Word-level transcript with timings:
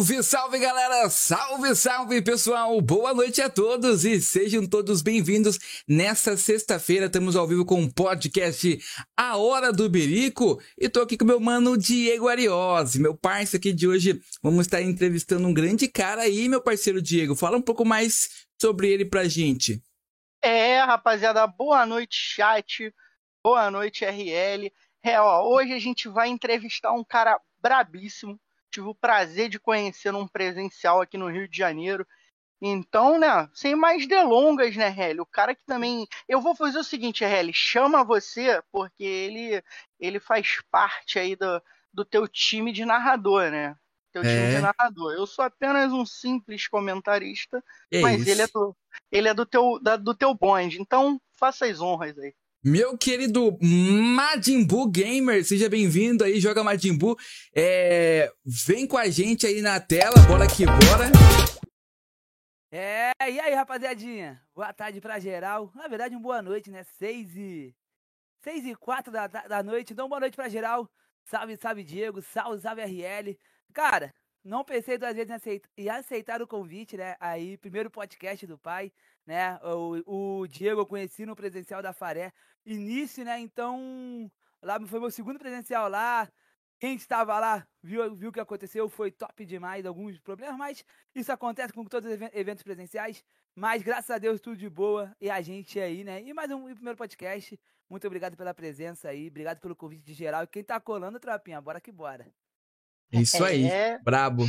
Salve, 0.00 0.22
salve 0.22 0.58
galera! 0.58 1.10
Salve, 1.10 1.76
salve 1.76 2.22
pessoal! 2.22 2.80
Boa 2.80 3.12
noite 3.12 3.42
a 3.42 3.50
todos 3.50 4.02
e 4.06 4.18
sejam 4.18 4.66
todos 4.66 5.02
bem-vindos. 5.02 5.58
Nessa 5.86 6.38
sexta-feira 6.38 7.04
estamos 7.04 7.36
ao 7.36 7.46
vivo 7.46 7.66
com 7.66 7.82
o 7.82 7.92
podcast 7.92 8.78
A 9.14 9.36
Hora 9.36 9.70
do 9.70 9.90
Berico 9.90 10.58
e 10.78 10.88
tô 10.88 11.02
aqui 11.02 11.18
com 11.18 11.26
meu 11.26 11.38
mano 11.38 11.76
Diego 11.76 12.28
Ariose, 12.28 12.98
meu 12.98 13.14
parceiro 13.14 13.58
aqui 13.58 13.74
de 13.74 13.86
hoje. 13.86 14.18
Vamos 14.42 14.62
estar 14.66 14.80
entrevistando 14.80 15.46
um 15.46 15.52
grande 15.52 15.86
cara 15.86 16.22
aí, 16.22 16.48
meu 16.48 16.62
parceiro 16.62 17.02
Diego. 17.02 17.36
Fala 17.36 17.58
um 17.58 17.62
pouco 17.62 17.84
mais 17.84 18.46
sobre 18.58 18.88
ele 18.88 19.04
pra 19.04 19.28
gente. 19.28 19.82
É, 20.40 20.80
rapaziada, 20.80 21.46
boa 21.46 21.84
noite, 21.84 22.16
chat. 22.16 22.90
Boa 23.44 23.70
noite, 23.70 24.06
RL. 24.06 24.72
É, 25.02 25.20
ó, 25.20 25.46
hoje 25.46 25.74
a 25.74 25.78
gente 25.78 26.08
vai 26.08 26.28
entrevistar 26.28 26.90
um 26.92 27.04
cara 27.04 27.38
brabíssimo 27.60 28.40
tive 28.70 28.86
o 28.86 28.94
prazer 28.94 29.48
de 29.48 29.58
conhecer 29.58 30.12
num 30.12 30.26
presencial 30.26 31.00
aqui 31.00 31.18
no 31.18 31.28
Rio 31.28 31.48
de 31.48 31.56
Janeiro. 31.56 32.06
Então, 32.62 33.18
né, 33.18 33.48
sem 33.54 33.74
mais 33.74 34.06
delongas, 34.06 34.76
né, 34.76 34.94
Helly? 34.96 35.20
O 35.20 35.26
cara 35.26 35.54
que 35.54 35.64
também. 35.64 36.06
Eu 36.28 36.40
vou 36.40 36.54
fazer 36.54 36.78
o 36.78 36.84
seguinte, 36.84 37.24
Helly, 37.24 37.52
chama 37.54 38.04
você, 38.04 38.62
porque 38.70 39.02
ele, 39.02 39.62
ele 39.98 40.20
faz 40.20 40.58
parte 40.70 41.18
aí 41.18 41.34
do, 41.34 41.62
do 41.92 42.04
teu 42.04 42.28
time 42.28 42.70
de 42.70 42.84
narrador, 42.84 43.50
né? 43.50 43.74
Teu 44.12 44.22
time 44.22 44.34
é. 44.34 44.56
de 44.56 44.60
narrador. 44.60 45.12
Eu 45.14 45.26
sou 45.26 45.44
apenas 45.44 45.92
um 45.92 46.04
simples 46.04 46.68
comentarista, 46.68 47.64
é 47.90 48.00
mas 48.00 48.22
isso. 48.22 48.30
ele 48.30 48.42
é 48.42 48.46
do, 48.46 48.76
ele 49.10 49.28
é 49.28 49.34
do 49.34 49.46
teu, 49.46 49.80
da, 49.80 49.96
do 49.96 50.14
teu 50.14 50.34
bonde. 50.34 50.80
Então, 50.80 51.20
faça 51.32 51.64
as 51.64 51.80
honras 51.80 52.18
aí. 52.18 52.34
Meu 52.62 52.98
querido 52.98 53.56
Madimbu 53.62 54.86
Gamer, 54.90 55.42
seja 55.42 55.66
bem-vindo 55.66 56.22
aí, 56.22 56.38
joga 56.38 56.62
Madimbu. 56.62 57.16
É, 57.56 58.30
vem 58.44 58.86
com 58.86 58.98
a 58.98 59.08
gente 59.08 59.46
aí 59.46 59.62
na 59.62 59.80
tela, 59.80 60.16
bora 60.28 60.46
que 60.46 60.66
bora. 60.66 61.10
É, 62.70 63.12
e 63.30 63.40
aí, 63.40 63.54
rapaziadinha? 63.54 64.42
Boa 64.54 64.74
tarde 64.74 65.00
pra 65.00 65.18
geral. 65.18 65.72
Na 65.74 65.88
verdade, 65.88 66.14
uma 66.14 66.20
boa 66.20 66.42
noite, 66.42 66.70
né? 66.70 66.84
Seis 66.98 67.34
e... 67.34 67.74
Seis 68.44 68.66
e 68.66 68.74
quatro 68.74 69.10
da, 69.10 69.26
da 69.26 69.62
noite, 69.62 69.94
então 69.94 70.06
boa 70.06 70.20
noite 70.20 70.36
pra 70.36 70.50
geral. 70.50 70.86
Salve, 71.24 71.56
salve, 71.56 71.82
Diego. 71.82 72.20
Salve, 72.20 72.60
salve, 72.60 72.82
RL. 72.82 73.38
Cara, 73.72 74.12
não 74.44 74.64
pensei 74.64 74.96
duas 74.98 75.14
vezes 75.14 75.30
em 75.30 75.34
aceitar, 75.34 75.70
em 75.76 75.88
aceitar 75.88 76.42
o 76.42 76.46
convite, 76.46 76.96
né? 76.96 77.16
Aí, 77.20 77.56
primeiro 77.58 77.90
podcast 77.90 78.46
do 78.46 78.58
pai, 78.58 78.92
né? 79.26 79.58
O, 79.62 80.40
o 80.42 80.46
Diego 80.46 80.80
eu 80.80 80.86
conheci 80.86 81.26
no 81.26 81.36
presencial 81.36 81.82
da 81.82 81.92
Faré. 81.92 82.32
Início, 82.64 83.24
né? 83.24 83.38
Então, 83.38 84.30
lá 84.62 84.80
foi 84.86 85.00
meu 85.00 85.10
segundo 85.10 85.38
presencial 85.38 85.88
lá. 85.88 86.30
Quem 86.78 86.94
estava 86.94 87.38
lá 87.38 87.66
viu, 87.82 88.14
viu 88.16 88.30
o 88.30 88.32
que 88.32 88.40
aconteceu, 88.40 88.88
foi 88.88 89.10
top 89.10 89.44
demais, 89.44 89.84
alguns 89.84 90.18
problemas, 90.18 90.56
mas 90.56 90.84
isso 91.14 91.30
acontece 91.30 91.74
com 91.74 91.84
todos 91.84 92.10
os 92.10 92.18
eventos 92.32 92.62
presenciais. 92.62 93.22
Mas 93.54 93.82
graças 93.82 94.10
a 94.10 94.18
Deus, 94.18 94.40
tudo 94.40 94.56
de 94.56 94.70
boa. 94.70 95.14
E 95.20 95.28
a 95.28 95.42
gente 95.42 95.78
aí, 95.78 96.02
né? 96.04 96.22
E 96.22 96.32
mais 96.32 96.50
um 96.50 96.64
primeiro 96.74 96.96
podcast. 96.96 97.60
Muito 97.90 98.06
obrigado 98.06 98.36
pela 98.36 98.54
presença 98.54 99.08
aí. 99.10 99.28
Obrigado 99.28 99.60
pelo 99.60 99.76
convite 99.76 100.04
de 100.04 100.14
geral. 100.14 100.44
E 100.44 100.46
quem 100.46 100.64
tá 100.64 100.80
colando, 100.80 101.20
tropinha, 101.20 101.60
bora 101.60 101.80
que 101.80 101.92
bora. 101.92 102.32
Isso 103.12 103.44
aí, 103.44 103.66
é... 103.66 103.98
brabo. 103.98 104.44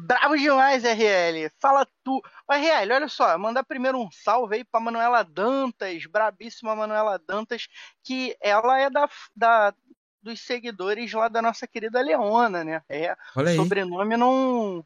Bravo 0.00 0.36
demais, 0.36 0.84
RL. 0.84 1.50
Fala 1.58 1.84
tu. 2.04 2.22
RL, 2.48 2.92
olha 2.92 3.08
só, 3.08 3.36
mandar 3.36 3.64
primeiro 3.64 4.00
um 4.00 4.08
salve 4.12 4.56
aí 4.56 4.64
pra 4.64 4.80
Manuela 4.80 5.24
Dantas, 5.24 6.06
brabíssima 6.06 6.76
Manuela 6.76 7.18
Dantas, 7.18 7.66
que 8.04 8.36
ela 8.40 8.78
é 8.78 8.88
da, 8.88 9.10
da 9.34 9.74
dos 10.22 10.40
seguidores 10.40 11.12
lá 11.12 11.28
da 11.28 11.42
nossa 11.42 11.66
querida 11.66 12.00
Leona, 12.00 12.62
né? 12.62 12.82
É, 12.88 13.16
olha 13.34 13.50
aí. 13.50 13.56
sobrenome 13.56 14.16
não 14.16 14.84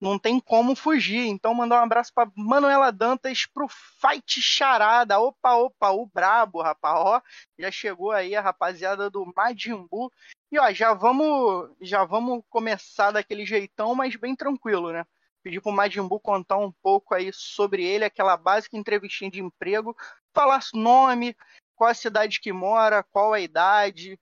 não 0.00 0.18
tem 0.18 0.38
como 0.38 0.76
fugir. 0.76 1.26
Então, 1.26 1.54
mandar 1.54 1.80
um 1.80 1.84
abraço 1.84 2.12
para 2.14 2.30
Manuela 2.36 2.90
Dantas 2.92 3.46
pro 3.46 3.66
Fight 3.68 4.40
Charada. 4.40 5.18
Opa, 5.18 5.54
opa, 5.54 5.90
o 5.90 6.06
brabo, 6.06 6.60
rapaz. 6.60 6.94
Ó, 6.98 7.22
já 7.58 7.70
chegou 7.70 8.12
aí 8.12 8.36
a 8.36 8.40
rapaziada 8.40 9.08
do 9.08 9.24
Majimbu. 9.34 10.12
E 10.54 10.58
ó, 10.60 10.72
já 10.72 10.94
vamos, 10.94 11.68
já 11.80 12.04
vamos 12.04 12.44
começar 12.48 13.10
daquele 13.10 13.44
jeitão, 13.44 13.92
mas 13.92 14.14
bem 14.14 14.36
tranquilo, 14.36 14.92
né? 14.92 15.04
Pedir 15.42 15.60
pro 15.60 15.72
Majimbu 15.72 16.20
contar 16.20 16.58
um 16.58 16.70
pouco 16.70 17.12
aí 17.12 17.32
sobre 17.32 17.84
ele, 17.84 18.04
aquela 18.04 18.36
básica 18.36 18.76
entrevistinha 18.76 19.28
de 19.28 19.40
emprego, 19.40 19.96
falar 20.32 20.60
nome, 20.72 21.36
qual 21.74 21.90
a 21.90 21.94
cidade 21.94 22.38
que 22.38 22.52
mora, 22.52 23.02
qual 23.02 23.32
a 23.32 23.40
idade. 23.40 24.16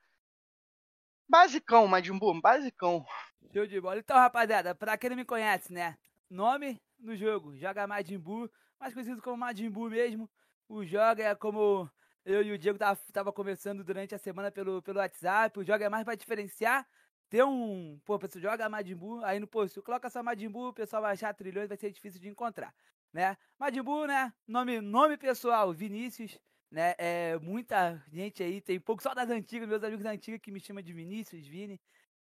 Basicão, 1.28 1.86
Majimbu, 1.86 2.40
basicão. 2.40 3.04
Show 3.52 3.66
de 3.66 3.78
bola. 3.78 3.98
Então, 3.98 4.16
rapaziada, 4.16 4.74
pra 4.74 4.96
quem 4.96 5.10
não 5.10 5.18
me 5.18 5.26
conhece, 5.26 5.70
né? 5.70 5.98
Nome 6.30 6.80
no 6.98 7.14
jogo, 7.14 7.54
joga 7.58 7.86
Majin 7.86 8.18
Buu, 8.18 8.50
mais 8.80 8.94
conhecido 8.94 9.20
como 9.20 9.36
Majin 9.36 9.68
Buu 9.68 9.90
mesmo. 9.90 10.30
O 10.66 10.82
joga 10.82 11.24
é 11.24 11.34
como 11.34 11.90
eu 12.24 12.42
e 12.42 12.52
o 12.52 12.58
Diego 12.58 12.78
tava, 12.78 12.98
tava 13.12 13.32
conversando 13.32 13.84
durante 13.84 14.14
a 14.14 14.18
semana 14.18 14.50
pelo, 14.50 14.82
pelo 14.82 14.98
WhatsApp. 14.98 15.58
O 15.58 15.64
joga 15.64 15.86
é 15.86 15.88
mais 15.88 16.04
pra 16.04 16.14
diferenciar. 16.14 16.86
Tem 17.28 17.42
um. 17.42 17.98
Pô, 18.04 18.18
pessoal 18.18 18.42
joga 18.42 18.68
Majin 18.68 18.94
Buu, 18.94 19.24
aí 19.24 19.40
no 19.40 19.46
post, 19.46 19.80
coloca 19.82 20.10
só 20.10 20.22
Majin 20.22 20.48
Buu, 20.50 20.68
o 20.68 20.74
pessoal 20.74 21.02
vai 21.02 21.12
achar 21.12 21.32
trilhões, 21.34 21.68
vai 21.68 21.78
ser 21.78 21.90
difícil 21.90 22.20
de 22.20 22.28
encontrar, 22.28 22.74
né? 23.12 23.38
Majin 23.58 23.82
Buu, 23.82 24.06
né? 24.06 24.32
Nome, 24.46 24.80
nome 24.82 25.16
pessoal, 25.16 25.72
Vinícius, 25.72 26.38
né? 26.70 26.94
É, 26.98 27.38
muita 27.38 28.04
gente 28.12 28.42
aí, 28.42 28.60
tem 28.60 28.78
pouco 28.78 29.02
só 29.02 29.14
das 29.14 29.30
antigas, 29.30 29.66
meus 29.66 29.82
amigos 29.82 30.04
antigos 30.04 30.40
que 30.42 30.50
me 30.50 30.60
chamam 30.60 30.82
de 30.82 30.92
Vinícius, 30.92 31.46
Vini 31.46 31.80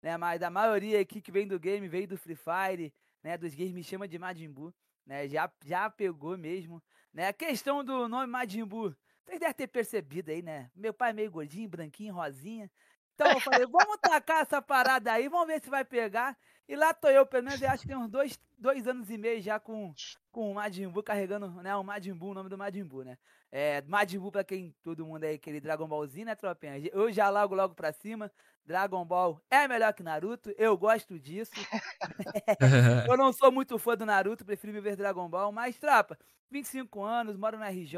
né? 0.03 0.17
Mas 0.17 0.43
a 0.43 0.49
maioria 0.49 0.99
aqui 0.99 1.21
que 1.21 1.31
vem 1.31 1.47
do 1.47 1.57
game 1.57 1.87
veio 1.87 2.07
do 2.07 2.17
Free 2.17 2.35
Fire, 2.35 2.93
né? 3.23 3.37
Dos 3.37 3.55
games 3.55 3.71
me 3.71 3.83
chama 3.83 4.07
de 4.07 4.19
Majin 4.19 4.51
Buu, 4.51 4.73
né? 5.05 5.27
Já, 5.29 5.51
já 5.65 5.89
pegou 5.89 6.37
mesmo, 6.37 6.83
né? 7.13 7.29
A 7.29 7.33
questão 7.33 7.83
do 7.83 8.07
nome 8.09 8.27
Majin 8.27 8.65
Buu, 8.65 8.93
vocês 9.25 9.39
devem 9.39 9.53
ter 9.53 9.67
percebido 9.67 10.29
aí, 10.29 10.41
né? 10.41 10.69
Meu 10.75 10.93
pai 10.93 11.11
é 11.11 11.13
meio 11.13 11.31
gordinho, 11.31 11.69
branquinho, 11.69 12.13
rosinha. 12.13 12.69
Então 13.15 13.31
eu 13.31 13.39
falei, 13.39 13.65
vamos 13.67 13.97
tacar 14.01 14.41
essa 14.41 14.61
parada 14.61 15.11
aí, 15.11 15.27
vamos 15.29 15.47
ver 15.47 15.61
se 15.61 15.69
vai 15.69 15.85
pegar. 15.85 16.37
E 16.67 16.75
lá 16.75 16.93
tô 16.93 17.09
eu, 17.09 17.25
pelo 17.25 17.43
menos 17.43 17.61
eu 17.61 17.69
acho 17.69 17.81
que 17.81 17.87
tem 17.89 17.97
uns 17.97 18.09
dois, 18.09 18.39
dois 18.57 18.87
anos 18.87 19.09
e 19.09 19.17
meio 19.17 19.41
já 19.41 19.59
com, 19.59 19.93
com 20.31 20.51
o 20.51 20.55
Majin 20.55 20.87
Buu, 20.87 21.03
carregando 21.03 21.47
né, 21.61 21.75
o 21.75 21.83
Majin 21.83 22.13
Buu, 22.13 22.31
o 22.31 22.33
nome 22.33 22.49
do 22.49 22.57
Majin 22.57 22.83
Buu, 22.83 23.03
né? 23.03 23.17
É, 23.51 23.81
Majin 23.83 24.17
Buu, 24.17 24.31
pra 24.31 24.43
quem 24.43 24.73
todo 24.81 25.05
mundo 25.05 25.25
aí, 25.25 25.35
aquele 25.35 25.59
Dragon 25.59 25.87
Ballzinho, 25.87 26.25
né, 26.25 26.35
tropinha? 26.35 26.79
Eu 26.91 27.11
já 27.11 27.29
logo 27.29 27.53
logo 27.53 27.75
pra 27.75 27.91
cima. 27.91 28.31
Dragon 28.65 29.03
Ball 29.03 29.41
é 29.51 29.67
melhor 29.67 29.93
que 29.93 30.01
Naruto, 30.01 30.53
eu 30.57 30.77
gosto 30.77 31.19
disso. 31.19 31.51
eu 33.11 33.17
não 33.17 33.33
sou 33.33 33.51
muito 33.51 33.77
fã 33.77 33.95
do 33.97 34.05
Naruto, 34.05 34.45
prefiro 34.45 34.71
me 34.71 34.79
ver 34.79 34.95
Dragon 34.95 35.27
Ball, 35.27 35.51
mas 35.51 35.77
trapa, 35.77 36.17
25 36.49 37.03
anos, 37.03 37.35
moro 37.35 37.57
na 37.57 37.69
RJ, 37.69 37.97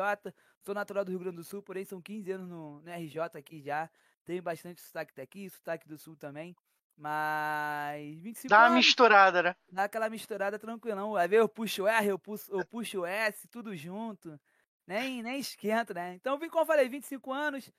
sou 0.61 0.73
natural 0.73 1.05
do 1.05 1.11
Rio 1.11 1.19
Grande 1.19 1.37
do 1.37 1.43
Sul, 1.43 1.61
porém 1.61 1.85
são 1.85 2.01
15 2.01 2.31
anos 2.31 2.49
no, 2.49 2.81
no 2.81 2.91
RJ 2.91 3.37
aqui 3.37 3.61
já. 3.61 3.87
Tenho 4.25 4.41
bastante 4.41 4.81
sotaque 4.81 5.13
daqui, 5.15 5.49
sotaque 5.49 5.87
do 5.87 5.97
sul 5.97 6.15
também. 6.15 6.55
Mas 6.97 8.19
25 8.21 8.47
Dá 8.49 8.67
uma 8.67 8.75
misturada, 8.75 9.43
né? 9.43 9.55
Dá 9.71 9.83
aquela 9.83 10.09
misturada 10.09 10.57
tranquilão. 10.57 11.15
Aí 11.15 11.33
eu 11.33 11.47
puxo 11.47 11.87
R, 11.87 12.07
eu 12.07 12.17
puxo, 12.17 12.51
eu 12.51 12.65
puxo 12.65 13.05
S, 13.05 13.47
tudo 13.47 13.75
junto. 13.75 14.39
Nem, 14.87 15.21
nem 15.21 15.39
esquenta, 15.39 15.93
né? 15.93 16.13
Então, 16.15 16.37
como 16.37 16.61
eu 16.61 16.65
falei, 16.65 16.87
25 16.87 17.33
anos. 17.33 17.69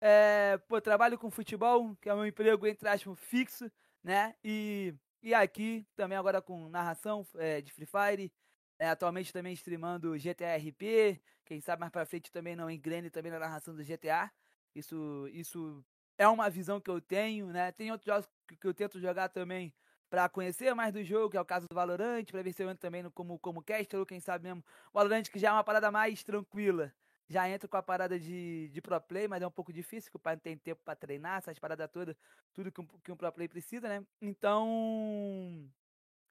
É, 0.00 0.58
pô, 0.68 0.80
trabalho 0.80 1.18
com 1.18 1.30
futebol, 1.30 1.96
que 1.96 2.08
é 2.08 2.14
meu 2.14 2.26
emprego, 2.26 2.66
entre 2.66 2.88
aspas, 2.88 3.18
fixo, 3.18 3.70
né? 4.04 4.34
E, 4.44 4.94
e 5.22 5.32
aqui 5.32 5.86
também 5.96 6.18
agora 6.18 6.42
com 6.42 6.68
narração 6.68 7.26
é, 7.36 7.62
de 7.62 7.72
Free 7.72 7.86
Fire. 7.86 8.32
É, 8.78 8.88
atualmente 8.88 9.32
também 9.32 9.54
streamando 9.54 10.18
GTA 10.18 10.56
RP. 10.56 11.18
Quem 11.46 11.60
sabe 11.60 11.80
mais 11.80 11.92
pra 11.92 12.04
frente 12.04 12.30
também 12.30 12.54
não 12.54 12.70
engrene 12.70 13.08
também 13.08 13.32
na 13.32 13.38
narração 13.38 13.74
do 13.74 13.82
GTA. 13.82 14.30
Isso, 14.74 15.26
isso 15.32 15.82
é 16.18 16.28
uma 16.28 16.48
visão 16.48 16.80
que 16.80 16.90
eu 16.90 17.00
tenho, 17.00 17.48
né? 17.48 17.72
Tem 17.72 17.90
outros 17.90 18.06
jogos 18.06 18.28
que 18.60 18.66
eu 18.66 18.74
tento 18.74 19.00
jogar 19.00 19.28
também 19.28 19.72
para 20.08 20.28
conhecer 20.28 20.72
mais 20.74 20.92
do 20.92 21.02
jogo, 21.02 21.30
que 21.30 21.36
é 21.36 21.40
o 21.40 21.44
caso 21.44 21.66
do 21.68 21.74
Valorant, 21.74 22.24
para 22.30 22.42
ver 22.42 22.52
se 22.52 22.62
eu 22.62 22.70
entro 22.70 22.80
também 22.80 23.02
no, 23.02 23.10
como, 23.10 23.38
como 23.38 23.62
caster, 23.62 23.98
ou 23.98 24.06
quem 24.06 24.20
sabe 24.20 24.44
mesmo. 24.44 24.64
O 24.92 24.98
Valorant 24.98 25.24
que 25.24 25.38
já 25.38 25.48
é 25.48 25.52
uma 25.52 25.64
parada 25.64 25.90
mais 25.90 26.22
tranquila. 26.22 26.92
Já 27.28 27.48
entra 27.48 27.68
com 27.68 27.76
a 27.76 27.82
parada 27.82 28.20
de, 28.20 28.68
de 28.68 28.80
pro 28.80 29.00
play, 29.00 29.26
mas 29.26 29.42
é 29.42 29.46
um 29.46 29.50
pouco 29.50 29.72
difícil, 29.72 30.10
porque 30.10 30.16
o 30.16 30.20
pai 30.20 30.36
não 30.36 30.40
tem 30.40 30.56
tempo 30.56 30.80
para 30.84 30.94
treinar, 30.94 31.38
essas 31.38 31.58
paradas 31.58 31.90
todas, 31.90 32.14
tudo 32.54 32.70
que 32.70 32.80
um, 32.80 32.86
que 32.86 33.10
um 33.10 33.16
pro 33.16 33.32
play 33.32 33.48
precisa, 33.48 33.88
né? 33.88 34.04
Então. 34.22 35.68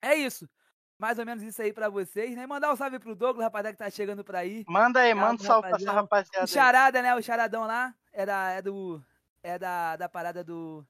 É 0.02 0.16
isso. 0.16 0.50
Mais 0.98 1.20
ou 1.20 1.26
menos 1.26 1.44
isso 1.44 1.62
aí 1.62 1.74
pra 1.74 1.90
vocês, 1.90 2.34
né? 2.34 2.48
Mandar 2.48 2.72
um 2.72 2.76
salve 2.78 2.98
pro 2.98 3.14
Douglas, 3.14 3.44
rapaziada 3.44 3.74
que 3.74 3.84
tá 3.84 3.90
chegando 3.90 4.24
por 4.24 4.38
aí. 4.38 4.64
Manda 4.66 5.02
aí, 5.02 5.14
manda 5.14 5.34
um 5.44 5.46
salve 5.46 5.68
pra 5.68 5.78
essa 5.78 5.92
rapaziada. 5.92 6.46
O 6.46 6.48
Charada, 6.48 7.02
né? 7.02 7.14
O 7.14 7.22
Charadão 7.22 7.66
lá. 7.66 7.94
É, 8.14 8.26
da, 8.26 8.52
é 8.52 8.62
do 8.62 9.04
é 9.46 9.60
da, 9.60 9.96
da 9.96 10.10
parada 10.10 10.44
do, 10.44 10.84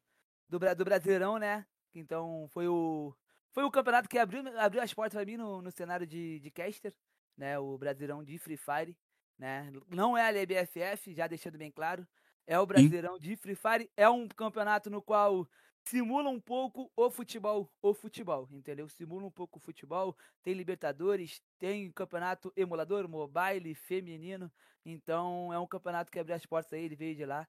do, 0.48 0.58
do 0.58 0.86
Brasileirão, 0.86 1.38
né? 1.38 1.66
Então 1.94 2.48
foi 2.50 2.68
o, 2.68 3.14
foi 3.52 3.64
o 3.66 3.72
campeonato 3.72 4.08
que 4.08 4.18
abriu, 4.18 4.42
abriu 4.58 4.82
as 4.82 4.94
portas 4.94 5.14
para 5.14 5.26
mim 5.26 5.36
no, 5.36 5.62
no 5.62 5.72
cenário 5.72 6.08
de, 6.08 6.40
de 6.40 6.50
caster, 6.50 6.96
né? 7.38 7.60
O 7.60 7.78
Brasileirão 7.78 8.24
de 8.24 8.38
Free 8.38 8.58
Fire, 8.58 8.98
né? 9.38 9.72
Não 9.90 10.18
é 10.18 10.24
a 10.24 10.30
LBFF, 10.30 11.14
já 11.14 11.28
deixando 11.28 11.58
bem 11.58 11.70
claro. 11.70 12.08
É 12.48 12.58
o 12.58 12.66
Brasileirão 12.66 13.20
de 13.20 13.36
Free 13.36 13.56
Fire. 13.56 13.92
É 13.98 14.08
um 14.10 14.28
campeonato 14.28 14.90
no 14.90 15.02
qual 15.02 15.46
simula 15.88 16.30
um 16.30 16.40
pouco 16.40 16.92
o 16.96 17.10
futebol, 17.10 17.72
o 17.82 17.94
futebol, 17.94 18.48
entendeu? 18.52 18.90
Simula 18.90 19.26
um 19.26 19.32
pouco 19.32 19.60
o 19.60 19.62
futebol, 19.62 20.16
tem 20.44 20.54
Libertadores, 20.54 21.42
tem 21.60 21.92
campeonato 21.92 22.52
emulador, 22.56 23.08
mobile, 23.08 23.76
feminino, 23.76 24.52
então 24.86 25.54
é 25.54 25.60
um 25.60 25.68
campeonato 25.68 26.12
que 26.12 26.20
abre 26.20 26.34
as 26.34 26.46
portas 26.46 26.74
aí, 26.74 26.84
ele 26.86 26.96
veio 26.96 27.16
de 27.16 27.26
lá. 27.26 27.48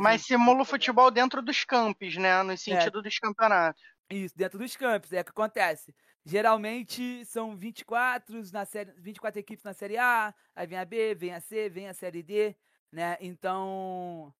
Mas 0.00 0.22
simula 0.22 0.62
o 0.62 0.64
futebol 0.64 1.10
dentro 1.10 1.40
dos 1.40 1.64
campos, 1.64 2.16
né? 2.16 2.42
No 2.42 2.56
sentido 2.56 2.98
é, 2.98 3.02
dos 3.02 3.18
campeonatos. 3.18 3.82
Isso, 4.10 4.36
dentro 4.36 4.58
dos 4.58 4.76
campos, 4.76 5.12
é 5.12 5.20
o 5.20 5.24
que 5.24 5.30
acontece. 5.30 5.94
Geralmente 6.24 7.24
são 7.24 7.56
24, 7.56 8.42
na 8.52 8.64
série, 8.64 8.92
24 8.98 9.40
equipes 9.40 9.64
na 9.64 9.72
Série 9.72 9.96
A, 9.96 10.34
aí 10.54 10.66
vem 10.66 10.78
a 10.78 10.84
B, 10.84 11.14
vem 11.14 11.32
a 11.32 11.40
C, 11.40 11.70
vem 11.70 11.88
a 11.88 11.94
Série 11.94 12.22
D, 12.22 12.54
né? 12.92 13.16
Então, 13.20 14.34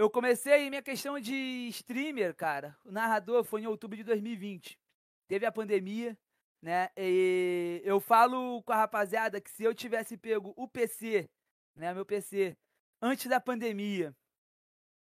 eu 0.00 0.08
comecei 0.08 0.70
minha 0.70 0.80
questão 0.80 1.20
de 1.20 1.68
streamer, 1.68 2.34
cara. 2.34 2.74
O 2.86 2.90
narrador 2.90 3.44
foi 3.44 3.60
em 3.60 3.66
outubro 3.66 3.98
de 3.98 4.02
2020. 4.02 4.80
Teve 5.28 5.44
a 5.44 5.52
pandemia, 5.52 6.16
né? 6.62 6.88
E 6.96 7.82
eu 7.84 8.00
falo 8.00 8.62
com 8.62 8.72
a 8.72 8.76
rapaziada 8.76 9.42
que 9.42 9.50
se 9.50 9.62
eu 9.62 9.74
tivesse 9.74 10.16
pego 10.16 10.54
o 10.56 10.66
PC, 10.66 11.28
né, 11.76 11.92
meu 11.92 12.06
PC, 12.06 12.56
antes 13.02 13.26
da 13.26 13.38
pandemia, 13.38 14.16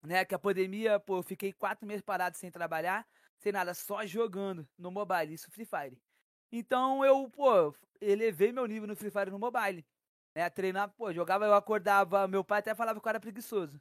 né, 0.01 0.25
que 0.25 0.33
a 0.33 0.39
pandemia, 0.39 0.99
pô, 0.99 1.17
eu 1.17 1.23
fiquei 1.23 1.53
quatro 1.53 1.85
meses 1.85 2.01
parado 2.01 2.35
sem 2.35 2.49
trabalhar, 2.49 3.05
sem 3.37 3.51
nada, 3.51 3.75
só 3.75 4.03
jogando 4.03 4.67
no 4.79 4.89
mobile, 4.89 5.31
isso 5.31 5.51
Free 5.51 5.65
Fire. 5.65 6.01
Então 6.51 7.05
eu, 7.05 7.29
pô, 7.29 7.71
elevei 8.01 8.51
meu 8.51 8.65
nível 8.65 8.87
no 8.87 8.95
Free 8.95 9.11
Fire 9.11 9.29
no 9.29 9.37
mobile. 9.37 9.85
Né, 10.33 10.49
treinar, 10.49 10.89
pô, 10.89 11.13
jogava, 11.13 11.45
eu 11.45 11.53
acordava, 11.53 12.27
meu 12.27 12.43
pai 12.43 12.59
até 12.59 12.73
falava 12.73 12.99
que 12.99 13.07
eu 13.07 13.09
era 13.11 13.19
preguiçoso 13.19 13.79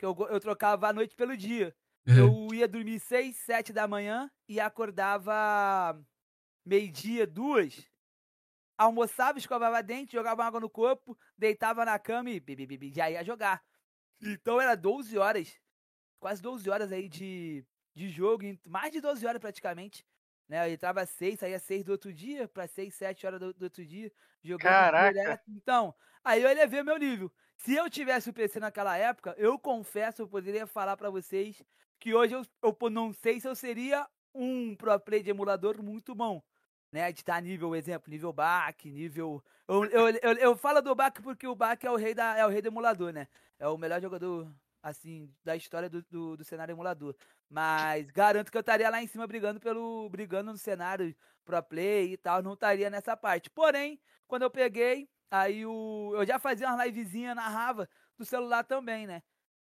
que 0.00 0.06
eu, 0.06 0.16
eu 0.30 0.40
trocava 0.40 0.88
a 0.88 0.92
noite 0.94 1.14
pelo 1.14 1.36
dia. 1.36 1.76
Uhum. 2.08 2.48
Eu 2.48 2.54
ia 2.54 2.66
dormir 2.66 2.98
seis, 2.98 3.36
sete 3.36 3.70
da 3.70 3.86
manhã 3.86 4.30
e 4.48 4.58
acordava 4.58 6.02
meio-dia, 6.64 7.26
duas. 7.26 7.86
Almoçava, 8.78 9.38
escovava 9.38 9.82
dente, 9.82 10.12
jogava 10.12 10.42
água 10.42 10.58
no 10.58 10.70
corpo, 10.70 11.18
deitava 11.36 11.84
na 11.84 11.98
cama 11.98 12.30
e 12.30 12.42
já 12.94 13.10
ia 13.10 13.22
jogar. 13.22 13.62
Então 14.22 14.58
era 14.58 14.74
12 14.74 15.18
horas, 15.18 15.60
quase 16.18 16.40
12 16.40 16.70
horas 16.70 16.90
aí 16.90 17.06
de, 17.06 17.62
de 17.94 18.08
jogo, 18.08 18.42
mais 18.66 18.90
de 18.90 19.02
12 19.02 19.26
horas 19.26 19.38
praticamente. 19.38 20.02
Né? 20.48 20.66
Eu 20.66 20.72
entrava 20.72 21.02
às 21.02 21.10
6, 21.10 21.40
saía 21.40 21.56
às 21.56 21.62
6 21.62 21.84
do 21.84 21.92
outro 21.92 22.10
dia, 22.10 22.48
para 22.48 22.66
6, 22.66 22.94
7 22.94 23.26
horas 23.26 23.38
do, 23.38 23.52
do 23.52 23.64
outro 23.64 23.84
dia, 23.84 24.10
jogando 24.42 24.62
Caraca. 24.62 25.12
direto. 25.12 25.42
Então, 25.50 25.94
aí 26.24 26.42
eu 26.42 26.48
elevei 26.48 26.80
o 26.80 26.84
meu 26.86 26.96
nível. 26.96 27.30
Se 27.64 27.74
eu 27.74 27.90
tivesse 27.90 28.30
o 28.30 28.32
PC 28.32 28.58
naquela 28.58 28.96
época, 28.96 29.34
eu 29.36 29.58
confesso, 29.58 30.22
eu 30.22 30.28
poderia 30.28 30.66
falar 30.66 30.96
para 30.96 31.10
vocês 31.10 31.62
que 31.98 32.14
hoje 32.14 32.34
eu, 32.34 32.42
eu, 32.62 32.90
não 32.90 33.12
sei 33.12 33.38
se 33.38 33.46
eu 33.46 33.54
seria 33.54 34.08
um 34.34 34.74
pro 34.74 34.98
play 34.98 35.22
de 35.22 35.28
emulador 35.28 35.82
muito 35.82 36.14
bom. 36.14 36.42
Né, 36.92 37.12
de 37.12 37.20
estar 37.20 37.34
tá 37.34 37.40
nível, 37.40 37.76
exemplo, 37.76 38.10
nível 38.10 38.32
back, 38.32 38.90
nível. 38.90 39.44
Eu, 39.68 39.84
eu, 39.84 40.08
eu, 40.08 40.32
eu 40.38 40.56
falo 40.56 40.80
do 40.80 40.92
back 40.92 41.22
porque 41.22 41.46
o 41.46 41.54
back 41.54 41.86
é 41.86 41.90
o 41.90 41.94
rei 41.94 42.14
da, 42.14 42.36
é 42.36 42.44
o 42.44 42.48
rei 42.48 42.60
do 42.60 42.66
emulador, 42.66 43.12
né? 43.12 43.28
É 43.60 43.68
o 43.68 43.78
melhor 43.78 44.00
jogador, 44.00 44.52
assim, 44.82 45.32
da 45.44 45.54
história 45.54 45.88
do, 45.88 46.02
do, 46.10 46.36
do 46.36 46.42
cenário 46.42 46.72
emulador. 46.72 47.14
Mas 47.48 48.10
garanto 48.10 48.50
que 48.50 48.56
eu 48.56 48.60
estaria 48.60 48.90
lá 48.90 49.00
em 49.00 49.06
cima 49.06 49.24
brigando 49.24 49.60
pelo. 49.60 50.08
brigando 50.08 50.50
no 50.50 50.58
cenário 50.58 51.14
pro 51.44 51.62
play 51.62 52.14
e 52.14 52.16
tal. 52.16 52.42
Não 52.42 52.54
estaria 52.54 52.90
nessa 52.90 53.16
parte. 53.16 53.48
Porém, 53.50 54.00
quando 54.26 54.42
eu 54.42 54.50
peguei, 54.50 55.08
Aí 55.30 55.64
o, 55.64 56.12
eu 56.14 56.26
já 56.26 56.38
fazia 56.38 56.66
uma 56.68 56.84
livezinha, 56.84 57.34
narrava 57.34 57.88
do 58.18 58.24
celular 58.24 58.64
também, 58.64 59.06
né? 59.06 59.22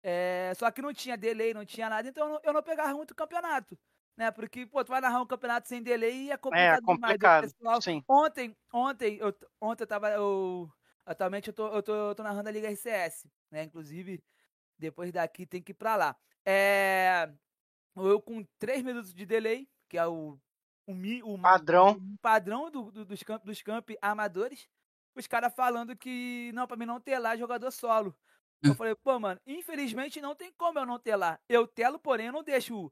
É, 0.04 0.52
só 0.56 0.72
que 0.72 0.82
não 0.82 0.94
tinha 0.94 1.16
delay, 1.16 1.54
não 1.54 1.64
tinha 1.64 1.88
nada, 1.88 2.10
então 2.10 2.26
eu 2.26 2.34
não, 2.34 2.42
eu 2.44 2.54
não 2.54 2.64
pegava 2.64 2.94
muito 2.94 3.12
o 3.12 3.16
campeonato. 3.16 3.78
Né? 4.18 4.32
Porque, 4.32 4.66
pô, 4.66 4.84
tu 4.84 4.90
vai 4.90 5.00
narrar 5.00 5.22
um 5.22 5.28
campeonato 5.28 5.68
sem 5.68 5.82
delay 5.82 6.26
e 6.26 6.32
é 6.32 6.38
complicado, 6.38 6.82
é, 6.82 6.86
complicado 6.86 7.54
demais. 7.54 7.84
Sim. 7.84 8.04
Ontem, 8.08 8.58
ontem, 8.74 9.18
eu, 9.18 9.34
ontem 9.60 9.84
eu 9.84 9.88
tava. 9.88 10.10
Eu, 10.10 10.70
atualmente 11.06 11.48
eu 11.50 11.54
tô, 11.54 11.68
eu, 11.68 11.84
tô, 11.84 11.94
eu 12.10 12.16
tô 12.16 12.24
narrando 12.24 12.50
a 12.50 12.52
Liga 12.52 12.70
RCS, 12.70 13.28
né? 13.52 13.64
Inclusive, 13.64 14.22
depois 14.78 15.12
daqui 15.12 15.46
tem 15.46 15.62
que 15.62 15.72
ir 15.72 15.76
pra 15.76 15.96
lá. 15.96 16.16
É, 16.46 17.32
eu 17.96 18.20
com 18.20 18.44
3 18.60 18.84
minutos 18.84 19.14
de 19.14 19.26
delay, 19.26 19.70
que 19.88 19.98
é 19.98 20.06
o, 20.06 20.38
o, 20.88 21.34
o 21.34 21.40
padrão, 21.40 21.92
o 21.92 22.18
padrão 22.20 22.72
do, 22.72 22.92
do, 22.92 23.06
dos, 23.06 23.24
camp, 23.24 23.44
dos 23.44 23.62
camp 23.62 23.92
amadores 24.02 24.68
os 25.16 25.28
caras 25.28 25.54
falando 25.54 25.96
que, 25.96 26.52
não, 26.54 26.68
pra 26.68 26.78
mim 26.78 26.86
não 26.86 27.00
ter 27.00 27.20
lá 27.20 27.36
jogador 27.36 27.72
solo. 27.72 28.16
Eu 28.64 28.72
hum. 28.72 28.76
falei, 28.76 28.96
pô, 28.96 29.20
mano, 29.20 29.40
infelizmente 29.46 30.22
não 30.22 30.36
tem 30.36 30.52
como 30.52 30.80
eu 30.80 30.86
não 30.86 31.00
ter 31.00 31.16
lá. 31.16 31.40
Eu 31.50 31.68
telo, 31.68 32.00
porém, 32.00 32.28
eu 32.28 32.34
não 32.34 32.44
deixo 32.44 32.92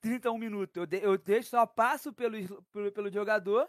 31 0.00 0.38
minutos. 0.38 0.76
Eu, 0.76 0.86
de, 0.86 1.02
eu 1.02 1.18
deixo, 1.18 1.50
só 1.50 1.66
passo 1.66 2.12
pelo, 2.12 2.36
pelo, 2.72 2.92
pelo 2.92 3.10
jogador 3.10 3.68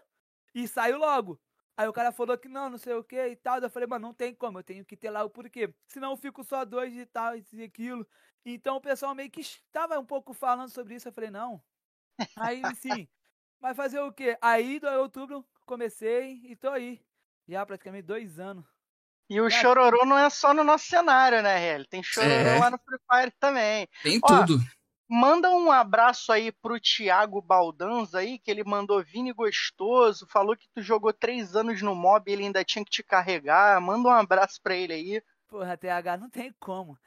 e 0.54 0.68
saio 0.68 0.98
logo. 0.98 1.40
Aí 1.76 1.88
o 1.88 1.94
cara 1.94 2.12
falou 2.12 2.38
que 2.38 2.48
não, 2.48 2.70
não 2.70 2.78
sei 2.78 2.94
o 2.94 3.04
que 3.04 3.16
e 3.16 3.36
tal. 3.36 3.60
Eu 3.60 3.70
falei, 3.70 3.88
mano, 3.88 4.08
não 4.08 4.14
tem 4.14 4.34
como, 4.34 4.60
eu 4.60 4.64
tenho 4.64 4.86
que 4.86 4.96
ter 4.96 5.10
lá 5.10 5.24
o 5.24 5.30
porquê. 5.30 5.74
Senão 5.88 6.12
eu 6.12 6.18
fico 6.18 6.44
só 6.44 6.64
dois 6.64 6.96
e 6.96 7.06
tal, 7.06 7.34
e 7.36 7.64
aquilo. 7.64 8.08
Então 8.46 8.76
o 8.76 8.82
pessoal 8.82 9.16
meio 9.16 9.32
que 9.32 9.42
estava 9.42 10.00
um 10.00 10.06
pouco 10.06 10.34
falando 10.34 10.70
sobre 10.70 10.96
isso. 10.96 11.08
Eu 11.08 11.14
falei, 11.14 11.32
não. 11.32 11.62
Aí 12.38 12.62
sim, 12.76 13.08
vai 13.60 13.74
fazer 13.74 14.00
o 14.02 14.12
quê? 14.14 14.38
Aí 14.42 14.80
do 14.80 14.88
outubro 14.88 15.46
comecei 15.66 16.42
e 16.46 16.56
tô 16.56 16.70
aí. 16.70 17.02
Já 17.48 17.66
praticamente 17.66 18.08
dois 18.08 18.40
anos. 18.40 18.66
E 19.30 19.40
o 19.40 19.50
chororô 19.50 20.06
não 20.06 20.18
é 20.18 20.30
só 20.30 20.54
no 20.54 20.64
nosso 20.64 20.86
cenário, 20.86 21.42
né, 21.42 21.60
Hel? 21.60 21.86
Tem 21.86 22.04
chororô 22.04 22.34
é. 22.34 22.60
lá 22.60 22.70
no 22.70 22.78
Free 22.78 23.00
Fire 23.10 23.34
também. 23.40 23.88
Tem 24.04 24.20
Ó, 24.22 24.28
tudo. 24.28 24.60
Manda 25.10 25.50
um 25.50 25.72
abraço 25.72 26.32
aí 26.32 26.52
pro 26.52 26.80
Thiago 26.80 27.42
Baldanza 27.42 28.20
aí, 28.20 28.40
que 28.40 28.50
ele 28.50 28.64
mandou 28.64 29.04
Vini 29.04 29.32
gostoso, 29.32 30.28
falou 30.28 30.56
que 30.56 30.68
tu 30.74 30.82
jogou 30.82 31.14
três 31.14 31.56
anos 31.56 31.82
no 31.82 31.96
mob 31.96 32.30
e 32.30 32.34
ele 32.34 32.44
ainda 32.44 32.64
tinha 32.64 32.84
que 32.84 32.92
te 32.92 33.04
carregar. 33.04 33.80
Manda 33.82 34.10
um 34.10 34.12
abraço 34.12 34.62
pra 34.62 34.76
ele 34.76 34.94
aí. 34.94 35.24
Porra, 35.48 35.78
TH, 35.78 36.18
não 36.18 36.30
tem 36.30 36.54
como. 36.60 36.98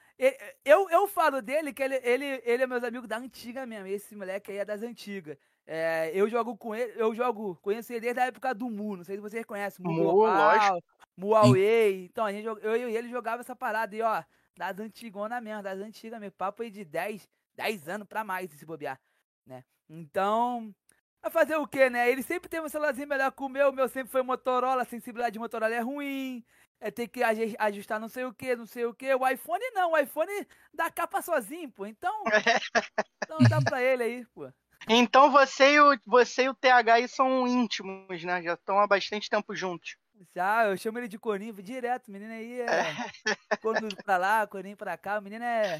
Eu, 0.63 0.89
eu 0.89 1.07
falo 1.07 1.41
dele 1.41 1.71
que 1.71 1.83
ele, 1.83 1.95
ele, 2.03 2.41
ele 2.43 2.63
é 2.63 2.67
meus 2.67 2.83
amigos 2.83 3.07
da 3.07 3.17
antiga 3.17 3.65
mesmo. 3.65 3.87
Esse 3.87 4.15
moleque 4.15 4.51
aí 4.51 4.57
é 4.57 4.65
das 4.65 4.81
antigas. 4.81 5.37
É, 5.69 6.11
eu 6.13 6.29
jogo 6.29 6.55
com 6.55 6.73
ele, 6.73 6.93
eu 6.95 7.13
jogo, 7.13 7.59
conheço 7.61 7.91
ele 7.91 7.99
desde 7.99 8.21
a 8.21 8.25
época 8.27 8.55
do 8.55 8.69
Mu, 8.69 8.95
não 8.95 9.03
sei 9.03 9.17
se 9.17 9.21
vocês 9.21 9.45
conhecem, 9.45 9.85
Mu, 9.85 9.91
Mu 9.91 10.11
lógico. 10.13 10.81
Mu 11.17 11.35
Away. 11.35 12.05
Então, 12.05 12.25
a 12.25 12.31
gente, 12.31 12.45
eu 12.45 12.89
e 12.89 12.95
ele 12.95 13.09
jogava 13.09 13.41
essa 13.41 13.53
parada 13.53 13.93
e, 13.93 14.01
ó, 14.01 14.23
das 14.55 14.79
antigonas 14.79 15.43
mesmo, 15.43 15.61
das 15.61 15.77
antigas 15.79 16.19
mesmo, 16.21 16.35
papo 16.37 16.63
aí 16.63 16.71
de 16.71 16.85
10, 16.85 17.27
10 17.53 17.89
anos 17.89 18.07
pra 18.07 18.23
mais, 18.23 18.49
se 18.51 18.65
bobear, 18.65 18.97
né? 19.45 19.65
Então, 19.89 20.73
vai 21.21 21.29
fazer 21.29 21.57
o 21.57 21.67
que, 21.67 21.89
né? 21.89 22.09
Ele 22.09 22.23
sempre 22.23 22.47
teve 22.47 22.65
um 22.65 22.69
celularzinho 22.69 23.07
melhor 23.07 23.29
que 23.31 23.43
o 23.43 23.49
meu, 23.49 23.69
o 23.69 23.73
meu 23.73 23.89
sempre 23.89 24.09
foi 24.09 24.21
Motorola, 24.21 24.83
a 24.83 24.85
sensibilidade 24.85 25.33
de 25.33 25.39
Motorola 25.39 25.75
é 25.75 25.81
ruim, 25.81 26.45
é 26.79 26.89
ter 26.89 27.09
que 27.09 27.21
ajustar 27.23 27.99
não 27.99 28.07
sei 28.07 28.23
o 28.23 28.33
que, 28.33 28.55
não 28.55 28.65
sei 28.65 28.85
o 28.85 28.93
que. 28.93 29.13
O 29.13 29.27
iPhone 29.27 29.63
não, 29.73 29.91
o 29.91 29.97
iPhone 29.97 30.31
dá 30.73 30.89
capa 30.89 31.21
sozinho, 31.21 31.69
pô. 31.71 31.85
Então, 31.85 32.23
então 33.23 33.39
dá 33.49 33.61
pra 33.61 33.81
ele 33.81 34.03
aí, 34.03 34.25
pô. 34.27 34.49
Então 34.87 35.31
você 35.31 35.73
e 35.73 35.81
o, 35.81 35.99
você 36.05 36.43
e 36.43 36.49
o 36.49 36.53
TH 36.53 36.93
aí 36.93 37.07
são 37.07 37.47
íntimos, 37.47 38.23
né? 38.23 38.41
Já 38.43 38.53
estão 38.53 38.79
há 38.79 38.87
bastante 38.87 39.29
tempo 39.29 39.55
juntos. 39.55 39.97
Já, 40.35 40.65
eu 40.65 40.77
chamo 40.77 40.97
ele 40.97 41.07
de 41.07 41.19
Corinho 41.19 41.53
direto. 41.61 42.07
O 42.07 42.11
menino 42.11 42.33
aí 42.33 42.61
é. 42.61 42.67
Quando 43.61 43.95
pra 44.03 44.17
lá, 44.17 44.47
Corinho 44.47 44.77
pra 44.77 44.97
cá. 44.97 45.19
O 45.19 45.21
menino 45.21 45.43
é, 45.43 45.79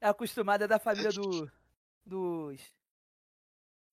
é 0.00 0.08
acostumado, 0.08 0.64
é 0.64 0.68
da 0.68 0.78
família 0.78 1.10
do, 1.10 1.50
dos. 2.04 2.60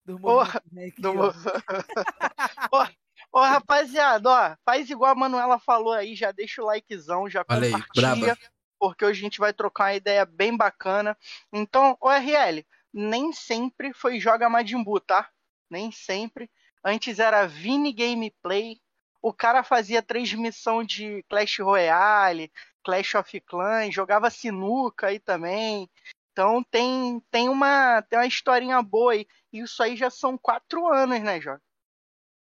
Do 0.05 0.19
Porra, 0.19 0.61
né, 0.71 0.87
aqui, 0.87 1.01
do... 1.01 1.13
ó. 1.17 2.87
Ô, 3.31 3.39
rapaziada, 3.39 4.29
ó, 4.29 4.55
faz 4.65 4.89
igual 4.89 5.11
a 5.11 5.15
Manuela 5.15 5.57
falou 5.57 5.93
aí, 5.93 6.13
já 6.13 6.31
deixa 6.33 6.61
o 6.61 6.65
likezão, 6.65 7.29
já 7.29 7.45
Olha 7.47 7.71
compartilha, 7.71 8.33
aí, 8.33 8.49
porque 8.77 9.05
hoje 9.05 9.21
a 9.21 9.23
gente 9.23 9.39
vai 9.39 9.53
trocar 9.53 9.85
uma 9.85 9.95
ideia 9.95 10.25
bem 10.25 10.57
bacana. 10.57 11.17
Então, 11.53 11.97
o 12.01 12.09
RL, 12.09 12.65
nem 12.93 13.31
sempre 13.33 13.93
foi 13.93 14.19
Joga 14.19 14.49
Majin 14.49 14.83
Buu, 14.83 14.99
tá? 14.99 15.29
Nem 15.69 15.91
sempre. 15.91 16.49
Antes 16.83 17.19
era 17.19 17.47
Vini 17.47 17.91
Gameplay. 17.91 18.79
O 19.21 19.33
cara 19.33 19.63
fazia 19.63 20.01
transmissão 20.03 20.83
de 20.83 21.23
Clash 21.23 21.59
Royale, 21.59 22.51
Clash 22.83 23.15
of 23.15 23.39
Clans, 23.41 23.95
jogava 23.95 24.29
sinuca 24.29 25.07
aí 25.07 25.19
também. 25.19 25.89
Então 26.31 26.63
tem, 26.63 27.19
tem, 27.31 27.49
uma, 27.49 28.01
tem 28.01 28.19
uma 28.19 28.27
historinha 28.27 28.81
boa 28.81 29.13
aí. 29.13 29.25
Isso 29.51 29.81
aí 29.81 29.95
já 29.95 30.09
são 30.09 30.37
quatro 30.37 30.87
anos, 30.87 31.21
né, 31.21 31.39
Joga? 31.39 31.61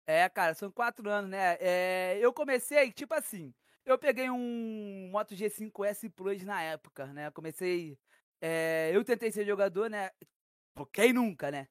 É, 0.07 0.29
cara, 0.29 0.53
são 0.53 0.71
quatro 0.71 1.09
anos, 1.09 1.31
né? 1.31 1.57
É, 1.59 2.17
eu 2.21 2.31
comecei, 2.31 2.91
tipo 2.91 3.13
assim, 3.13 3.53
eu 3.85 3.97
peguei 3.97 4.29
um 4.29 5.09
Moto 5.11 5.33
G5S 5.35 6.09
Plus 6.09 6.43
na 6.43 6.61
época, 6.61 7.07
né? 7.07 7.31
Comecei. 7.31 7.97
É, 8.41 8.91
eu 8.93 9.03
tentei 9.03 9.31
ser 9.31 9.45
jogador, 9.45 9.89
né? 9.89 10.11
Quem 10.91 11.13
nunca, 11.13 11.49
né? 11.51 11.67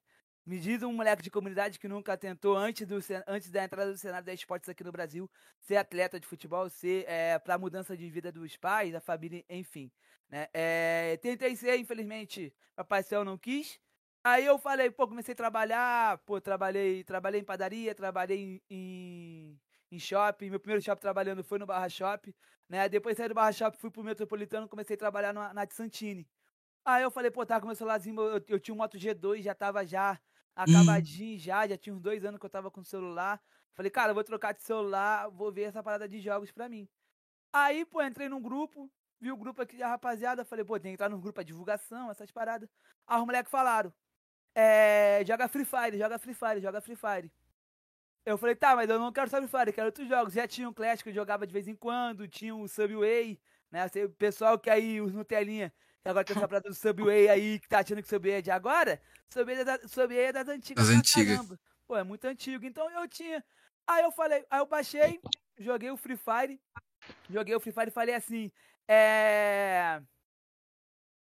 Me 0.46 0.58
diz 0.58 0.82
um 0.82 0.92
moleque 0.92 1.22
de 1.22 1.30
comunidade 1.30 1.78
que 1.78 1.88
nunca 1.88 2.16
tentou, 2.16 2.56
antes, 2.56 2.86
do, 2.86 2.98
antes 3.26 3.50
da 3.50 3.64
entrada 3.64 3.92
do 3.92 3.98
Senado 3.98 4.24
da 4.24 4.32
Esportes 4.32 4.68
aqui 4.68 4.84
no 4.84 4.92
Brasil, 4.92 5.30
ser 5.60 5.76
atleta 5.76 6.20
de 6.20 6.26
futebol, 6.26 6.68
ser 6.68 7.04
é, 7.08 7.38
para 7.38 7.58
mudança 7.58 7.96
de 7.96 8.08
vida 8.10 8.30
dos 8.30 8.56
pais, 8.56 8.92
da 8.92 9.00
família, 9.00 9.44
enfim. 9.48 9.90
Né? 10.28 10.48
É, 10.52 11.18
tentei 11.22 11.56
ser, 11.56 11.78
infelizmente, 11.78 12.54
Papai 12.76 13.02
Céu 13.02 13.24
não 13.24 13.38
quis. 13.38 13.80
Aí 14.22 14.44
eu 14.46 14.58
falei, 14.58 14.90
pô, 14.90 15.06
comecei 15.06 15.32
a 15.32 15.36
trabalhar, 15.36 16.18
pô, 16.18 16.40
trabalhei, 16.40 17.04
trabalhei 17.04 17.40
em 17.40 17.44
padaria, 17.44 17.94
trabalhei 17.94 18.62
em, 18.70 19.60
em 19.90 19.98
shopping. 19.98 20.50
Meu 20.50 20.60
primeiro 20.60 20.82
shopping 20.82 21.00
trabalhando 21.00 21.44
foi 21.44 21.58
no 21.58 21.66
Barra 21.66 21.88
Shop, 21.88 22.34
né? 22.68 22.88
Depois 22.88 23.16
saí 23.16 23.28
do 23.28 23.34
Barra 23.34 23.52
Shop, 23.52 23.76
fui 23.78 23.90
pro 23.90 24.02
Metropolitano, 24.02 24.68
comecei 24.68 24.94
a 24.96 24.98
trabalhar 24.98 25.32
na, 25.32 25.52
na 25.54 25.64
de 25.64 25.74
Santini. 25.74 26.26
Aí 26.84 27.02
eu 27.02 27.10
falei, 27.10 27.30
pô, 27.30 27.46
tava 27.46 27.60
com 27.60 27.66
meu 27.66 27.76
celularzinho, 27.76 28.20
eu, 28.20 28.44
eu 28.46 28.60
tinha 28.60 28.74
um 28.74 28.78
Moto 28.78 28.98
G2, 28.98 29.42
já 29.42 29.54
tava 29.54 29.86
já 29.86 30.20
acabadinho, 30.54 31.38
já, 31.38 31.66
já 31.66 31.76
tinha 31.76 31.94
uns 31.94 32.00
dois 32.00 32.24
anos 32.24 32.38
que 32.38 32.46
eu 32.46 32.50
tava 32.50 32.70
com 32.70 32.80
o 32.80 32.84
celular. 32.84 33.40
Falei, 33.74 33.90
cara, 33.90 34.10
eu 34.10 34.14
vou 34.14 34.22
trocar 34.22 34.52
de 34.52 34.62
celular, 34.62 35.28
vou 35.30 35.50
ver 35.50 35.62
essa 35.62 35.82
parada 35.82 36.08
de 36.08 36.20
jogos 36.20 36.52
pra 36.52 36.68
mim. 36.68 36.88
Aí, 37.52 37.84
pô, 37.84 38.02
entrei 38.02 38.28
num 38.28 38.40
grupo, 38.40 38.90
vi 39.20 39.32
o 39.32 39.36
grupo 39.36 39.62
aqui 39.62 39.76
da 39.76 39.88
rapaziada, 39.88 40.44
falei, 40.44 40.64
pô, 40.64 40.78
tem 40.78 40.92
que 40.92 40.94
entrar 40.94 41.08
num 41.08 41.20
grupo 41.20 41.34
pra 41.34 41.42
divulgação, 41.42 42.10
essas 42.10 42.30
paradas. 42.30 42.68
Aí 43.06 43.18
os 43.18 43.26
moleques 43.26 43.50
falaram, 43.50 43.92
é, 44.54 45.24
joga 45.26 45.48
Free 45.48 45.64
Fire, 45.64 45.98
joga 45.98 46.18
Free 46.18 46.34
Fire, 46.34 46.60
joga 46.60 46.80
Free 46.80 46.96
Fire. 46.96 47.32
Eu 48.26 48.38
falei, 48.38 48.54
tá, 48.54 48.76
mas 48.76 48.88
eu 48.88 48.98
não 48.98 49.12
quero 49.12 49.28
só 49.28 49.38
Free 49.38 49.48
Fire, 49.48 49.72
quero 49.72 49.86
outros 49.86 50.08
jogos. 50.08 50.34
Já 50.34 50.46
tinha 50.46 50.68
um 50.68 50.72
Clash 50.72 51.02
que 51.02 51.08
eu 51.08 51.14
jogava 51.14 51.46
de 51.46 51.52
vez 51.52 51.66
em 51.66 51.74
quando, 51.74 52.28
tinha 52.28 52.54
o 52.54 52.68
Subway, 52.68 53.40
né? 53.74 53.86
O 54.04 54.10
pessoal 54.10 54.56
que 54.56 54.70
aí, 54.70 55.00
os 55.00 55.12
Nutelinha, 55.12 55.72
que 56.00 56.08
agora 56.08 56.24
tem 56.24 56.36
essa 56.36 56.46
parada 56.46 56.68
do 56.68 56.74
Subway 56.74 57.28
aí, 57.28 57.58
que 57.58 57.68
tá 57.68 57.80
achando 57.80 58.00
que 58.00 58.06
o 58.06 58.08
Subway 58.08 58.34
é 58.34 58.40
de 58.40 58.52
agora, 58.52 59.02
Subway 59.28 59.56
é, 59.56 59.64
da, 59.64 59.88
Subway 59.88 60.18
é 60.18 60.32
das 60.32 60.48
antigas. 60.48 60.86
Das 60.86 60.96
antigas. 60.96 61.36
Caramba. 61.36 61.60
Pô, 61.84 61.96
é 61.96 62.04
muito 62.04 62.24
antigo. 62.24 62.64
Então 62.64 62.88
eu 62.90 63.08
tinha. 63.08 63.44
Aí 63.84 64.04
eu 64.04 64.12
falei, 64.12 64.46
aí 64.48 64.60
eu 64.60 64.66
baixei, 64.66 65.20
joguei 65.58 65.90
o 65.90 65.96
Free 65.96 66.16
Fire, 66.16 66.60
joguei 67.28 67.54
o 67.54 67.60
Free 67.60 67.72
Fire 67.72 67.88
e 67.88 67.90
falei 67.90 68.14
assim, 68.14 68.50
é... 68.88 70.00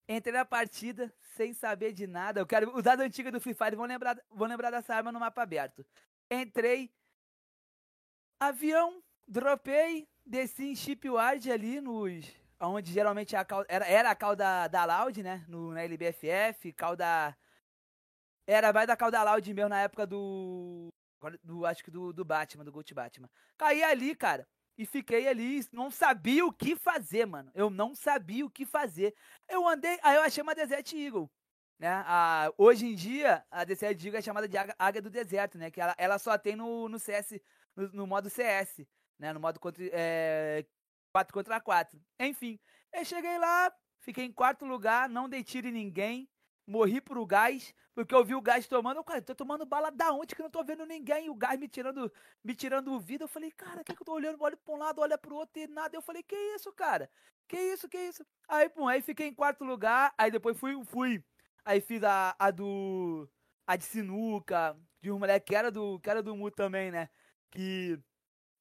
Entrei 0.07 0.33
na 0.33 0.45
partida 0.45 1.12
sem 1.36 1.53
saber 1.53 1.91
de 1.91 2.05
nada. 2.05 2.39
Eu 2.39 2.45
quero. 2.45 2.75
Os 2.75 2.83
dados 2.83 3.03
antigos 3.03 3.31
do 3.31 3.41
Free 3.41 3.53
Fire 3.55 3.75
vão 3.75 3.86
lembrar, 3.86 4.17
vão 4.29 4.48
lembrar 4.48 4.69
dessa 4.69 4.93
arma 4.93 5.12
no 5.12 5.19
mapa 5.19 5.41
aberto. 5.41 5.83
Entrei. 6.29 6.91
Avião, 8.39 9.01
dropei, 9.27 10.07
desci 10.25 10.65
em 10.65 10.75
Shipyard 10.75 11.50
ali 11.50 11.81
nos. 11.81 12.42
Onde 12.60 12.91
geralmente 12.91 13.36
a 13.36 13.43
cal, 13.43 13.65
era, 13.67 13.86
era 13.86 14.12
a 14.12 14.15
cal 14.15 14.36
da, 14.36 14.67
da 14.67 14.86
Loud, 14.86 15.22
né? 15.22 15.43
No, 15.48 15.72
na 15.72 15.83
LBFF, 15.83 16.74
cal 16.74 16.95
da. 16.95 17.36
Era 18.48 18.72
mais 18.74 18.88
da 18.88 18.95
cal 18.95 19.12
da 19.12 19.24
Loud 19.24 19.53
mesmo 19.53 19.69
na 19.69 19.81
época 19.81 20.07
do. 20.07 20.89
do 21.43 21.65
acho 21.65 21.83
que 21.83 21.91
do, 21.91 22.13
do 22.13 22.24
Batman, 22.24 22.63
do 22.63 22.72
Gold 22.72 22.93
Batman. 22.93 23.29
Caí 23.57 23.83
ali, 23.83 24.15
cara. 24.15 24.48
E 24.77 24.86
fiquei 24.86 25.27
ali, 25.27 25.63
não 25.72 25.91
sabia 25.91 26.45
o 26.45 26.51
que 26.51 26.75
fazer, 26.75 27.25
mano. 27.25 27.51
Eu 27.53 27.69
não 27.69 27.93
sabia 27.93 28.45
o 28.45 28.50
que 28.50 28.65
fazer. 28.65 29.13
Eu 29.48 29.67
andei, 29.67 30.00
aí 30.01 30.15
eu 30.15 30.24
achei 30.24 30.41
uma 30.41 30.55
Desert 30.55 30.91
Eagle. 30.93 31.29
Né? 31.77 31.89
A, 31.89 32.51
hoje 32.57 32.86
em 32.88 32.95
dia, 32.95 33.45
a 33.51 33.63
Desert 33.63 34.03
Eagle 34.03 34.19
é 34.19 34.22
chamada 34.22 34.48
de 34.48 34.57
Águia 34.79 35.01
do 35.01 35.10
Deserto, 35.10 35.57
né? 35.57 35.69
Que 35.69 35.79
ela, 35.79 35.93
ela 35.98 36.17
só 36.17 36.38
tem 36.38 36.55
no, 36.55 36.89
no 36.89 36.98
CS, 36.98 37.39
no, 37.75 37.91
no 37.91 38.07
modo 38.07 38.29
CS, 38.29 38.88
né? 39.19 39.31
No 39.31 39.39
modo 39.39 39.60
contra, 39.60 39.83
é, 39.91 40.65
4 41.13 41.34
contra 41.34 41.62
4. 41.62 42.00
Enfim, 42.20 42.60
eu 42.91 43.05
cheguei 43.05 43.38
lá, 43.38 43.72
fiquei 44.01 44.25
em 44.25 44.32
quarto 44.34 44.65
lugar, 44.65 45.08
não 45.08 45.29
dei 45.29 45.43
tiro 45.43 45.67
em 45.67 45.72
ninguém 45.72 46.27
morri 46.65 47.01
pro 47.01 47.25
gás, 47.25 47.74
porque 47.93 48.13
eu 48.13 48.24
vi 48.24 48.36
o 48.36 48.41
gás 48.41 48.67
tomando. 48.67 48.98
Eu, 48.98 49.03
cara, 49.03 49.22
tô 49.22 49.36
tomando 49.36 49.65
bala 49.65 49.91
da 49.91 50.12
onde 50.12 50.36
que 50.36 50.41
não 50.41 50.50
tô 50.50 50.63
vendo 50.63 50.86
ninguém? 50.86 51.25
E 51.25 51.29
o 51.29 51.36
gás 51.36 51.60
me 51.60 51.67
tirando, 51.67 52.12
me 52.43 52.55
tirando 52.55 53.00
vida. 53.00 53.24
Eu 53.25 53.27
falei, 53.27 53.51
cara, 53.51 53.82
o 53.82 53.84
que, 53.84 53.96
que 53.96 54.01
eu 54.01 54.05
tô 54.05 54.13
olhando? 54.13 54.41
Olho 54.41 54.58
pra 54.58 54.74
um 54.74 54.77
lado, 54.77 55.01
olha 55.01 55.17
pro 55.17 55.36
outro 55.36 55.62
e 55.62 55.67
nada. 55.67 55.96
Eu 55.96 56.01
falei, 56.01 56.24
que 56.24 56.36
isso, 56.55 56.72
cara? 56.74 57.10
Que 57.48 57.58
isso, 57.58 57.89
que 57.89 57.98
isso? 57.98 58.25
Aí, 58.48 58.70
pum, 58.70 58.88
aí 58.88 59.01
fiquei 59.01 59.27
em 59.27 59.34
quarto 59.34 59.63
lugar. 59.63 60.13
Aí 60.17 60.32
depois 60.32 60.58
fui, 60.58 60.84
fui. 60.86 61.24
Aí 61.65 61.82
fiz 61.82 62.03
a, 62.03 62.36
a 62.39 62.51
do. 62.51 63.29
A 63.65 63.77
de 63.77 63.86
sinuca, 63.86 64.77
de 65.01 65.10
um 65.10 65.20
moleque 65.20 65.48
que 65.48 65.55
era 65.55 65.72
do, 65.72 65.98
que 66.00 66.10
era 66.10 66.22
do 66.22 66.36
Mu 66.36 66.51
também, 66.51 66.91
né? 66.91 67.10
Que, 67.50 67.98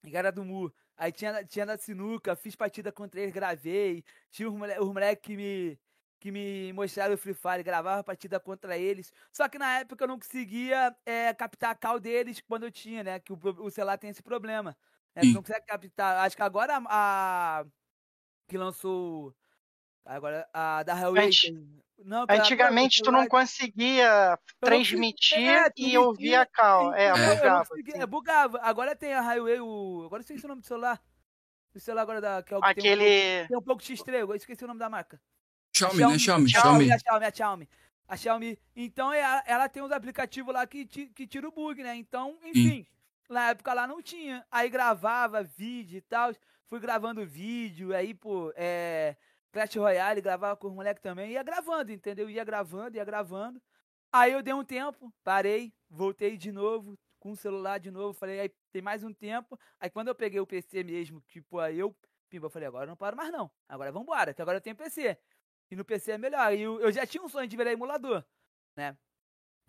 que 0.01 0.15
era 0.15 0.31
do 0.31 0.45
Mu. 0.45 0.73
Aí 0.97 1.11
tinha, 1.11 1.43
tinha 1.43 1.65
da 1.65 1.77
sinuca, 1.77 2.35
fiz 2.35 2.55
partida 2.55 2.91
contra 2.91 3.19
eles, 3.21 3.33
gravei. 3.33 4.03
Tinha 4.29 4.49
os 4.49 4.55
moleques 4.55 4.85
moleque 4.85 5.21
que 5.21 5.35
me 5.35 5.79
que 6.19 6.31
me 6.31 6.71
mostraram 6.71 7.15
o 7.15 7.17
Free 7.17 7.33
Fire, 7.33 7.63
gravava 7.63 7.99
a 7.99 8.03
partida 8.03 8.39
contra 8.39 8.77
eles. 8.77 9.11
Só 9.29 9.49
que 9.49 9.59
na 9.59 9.79
época 9.79 10.05
eu 10.05 10.07
não 10.07 10.17
conseguia 10.17 10.95
é, 11.05 11.33
captar 11.33 11.71
a 11.71 11.75
cal 11.75 11.99
deles 11.99 12.39
quando 12.39 12.63
eu 12.63 12.71
tinha, 12.71 13.03
né? 13.03 13.19
Que 13.19 13.33
o, 13.33 13.37
o 13.59 13.69
celular 13.69 13.97
tem 13.97 14.09
esse 14.09 14.23
problema. 14.23 14.73
Né? 15.13 15.23
não 15.33 15.41
consegue 15.43 15.65
captar. 15.65 16.25
Acho 16.25 16.37
que 16.37 16.41
agora 16.41 16.77
a, 16.77 17.59
a 17.59 17.65
que 18.47 18.57
lançou. 18.57 19.35
Agora 20.05 20.47
a 20.53 20.83
da 20.83 20.99
Hellraiser. 20.99 21.53
Não, 22.05 22.25
Antigamente 22.29 23.01
tu 23.01 23.11
não 23.11 23.27
conseguia 23.27 24.37
transmitir 24.59 25.37
é, 25.39 25.71
e 25.77 25.97
ouvir 25.97 26.35
a 26.35 26.45
cal. 26.45 26.93
É, 26.93 27.05
é 27.05 27.35
bugava. 27.35 27.69
É, 27.93 28.05
bugava. 28.05 28.59
Agora 28.61 28.95
tem 28.95 29.13
a 29.13 29.21
Highway, 29.21 29.61
o. 29.61 30.03
Agora 30.05 30.21
esqueci 30.21 30.43
o 30.43 30.49
nome 30.49 30.61
do 30.61 30.67
celular. 30.67 31.01
O 31.73 31.79
celular 31.79 32.01
agora 32.01 32.19
da. 32.19 32.43
Que 32.43 32.53
é 32.53 32.57
o 32.57 32.63
Aquele. 32.63 33.05
Tem 33.05 33.43
um, 33.43 33.47
tem 33.47 33.57
um 33.57 33.61
pouco 33.61 33.81
X3, 33.81 34.13
eu 34.19 34.35
esqueci 34.35 34.63
o 34.65 34.67
nome 34.67 34.79
da 34.79 34.89
marca. 34.89 35.19
Xiaomi, 35.73 35.97
Xiaomi, 35.97 36.13
né? 36.13 36.19
Xiaomi, 36.19 36.49
Xiaomi. 36.49 36.91
A 36.91 36.99
Xiaomi, 36.99 37.25
a 37.25 37.31
Xiaomi. 37.31 37.69
A 38.07 38.17
Xiaomi. 38.17 38.59
Então 38.75 39.13
ela, 39.13 39.39
é, 39.39 39.51
ela 39.51 39.69
tem 39.69 39.81
uns 39.81 39.91
aplicativos 39.91 40.53
lá 40.53 40.67
que, 40.67 40.85
que 40.85 41.25
tira 41.25 41.47
o 41.47 41.51
bug, 41.51 41.81
né? 41.81 41.95
Então, 41.95 42.37
enfim. 42.43 42.83
Sim. 42.83 42.85
Na 43.29 43.49
época 43.49 43.73
lá 43.73 43.87
não 43.87 44.01
tinha. 44.01 44.45
Aí 44.51 44.69
gravava 44.69 45.41
vídeo 45.41 45.97
e 45.97 46.01
tal. 46.01 46.33
Fui 46.67 46.79
gravando 46.79 47.25
vídeo, 47.25 47.95
aí, 47.95 48.13
pô, 48.13 48.51
é. 48.55 49.15
Clash 49.53 49.75
Royale, 49.75 50.19
gravava 50.19 50.57
com 50.57 50.67
os 50.67 50.73
moleques 50.73 51.01
também. 51.01 51.31
Ia 51.31 51.43
gravando, 51.43 51.91
entendeu? 51.91 52.27
Ia 52.27 52.43
gravando, 52.43 52.97
ia 52.97 53.05
gravando. 53.05 53.61
Aí 54.11 54.33
eu 54.33 54.41
dei 54.41 54.53
um 54.53 54.63
tempo, 54.63 55.13
parei, 55.23 55.71
voltei 55.89 56.35
de 56.37 56.51
novo, 56.51 56.97
com 57.19 57.31
o 57.31 57.35
celular 57.35 57.79
de 57.79 57.91
novo. 57.91 58.13
Falei, 58.13 58.39
aí 58.39 58.49
tem 58.71 58.81
mais 58.81 59.03
um 59.03 59.13
tempo. 59.13 59.57
Aí 59.79 59.91
quando 59.91 60.07
eu 60.07 60.15
peguei 60.15 60.39
o 60.39 60.47
PC 60.47 60.83
mesmo, 60.83 61.21
tipo, 61.21 61.59
aí 61.59 61.77
eu, 61.77 61.95
pimba, 62.29 62.47
eu 62.47 62.49
falei, 62.49 62.67
agora 62.67 62.85
eu 62.85 62.89
não 62.89 62.97
paro 62.97 63.15
mais 63.15 63.31
não. 63.31 63.49
Agora 63.69 63.91
vambora, 63.91 64.33
que 64.33 64.41
agora 64.41 64.57
eu 64.57 64.61
tenho 64.61 64.75
PC. 64.75 65.17
E 65.69 65.75
no 65.75 65.85
PC 65.85 66.13
é 66.13 66.17
melhor. 66.17 66.51
E 66.51 66.61
eu, 66.61 66.91
já 66.91 67.05
tinha 67.05 67.23
um 67.23 67.29
sonho 67.29 67.47
de 67.47 67.55
virar 67.55 67.71
emulador, 67.71 68.25
né? 68.75 68.97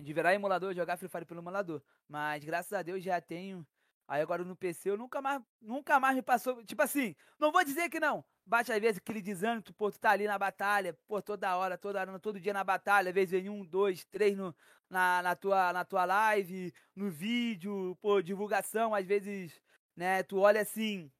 De 0.02 0.12
virar 0.14 0.34
emulador, 0.34 0.74
jogar 0.74 0.96
Free 0.96 1.10
Fire 1.10 1.26
pelo 1.26 1.40
emulador. 1.40 1.82
Mas 2.08 2.42
graças 2.42 2.72
a 2.72 2.82
Deus 2.82 3.04
já 3.04 3.20
tenho. 3.20 3.66
Aí 4.08 4.22
agora 4.22 4.44
no 4.44 4.56
PC 4.56 4.90
eu 4.90 4.96
nunca 4.96 5.20
mais, 5.20 5.42
nunca 5.60 6.00
mais 6.00 6.16
me 6.16 6.22
passou. 6.22 6.64
Tipo 6.64 6.82
assim, 6.82 7.14
não 7.38 7.52
vou 7.52 7.62
dizer 7.62 7.90
que 7.90 8.00
não. 8.00 8.24
Bate 8.46 8.72
às 8.72 8.80
vezes 8.80 8.98
aquele 8.98 9.22
desânimo, 9.22 9.62
pô, 9.76 9.90
tu 9.90 9.98
tá 9.98 10.10
ali 10.10 10.26
na 10.26 10.38
batalha, 10.38 10.96
pô, 11.08 11.22
toda 11.22 11.56
hora, 11.56 11.78
toda 11.78 12.00
hora, 12.00 12.18
todo 12.18 12.38
dia 12.38 12.52
na 12.52 12.62
batalha, 12.62 13.08
às 13.08 13.14
vezes 13.14 13.30
vem 13.30 13.48
um, 13.48 13.64
dois, 13.64 14.04
três 14.04 14.36
no, 14.36 14.54
na, 14.90 15.22
na, 15.22 15.34
tua, 15.34 15.72
na 15.72 15.84
tua 15.84 16.04
live, 16.04 16.72
no 16.94 17.10
vídeo, 17.10 17.96
pô, 18.02 18.20
divulgação, 18.20 18.94
às 18.94 19.06
vezes, 19.06 19.60
né, 19.96 20.22
tu 20.22 20.38
olha 20.40 20.60
assim, 20.60 21.10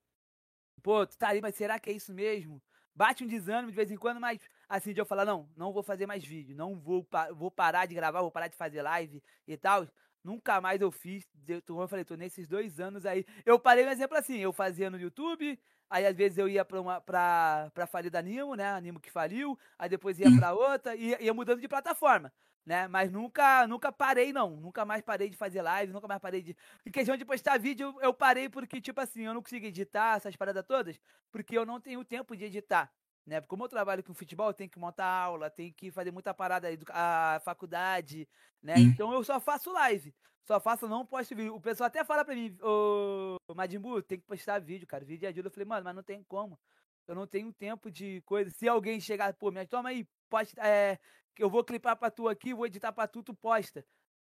pô, 0.83 1.07
tu 1.07 1.16
tá 1.16 1.28
ali, 1.28 1.40
mas 1.40 1.54
será 1.54 1.78
que 1.78 1.88
é 1.90 1.95
isso 1.95 2.12
mesmo? 2.12 2.62
Bate 2.95 3.25
um 3.25 3.26
desânimo 3.26 3.71
de 3.71 3.76
vez 3.76 3.90
em 3.90 3.97
quando, 3.97 4.21
mas 4.21 4.38
assim, 4.69 4.93
de 4.93 5.00
eu 5.00 5.07
falar, 5.07 5.25
não, 5.25 5.49
não 5.57 5.73
vou 5.73 5.83
fazer 5.83 6.07
mais 6.07 6.25
vídeo, 6.25 6.54
não 6.54 6.78
vou, 6.78 7.07
vou 7.35 7.50
parar 7.50 7.87
de 7.87 7.95
gravar, 7.95 8.21
vou 8.21 8.31
parar 8.31 8.49
de 8.49 8.57
fazer 8.57 8.83
live 8.83 9.23
e 9.49 9.57
tal. 9.57 9.88
Nunca 10.23 10.61
mais 10.61 10.81
eu 10.81 10.90
fiz. 10.90 11.28
Eu, 11.47 11.88
falei, 11.88 12.04
tô 12.04 12.14
nesses 12.14 12.49
dois 12.49 12.81
anos 12.81 13.04
aí. 13.04 13.26
Eu 13.45 13.59
parei 13.59 13.85
um 13.85 13.90
exemplo 13.90 14.16
assim, 14.16 14.38
eu 14.38 14.52
fazia 14.52 14.88
no 14.88 14.99
YouTube, 14.99 15.59
aí 15.88 16.06
às 16.06 16.16
vezes 16.16 16.38
eu 16.38 16.48
ia 16.48 16.64
pra, 16.64 16.80
uma, 16.80 17.00
pra, 17.00 17.70
pra 17.74 17.86
falir 17.86 18.10
da 18.10 18.22
Nimo, 18.22 18.54
né? 18.54 18.72
A 18.72 18.80
Nimo 18.80 19.00
que 19.00 19.10
faliu, 19.10 19.58
aí 19.78 19.88
depois 19.88 20.18
ia 20.18 20.30
pra 20.36 20.52
outra, 20.52 20.94
e 20.94 21.10
ia, 21.10 21.22
ia 21.22 21.34
mudando 21.34 21.60
de 21.60 21.68
plataforma 21.68 22.32
né? 22.66 22.88
Mas 22.88 23.10
nunca, 23.10 23.66
nunca 23.66 23.92
parei, 23.92 24.32
não. 24.32 24.50
Nunca 24.56 24.84
mais 24.84 25.02
parei 25.02 25.28
de 25.28 25.36
fazer 25.36 25.62
live, 25.62 25.92
nunca 25.92 26.08
mais 26.08 26.20
parei 26.20 26.42
de. 26.42 26.56
Em 26.86 26.90
questão 26.90 27.16
de 27.16 27.24
postar 27.24 27.58
vídeo, 27.58 27.94
eu 28.00 28.12
parei 28.14 28.48
porque, 28.48 28.80
tipo 28.80 29.00
assim, 29.00 29.22
eu 29.22 29.34
não 29.34 29.42
consigo 29.42 29.66
editar 29.66 30.16
essas 30.16 30.36
paradas 30.36 30.64
todas, 30.66 30.98
porque 31.30 31.56
eu 31.56 31.66
não 31.66 31.80
tenho 31.80 32.04
tempo 32.04 32.36
de 32.36 32.44
editar. 32.44 32.90
Né? 33.26 33.40
Como 33.40 33.64
eu 33.64 33.69
trabalho 33.69 34.02
com 34.02 34.12
futebol, 34.12 34.49
eu 34.49 34.54
tenho 34.54 34.69
que 34.69 34.78
montar 34.78 35.07
aula, 35.07 35.49
tenho 35.49 35.73
que 35.73 35.90
fazer 35.90 36.11
muita 36.11 36.35
parada 36.35 36.69
aí, 36.69 36.78
a 36.90 37.40
faculdade, 37.45 38.28
né? 38.62 38.75
Hum. 38.76 38.81
Então 38.81 39.12
eu 39.12 39.25
só 39.25 39.40
faço 39.40 39.73
live. 39.73 40.14
Só 40.47 40.61
faço, 40.61 40.87
não 40.87 41.07
posto 41.07 41.35
vídeo. 41.35 41.54
O 41.54 41.61
pessoal 41.61 41.87
até 41.87 42.04
fala 42.04 42.25
pra 42.25 42.35
mim, 42.35 42.54
ô 42.61 43.37
Madimbu, 43.54 44.02
tem 44.02 44.19
que 44.19 44.26
postar 44.26 44.59
vídeo, 44.59 44.87
cara. 44.87 45.04
Vídeo 45.04 45.26
ajuda. 45.28 45.49
Eu 45.49 45.52
falei, 45.52 45.66
mano, 45.66 45.85
mas 45.85 45.97
não 45.97 46.02
tem 46.02 46.23
como. 46.25 46.59
Eu 47.07 47.14
não 47.14 47.26
tenho 47.26 47.52
tempo 47.52 47.90
de 47.90 48.21
coisa. 48.23 48.50
Se 48.50 48.69
alguém 48.69 49.00
chegar, 49.00 49.33
pô, 49.35 49.50
me 49.50 49.66
toma 49.66 49.88
aí, 49.88 50.07
posta, 50.28 50.61
é, 50.66 50.99
eu 51.38 51.49
vou 51.49 51.64
clipar 51.64 51.97
pra 51.97 52.11
tu 52.11 52.28
aqui, 52.28 52.52
vou 52.54 52.66
editar 52.66 52.93
pra 52.93 53.07
tu, 53.09 53.23
tu 53.23 53.35
posta. 53.35 53.85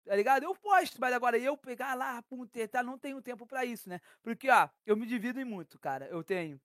Tá 0.06 0.14
ligado? 0.14 0.44
Eu 0.44 0.54
posto, 0.54 1.00
mas 1.00 1.12
agora 1.12 1.36
eu 1.36 1.56
pegar 1.56 1.94
lá, 1.94 2.22
pum, 2.22 2.46
tá, 2.70 2.82
não 2.82 2.98
tenho 2.98 3.20
tempo 3.20 3.46
para 3.46 3.64
isso, 3.64 3.88
né? 3.88 4.00
Porque, 4.22 4.48
ó, 4.48 4.68
eu 4.86 4.96
me 4.96 5.04
divido 5.04 5.40
em 5.40 5.44
muito, 5.44 5.78
cara. 5.78 6.06
Eu 6.06 6.22
tenho. 6.22 6.60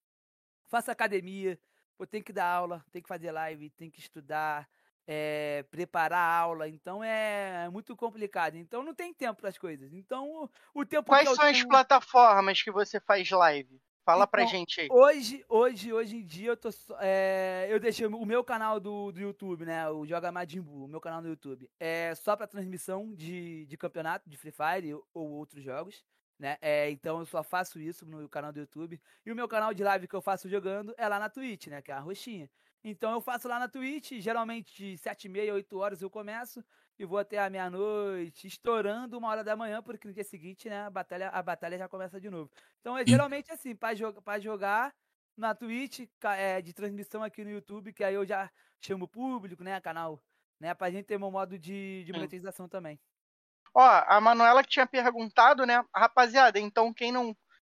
Faço 0.69 0.91
academia, 0.91 1.59
eu 2.03 2.07
tenho 2.07 2.23
que 2.23 2.33
dar 2.33 2.45
aula, 2.45 2.83
tenho 2.91 3.03
que 3.03 3.07
fazer 3.09 3.31
live, 3.31 3.69
tenho 3.71 3.91
que 3.91 3.99
estudar, 3.99 4.67
é, 5.07 5.63
preparar 5.69 6.19
a 6.19 6.37
aula. 6.39 6.67
Então 6.67 7.03
é 7.03 7.69
muito 7.69 7.95
complicado. 7.95 8.55
Então 8.55 8.83
não 8.83 8.93
tem 8.93 9.13
tempo 9.13 9.39
para 9.41 9.49
as 9.49 9.57
coisas. 9.57 9.93
Então 9.93 10.29
o, 10.73 10.81
o 10.81 10.85
tempo 10.85 11.07
Quais 11.07 11.27
são 11.27 11.37
tenho... 11.37 11.51
as 11.51 11.63
plataformas 11.63 12.61
que 12.61 12.71
você 12.71 12.99
faz 12.99 13.29
live? 13.29 13.81
Fala 14.03 14.25
pra 14.25 14.41
Então, 14.41 14.51
gente 14.51 14.81
aí. 14.81 14.87
Hoje, 14.89 15.45
hoje, 15.47 15.93
hoje 15.93 16.15
em 16.17 16.25
dia, 16.25 16.49
eu 16.49 16.57
tô. 16.57 16.69
é, 16.99 17.67
eu 17.69 17.79
deixei 17.79 18.07
o 18.07 18.25
meu 18.25 18.43
canal 18.43 18.79
do, 18.79 19.11
do 19.11 19.19
YouTube, 19.19 19.63
né? 19.63 19.87
O 19.89 20.07
Joga 20.07 20.31
Majin 20.31 20.59
Buu, 20.59 20.85
o 20.85 20.87
meu 20.87 20.99
canal 20.99 21.21
no 21.21 21.29
YouTube. 21.29 21.69
É 21.79 22.15
só 22.15 22.35
pra 22.35 22.47
transmissão 22.47 23.13
de, 23.13 23.65
de 23.67 23.77
campeonato 23.77 24.27
de 24.27 24.37
Free 24.37 24.51
Fire 24.51 24.93
ou 25.13 25.29
outros 25.31 25.63
jogos. 25.63 26.03
Né? 26.41 26.57
É, 26.59 26.89
então 26.89 27.19
eu 27.19 27.25
só 27.27 27.43
faço 27.43 27.79
isso 27.79 28.03
no 28.03 28.27
canal 28.27 28.51
do 28.51 28.59
YouTube. 28.59 28.99
E 29.23 29.31
o 29.31 29.35
meu 29.35 29.47
canal 29.47 29.75
de 29.75 29.83
live 29.83 30.07
que 30.07 30.15
eu 30.15 30.23
faço 30.23 30.49
jogando 30.49 30.91
é 30.97 31.07
lá 31.07 31.19
na 31.19 31.29
Twitch, 31.29 31.67
né? 31.67 31.83
Que 31.83 31.91
é 31.91 31.93
a 31.93 31.99
roxinha. 31.99 32.49
Então 32.83 33.11
eu 33.11 33.21
faço 33.21 33.47
lá 33.47 33.59
na 33.59 33.67
Twitch, 33.67 34.13
geralmente 34.13 34.75
de 34.75 34.97
7 34.97 35.25
e 35.25 35.29
meia, 35.29 35.53
8 35.53 35.77
horas 35.77 36.01
eu 36.01 36.09
começo 36.09 36.65
e 36.97 37.05
vou 37.05 37.19
até 37.19 37.37
a 37.37 37.47
meia-noite, 37.47 38.47
estourando 38.47 39.19
uma 39.19 39.27
hora 39.29 39.43
da 39.43 39.55
manhã, 39.55 39.83
porque 39.83 40.07
no 40.07 40.13
dia 40.15 40.23
seguinte, 40.23 40.67
né, 40.67 40.81
a 40.81 40.89
batalha, 40.89 41.29
a 41.29 41.43
batalha 41.43 41.77
já 41.77 41.87
começa 41.87 42.19
de 42.19 42.27
novo. 42.31 42.49
Então 42.79 42.97
é 42.97 43.01
Sim. 43.01 43.11
geralmente 43.11 43.51
assim, 43.51 43.75
pra 43.75 43.93
jogar 44.39 44.91
na 45.37 45.53
Twitch, 45.53 46.09
é, 46.23 46.59
de 46.59 46.73
transmissão 46.73 47.21
aqui 47.23 47.43
no 47.43 47.51
YouTube, 47.51 47.93
que 47.93 48.03
aí 48.03 48.15
eu 48.15 48.25
já 48.25 48.51
chamo 48.79 49.05
o 49.05 49.07
público, 49.07 49.63
né, 49.63 49.79
canal, 49.79 50.19
né, 50.59 50.73
pra 50.73 50.89
gente 50.89 51.05
ter 51.05 51.19
meu 51.19 51.29
modo 51.29 51.59
de, 51.59 52.03
de 52.03 52.11
monetização 52.11 52.67
também. 52.67 52.99
Ó, 53.73 53.81
a 53.81 54.19
Manuela 54.19 54.63
que 54.63 54.69
tinha 54.69 54.85
perguntado, 54.85 55.65
né? 55.65 55.83
Rapaziada, 55.95 56.59
então 56.59 56.93
quem 56.93 57.11
não, 57.11 57.35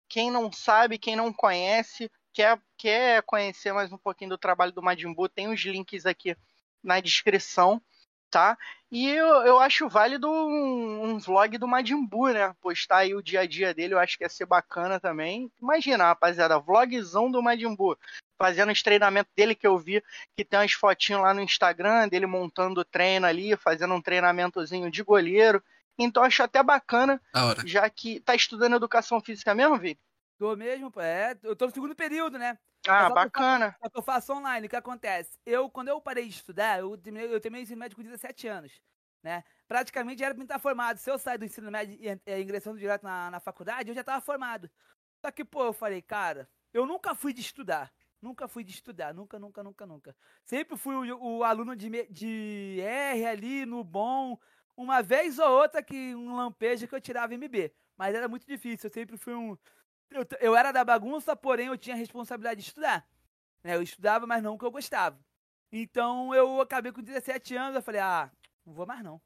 quem 0.08 0.32
não 0.32 0.52
sabe, 0.52 0.98
quem 0.98 1.16
não 1.16 1.34
conhece, 1.34 2.10
quer, 2.34 2.60
quer 2.78 3.22
conhecer 3.24 3.74
mais 3.74 3.92
um 3.92 3.98
pouquinho 3.98 4.32
do 4.32 4.38
trabalho 4.38 4.72
do 4.72 4.82
Majin 4.82 5.14
Buu, 5.14 5.28
tem 5.28 5.50
os 5.50 5.60
links 5.62 6.06
aqui 6.06 6.36
na 6.84 7.00
descrição, 7.00 7.82
tá? 8.30 8.58
E 8.90 9.08
eu, 9.10 9.28
eu 9.44 9.60
acho 9.60 9.90
válido 9.90 10.30
um, 10.30 11.04
um 11.04 11.20
vlog 11.20 11.58
do 11.58 11.68
Majin 11.68 12.06
Buu, 12.06 12.30
né? 12.34 12.56
Postar 12.62 13.00
aí 13.00 13.14
o 13.14 13.22
dia 13.22 13.42
a 13.42 13.46
dia 13.46 13.74
dele, 13.74 13.94
eu 13.94 14.00
acho 14.00 14.18
que 14.18 14.24
ia 14.24 14.30
ser 14.30 14.46
bacana 14.46 15.00
também. 15.00 15.52
Imagina, 15.62 16.06
rapaziada, 16.06 16.58
vlogzão 16.60 17.30
do 17.30 17.44
Majin 17.44 17.76
Buu, 17.76 17.98
fazendo 18.38 18.72
os 18.72 18.82
treinamentos 18.82 19.32
dele 19.36 19.56
que 19.56 19.68
eu 19.68 19.78
vi, 19.78 20.02
que 20.36 20.46
tem 20.46 20.60
umas 20.60 20.72
fotinhas 20.72 21.22
lá 21.22 21.34
no 21.34 21.42
Instagram, 21.42 22.08
dele 22.08 22.26
montando 22.26 22.86
treino 22.86 23.28
ali, 23.28 23.56
fazendo 23.58 23.94
um 23.94 24.02
treinamentozinho 24.02 24.90
de 24.90 25.04
goleiro. 25.04 25.62
Então 25.98 26.24
acho 26.24 26.44
até 26.44 26.62
bacana, 26.64 27.22
já 27.64 27.90
que 27.90 28.20
tá 28.20 28.36
estudando 28.36 28.76
educação 28.76 29.22
física 29.22 29.54
mesmo, 29.54 29.78
Vi? 29.78 30.00
Tô 30.38 30.56
mesmo, 30.56 30.92
pô, 30.92 31.00
é, 31.02 31.38
eu 31.44 31.56
tô 31.56 31.66
no 31.68 31.72
segundo 31.72 31.96
período, 31.96 32.38
né? 32.40 32.58
Ah, 32.88 33.08
eu 33.08 33.14
bacana. 33.14 33.76
Eu 33.94 34.02
faço 34.02 34.34
online. 34.34 34.66
O 34.68 34.70
que 34.70 34.76
acontece? 34.76 35.38
Eu, 35.46 35.70
quando 35.70 35.90
eu 35.90 36.02
parei 36.02 36.26
de 36.28 36.32
estudar, 36.32 36.80
eu 36.80 36.98
terminei, 36.98 37.34
eu 37.34 37.40
terminei 37.40 37.64
o 37.64 37.66
ensino 37.66 37.80
médio 37.80 37.96
com 37.96 38.04
17 38.04 38.48
anos. 38.48 38.82
Né? 39.24 39.44
Praticamente 39.68 40.20
já 40.20 40.26
era 40.26 40.34
pra 40.34 40.40
mim 40.40 40.46
estar 40.46 40.60
formado. 40.60 40.98
Se 40.98 41.10
eu 41.12 41.20
sair 41.20 41.38
do 41.38 41.46
ensino 41.46 41.70
médio 41.70 41.96
e 42.00 42.08
eh, 42.26 42.42
ingressando 42.42 42.80
direto 42.80 43.04
na, 43.04 43.30
na 43.30 43.40
faculdade, 43.40 43.90
eu 43.90 43.96
já 43.96 44.04
tava 44.04 44.20
formado. 44.20 44.70
Só 45.24 45.32
que, 45.32 45.46
pô, 45.46 45.66
eu 45.66 45.74
falei, 45.74 46.02
cara, 46.02 46.50
eu 46.74 46.86
nunca 46.86 47.14
fui 47.14 47.34
de 47.34 47.42
estudar. 47.42 47.94
Nunca 48.20 48.48
fui 48.48 48.64
de 48.64 48.72
estudar. 48.72 49.14
Nunca, 49.14 49.38
nunca, 49.40 49.64
nunca, 49.64 49.86
nunca. 49.86 50.16
Sempre 50.44 50.78
fui 50.78 51.12
o, 51.12 51.38
o 51.40 51.44
aluno 51.44 51.76
de, 51.76 51.90
de 52.10 52.80
R 52.82 53.26
ali, 53.28 53.66
no 53.66 53.84
bom. 53.84 54.40
Uma 54.76 55.02
vez 55.02 55.38
ou 55.40 55.50
outra 55.50 55.84
que 55.84 56.16
um 56.16 56.36
lampejo 56.36 56.88
que 56.88 56.96
eu 56.96 57.02
tirava 57.02 57.34
MB. 57.34 57.72
Mas 57.98 58.16
era 58.16 58.28
muito 58.28 58.46
difícil. 58.48 58.88
Eu 58.90 58.94
sempre 58.94 59.18
fui 59.18 59.34
um. 59.34 59.58
Eu, 60.10 60.26
eu 60.40 60.56
era 60.56 60.72
da 60.72 60.84
bagunça, 60.84 61.36
porém 61.36 61.68
eu 61.68 61.78
tinha 61.78 61.96
a 61.96 62.00
responsabilidade 62.00 62.62
de 62.62 62.68
estudar. 62.68 63.08
né? 63.64 63.76
Eu 63.76 63.82
estudava, 63.82 64.28
mas 64.28 64.44
não 64.44 64.56
o 64.56 64.60
que 64.60 64.66
eu 64.66 64.72
gostava. 64.72 65.20
Então 65.72 66.34
eu 66.36 66.60
acabei 66.62 66.92
com 66.92 67.02
17 67.02 67.56
anos, 67.56 67.76
eu 67.76 67.82
falei, 67.82 68.02
ah, 68.02 68.32
não 68.66 68.74
vou 68.74 68.86
mais 68.86 69.04
não. 69.04 69.22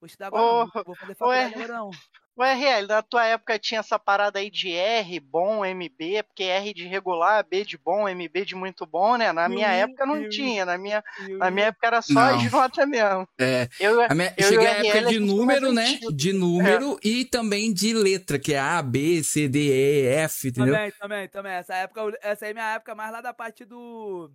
Vou 0.00 0.06
estudar 0.06 0.26
agora 0.28 0.42
Ô, 0.44 0.58
não, 0.74 0.84
vou 0.84 0.96
fazer 0.96 1.14
faculdade 1.14 1.54
ué. 1.54 1.54
agora 1.64 1.72
não. 1.78 1.90
O 2.38 2.44
RL, 2.44 2.86
na 2.86 3.00
tua 3.02 3.24
época 3.26 3.58
tinha 3.58 3.80
essa 3.80 3.98
parada 3.98 4.38
aí 4.38 4.50
de 4.50 4.70
R 4.70 5.18
bom, 5.20 5.64
MB, 5.64 6.22
porque 6.24 6.42
R 6.42 6.74
de 6.74 6.84
regular, 6.86 7.42
B 7.48 7.64
de 7.64 7.78
bom, 7.78 8.06
MB 8.06 8.44
de 8.44 8.54
muito 8.54 8.84
bom, 8.84 9.16
né? 9.16 9.32
Na 9.32 9.48
minha 9.48 9.68
Sim, 9.72 9.80
época 9.80 10.04
não 10.04 10.20
sim. 10.20 10.28
tinha, 10.28 10.66
na 10.66 10.76
minha, 10.76 11.02
E 11.18 11.32
na 11.38 11.46
eu- 11.48 11.52
minha 11.52 11.66
época 11.68 11.86
era 11.86 12.02
só 12.02 12.12
Não. 12.12 12.36
as 12.38 12.52
notas 12.52 12.86
mesmo. 12.86 13.26
É, 13.40 13.66
Eu, 13.80 14.02
a 14.02 14.14
minha, 14.14 14.34
eu 14.36 14.48
cheguei 14.48 14.66
à 14.66 14.70
época 14.72 15.02
de 15.06 15.16
é 15.16 15.20
número, 15.20 15.72
né? 15.72 15.98
De 16.12 16.32
número 16.34 16.98
e 17.02 17.24
também 17.24 17.72
de 17.72 17.94
letra, 17.94 18.38
que 18.38 18.52
é 18.52 18.58
A, 18.58 18.82
B, 18.82 19.24
C, 19.24 19.48
D, 19.48 19.70
E, 19.72 20.06
F, 20.24 20.48
entendeu? 20.48 20.74
Também, 20.74 20.92
também, 21.00 21.28
também. 21.30 21.52
Essa 21.52 21.74
época, 21.76 22.00
eu- 22.02 22.18
essa 22.20 22.44
aí 22.44 22.50
é 22.50 22.54
minha 22.54 22.74
época 22.74 22.94
mais 22.94 23.10
lá 23.12 23.22
da 23.22 23.32
parte 23.32 23.64
do. 23.64 24.30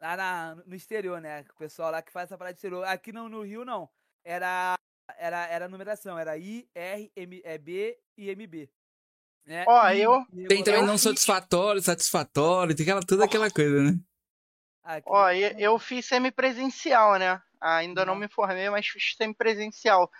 Lá 0.00 0.16
na- 0.16 0.54
no 0.66 0.74
exterior, 0.74 1.20
né? 1.20 1.44
O 1.54 1.58
pessoal 1.58 1.90
lá 1.90 2.00
que 2.00 2.10
faz 2.12 2.30
essa 2.30 2.38
parada 2.38 2.54
de 2.54 2.58
exterior. 2.58 2.84
Aqui 2.86 3.12
no, 3.12 3.28
no 3.28 3.42
Rio, 3.42 3.62
não. 3.62 3.90
Era, 4.28 4.74
era, 5.16 5.46
era 5.46 5.68
numeração, 5.68 6.18
era 6.18 6.36
I, 6.36 6.68
R, 6.74 7.10
M, 7.16 7.40
é, 7.42 7.56
B 7.56 7.98
e 8.14 8.28
MB. 8.28 8.68
Né? 9.46 9.64
Ó, 9.66 9.88
E- 9.88 10.02
eu- 10.02 10.20
e 10.34 10.46
Tem 10.46 10.58
também 10.62 10.80
regular. 10.80 10.86
não 10.86 10.98
satisfatório, 10.98 11.80
satisfatório, 11.80 12.76
tem 12.76 12.84
aquela, 12.84 13.00
toda 13.02 13.24
aquela 13.24 13.50
coisa, 13.54 13.82
né? 13.82 13.98
Aqui- 14.84 15.08
Ó, 15.08 15.30
e- 15.30 15.54
eu 15.62 15.78
fiz 15.78 16.04
semipresencial, 16.04 17.18
né? 17.18 17.40
Ainda 17.58 18.04
não 18.04 18.12
Uhum. 18.12 18.20
me 18.20 18.28
formei, 18.28 18.68
mas 18.68 18.86
fiz 18.86 19.14
semipresencial. 19.16 20.10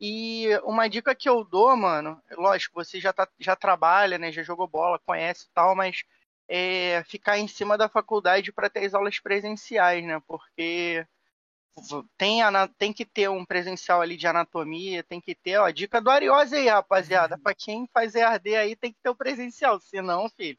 E 0.00 0.46
uma 0.62 0.88
dica 0.88 1.12
que 1.12 1.28
eu 1.28 1.42
dou, 1.42 1.76
mano, 1.76 2.22
lógico, 2.32 2.74
você 2.74 3.00
já, 3.00 3.12
tá, 3.12 3.28
já 3.40 3.56
trabalha, 3.56 4.16
né? 4.16 4.30
Já 4.30 4.44
jogou 4.44 4.68
bola, 4.68 5.00
conhece 5.04 5.46
e 5.46 5.52
tal, 5.52 5.74
mas 5.74 6.04
é 6.48 7.02
ficar 7.08 7.36
em 7.36 7.48
cima 7.48 7.76
da 7.76 7.88
faculdade 7.88 8.52
para 8.52 8.70
ter 8.70 8.84
as 8.86 8.94
aulas 8.94 9.18
presenciais, 9.18 10.04
né? 10.04 10.20
Porque 10.24 11.04
tem, 12.16 12.40
tem 12.78 12.92
que 12.92 13.04
ter 13.04 13.28
um 13.28 13.44
presencial 13.44 14.00
ali 14.00 14.16
de 14.16 14.26
anatomia, 14.26 15.02
tem 15.02 15.20
que 15.20 15.34
ter, 15.34 15.58
ó, 15.58 15.70
dica 15.70 16.00
do 16.00 16.10
Ariose 16.10 16.56
aí, 16.56 16.68
rapaziada. 16.68 17.38
Pra 17.38 17.54
quem 17.54 17.86
faz 17.92 18.14
EAD 18.14 18.56
aí, 18.56 18.76
tem 18.76 18.92
que 18.92 18.98
ter 19.02 19.10
o 19.10 19.16
presencial, 19.16 19.80
senão, 19.80 20.28
filho, 20.28 20.58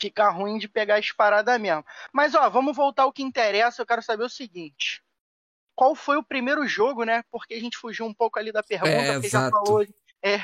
fica 0.00 0.28
ruim 0.30 0.58
de 0.58 0.68
pegar 0.68 0.96
as 0.98 1.10
paradas 1.12 1.60
mesmo. 1.60 1.84
Mas, 2.12 2.34
ó, 2.34 2.48
vamos 2.50 2.76
voltar 2.76 3.04
ao 3.04 3.12
que 3.12 3.22
interessa. 3.22 3.82
Eu 3.82 3.86
quero 3.86 4.02
saber 4.02 4.24
o 4.24 4.28
seguinte: 4.28 5.02
qual 5.74 5.94
foi 5.94 6.16
o 6.16 6.24
primeiro 6.24 6.66
jogo, 6.66 7.04
né? 7.04 7.22
Porque 7.30 7.54
a 7.54 7.60
gente 7.60 7.78
fugiu 7.78 8.06
um 8.06 8.14
pouco 8.14 8.38
ali 8.38 8.52
da 8.52 8.62
pergunta, 8.62 9.12
É, 9.12 9.14
porque 9.14 9.30
já 9.30 9.42
exato. 9.42 9.50
falou. 9.50 9.84
É, 10.24 10.38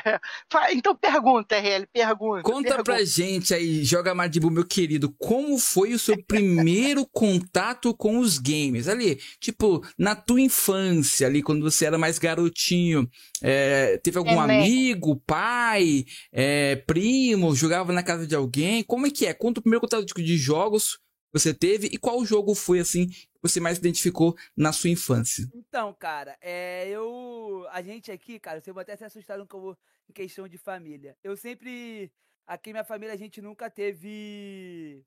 então 0.72 0.94
pergunta, 0.94 1.56
RL, 1.56 1.87
pergunta. 1.92 2.42
Conta 2.42 2.68
pergunta. 2.68 2.84
pra 2.84 3.04
gente 3.04 3.52
aí, 3.52 3.82
Joga 3.84 4.14
Madibu, 4.14 4.50
meu 4.50 4.64
querido, 4.64 5.12
como 5.18 5.58
foi 5.58 5.92
o 5.94 5.98
seu 5.98 6.16
primeiro 6.24 7.04
contato 7.06 7.92
com 7.94 8.18
os 8.18 8.38
games? 8.38 8.87
Ali, 8.88 9.20
tipo, 9.40 9.84
na 9.98 10.14
tua 10.14 10.40
infância, 10.40 11.26
ali, 11.26 11.42
quando 11.42 11.62
você 11.62 11.87
era 11.87 11.98
mais 11.98 12.18
garotinho, 12.18 13.08
é, 13.42 13.98
teve 13.98 14.16
algum 14.18 14.40
É, 14.42 14.46
né? 14.46 14.60
amigo, 14.60 15.16
pai, 15.26 16.04
é, 16.32 16.76
primo, 16.76 17.54
jogava 17.54 17.92
na 17.92 18.02
casa 18.02 18.26
de 18.26 18.34
alguém? 18.34 18.82
Como 18.84 19.06
é 19.06 19.10
que 19.10 19.26
é? 19.26 19.34
Conta 19.34 19.58
o 19.58 19.62
primeiro 19.62 19.80
contato 19.80 20.04
de, 20.04 20.22
de 20.22 20.37
jogos 20.37 20.98
você 21.35 21.53
teve 21.53 21.88
e 21.88 21.99
qual 21.99 22.25
jogo 22.25 22.55
foi, 22.55 22.79
assim, 22.79 23.09
que 23.09 23.29
você 23.42 23.59
mais 23.61 23.77
identificou 23.79 24.37
na 24.57 24.73
sua 24.73 24.88
infância? 24.88 25.47
Então, 25.53 25.92
cara, 25.92 26.38
é, 26.40 26.88
eu. 26.88 27.66
A 27.70 27.83
gente 27.83 28.11
aqui, 28.12 28.38
cara, 28.38 28.61
você 28.61 28.73
vai 28.73 28.83
até 28.83 28.97
se 28.97 29.05
assustar 29.05 29.40
um 29.40 29.47
pouco 29.47 29.77
em 30.09 30.12
questão 30.12 30.47
de 30.47 30.57
família. 30.57 31.16
Eu 31.23 31.37
sempre. 31.37 32.12
Aqui 32.47 32.73
minha 32.73 32.85
família, 32.85 33.14
a 33.14 33.18
gente 33.18 33.42
nunca 33.42 33.68
teve 33.68 35.05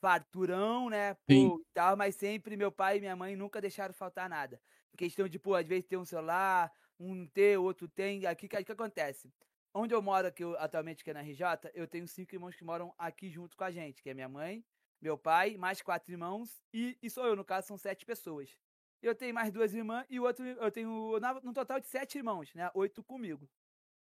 farturão, 0.00 0.90
né? 0.90 1.14
Pô, 1.48 1.64
tal, 1.72 1.96
mas 1.96 2.14
sempre 2.16 2.56
meu 2.56 2.70
pai 2.70 2.98
e 2.98 3.00
minha 3.00 3.16
mãe 3.16 3.34
nunca 3.34 3.60
deixaram 3.60 3.94
faltar 3.94 4.28
nada. 4.28 4.60
Em 4.92 4.96
questão 4.96 5.26
de, 5.28 5.38
pô, 5.38 5.54
às 5.54 5.66
vezes 5.66 5.86
ter 5.86 5.96
um 5.96 6.04
celular, 6.04 6.70
um 7.00 7.26
ter, 7.26 7.58
outro 7.58 7.88
tem. 7.88 8.26
Aqui, 8.26 8.46
o 8.46 8.48
que, 8.48 8.62
que 8.64 8.72
acontece? 8.72 9.32
Onde 9.72 9.94
eu 9.94 10.02
moro 10.02 10.28
aqui 10.28 10.44
eu- 10.44 10.56
atualmente, 10.58 11.02
que 11.02 11.10
é 11.10 11.14
na 11.14 11.20
RJ, 11.20 11.70
eu 11.74 11.86
tenho 11.88 12.06
cinco 12.06 12.34
irmãos 12.34 12.54
que 12.54 12.62
moram 12.64 12.94
aqui 12.98 13.30
junto 13.30 13.56
com 13.56 13.64
a 13.64 13.70
gente, 13.70 14.02
que 14.02 14.10
é 14.10 14.14
minha 14.14 14.28
mãe, 14.28 14.64
meu 15.00 15.18
pai, 15.18 15.56
mais 15.56 15.82
quatro 15.82 16.12
irmãos 16.12 16.62
e, 16.72 16.96
e 17.02 17.10
sou 17.10 17.26
eu, 17.26 17.36
no 17.36 17.44
caso, 17.44 17.66
são 17.66 17.76
sete 17.76 18.04
pessoas. 18.06 18.56
Eu 19.02 19.14
tenho 19.14 19.34
mais 19.34 19.52
duas 19.52 19.74
irmãs 19.74 20.06
e 20.08 20.18
o 20.18 20.24
outro 20.24 20.44
eu 20.46 20.70
tenho 20.70 21.18
no 21.42 21.52
total 21.52 21.78
de 21.78 21.86
sete 21.86 22.16
irmãos, 22.16 22.54
né? 22.54 22.70
Oito 22.74 23.02
comigo. 23.02 23.48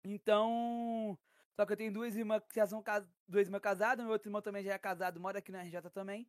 Então, 0.03 1.17
só 1.55 1.65
que 1.65 1.73
eu 1.73 1.77
tenho 1.77 1.93
duas 1.93 2.15
irmãs 2.15 2.43
que 2.49 2.55
já 2.55 2.67
são 2.67 2.83
duas 3.27 3.47
irmãs 3.47 3.61
casadas, 3.61 4.03
meu 4.03 4.11
outro 4.11 4.27
irmão 4.27 4.41
também 4.41 4.63
já 4.63 4.73
é 4.73 4.77
casado, 4.77 5.19
mora 5.19 5.39
aqui 5.39 5.51
na 5.51 5.63
RJ 5.63 5.89
também. 5.93 6.27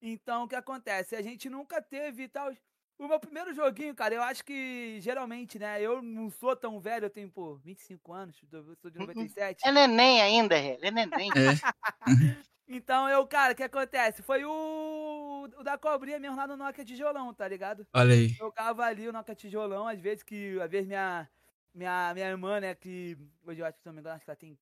Então, 0.00 0.44
o 0.44 0.48
que 0.48 0.56
acontece? 0.56 1.14
A 1.14 1.22
gente 1.22 1.48
nunca 1.48 1.80
teve 1.80 2.28
tal. 2.28 2.52
O 2.98 3.08
meu 3.08 3.18
primeiro 3.18 3.54
joguinho, 3.54 3.94
cara, 3.94 4.14
eu 4.14 4.22
acho 4.22 4.44
que 4.44 5.00
geralmente, 5.00 5.58
né? 5.58 5.80
Eu 5.80 6.02
não 6.02 6.28
sou 6.30 6.54
tão 6.54 6.78
velho, 6.80 7.06
eu 7.06 7.10
tenho, 7.10 7.30
pô, 7.30 7.56
25 7.56 8.12
anos, 8.12 8.36
eu 8.52 8.76
sou 8.76 8.90
de 8.90 8.98
97. 8.98 9.66
É 9.66 9.72
neném 9.72 10.20
ainda, 10.20 10.56
RL, 10.56 10.86
é 10.86 10.90
neném. 10.90 11.30
É. 11.30 12.02
Então, 12.74 13.08
eu, 13.08 13.26
cara, 13.26 13.52
o 13.52 13.56
que 13.56 13.62
acontece? 13.62 14.22
Foi 14.22 14.44
o, 14.44 15.44
o 15.58 15.62
da 15.62 15.76
cobrinha 15.78 16.18
mesmo 16.18 16.36
lá 16.36 16.46
no 16.46 16.56
Nokia 16.56 16.84
Tijolão, 16.84 17.32
tá 17.34 17.46
ligado? 17.48 17.86
Olha 17.94 18.14
aí. 18.14 18.28
jogava 18.28 18.84
ali 18.84 19.08
o 19.08 19.12
Nokia 19.12 19.34
Tijolão, 19.34 19.86
às 19.88 20.00
vezes 20.00 20.22
que, 20.22 20.58
às 20.60 20.70
vezes 20.70 20.86
minha, 20.86 21.28
minha, 21.74 22.12
minha 22.14 22.28
irmã, 22.28 22.60
né, 22.60 22.74
que 22.74 23.16
hoje 23.44 23.60
eu 23.60 23.66
acho 23.66 23.76
que, 23.78 23.82
se 23.82 23.86
não 23.88 23.94
me 23.94 24.00
engano, 24.00 24.16
acho 24.16 24.24
que 24.24 24.30
ela 24.30 24.36
tem, 24.36 24.58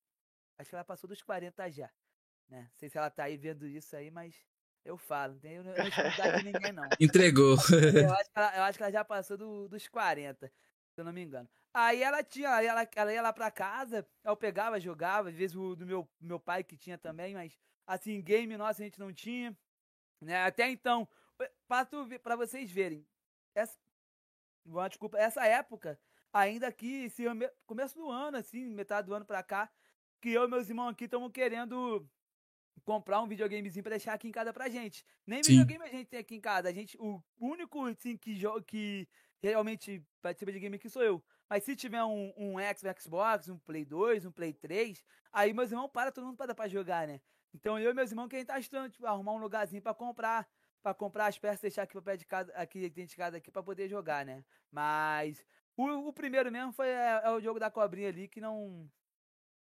acho 0.58 0.70
que 0.70 0.74
ela 0.76 0.84
passou 0.84 1.08
dos 1.08 1.22
40 1.22 1.70
já, 1.70 1.90
né, 2.48 2.62
não 2.62 2.78
sei 2.78 2.88
se 2.90 2.98
ela 2.98 3.10
tá 3.10 3.24
aí 3.24 3.36
vendo 3.36 3.66
isso 3.66 3.96
aí, 3.96 4.10
mas 4.10 4.36
eu 4.84 4.96
falo, 4.98 5.34
não 5.34 5.40
tenho- 5.40 5.62
eu 5.64 5.86
idade 6.08 6.36
de 6.38 6.42
ninguém 6.42 6.72
não. 6.72 6.96
Entregou. 7.00 7.56
Eu 7.56 7.56
acho 8.12 8.30
que 8.30 8.38
ela, 8.38 8.56
eu 8.56 8.62
acho 8.64 8.78
que 8.78 8.82
ela 8.84 8.92
já 8.92 9.04
passou 9.04 9.36
do- 9.36 9.68
dos 9.68 9.88
40, 9.88 10.48
se 10.94 11.00
eu 11.00 11.04
não 11.04 11.12
me 11.12 11.22
engano. 11.22 11.48
Aí 11.72 12.02
ela 12.02 12.22
tinha, 12.24 12.50
aí 12.54 12.66
ela, 12.66 12.88
ela 12.96 13.12
ia 13.12 13.22
lá 13.22 13.32
pra 13.32 13.50
casa, 13.50 14.06
eu 14.24 14.36
pegava, 14.36 14.80
jogava, 14.80 15.28
às 15.28 15.34
vezes 15.36 15.54
o 15.56 15.76
do 15.76 15.86
meu, 15.86 16.08
meu 16.20 16.40
pai 16.40 16.64
que 16.64 16.76
tinha 16.76 16.98
também, 16.98 17.34
mas 17.34 17.56
assim, 17.86 18.20
game 18.20 18.56
nosso 18.56 18.80
a 18.80 18.84
gente 18.84 18.98
não 18.98 19.12
tinha. 19.12 19.56
Né? 20.20 20.42
Até 20.44 20.68
então, 20.68 21.08
pra, 21.66 21.84
tu, 21.84 22.06
pra 22.22 22.36
vocês 22.36 22.70
verem, 22.70 23.06
essa, 23.54 23.78
desculpa, 24.88 25.18
essa 25.18 25.44
época, 25.46 25.98
ainda 26.32 26.68
aqui, 26.68 27.04
esse 27.04 27.24
começo 27.66 27.96
do 27.96 28.10
ano, 28.10 28.36
assim, 28.36 28.64
metade 28.66 29.06
do 29.06 29.14
ano 29.14 29.24
pra 29.24 29.42
cá, 29.42 29.70
que 30.20 30.30
eu 30.30 30.44
e 30.44 30.48
meus 30.48 30.68
irmãos 30.68 30.90
aqui 30.90 31.04
estamos 31.04 31.32
querendo 31.32 32.06
comprar 32.84 33.20
um 33.20 33.26
videogamezinho 33.26 33.82
pra 33.82 33.90
deixar 33.90 34.14
aqui 34.14 34.28
em 34.28 34.32
casa 34.32 34.52
pra 34.52 34.68
gente. 34.68 35.04
Nem 35.26 35.42
Sim. 35.42 35.52
videogame 35.52 35.84
a 35.84 35.88
gente 35.88 36.08
tem 36.08 36.20
aqui 36.20 36.34
em 36.34 36.40
casa. 36.40 36.68
A 36.68 36.72
gente, 36.72 36.96
o 36.98 37.22
único 37.38 37.84
assim, 37.86 38.16
que, 38.16 38.38
que 38.66 39.08
realmente 39.42 40.04
participa 40.20 40.52
de 40.52 40.60
game 40.60 40.76
aqui 40.76 40.88
sou 40.88 41.02
eu. 41.02 41.22
Mas 41.48 41.64
se 41.64 41.74
tiver 41.74 42.02
um, 42.04 42.32
um 42.36 42.54
Xbox, 42.98 43.48
um 43.48 43.58
Play 43.58 43.84
2, 43.84 44.24
um 44.26 44.30
Play 44.32 44.52
3, 44.52 45.04
aí 45.32 45.52
meus 45.52 45.70
irmãos 45.70 45.88
para 45.88 46.12
todo 46.12 46.26
mundo 46.26 46.36
para 46.36 46.46
dar 46.46 46.54
pra 46.54 46.68
jogar, 46.68 47.08
né? 47.08 47.20
Então 47.54 47.78
eu 47.78 47.90
e 47.90 47.94
meus 47.94 48.10
irmãos, 48.10 48.28
quem 48.28 48.44
tá 48.44 48.58
estudando, 48.58 48.90
tipo, 48.90 49.06
arrumar 49.06 49.32
um 49.32 49.38
lugarzinho 49.38 49.82
para 49.82 49.94
comprar, 49.94 50.46
para 50.82 50.94
comprar 50.94 51.26
as 51.26 51.38
peças, 51.38 51.60
deixar 51.60 51.82
aqui 51.82 51.92
pra 51.92 52.02
pé 52.02 52.16
de 52.16 52.26
casa, 52.26 52.52
aqui 52.54 52.88
dentro 52.88 53.10
de 53.10 53.16
casa 53.16 53.36
aqui 53.36 53.50
para 53.50 53.62
poder 53.62 53.88
jogar, 53.88 54.24
né? 54.24 54.44
Mas 54.70 55.44
o, 55.76 56.08
o 56.08 56.12
primeiro 56.12 56.50
mesmo 56.50 56.72
foi 56.72 56.88
é, 56.88 57.22
é, 57.24 57.30
o 57.30 57.40
jogo 57.40 57.58
da 57.58 57.70
cobrinha 57.70 58.08
ali 58.08 58.28
que 58.28 58.40
não. 58.40 58.88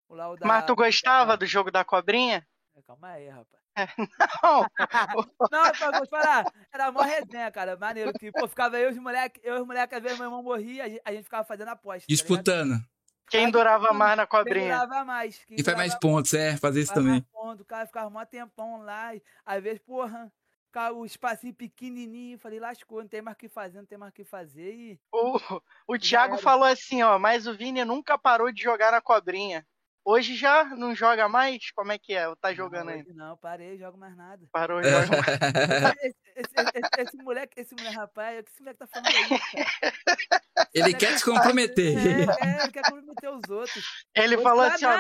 O 0.08 0.16
lá, 0.16 0.30
o 0.30 0.38
da... 0.38 0.48
Mas 0.48 0.66
tu 0.66 0.76
gostava 0.76 1.34
é. 1.34 1.38
do 1.38 1.46
jogo 1.46 1.72
da 1.72 1.84
cobrinha? 1.84 2.48
É, 2.76 2.82
calma 2.84 3.10
aí, 3.10 3.28
rapaz. 3.28 3.64
É, 3.78 3.88
não! 3.98 4.66
não, 5.52 5.92
vou 5.92 6.06
te 6.06 6.10
falar, 6.10 6.46
era 6.72 6.92
mó 6.92 7.02
resenha, 7.02 7.52
cara, 7.52 7.76
maneiro. 7.76 8.14
Que, 8.14 8.32
pô, 8.32 8.48
ficava 8.48 8.80
eu 8.80 8.90
e 8.90 8.94
os 8.94 8.98
moleques, 8.98 9.42
eu 9.44 9.58
e 9.58 9.62
os 9.62 9.68
moleques, 9.68 9.98
às 9.98 10.04
vezes 10.04 10.18
meu 10.18 10.28
irmão 10.28 10.42
morria, 10.42 10.84
a 11.04 11.12
gente, 11.12 11.24
ficava 11.24 11.44
fazendo 11.44 11.70
aposta. 11.70 12.02
Tá 12.02 12.06
Disputando. 12.08 12.80
Tá 12.80 12.95
quem 13.30 13.50
durava 13.50 13.94
mais 13.94 14.18
na 14.18 14.28
cobrinha? 14.28 14.78
Quem 14.78 14.88
durava 14.88 15.06
mais. 15.06 15.44
Quem 15.46 15.60
e 15.60 15.64
faz 15.64 15.78
mais 15.78 15.96
pontos, 15.96 16.34
é, 16.34 16.58
fazer 16.58 16.82
isso 16.82 16.94
também. 16.94 17.12
Mais 17.12 17.26
pontos, 17.26 17.62
o 17.62 17.66
cara 17.66 17.86
ficava 17.86 18.10
mó 18.10 18.26
tempão 18.26 18.82
lá, 18.84 19.16
e, 19.16 19.22
às 19.46 19.62
vezes, 19.62 19.80
porra, 19.80 20.32
ficava 20.68 20.94
o 20.96 21.06
espacinho 21.06 21.54
pequenininho, 21.54 22.38
falei, 22.38 22.60
lascou, 22.60 23.02
não 23.02 23.08
tem 23.08 23.22
mais 23.22 23.36
o 23.36 23.40
que 23.40 23.50
fazer, 23.50 23.78
não 23.78 23.86
tem 23.86 23.98
mais 23.98 24.12
o 24.12 24.16
que 24.16 24.24
fazer. 24.24 24.74
E... 24.74 25.00
O, 25.12 25.40
o 25.88 25.98
Thiago 25.98 26.38
falou 26.38 26.66
assim, 26.66 27.02
ó, 27.02 27.18
mas 27.18 27.48
o 27.48 27.56
Vini 27.56 27.84
nunca 27.86 28.18
parou 28.18 28.52
de 28.52 28.62
jogar 28.62 28.92
na 28.92 29.02
cobrinha. 29.02 29.66
Hoje 30.08 30.36
já 30.36 30.64
não 30.64 30.94
joga 30.94 31.28
mais? 31.28 31.72
Como 31.72 31.92
é 31.92 31.98
que 31.98 32.14
é? 32.14 32.28
Ou 32.28 32.36
tá 32.36 32.54
jogando 32.54 32.90
ainda? 32.90 33.12
Não, 33.12 33.36
parei, 33.38 33.76
jogo 33.76 33.98
mais 33.98 34.16
nada. 34.16 34.46
Parou, 34.52 34.84
joga 34.84 35.08
mais. 35.08 35.98
esse, 36.04 36.16
esse, 36.36 36.54
esse, 36.76 36.90
esse, 37.00 37.18
moleque, 37.18 37.60
esse 37.60 37.76
moleque, 37.76 37.96
rapaz, 37.96 38.40
o 38.40 38.44
que 38.44 38.52
esse 38.52 38.62
moleque 38.62 38.80
tá 38.80 38.88
falando 38.88 39.08
aí, 39.08 39.40
cara? 39.40 40.68
Ele 40.76 40.94
quer 40.94 41.18
se 41.18 41.26
comprometer. 41.26 41.98
É, 41.98 42.22
é, 42.22 42.64
ele 42.64 42.72
quer 42.72 42.84
comprometer 42.84 43.30
os 43.32 43.50
outros. 43.50 44.06
Ele 44.14 44.38
falou 44.38 44.66
assim, 44.66 44.86
ó, 44.86 44.96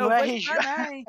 no, 0.00 0.08
no 0.08 0.14
RJ. 0.14 1.04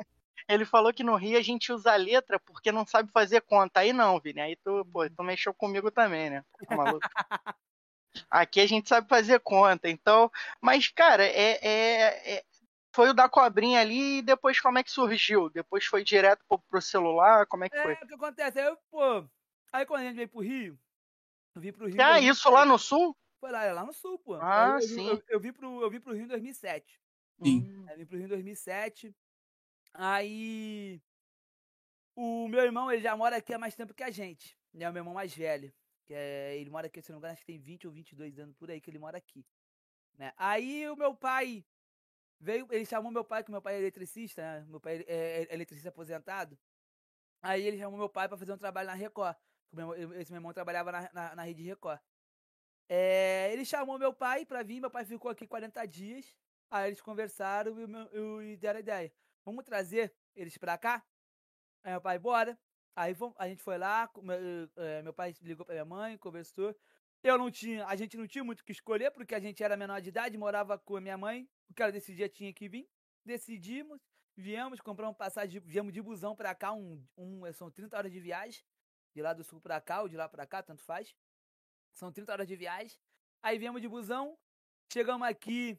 Ele 0.48 0.64
falou 0.64 0.92
que 0.92 1.04
no 1.04 1.14
Rio 1.14 1.38
a 1.38 1.42
gente 1.42 1.72
usa 1.72 1.94
letra 1.94 2.40
porque 2.40 2.72
não 2.72 2.84
sabe 2.84 3.10
fazer 3.12 3.40
conta. 3.42 3.80
Aí 3.80 3.92
não, 3.92 4.18
Vini. 4.18 4.40
Aí 4.40 4.56
tu, 4.56 4.84
pô, 4.92 5.08
tu 5.08 5.22
mexeu 5.22 5.54
comigo 5.54 5.92
também, 5.92 6.30
né? 6.30 6.44
Tá 6.68 6.76
maluco. 6.76 7.00
Aqui 8.30 8.60
a 8.60 8.66
gente 8.66 8.88
sabe 8.88 9.08
fazer 9.08 9.40
conta, 9.40 9.88
então. 9.88 10.30
Mas, 10.60 10.88
cara, 10.88 11.24
é, 11.24 11.58
é, 11.62 12.34
é, 12.34 12.44
foi 12.96 13.10
o 13.10 13.14
da 13.14 13.28
cobrinha 13.28 13.82
ali 13.82 14.18
e 14.18 14.22
depois 14.22 14.58
como 14.58 14.78
é 14.78 14.82
que 14.82 14.90
surgiu? 14.90 15.50
Depois 15.50 15.84
foi 15.84 16.02
direto 16.02 16.42
pro, 16.48 16.58
pro 16.58 16.80
celular? 16.80 17.46
Como 17.46 17.62
é 17.62 17.68
que 17.68 17.76
é, 17.76 17.82
foi? 17.82 17.92
É, 17.92 18.02
o 18.02 18.06
que 18.06 18.14
acontece? 18.14 18.58
Aí, 18.58 18.74
pô, 18.90 19.28
aí 19.70 19.84
quando 19.84 20.00
a 20.00 20.04
gente 20.04 20.16
veio 20.16 20.28
pro 20.28 20.40
Rio, 20.40 20.78
eu 21.54 21.60
vim 21.60 21.72
pro 21.72 21.86
Rio. 21.86 22.00
Ah, 22.00 22.18
isso 22.18 22.48
lá 22.48 22.64
no 22.64 22.78
sul? 22.78 23.14
Foi 23.38 23.52
lá, 23.52 23.70
lá 23.70 23.84
no 23.84 23.92
sul, 23.92 24.18
pô. 24.18 24.36
Ah, 24.36 24.78
eu, 24.80 24.88
sim. 24.88 25.08
Eu, 25.08 25.22
eu, 25.28 25.38
vim 25.38 25.52
pro, 25.52 25.82
eu 25.82 25.90
vim 25.90 26.00
pro 26.00 26.14
Rio 26.14 26.24
em 26.24 26.28
2007. 26.28 26.98
Sim. 27.44 27.86
Eu 27.90 27.98
vim 27.98 28.06
pro 28.06 28.16
Rio 28.16 28.24
em 28.24 28.28
2007. 28.28 29.14
Aí. 29.92 31.02
O 32.14 32.48
meu 32.48 32.60
irmão, 32.60 32.90
ele 32.90 33.02
já 33.02 33.14
mora 33.14 33.36
aqui 33.36 33.52
há 33.52 33.58
mais 33.58 33.74
tempo 33.74 33.92
que 33.92 34.02
a 34.02 34.10
gente. 34.10 34.56
Né? 34.72 34.88
O 34.88 34.92
meu 34.92 35.00
irmão 35.00 35.12
mais 35.12 35.34
velho. 35.34 35.70
Que 36.06 36.14
é, 36.14 36.56
ele 36.56 36.70
mora 36.70 36.86
aqui, 36.86 37.02
se 37.02 37.10
não 37.10 37.16
me 37.16 37.20
engano, 37.20 37.34
acho 37.34 37.42
que 37.42 37.52
tem 37.52 37.58
20 37.58 37.88
ou 37.88 37.92
22 37.92 38.38
anos 38.38 38.56
por 38.56 38.70
aí 38.70 38.80
que 38.80 38.88
ele 38.88 38.98
mora 38.98 39.18
aqui. 39.18 39.44
Né? 40.16 40.32
Aí 40.38 40.88
o 40.88 40.96
meu 40.96 41.14
pai 41.14 41.62
Veio, 42.38 42.66
ele 42.70 42.84
chamou 42.84 43.10
meu 43.10 43.24
pai, 43.24 43.42
que 43.42 43.50
meu 43.50 43.62
pai 43.62 43.74
é 43.74 43.78
eletricista, 43.78 44.42
né? 44.42 44.66
meu 44.68 44.80
pai 44.80 45.04
é, 45.06 45.46
é 45.50 45.54
eletricista 45.54 45.88
aposentado. 45.88 46.58
Aí 47.42 47.66
ele 47.66 47.78
chamou 47.78 47.98
meu 47.98 48.08
pai 48.08 48.28
para 48.28 48.36
fazer 48.36 48.52
um 48.52 48.58
trabalho 48.58 48.88
na 48.88 48.94
Record. 48.94 49.36
Esse 50.18 50.30
meu 50.32 50.38
irmão 50.38 50.52
trabalhava 50.52 50.92
na, 50.92 51.10
na, 51.12 51.36
na 51.36 51.42
rede 51.42 51.62
Record. 51.62 52.00
É, 52.88 53.50
ele 53.52 53.64
chamou 53.64 53.98
meu 53.98 54.12
pai 54.12 54.44
para 54.44 54.62
vir, 54.62 54.80
meu 54.80 54.90
pai 54.90 55.04
ficou 55.04 55.30
aqui 55.30 55.46
40 55.46 55.86
dias. 55.86 56.36
Aí 56.70 56.88
eles 56.88 57.00
conversaram 57.00 57.76
e, 57.78 58.52
e 58.52 58.56
deram 58.56 58.78
a 58.78 58.80
ideia. 58.80 59.12
Vamos 59.44 59.64
trazer 59.64 60.12
eles 60.34 60.56
para 60.58 60.76
cá? 60.76 61.04
Aí 61.84 61.92
meu 61.92 62.00
pai, 62.00 62.18
bora. 62.18 62.58
Aí 62.94 63.14
a 63.36 63.48
gente 63.48 63.62
foi 63.62 63.76
lá, 63.76 64.10
meu, 64.22 64.36
é, 64.76 65.02
meu 65.02 65.12
pai 65.12 65.34
ligou 65.42 65.66
para 65.66 65.74
minha 65.74 65.84
mãe, 65.84 66.16
conversou. 66.16 66.74
Eu 67.22 67.36
não 67.38 67.50
tinha, 67.50 67.86
a 67.86 67.96
gente 67.96 68.16
não 68.16 68.26
tinha 68.26 68.44
muito 68.44 68.60
o 68.60 68.64
que 68.64 68.72
escolher, 68.72 69.10
porque 69.10 69.34
a 69.34 69.40
gente 69.40 69.62
era 69.62 69.76
menor 69.76 70.00
de 70.00 70.08
idade, 70.10 70.38
morava 70.38 70.78
com 70.78 70.96
a 70.96 71.00
minha 71.00 71.18
mãe. 71.18 71.48
O 71.68 71.74
cara 71.74 71.90
desse 71.90 72.14
dia 72.14 72.28
tinha 72.28 72.52
que 72.52 72.68
vir. 72.68 72.88
Decidimos, 73.24 74.00
viemos, 74.36 74.80
compramos 74.80 75.16
passagem, 75.16 75.60
viemos 75.60 75.92
de 75.92 76.00
busão 76.00 76.36
pra 76.36 76.54
cá, 76.54 76.72
um, 76.72 77.04
um, 77.16 77.52
são 77.52 77.70
30 77.70 77.96
horas 77.96 78.12
de 78.12 78.20
viagem. 78.20 78.62
De 79.14 79.22
lá 79.22 79.32
do 79.32 79.42
sul 79.42 79.60
pra 79.60 79.80
cá, 79.80 80.02
ou 80.02 80.08
de 80.08 80.16
lá 80.16 80.28
pra 80.28 80.46
cá, 80.46 80.62
tanto 80.62 80.82
faz. 80.82 81.16
São 81.92 82.12
30 82.12 82.32
horas 82.32 82.46
de 82.46 82.54
viagem. 82.54 82.98
Aí 83.42 83.58
viemos 83.58 83.80
de 83.80 83.88
busão, 83.88 84.38
chegamos 84.92 85.26
aqui, 85.26 85.78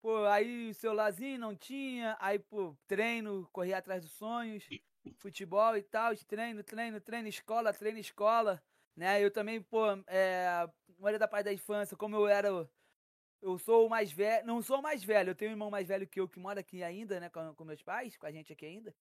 pô, 0.00 0.24
aí 0.26 0.70
o 0.70 0.74
celularzinho 0.74 1.38
não 1.38 1.56
tinha, 1.56 2.16
aí, 2.20 2.38
pô, 2.38 2.76
treino, 2.86 3.48
corria 3.52 3.78
atrás 3.78 4.02
dos 4.02 4.12
sonhos, 4.12 4.68
futebol 5.16 5.76
e 5.76 5.82
tal, 5.82 6.14
treino, 6.16 6.62
treino, 6.62 7.00
treino, 7.00 7.28
escola, 7.28 7.72
treino, 7.72 7.98
escola 7.98 8.62
né? 8.98 9.22
Eu 9.22 9.30
também, 9.30 9.62
pô, 9.62 9.86
é, 10.08 10.68
maioria 10.98 11.20
da 11.20 11.28
parte 11.28 11.44
da 11.44 11.52
infância, 11.52 11.96
como 11.96 12.16
eu 12.16 12.26
era. 12.26 12.48
Eu 13.40 13.56
sou 13.56 13.86
o 13.86 13.88
mais 13.88 14.10
velho. 14.10 14.44
Não 14.44 14.60
sou 14.60 14.80
o 14.80 14.82
mais 14.82 15.04
velho, 15.04 15.30
eu 15.30 15.34
tenho 15.34 15.52
um 15.52 15.54
irmão 15.54 15.70
mais 15.70 15.86
velho 15.86 16.06
que 16.06 16.20
eu 16.20 16.28
que 16.28 16.40
mora 16.40 16.60
aqui 16.60 16.82
ainda, 16.82 17.20
né? 17.20 17.30
Com, 17.30 17.54
com 17.54 17.64
meus 17.64 17.82
pais, 17.82 18.16
com 18.16 18.26
a 18.26 18.32
gente 18.32 18.52
aqui 18.52 18.66
ainda. 18.66 18.92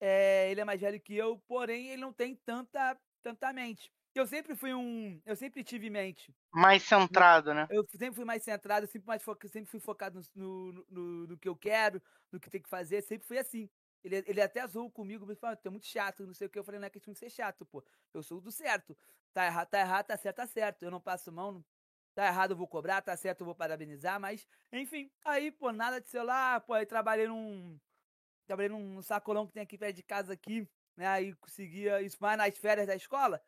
É, 0.00 0.50
ele 0.50 0.60
é 0.60 0.64
mais 0.64 0.80
velho 0.80 1.00
que 1.00 1.14
eu, 1.14 1.38
porém 1.48 1.88
ele 1.88 2.00
não 2.00 2.12
tem 2.12 2.36
tanta, 2.36 2.96
tanta 3.22 3.52
mente. 3.52 3.92
Eu 4.14 4.26
sempre 4.26 4.54
fui 4.54 4.72
um. 4.72 5.20
Eu 5.26 5.34
sempre 5.34 5.64
tive 5.64 5.90
mente. 5.90 6.32
Mais 6.52 6.84
centrado, 6.84 7.52
né? 7.52 7.66
Eu 7.70 7.84
sempre 7.90 8.14
fui 8.14 8.24
mais 8.24 8.42
centrado, 8.44 8.86
sempre, 8.86 9.06
mais 9.06 9.22
fo... 9.22 9.36
sempre 9.48 9.70
fui 9.70 9.80
focado 9.80 10.20
no, 10.34 10.72
no, 10.72 10.86
no, 10.88 11.26
no, 11.26 11.38
que 11.38 11.48
eu 11.48 11.56
quero, 11.56 12.00
no 12.30 12.38
que 12.38 12.50
tem 12.50 12.62
que 12.62 12.68
fazer, 12.68 13.02
sempre 13.02 13.26
fui 13.26 13.38
assim. 13.38 13.68
Ele, 14.02 14.24
ele 14.26 14.40
até 14.40 14.60
azul 14.60 14.90
comigo, 14.90 15.26
me 15.26 15.34
falou, 15.34 15.56
tu 15.56 15.68
é 15.68 15.70
muito 15.70 15.86
chato, 15.86 16.26
não 16.26 16.32
sei 16.34 16.46
o 16.46 16.50
que. 16.50 16.58
Eu 16.58 16.64
falei, 16.64 16.80
não 16.80 16.86
é 16.86 16.90
questão 16.90 17.12
de 17.12 17.18
ser 17.18 17.30
chato, 17.30 17.66
pô. 17.66 17.84
Eu 18.14 18.22
sou 18.22 18.40
do 18.40 18.50
certo. 18.50 18.96
Tá 19.32 19.46
errado, 19.46 19.68
tá 19.68 19.78
errado, 19.80 20.06
tá 20.06 20.16
certo, 20.16 20.36
tá 20.36 20.46
certo. 20.46 20.82
Eu 20.82 20.90
não 20.90 21.00
passo 21.00 21.32
mão, 21.32 21.64
tá 22.14 22.26
errado, 22.26 22.52
eu 22.52 22.56
vou 22.56 22.66
cobrar, 22.68 23.00
tá 23.02 23.16
certo, 23.16 23.40
eu 23.40 23.46
vou 23.46 23.54
parabenizar, 23.54 24.20
mas, 24.20 24.46
enfim, 24.72 25.10
aí, 25.24 25.52
pô, 25.52 25.72
nada 25.72 26.00
de 26.00 26.08
celular, 26.08 26.60
pô, 26.62 26.74
aí 26.74 26.86
trabalhei 26.86 27.26
num. 27.28 27.78
Trabalhei 28.46 28.68
num 28.70 29.00
sacolão 29.02 29.46
que 29.46 29.52
tem 29.52 29.62
aqui 29.62 29.78
perto 29.78 29.96
de 29.96 30.02
casa 30.02 30.32
aqui, 30.32 30.68
né? 30.96 31.06
Aí 31.06 31.34
conseguia 31.36 32.02
isso 32.02 32.18
mais 32.20 32.36
nas 32.36 32.56
férias 32.58 32.86
da 32.86 32.96
escola. 32.96 33.40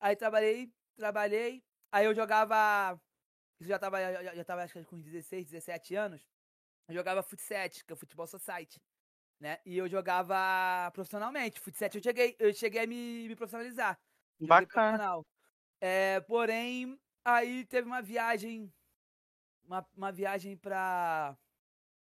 Aí 0.00 0.14
trabalhei, 0.16 0.72
trabalhei. 0.96 1.64
Aí 1.92 2.06
eu 2.06 2.14
jogava. 2.14 3.00
Isso 3.60 3.68
já 3.68 3.78
tava, 3.78 4.00
já, 4.00 4.34
já 4.34 4.44
tava 4.44 4.62
acho 4.62 4.74
que 4.74 4.84
com 4.84 5.00
16, 5.00 5.46
17 5.46 5.96
anos. 5.96 6.24
Eu 6.88 6.94
jogava 6.94 7.22
futsal, 7.22 7.68
que 7.70 7.92
é 7.92 7.96
futebol 7.96 8.26
society 8.26 8.80
né? 9.40 9.58
E 9.64 9.76
eu 9.76 9.88
jogava 9.88 10.90
profissionalmente. 10.92 11.60
Futsal 11.60 11.90
eu 11.94 12.02
cheguei, 12.02 12.36
eu 12.38 12.52
cheguei 12.54 12.82
a 12.82 12.86
me, 12.86 13.28
me 13.28 13.36
profissionalizar. 13.36 13.98
Bacana. 14.46 15.22
É, 15.80 16.20
porém, 16.20 16.98
aí 17.24 17.64
teve 17.66 17.86
uma 17.86 18.00
viagem, 18.00 18.72
uma, 19.66 19.86
uma 19.96 20.12
viagem 20.12 20.56
pra, 20.56 21.36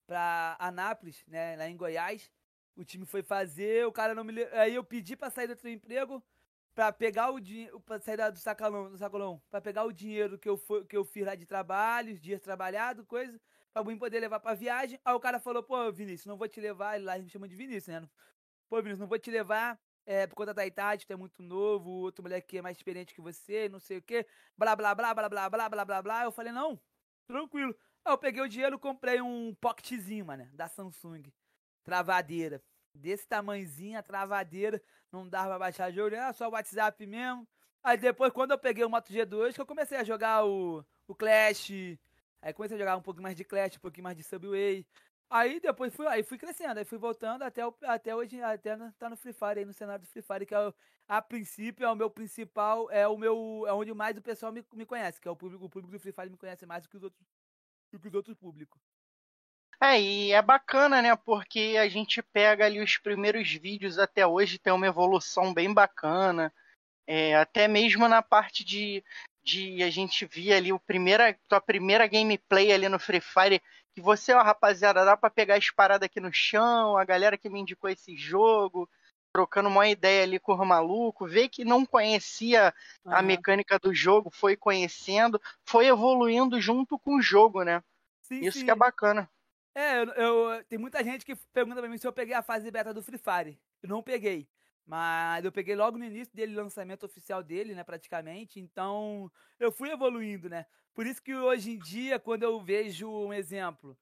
pra 0.05 0.55
Anápolis, 0.59 1.23
né? 1.27 1.55
Lá 1.55 1.67
em 1.67 1.77
Goiás. 1.77 2.31
O 2.75 2.83
time 2.83 3.05
foi 3.05 3.21
fazer, 3.21 3.85
o 3.85 3.91
cara 3.91 4.15
não 4.15 4.23
me. 4.23 4.43
Aí 4.45 4.75
eu 4.75 4.83
pedi 4.83 5.15
pra 5.15 5.29
sair 5.29 5.47
do 5.47 5.51
outro 5.51 5.69
emprego 5.69 6.23
pra 6.73 6.91
pegar 6.91 7.29
o 7.29 7.39
dinheiro. 7.39 7.79
Pra 7.81 7.99
sair 7.99 8.17
do 8.31 8.39
sacolão, 8.39 8.89
do 8.89 8.97
sacolão. 8.97 9.41
Pra 9.49 9.61
pegar 9.61 9.83
o 9.83 9.91
dinheiro 9.91 10.39
que 10.39 10.49
eu, 10.49 10.57
foi, 10.57 10.83
que 10.85 10.97
eu 10.97 11.05
fiz 11.05 11.25
lá 11.25 11.35
de 11.35 11.45
trabalho, 11.45 12.19
dias 12.19 12.41
trabalhado, 12.41 13.05
coisa 13.05 13.39
pra 13.73 13.83
mim 13.83 13.97
poder 13.97 14.19
levar 14.19 14.39
pra 14.39 14.53
viagem. 14.53 14.99
Aí 15.03 15.13
o 15.13 15.19
cara 15.19 15.39
falou, 15.39 15.63
pô, 15.63 15.91
Vinícius, 15.91 16.27
não 16.27 16.37
vou 16.37 16.47
te 16.47 16.61
levar. 16.61 16.95
Ele 16.95 17.05
lá 17.05 17.17
me 17.17 17.29
chama 17.29 17.47
de 17.47 17.55
Vinícius, 17.55 17.87
né? 17.87 18.07
Pô, 18.69 18.77
Vinícius, 18.77 18.99
não 18.99 19.07
vou 19.07 19.17
te 19.17 19.31
levar 19.31 19.79
é, 20.05 20.27
por 20.27 20.35
conta 20.35 20.53
da 20.53 20.65
idade, 20.65 21.05
tu 21.05 21.13
é 21.13 21.15
muito 21.15 21.41
novo, 21.41 21.89
outro 21.89 22.23
moleque 22.23 22.47
que 22.47 22.57
é 22.57 22.61
mais 22.61 22.77
experiente 22.77 23.13
que 23.13 23.21
você, 23.21 23.69
não 23.69 23.79
sei 23.79 23.97
o 23.97 24.01
quê. 24.01 24.25
Blá, 24.57 24.75
blá, 24.75 24.93
blá, 24.93 25.13
blá, 25.13 25.29
blá, 25.29 25.49
blá, 25.49 25.69
blá, 25.69 25.85
blá, 25.85 26.01
blá. 26.01 26.23
Eu 26.23 26.31
falei, 26.31 26.51
não, 26.51 26.79
tranquilo. 27.27 27.75
Aí 28.05 28.13
eu 28.13 28.17
peguei 28.17 28.41
o 28.41 28.49
dinheiro 28.49 28.77
comprei 28.77 29.21
um 29.21 29.55
pocketzinho, 29.55 30.25
mano, 30.25 30.47
da 30.53 30.67
Samsung. 30.67 31.23
Travadeira. 31.83 32.61
Desse 32.93 33.27
tamanhozinho, 33.27 33.97
a 33.97 34.03
travadeira. 34.03 34.81
Não 35.11 35.27
dava 35.27 35.49
pra 35.49 35.59
baixar 35.59 35.91
jogo, 35.91 36.15
era 36.15 36.33
só 36.33 36.49
WhatsApp 36.49 37.05
mesmo. 37.05 37.47
Aí 37.83 37.97
depois, 37.97 38.31
quando 38.31 38.51
eu 38.51 38.57
peguei 38.57 38.83
o 38.83 38.89
Moto 38.89 39.11
G2, 39.11 39.53
que 39.55 39.61
eu 39.61 39.65
comecei 39.65 39.97
a 39.97 40.03
jogar 40.03 40.45
o, 40.45 40.85
o 41.07 41.15
Clash, 41.15 41.71
Aí 42.43 42.51
comecei 42.51 42.75
a 42.75 42.79
jogar 42.79 42.97
um 42.97 43.01
pouco 43.01 43.21
mais 43.21 43.37
de 43.37 43.45
Clash, 43.45 43.77
um 43.77 43.79
pouquinho 43.79 44.03
mais 44.03 44.17
de 44.17 44.23
Subway. 44.23 44.85
Aí 45.33 45.59
depois 45.59 45.91
fui, 45.95 46.05
aí 46.05 46.21
fui 46.21 46.37
crescendo, 46.37 46.77
aí 46.77 46.85
fui 46.85 46.99
voltando 46.99 47.41
até, 47.41 47.65
o, 47.65 47.73
até 47.85 48.15
hoje, 48.15 48.39
até 48.39 48.77
tá 48.99 49.09
no 49.09 49.17
Free 49.17 49.33
Fire, 49.33 49.57
aí 49.57 49.65
no 49.65 49.73
cenário 49.73 50.05
do 50.05 50.07
Free 50.07 50.21
Fire, 50.21 50.45
que 50.45 50.53
é 50.53 50.59
o, 50.59 50.71
a 51.07 51.23
princípio 51.23 51.83
é 51.83 51.89
o 51.89 51.95
meu 51.95 52.07
principal, 52.07 52.87
é 52.91 53.07
o 53.07 53.17
meu, 53.17 53.65
é 53.67 53.73
onde 53.73 53.91
mais 53.95 54.15
o 54.15 54.21
pessoal 54.21 54.51
me, 54.51 54.63
me 54.71 54.85
conhece, 54.85 55.19
que 55.19 55.27
é 55.27 55.31
o 55.31 55.35
público, 55.35 55.65
o 55.65 55.69
público 55.71 55.91
do 55.91 55.99
Free 55.99 56.11
Fire 56.11 56.29
me 56.29 56.37
conhece 56.37 56.67
mais 56.67 56.83
do 56.83 56.89
que 56.89 56.97
os 56.97 57.01
outros, 57.01 57.25
do 57.91 57.99
que 57.99 58.07
os 58.09 58.13
outros 58.13 58.37
públicos. 58.37 58.79
É, 59.81 59.99
e 59.99 60.31
é 60.31 60.41
bacana, 60.41 61.01
né? 61.01 61.15
Porque 61.15 61.77
a 61.79 61.89
gente 61.89 62.21
pega 62.21 62.67
ali 62.67 62.79
os 62.79 62.99
primeiros 62.99 63.51
vídeos 63.51 63.97
até 63.97 64.27
hoje, 64.27 64.59
tem 64.59 64.71
uma 64.71 64.85
evolução 64.85 65.51
bem 65.51 65.73
bacana. 65.73 66.53
É, 67.07 67.35
até 67.35 67.67
mesmo 67.67 68.07
na 68.07 68.21
parte 68.21 68.63
de, 68.63 69.03
de 69.43 69.81
a 69.81 69.89
gente 69.89 70.27
via 70.27 70.57
ali 70.57 70.71
o 70.71 70.79
primeira, 70.79 71.37
tua 71.49 71.59
primeira 71.59 72.05
gameplay 72.05 72.71
ali 72.71 72.87
no 72.87 72.99
Free 72.99 73.19
Fire, 73.19 73.59
que 73.93 74.01
você, 74.01 74.33
ó, 74.33 74.41
rapaziada, 74.41 75.05
dá 75.05 75.15
pra 75.15 75.29
pegar 75.29 75.55
as 75.55 75.69
paradas 75.69 76.05
aqui 76.05 76.19
no 76.19 76.33
chão, 76.33 76.97
a 76.97 77.05
galera 77.05 77.37
que 77.37 77.49
me 77.49 77.59
indicou 77.59 77.89
esse 77.89 78.15
jogo, 78.17 78.89
trocando 79.33 79.69
uma 79.69 79.87
ideia 79.87 80.23
ali 80.23 80.39
com 80.39 80.53
o 80.53 80.65
maluco, 80.65 81.27
ver 81.27 81.49
que 81.49 81.65
não 81.65 81.85
conhecia 81.85 82.73
uhum. 83.05 83.15
a 83.15 83.21
mecânica 83.21 83.79
do 83.79 83.93
jogo, 83.93 84.29
foi 84.29 84.55
conhecendo, 84.55 85.41
foi 85.65 85.87
evoluindo 85.87 86.59
junto 86.61 86.97
com 86.99 87.17
o 87.17 87.21
jogo, 87.21 87.63
né? 87.63 87.83
Sim, 88.21 88.39
Isso 88.41 88.59
sim. 88.59 88.65
que 88.65 88.71
é 88.71 88.75
bacana. 88.75 89.29
É, 89.75 90.01
eu, 90.01 90.05
eu, 90.13 90.63
tem 90.65 90.77
muita 90.77 91.03
gente 91.03 91.25
que 91.25 91.35
pergunta 91.51 91.79
pra 91.81 91.89
mim 91.89 91.97
se 91.97 92.05
eu 92.05 92.13
peguei 92.13 92.35
a 92.35 92.43
fase 92.43 92.69
beta 92.69 92.93
do 92.93 93.01
Free 93.01 93.17
Fire. 93.17 93.59
Eu 93.81 93.89
não 93.89 94.03
peguei. 94.03 94.47
Mas 94.85 95.45
eu 95.45 95.51
peguei 95.51 95.75
logo 95.75 95.97
no 95.97 96.05
início 96.05 96.35
dele, 96.35 96.55
lançamento 96.55 97.05
oficial 97.05 97.41
dele, 97.41 97.73
né, 97.73 97.83
praticamente. 97.83 98.59
Então, 98.59 99.31
eu 99.59 99.71
fui 99.71 99.89
evoluindo, 99.89 100.49
né? 100.49 100.65
Por 100.93 101.05
isso 101.07 101.21
que 101.21 101.33
hoje 101.33 101.71
em 101.71 101.79
dia, 101.79 102.19
quando 102.19 102.43
eu 102.43 102.61
vejo 102.61 103.09
um 103.09 103.33
exemplo, 103.33 103.97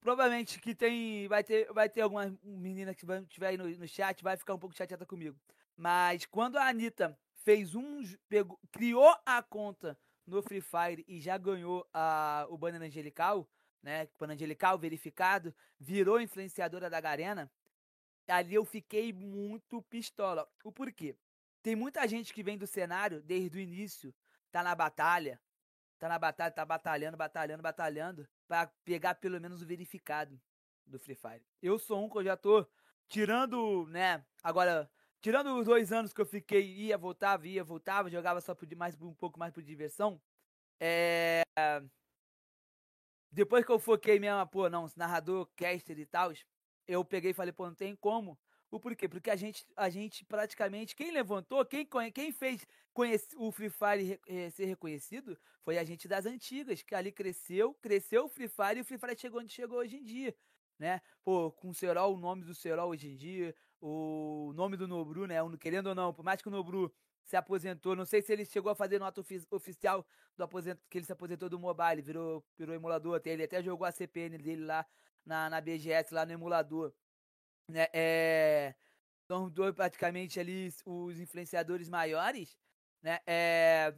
provavelmente 0.00 0.60
que 0.60 0.74
tem. 0.74 1.26
Vai 1.28 1.42
ter, 1.42 1.72
vai 1.72 1.88
ter 1.88 2.02
alguma 2.02 2.36
menina 2.42 2.94
que 2.94 3.06
estiver 3.06 3.48
aí 3.48 3.56
no, 3.56 3.68
no 3.68 3.88
chat, 3.88 4.22
vai 4.22 4.36
ficar 4.36 4.54
um 4.54 4.58
pouco 4.58 4.76
chateada 4.76 5.06
comigo. 5.06 5.38
Mas 5.76 6.26
quando 6.26 6.56
a 6.56 6.68
Anitta 6.68 7.18
fez 7.36 7.74
um. 7.74 8.02
Pegou, 8.28 8.58
criou 8.72 9.16
a 9.24 9.42
conta 9.42 9.98
no 10.26 10.42
Free 10.42 10.60
Fire 10.60 11.04
e 11.06 11.20
já 11.20 11.38
ganhou 11.38 11.88
a, 11.92 12.46
o 12.50 12.58
banner 12.58 12.82
angelical, 12.82 13.48
né? 13.82 14.08
Banner 14.18 14.34
angelical 14.34 14.78
verificado, 14.78 15.54
virou 15.78 16.20
influenciadora 16.20 16.90
da 16.90 17.00
Garena 17.00 17.50
ali 18.28 18.54
eu 18.54 18.64
fiquei 18.64 19.12
muito 19.12 19.82
pistola. 19.82 20.48
O 20.62 20.72
porquê? 20.72 21.16
Tem 21.62 21.74
muita 21.74 22.06
gente 22.06 22.32
que 22.32 22.42
vem 22.42 22.58
do 22.58 22.66
cenário 22.66 23.22
desde 23.22 23.56
o 23.56 23.60
início, 23.60 24.14
tá 24.50 24.62
na 24.62 24.74
batalha, 24.74 25.40
tá 25.98 26.08
na 26.08 26.18
batalha, 26.18 26.50
tá 26.50 26.64
batalhando, 26.64 27.16
batalhando, 27.16 27.62
batalhando, 27.62 28.28
para 28.46 28.66
pegar 28.84 29.14
pelo 29.14 29.40
menos 29.40 29.62
o 29.62 29.66
verificado 29.66 30.40
do 30.84 30.98
Free 30.98 31.14
Fire. 31.14 31.46
Eu 31.62 31.78
sou 31.78 32.04
um 32.04 32.10
que 32.10 32.18
eu 32.18 32.24
já 32.24 32.36
tô 32.36 32.66
tirando, 33.08 33.86
né, 33.88 34.24
agora, 34.42 34.90
tirando 35.20 35.58
os 35.58 35.64
dois 35.64 35.92
anos 35.92 36.12
que 36.12 36.20
eu 36.20 36.26
fiquei, 36.26 36.62
ia, 36.62 36.98
voltava, 36.98 37.46
ia, 37.48 37.64
voltava, 37.64 38.10
jogava 38.10 38.40
só 38.40 38.54
por 38.54 38.68
mais, 38.76 39.00
um 39.00 39.14
pouco 39.14 39.38
mais 39.38 39.52
por 39.52 39.62
diversão, 39.62 40.20
é... 40.78 41.42
Depois 43.30 43.64
que 43.64 43.72
eu 43.72 43.78
foquei 43.78 44.20
mesmo, 44.20 44.46
pô, 44.46 44.68
não, 44.68 44.86
narrador, 44.96 45.50
caster 45.56 45.98
e 45.98 46.06
tal, 46.06 46.30
eu 46.86 47.04
peguei 47.04 47.30
e 47.30 47.34
falei, 47.34 47.52
pô, 47.52 47.66
não 47.66 47.74
tem 47.74 47.94
como. 47.96 48.38
O 48.70 48.80
porquê? 48.80 49.08
Porque 49.08 49.30
a 49.30 49.36
gente, 49.36 49.64
a 49.76 49.88
gente 49.88 50.24
praticamente, 50.24 50.96
quem 50.96 51.12
levantou, 51.12 51.64
quem, 51.64 51.86
quem 52.12 52.32
fez 52.32 52.66
conhece, 52.92 53.28
o 53.36 53.52
Free 53.52 53.70
Fire 53.70 54.20
é, 54.26 54.50
ser 54.50 54.64
reconhecido 54.64 55.38
foi 55.62 55.78
a 55.78 55.84
gente 55.84 56.08
das 56.08 56.26
antigas, 56.26 56.82
que 56.82 56.94
ali 56.94 57.12
cresceu, 57.12 57.74
cresceu 57.74 58.24
o 58.24 58.28
Free 58.28 58.48
Fire 58.48 58.78
e 58.78 58.80
o 58.80 58.84
Free 58.84 58.98
Fire 58.98 59.16
chegou 59.16 59.40
onde 59.40 59.52
chegou 59.52 59.78
hoje 59.78 59.96
em 59.96 60.02
dia, 60.02 60.34
né? 60.76 61.00
Pô, 61.22 61.52
com 61.52 61.70
o 61.70 61.74
Serol, 61.74 62.14
o 62.14 62.18
nome 62.18 62.44
do 62.44 62.52
Serol 62.52 62.90
hoje 62.90 63.08
em 63.08 63.16
dia, 63.16 63.54
o 63.80 64.52
nome 64.56 64.76
do 64.76 64.88
Nobru, 64.88 65.26
né? 65.26 65.36
Querendo 65.60 65.88
ou 65.88 65.94
não, 65.94 66.12
por 66.12 66.24
mais 66.24 66.42
que 66.42 66.48
o 66.48 66.50
Nobru 66.50 66.92
se 67.22 67.36
aposentou, 67.36 67.94
não 67.94 68.04
sei 68.04 68.22
se 68.22 68.32
ele 68.32 68.44
chegou 68.44 68.72
a 68.72 68.74
fazer 68.74 68.98
nota 68.98 69.20
ofi 69.20 69.40
oficial 69.50 70.04
do 70.36 70.42
aposento, 70.42 70.82
que 70.90 70.98
ele 70.98 71.06
se 71.06 71.12
aposentou 71.12 71.48
do 71.48 71.58
mobile, 71.58 72.02
virou, 72.02 72.44
virou 72.58 72.74
emulador, 72.74 73.16
até, 73.16 73.30
ele 73.30 73.44
até 73.44 73.62
jogou 73.62 73.86
a 73.86 73.92
CPN 73.92 74.36
dele 74.36 74.64
lá 74.64 74.84
na, 75.24 75.50
na 75.50 75.60
BGS, 75.60 76.12
lá 76.12 76.24
no 76.26 76.32
emulador. 76.32 76.92
Né? 77.68 77.86
É, 77.92 78.74
são 79.26 79.48
dois 79.48 79.74
praticamente 79.74 80.38
ali 80.38 80.72
os 80.84 81.18
influenciadores 81.18 81.88
maiores, 81.88 82.58
né? 83.02 83.20
É, 83.26 83.94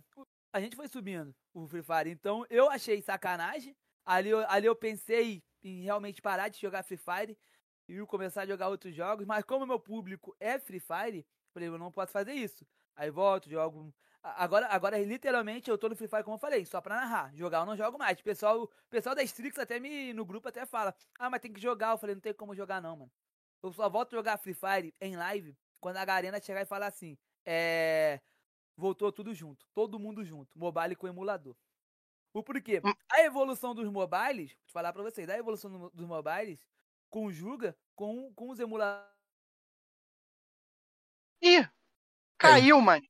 a 0.52 0.60
gente 0.60 0.76
foi 0.76 0.88
subindo 0.88 1.34
o 1.52 1.66
Free 1.66 1.82
Fire. 1.82 2.10
Então 2.10 2.46
eu 2.48 2.70
achei 2.70 3.02
sacanagem. 3.02 3.76
Ali, 4.04 4.32
ali 4.48 4.66
eu 4.66 4.76
pensei 4.76 5.42
em 5.62 5.82
realmente 5.82 6.22
parar 6.22 6.48
de 6.48 6.60
jogar 6.60 6.84
Free 6.84 6.96
Fire 6.96 7.36
e 7.88 7.98
começar 8.06 8.42
a 8.42 8.46
jogar 8.46 8.68
outros 8.68 8.94
jogos. 8.94 9.26
Mas 9.26 9.44
como 9.44 9.66
meu 9.66 9.80
público 9.80 10.34
é 10.38 10.58
Free 10.58 10.80
Fire, 10.80 11.26
falei, 11.52 11.68
eu 11.68 11.78
não 11.78 11.90
posso 11.90 12.12
fazer 12.12 12.32
isso. 12.32 12.64
Aí 12.94 13.10
volto, 13.10 13.50
jogo 13.50 13.92
Agora, 14.34 14.66
agora, 14.66 14.98
literalmente, 14.98 15.70
eu 15.70 15.78
tô 15.78 15.88
no 15.88 15.94
Free 15.94 16.08
Fire, 16.08 16.24
como 16.24 16.34
eu 16.34 16.40
falei, 16.40 16.66
só 16.66 16.80
pra 16.80 16.96
narrar. 16.96 17.34
Jogar 17.34 17.60
eu 17.60 17.66
não 17.66 17.76
jogo 17.76 17.96
mais. 17.96 18.18
O 18.18 18.24
pessoal, 18.24 18.68
pessoal 18.90 19.14
da 19.14 19.22
Strix 19.22 19.58
até 19.58 19.78
me, 19.78 20.12
no 20.12 20.24
grupo 20.24 20.48
até 20.48 20.66
fala, 20.66 20.94
ah, 21.18 21.30
mas 21.30 21.40
tem 21.40 21.52
que 21.52 21.60
jogar. 21.60 21.92
Eu 21.92 21.98
falei, 21.98 22.14
não 22.16 22.20
tem 22.20 22.34
como 22.34 22.54
jogar 22.54 22.82
não, 22.82 22.96
mano. 22.96 23.12
Eu 23.62 23.72
só 23.72 23.88
volto 23.88 24.14
a 24.14 24.18
jogar 24.18 24.38
Free 24.38 24.54
Fire 24.54 24.94
em 25.00 25.16
live 25.16 25.56
quando 25.80 25.98
a 25.98 26.04
Garena 26.04 26.40
chegar 26.40 26.62
e 26.62 26.66
falar 26.66 26.88
assim, 26.88 27.16
é... 27.44 28.20
Voltou 28.76 29.10
tudo 29.10 29.32
junto, 29.32 29.66
todo 29.72 29.98
mundo 29.98 30.24
junto, 30.24 30.58
mobile 30.58 30.96
com 30.96 31.08
emulador. 31.08 31.56
O 32.32 32.42
porquê? 32.42 32.82
Hum. 32.84 32.92
A 33.10 33.22
evolução 33.22 33.74
dos 33.74 33.88
mobiles, 33.88 34.52
vou 34.52 34.66
te 34.66 34.72
falar 34.72 34.92
pra 34.92 35.02
vocês, 35.02 35.28
a 35.28 35.38
evolução 35.38 35.90
dos 35.94 36.06
mobiles 36.06 36.60
conjuga 37.08 37.74
com, 37.94 38.32
com 38.34 38.50
os 38.50 38.60
emuladores. 38.60 39.16
Ih! 41.40 41.66
Caiu, 42.36 42.80
mano. 42.80 43.06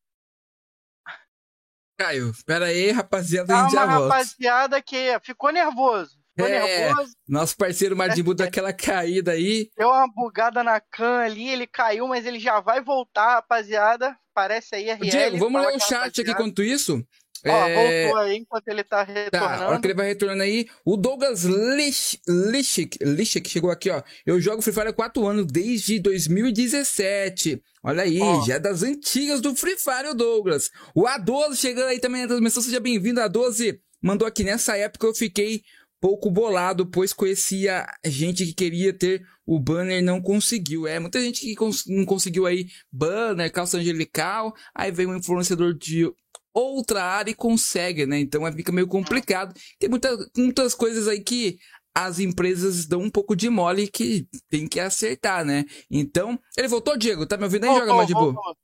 Caio, 1.98 2.32
pera 2.44 2.66
aí, 2.66 2.90
rapaziada, 2.90 3.56
a 3.56 3.62
gente 3.62 3.72
já 3.72 3.86
volta. 3.86 4.14
rapaziada 4.14 4.82
que 4.82 5.18
ficou 5.22 5.50
nervoso. 5.50 6.10
Ficou 6.36 6.52
é, 6.52 6.60
nervoso. 6.60 7.12
Nosso 7.26 7.56
parceiro 7.56 7.96
Madibu 7.96 8.34
deu 8.34 8.46
aquela 8.46 8.72
caída 8.72 9.32
aí. 9.32 9.70
Deu 9.76 9.88
uma 9.88 10.06
bugada 10.06 10.62
na 10.62 10.78
can 10.78 11.20
ali, 11.20 11.48
ele 11.48 11.66
caiu, 11.66 12.06
mas 12.06 12.26
ele 12.26 12.38
já 12.38 12.60
vai 12.60 12.82
voltar, 12.82 13.36
rapaziada. 13.36 14.14
Parece 14.34 14.74
aí 14.74 14.90
RL. 14.90 15.08
Diego, 15.08 15.38
vamos 15.38 15.62
ler 15.62 15.74
o 15.74 15.80
chat 15.80 16.20
aqui 16.20 16.30
enquanto 16.30 16.62
isso. 16.62 17.02
Ó, 17.46 17.68
é... 17.68 18.04
voltou 18.04 18.20
aí 18.22 18.36
enquanto 18.36 18.68
ele 18.68 18.84
tá 18.84 19.02
retornando. 19.02 19.58
Tá, 19.58 19.68
hora 19.68 19.80
que 19.80 19.86
ele 19.86 19.94
vai 19.94 20.06
retornando 20.08 20.42
aí. 20.42 20.66
O 20.84 20.96
Douglas 20.96 21.44
Lischik, 21.44 22.98
Lischik 23.02 23.48
chegou 23.48 23.70
aqui, 23.70 23.90
ó. 23.90 24.02
Eu 24.24 24.40
jogo 24.40 24.62
Free 24.62 24.72
Fire 24.72 24.88
há 24.88 24.92
4 24.92 25.26
anos, 25.26 25.46
desde 25.46 25.98
2017. 26.00 27.62
Olha 27.82 28.02
aí, 28.02 28.20
ó. 28.20 28.44
já 28.44 28.54
é 28.54 28.58
das 28.58 28.82
antigas 28.82 29.40
do 29.40 29.54
Free 29.54 29.76
Fire, 29.76 30.08
o 30.10 30.14
Douglas. 30.14 30.70
O 30.94 31.04
A12 31.04 31.56
chegando 31.56 31.88
aí 31.88 32.00
também 32.00 32.22
na 32.22 32.28
transmissão, 32.28 32.62
seja 32.62 32.80
bem-vindo, 32.80 33.20
A12. 33.20 33.78
Mandou 34.02 34.26
aqui, 34.26 34.44
nessa 34.44 34.76
época 34.76 35.06
eu 35.06 35.14
fiquei 35.14 35.62
pouco 36.00 36.30
bolado, 36.30 36.86
pois 36.86 37.12
conhecia 37.12 37.86
gente 38.04 38.44
que 38.44 38.54
queria 38.54 38.92
ter 38.92 39.22
o 39.46 39.60
banner 39.60 40.02
não 40.02 40.20
conseguiu. 40.20 40.86
É, 40.86 40.98
muita 40.98 41.20
gente 41.20 41.40
que 41.40 41.54
cons 41.54 41.84
não 41.86 42.04
conseguiu 42.04 42.46
aí 42.46 42.66
banner, 42.92 43.50
calça 43.52 43.78
angelical, 43.78 44.52
aí 44.74 44.90
vem 44.90 45.06
um 45.06 45.16
influenciador 45.16 45.72
de 45.72 46.12
outra 46.60 47.04
área 47.04 47.30
e 47.30 47.34
consegue, 47.34 48.06
né? 48.06 48.18
Então 48.18 48.50
fica 48.52 48.72
meio 48.72 48.88
complicado. 48.88 49.54
Tem 49.78 49.88
muita, 49.88 50.16
muitas 50.36 50.74
coisas 50.74 51.06
aí 51.06 51.20
que 51.20 51.58
as 51.94 52.18
empresas 52.18 52.86
dão 52.86 53.00
um 53.00 53.10
pouco 53.10 53.34
de 53.34 53.48
mole 53.48 53.88
que 53.88 54.28
tem 54.48 54.66
que 54.66 54.80
acertar, 54.80 55.44
né? 55.44 55.64
Então, 55.90 56.38
ele 56.56 56.68
voltou, 56.68 56.96
Diego? 56.96 57.26
Tá 57.26 57.36
me 57.36 57.44
ouvindo 57.44 57.64
aí, 57.64 57.70
oh, 57.70 57.78
Joga 57.78 57.92
oh, 57.92 57.96
Madibu? 57.96 58.34
Oh, 58.36 58.54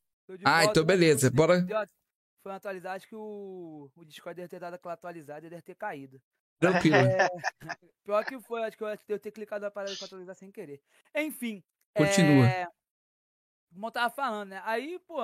ah, 0.45 0.65
então 0.65 0.85
beleza, 0.85 1.31
bora. 1.31 1.67
Foi 2.43 2.51
uma 2.51 2.57
atualização 2.57 3.09
que 3.09 3.15
o, 3.15 3.91
o 3.95 4.05
Discord 4.05 4.37
deve 4.37 4.49
ter 4.49 4.59
dado 4.59 4.75
aquela 4.75 4.95
atualizada 4.95 5.47
e 5.47 5.51
deve 5.51 5.63
ter 5.63 5.75
caído. 5.75 6.21
Tranquilo. 6.59 6.97
É, 6.97 7.29
pior 8.05 8.25
que 8.25 8.39
foi, 8.41 8.63
acho 8.65 8.77
que 8.77 8.83
eu 8.83 8.89
acho 8.89 9.05
que 9.05 9.13
eu 9.13 9.19
ter 9.19 9.31
clicado 9.31 9.65
na 9.65 9.71
parada 9.71 9.95
de 9.95 10.05
atualizar 10.05 10.35
sem 10.35 10.51
querer. 10.51 10.81
Enfim. 11.15 11.63
Continua. 11.95 12.47
É, 12.47 12.67
como 13.73 13.87
eu 13.87 13.91
tava 13.91 14.15
falando, 14.15 14.51
né? 14.51 14.63
Aí, 14.65 14.99
pô, 15.07 15.21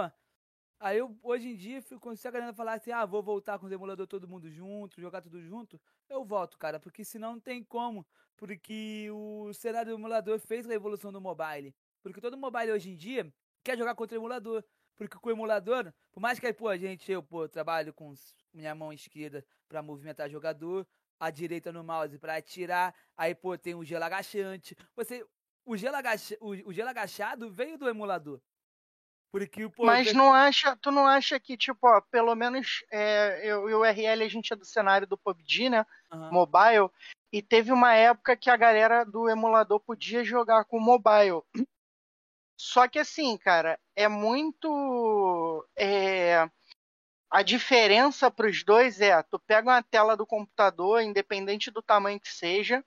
Aí 0.81 0.99
eu, 0.99 1.19
hoje 1.23 1.49
em 1.49 1.57
dia, 1.57 1.83
fico, 1.83 2.14
se 2.17 2.29
a 2.29 2.31
galera 2.31 2.53
falar 2.53 2.75
assim, 2.75 2.93
ah, 2.93 3.05
vou 3.05 3.21
voltar 3.21 3.59
com 3.59 3.67
os 3.67 3.73
emuladores 3.73 4.09
todo 4.09 4.29
mundo 4.29 4.49
junto, 4.49 5.01
jogar 5.01 5.21
tudo 5.21 5.43
junto, 5.43 5.81
eu 6.09 6.25
volto, 6.25 6.57
cara, 6.57 6.79
porque 6.79 7.05
senão 7.05 7.33
não 7.33 7.41
tem 7.41 7.64
como. 7.64 8.07
Porque 8.37 9.09
o 9.11 9.53
cenário 9.53 9.91
do 9.93 9.99
emulador 9.99 10.38
fez 10.38 10.69
a 10.71 10.75
evolução 10.75 11.12
do 11.12 11.21
mobile. 11.21 11.75
Porque 12.01 12.21
todo 12.21 12.37
mobile 12.38 12.71
hoje 12.71 12.91
em 12.91 12.97
dia 12.97 13.33
quer 13.64 13.77
jogar 13.77 13.97
contra 13.97 14.17
o 14.17 14.21
emulador. 14.21 14.64
Porque 14.95 15.19
com 15.19 15.29
o 15.29 15.33
emulador, 15.33 15.93
por 16.12 16.21
mais 16.21 16.38
que 16.38 16.53
pô, 16.53 16.69
a 16.69 16.77
gente, 16.77 17.11
eu, 17.11 17.23
pô, 17.23 17.49
trabalho 17.49 17.93
com 17.93 18.14
minha 18.53 18.75
mão 18.75 18.93
esquerda 18.93 19.45
para 19.69 19.83
movimentar 19.83 20.31
jogador, 20.31 20.87
a 21.19 21.31
direita 21.31 21.73
no 21.73 21.83
mouse 21.83 22.19
para 22.19 22.37
atirar, 22.37 22.95
aí, 23.17 23.35
pô, 23.35 23.59
tem 23.59 23.75
o 23.75 23.85
gelo 23.85 24.05
agachante. 24.05 24.77
Você, 24.95 25.27
o 25.64 25.77
gelo, 25.77 25.97
agacha, 25.97 26.37
o, 26.41 26.51
o 26.69 26.73
gelo 26.73 26.88
agachado 26.88 27.51
veio 27.51 27.77
do 27.77 27.88
emulador. 27.88 28.41
Porque, 29.31 29.69
pô, 29.69 29.85
Mas 29.85 30.12
não 30.12 30.33
acha, 30.33 30.75
tu 30.77 30.91
não 30.91 31.07
acha 31.07 31.38
que, 31.38 31.57
tipo, 31.57 31.87
ó, 31.87 32.01
pelo 32.11 32.35
menos 32.35 32.83
é, 32.91 33.41
eu 33.45 33.69
e 33.69 33.75
o 33.75 33.85
RL, 33.85 34.25
a 34.25 34.29
gente 34.29 34.53
é 34.53 34.57
do 34.57 34.64
cenário 34.64 35.07
do 35.07 35.19
PUBG, 35.19 35.69
né? 35.69 35.85
Aham. 36.11 36.31
Mobile. 36.33 36.91
E 37.31 37.43
teve 37.43 37.71
uma 37.71 37.95
época 37.95 38.37
que 38.37 38.49
a 38.49 38.57
galera 38.57 39.05
do 39.05 39.29
emulador 39.29 39.81
podia 39.81 40.25
jogar 40.25 40.64
com 40.64 40.81
mobile. 40.81 41.43
Só 42.59 42.88
que 42.88 42.99
assim, 42.99 43.37
cara, 43.37 43.79
é 43.95 44.09
muito. 44.09 45.67
é, 45.77 46.49
a 47.31 47.43
diferença 47.43 48.31
para 48.31 48.49
os 48.49 48.64
dois 48.64 49.01
é: 49.01 49.23
tu 49.23 49.38
pega 49.38 49.71
uma 49.71 49.83
tela 49.83 50.17
do 50.17 50.27
computador, 50.27 51.03
independente 51.03 51.71
do 51.71 51.83
tamanho 51.83 52.19
que 52.19 52.33
seja, 52.33 52.83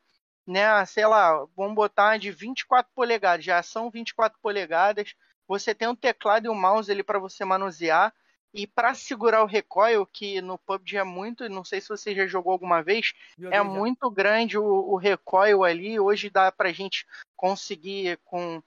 né? 0.46 0.84
Sei 0.86 1.06
lá, 1.06 1.46
vamos 1.56 1.76
botar 1.76 2.18
de 2.18 2.32
24 2.32 2.92
polegadas, 2.96 3.46
já 3.46 3.62
são 3.62 3.92
24 3.92 4.40
polegadas. 4.42 5.14
Você 5.52 5.76
tem 5.76 5.86
um 5.86 5.96
teclado 5.96 6.46
e 6.46 6.50
um 6.50 6.56
mouse 6.56 6.90
ali 6.90 7.04
para 7.04 7.20
você 7.20 7.44
manusear. 7.44 8.14
E 8.54 8.66
para 8.66 8.94
segurar 8.94 9.44
o 9.44 9.46
recoil, 9.46 10.06
que 10.06 10.40
no 10.40 10.58
PUBG 10.58 10.98
é 10.98 11.04
muito, 11.04 11.50
não 11.50 11.64
sei 11.64 11.82
se 11.82 11.90
você 11.90 12.16
já 12.16 12.26
jogou 12.26 12.54
alguma 12.54 12.82
vez, 12.82 13.14
é 13.50 13.62
muito 13.62 14.10
grande 14.10 14.58
o, 14.58 14.64
o 14.64 14.96
recoil 14.96 15.66
ali. 15.66 16.00
Hoje 16.00 16.30
dá 16.30 16.50
pra 16.54 16.72
gente 16.72 17.06
conseguir 17.36 18.18
com, 18.24 18.64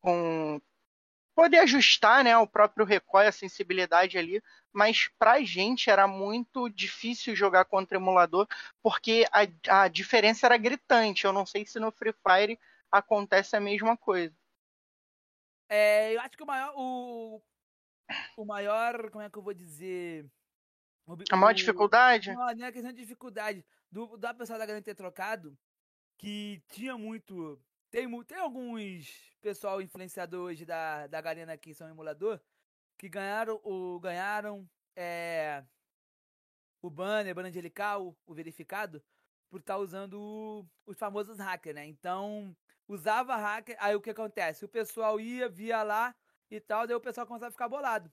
com 0.00 0.60
poder 1.36 1.58
ajustar 1.60 2.24
né, 2.24 2.36
o 2.36 2.48
próprio 2.48 2.84
recoil, 2.84 3.28
a 3.28 3.32
sensibilidade 3.32 4.18
ali. 4.18 4.42
Mas 4.72 5.08
pra 5.16 5.40
gente 5.42 5.88
era 5.88 6.08
muito 6.08 6.68
difícil 6.68 7.36
jogar 7.36 7.64
contra 7.64 7.96
emulador, 7.96 8.48
porque 8.82 9.24
a, 9.30 9.82
a 9.84 9.88
diferença 9.88 10.46
era 10.46 10.56
gritante. 10.56 11.26
Eu 11.26 11.32
não 11.32 11.46
sei 11.46 11.64
se 11.64 11.78
no 11.78 11.92
Free 11.92 12.14
Fire 12.26 12.58
acontece 12.90 13.54
a 13.54 13.60
mesma 13.60 13.96
coisa. 13.96 14.34
É, 15.74 16.14
eu 16.14 16.20
acho 16.20 16.36
que 16.36 16.42
o 16.42 16.46
maior. 16.46 16.72
O, 16.76 17.42
o 18.36 18.44
maior. 18.44 19.10
Como 19.10 19.22
é 19.24 19.28
que 19.28 19.36
eu 19.36 19.42
vou 19.42 19.52
dizer? 19.54 20.24
O, 21.06 21.16
A 21.32 21.36
maior 21.36 21.50
o- 21.52 21.54
dificuldade? 21.54 22.32
Não, 22.32 22.54
não 22.54 22.66
é 22.66 22.70
questão 22.72 22.92
de 22.92 23.00
dificuldade. 23.00 23.64
Do, 23.90 24.16
da 24.16 24.32
pessoa 24.32 24.58
da 24.58 24.66
galera 24.66 24.84
ter 24.84 24.94
trocado, 24.94 25.56
que 26.18 26.62
tinha 26.68 26.96
muito. 26.96 27.60
Tem, 27.90 28.08
tem 28.24 28.38
alguns 28.38 29.32
pessoal 29.40 29.80
influenciador 29.82 30.46
hoje 30.46 30.64
da, 30.64 31.06
da 31.08 31.20
Garena 31.20 31.56
que 31.56 31.74
são 31.74 31.88
emulador, 31.88 32.40
que 32.98 33.08
ganharam 33.08 33.60
o. 33.64 33.98
ganharam 34.00 34.68
é, 34.96 35.64
o 36.82 36.88
banner, 36.88 37.34
banner 37.34 37.50
angelical, 37.50 38.16
o 38.26 38.34
verificado, 38.34 39.02
por 39.50 39.58
estar 39.60 39.78
usando 39.78 40.20
o- 40.20 40.66
os 40.86 40.96
famosos 40.98 41.38
hackers, 41.38 41.74
né? 41.74 41.84
Então, 41.86 42.56
usava 42.88 43.36
hacker, 43.36 43.76
aí 43.78 43.94
o 43.94 44.00
que 44.00 44.10
acontece? 44.10 44.64
O 44.64 44.68
pessoal 44.68 45.18
ia, 45.20 45.48
via 45.48 45.82
lá 45.82 46.14
e 46.50 46.60
tal, 46.60 46.86
daí 46.86 46.96
o 46.96 47.00
pessoal 47.00 47.26
começava 47.26 47.48
a 47.48 47.52
ficar 47.52 47.68
bolado. 47.68 48.12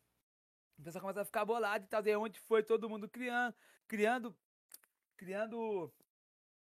O 0.77 0.83
pessoal 0.83 1.01
começava 1.01 1.21
a 1.21 1.25
ficar 1.25 1.45
bolado 1.45 1.85
e 1.85 1.87
tal, 1.87 2.01
daí 2.01 2.15
onde 2.15 2.39
foi 2.39 2.63
todo 2.63 2.89
mundo 2.89 3.07
criando, 3.07 3.55
criando, 3.87 4.35
criando, 5.17 5.93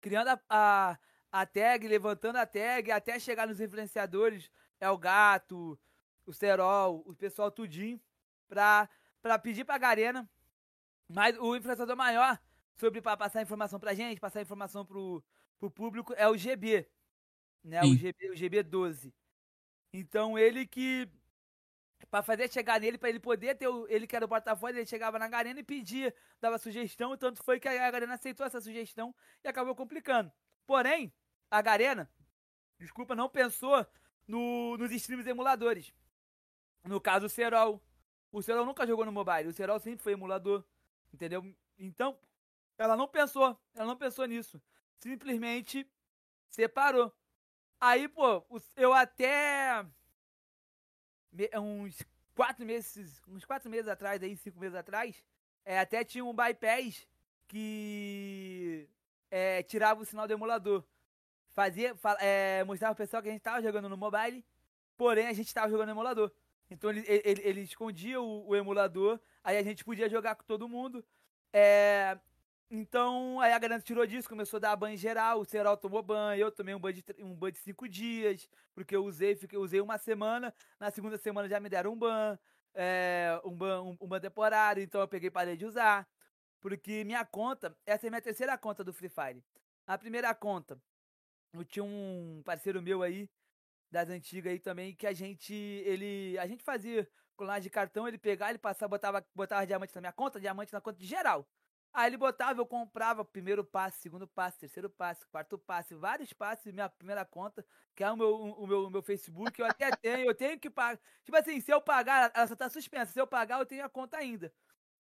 criando 0.00 0.28
a, 0.28 0.40
a, 0.48 0.98
a 1.32 1.46
tag, 1.46 1.88
levantando 1.88 2.36
a 2.36 2.46
tag, 2.46 2.90
até 2.90 3.18
chegar 3.18 3.46
nos 3.46 3.60
influenciadores, 3.60 4.50
é 4.78 4.88
o 4.90 4.98
Gato, 4.98 5.78
o 6.24 6.32
Serol, 6.32 7.02
o 7.06 7.14
pessoal 7.14 7.50
tudinho, 7.50 8.00
pra, 8.46 8.88
pra 9.20 9.38
pedir 9.38 9.64
pra 9.64 9.78
Garena, 9.78 10.28
mas 11.08 11.36
o 11.38 11.56
influenciador 11.56 11.96
maior 11.96 12.38
sobre 12.76 13.00
pra 13.00 13.16
passar 13.16 13.42
informação 13.42 13.80
pra 13.80 13.94
gente, 13.94 14.20
passar 14.20 14.42
informação 14.42 14.84
pro, 14.84 15.24
pro 15.58 15.70
público, 15.70 16.14
é 16.16 16.28
o 16.28 16.36
GB, 16.36 16.86
né, 17.66 17.82
o. 17.82 17.94
GB, 17.96 18.30
o 18.30 18.34
GB12. 18.34 19.12
Então 19.92 20.38
ele 20.38 20.66
que 20.66 21.08
Pra 22.10 22.22
fazer 22.22 22.50
chegar 22.50 22.80
nele, 22.80 22.98
pra 22.98 23.08
ele 23.08 23.18
poder 23.18 23.56
ter 23.56 23.68
o. 23.68 23.86
Ele 23.88 24.06
que 24.06 24.14
era 24.14 24.24
o 24.24 24.28
porta-voz, 24.28 24.76
ele 24.76 24.86
chegava 24.86 25.18
na 25.18 25.28
Garena 25.28 25.60
e 25.60 25.64
pedia, 25.64 26.14
dava 26.40 26.58
sugestão, 26.58 27.16
tanto 27.16 27.42
foi 27.42 27.58
que 27.58 27.68
a 27.68 27.90
Garena 27.90 28.14
aceitou 28.14 28.46
essa 28.46 28.60
sugestão 28.60 29.14
e 29.42 29.48
acabou 29.48 29.74
complicando. 29.74 30.30
Porém, 30.66 31.12
a 31.50 31.60
Garena, 31.62 32.10
desculpa, 32.78 33.14
não 33.14 33.28
pensou 33.28 33.84
no, 34.26 34.76
nos 34.76 34.90
streams 34.92 35.28
emuladores. 35.28 35.92
No 36.84 37.00
caso, 37.00 37.26
o 37.26 37.30
Serol. 37.30 37.82
O 38.30 38.42
Serol 38.42 38.66
nunca 38.66 38.86
jogou 38.86 39.04
no 39.04 39.12
mobile, 39.12 39.48
o 39.48 39.52
Serol 39.52 39.80
sempre 39.80 40.02
foi 40.02 40.12
emulador, 40.12 40.64
entendeu? 41.12 41.42
Então, 41.78 42.18
ela 42.78 42.96
não 42.96 43.08
pensou, 43.08 43.58
ela 43.74 43.86
não 43.86 43.96
pensou 43.96 44.26
nisso. 44.26 44.60
Simplesmente 44.98 45.90
separou. 46.50 47.12
Aí, 47.80 48.08
pô, 48.08 48.44
eu 48.76 48.92
até 48.92 49.84
me- 51.32 51.50
uns 51.58 52.02
quatro 52.34 52.64
meses, 52.64 53.20
uns 53.28 53.44
quatro 53.44 53.70
meses 53.70 53.88
atrás, 53.88 54.22
aí, 54.22 54.36
cinco 54.36 54.58
meses 54.58 54.74
atrás, 54.76 55.22
é, 55.64 55.78
até 55.78 56.04
tinha 56.04 56.24
um 56.24 56.34
bypass 56.34 57.06
que 57.48 58.88
é, 59.30 59.62
tirava 59.62 60.00
o 60.00 60.04
sinal 60.04 60.26
do 60.26 60.32
emulador. 60.32 60.84
Fazia, 61.50 61.94
fa- 61.96 62.16
é, 62.20 62.64
mostrava 62.64 62.94
pro 62.94 63.04
pessoal 63.04 63.22
que 63.22 63.28
a 63.28 63.32
gente 63.32 63.42
tava 63.42 63.62
jogando 63.62 63.88
no 63.88 63.96
mobile, 63.96 64.44
porém 64.96 65.26
a 65.28 65.32
gente 65.32 65.52
tava 65.54 65.70
jogando 65.70 65.88
no 65.88 65.94
emulador. 65.94 66.32
Então 66.70 66.90
ele, 66.90 67.04
ele- 67.08 67.42
ele 67.44 67.60
escondia 67.62 68.20
o, 68.20 68.48
o 68.48 68.56
emulador, 68.56 69.20
aí 69.44 69.56
a 69.58 69.62
gente 69.62 69.84
podia 69.84 70.08
jogar 70.08 70.34
com 70.36 70.44
todo 70.44 70.68
mundo. 70.68 71.04
É, 71.52 72.18
então 72.70 73.40
aí 73.40 73.52
a 73.52 73.58
galera 73.58 73.80
tirou 73.80 74.06
disso, 74.06 74.28
começou 74.28 74.56
a 74.58 74.60
dar 74.60 74.76
banho 74.76 74.96
geral, 74.96 75.40
o 75.40 75.44
Serol 75.44 75.76
tomou 75.76 76.02
banho, 76.02 76.40
eu 76.40 76.50
tomei 76.52 76.74
um 76.74 76.80
banho 76.80 76.94
de, 76.94 77.04
um 77.20 77.34
banho 77.34 77.52
de 77.52 77.58
cinco 77.58 77.88
dias, 77.88 78.48
porque 78.74 78.94
eu 78.96 79.04
usei, 79.04 79.36
fiquei, 79.36 79.58
usei 79.58 79.80
uma 79.80 79.98
semana, 79.98 80.52
na 80.78 80.90
segunda 80.90 81.16
semana 81.16 81.48
já 81.48 81.60
me 81.60 81.68
deram 81.68 81.92
um 81.92 81.96
ban, 81.96 82.38
é, 82.74 83.40
um 83.44 83.56
ban, 83.56 83.82
um, 83.82 83.96
um 84.00 84.08
ban 84.08 84.20
temporário, 84.20 84.82
então 84.82 85.00
eu 85.00 85.08
peguei 85.08 85.28
e 85.28 85.30
parei 85.30 85.56
de 85.56 85.64
usar. 85.64 86.08
Porque 86.60 87.04
minha 87.04 87.24
conta, 87.24 87.76
essa 87.86 88.06
é 88.06 88.10
minha 88.10 88.20
terceira 88.20 88.58
conta 88.58 88.82
do 88.82 88.92
Free 88.92 89.08
Fire. 89.08 89.42
A 89.86 89.96
primeira 89.96 90.34
conta, 90.34 90.80
eu 91.52 91.64
tinha 91.64 91.84
um 91.84 92.42
parceiro 92.44 92.82
meu 92.82 93.02
aí, 93.02 93.30
das 93.90 94.08
antigas 94.08 94.52
aí 94.52 94.58
também, 94.58 94.94
que 94.94 95.06
a 95.06 95.12
gente, 95.12 95.54
ele, 95.54 96.36
a 96.38 96.46
gente 96.46 96.64
fazia 96.64 97.08
colagem 97.36 97.62
de 97.62 97.70
cartão, 97.70 98.08
ele 98.08 98.18
pegava, 98.18 98.50
ele 98.50 98.58
passava, 98.58 98.90
botava, 98.90 99.26
botava 99.34 99.66
diamante 99.66 99.94
na 99.94 100.00
minha 100.00 100.12
conta, 100.12 100.40
diamante 100.40 100.72
na 100.72 100.80
conta 100.80 100.98
de 100.98 101.06
geral. 101.06 101.46
Aí 101.92 102.10
ele 102.10 102.16
botava, 102.16 102.60
eu 102.60 102.66
comprava 102.66 103.24
primeiro 103.24 103.64
passe, 103.64 104.00
segundo 104.00 104.28
passe, 104.28 104.58
terceiro 104.58 104.90
passe, 104.90 105.26
quarto 105.28 105.56
passe, 105.58 105.94
vários 105.94 106.32
passes, 106.32 106.72
minha 106.72 106.90
primeira 106.90 107.24
conta, 107.24 107.64
que 107.94 108.04
é 108.04 108.10
o 108.10 108.16
meu, 108.16 108.34
o 108.36 108.66
meu, 108.66 108.86
o 108.86 108.90
meu 108.90 109.02
Facebook, 109.02 109.58
eu 109.58 109.66
até 109.66 109.90
tenho, 109.96 110.26
eu 110.28 110.34
tenho 110.34 110.60
que 110.60 110.68
pagar. 110.68 111.00
Tipo 111.24 111.38
assim, 111.38 111.60
se 111.60 111.72
eu 111.72 111.80
pagar, 111.80 112.30
ela 112.34 112.46
só 112.46 112.54
tá 112.54 112.68
suspensa. 112.68 113.12
Se 113.12 113.20
eu 113.20 113.26
pagar, 113.26 113.58
eu 113.58 113.66
tenho 113.66 113.84
a 113.84 113.88
conta 113.88 114.18
ainda. 114.18 114.52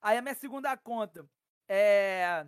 Aí 0.02 0.18
a 0.18 0.22
minha 0.22 0.36
segunda 0.36 0.78
conta 0.78 1.28
é. 1.68 2.46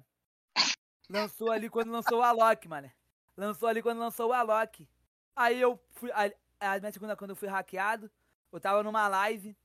Lançou 1.09 1.51
ali 1.51 1.69
quando 1.69 1.91
lançou 1.91 2.19
o 2.19 2.23
Alok, 2.23 2.67
mano. 2.67 2.91
Lançou 3.35 3.67
ali 3.67 3.81
quando 3.81 3.99
lançou 3.99 4.29
o 4.29 4.33
Alok. 4.33 4.87
Aí 5.35 5.59
eu 5.59 5.81
fui. 5.91 6.11
A, 6.11 6.31
a 6.59 6.79
minha 6.79 6.91
segunda 6.91 7.15
conta 7.15 7.31
eu 7.31 7.35
fui 7.35 7.47
hackeado. 7.47 8.11
Eu 8.51 8.59
tava 8.59 8.83
numa 8.83 9.07
live. 9.07 9.57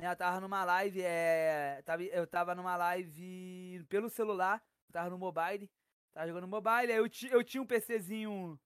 Né, 0.00 0.10
eu 0.10 0.16
tava 0.16 0.40
numa 0.40 0.64
live. 0.64 1.02
É, 1.02 1.82
tava, 1.84 2.02
eu 2.04 2.26
tava 2.26 2.54
numa 2.54 2.74
live 2.76 3.84
pelo 3.88 4.08
celular. 4.08 4.62
Eu 4.88 4.92
tava 4.92 5.10
no 5.10 5.18
mobile. 5.18 5.70
Tava 6.14 6.26
jogando 6.26 6.48
mobile. 6.48 6.90
Aí 6.92 6.98
eu, 6.98 7.08
ti, 7.08 7.28
eu 7.30 7.44
tinha 7.44 7.62
um 7.62 7.66
PCzinho. 7.66 8.58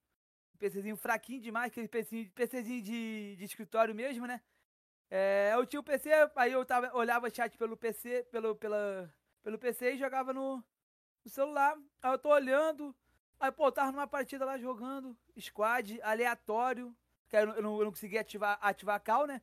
Um 0.55 0.59
PCzinho 0.59 0.97
fraquinho 0.97 1.41
demais. 1.41 1.73
Aquele 1.73 1.89
PCzinho, 1.89 2.31
PCzinho 2.31 2.83
de, 2.83 3.35
de 3.37 3.45
escritório 3.45 3.95
mesmo, 3.95 4.27
né? 4.27 4.41
É, 5.11 5.53
eu 5.55 5.67
tinha 5.67 5.81
o 5.81 5.83
PC, 5.83 6.11
aí 6.37 6.53
eu 6.53 6.65
tava, 6.65 6.91
olhava 6.97 7.31
chat 7.31 7.57
pelo 7.59 7.77
PC, 7.77 8.25
pelo, 8.31 8.57
pela, 8.57 9.13
pelo 9.43 9.59
PC 9.59 9.95
e 9.95 9.99
jogava 9.99 10.33
no, 10.33 10.57
no 11.25 11.31
celular. 11.31 11.77
Aí 12.03 12.13
eu 12.13 12.19
tô 12.19 12.31
olhando, 12.31 12.95
aí 13.39 13.53
pô, 13.53 13.67
eu 13.69 13.73
tava 13.73 13.93
numa 13.93 14.07
partida 14.09 14.45
lá 14.45 14.59
jogando, 14.59 15.17
squad, 15.39 16.01
aleatório, 16.03 16.97
que 17.29 17.37
aí 17.37 17.43
eu, 17.45 17.47
não- 17.49 17.55
eu 17.57 17.63
não, 17.63 17.79
eu 17.79 17.85
não 17.85 17.93
conseguia 17.93 18.23
ativar, 18.23 18.59
ativar 18.61 18.97
a 18.97 19.01
call, 19.01 19.27
né? 19.27 19.41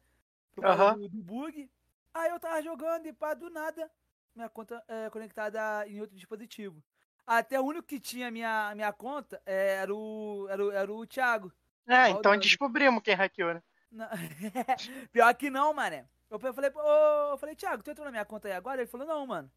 Por 0.54 0.64
causa 0.66 0.86
do, 0.88 1.08
do 1.10 1.24
bug. 1.24 1.70
Aí 2.14 2.30
eu 2.30 2.40
tava 2.40 2.62
jogando 2.62 3.06
e 3.06 3.14
pá, 3.14 3.34
do 3.34 3.50
nada, 3.50 3.90
minha 4.36 4.50
conta 4.50 4.84
é 4.88 5.10
conectada 5.10 5.88
em 5.88 6.02
outro 6.02 6.16
dispositivo. 6.16 6.84
Até 7.26 7.60
o 7.60 7.64
único 7.64 7.88
que 7.88 8.00
tinha 8.00 8.30
minha, 8.32 8.74
minha 8.76 8.92
conta 8.92 9.42
é, 9.46 9.76
era 9.76 9.94
o, 9.94 10.48
era 10.50 10.66
o, 10.66 10.72
era 10.72 10.94
o 10.94 11.06
Thiago. 11.06 11.52
É, 11.88 12.10
então 12.10 12.38
descobrimos 12.38 13.02
quem 13.04 13.14
hackeou, 13.14 13.54
né? 13.54 13.64
Pior 15.12 15.34
que 15.36 15.50
não, 15.50 15.74
mané. 15.74 16.08
Eu 16.30 16.40
falei, 16.40 16.72
ô, 16.74 17.32
eu 17.32 17.38
falei, 17.38 17.56
Thiago, 17.56 17.84
tu 17.84 17.92
entrou 17.92 18.06
na 18.06 18.12
minha 18.12 18.26
conta 18.26 18.48
aí 18.48 18.54
agora? 18.54 18.82
Ele 18.82 18.90
falou, 18.90 19.06
não, 19.06 19.28
mano. 19.28 19.52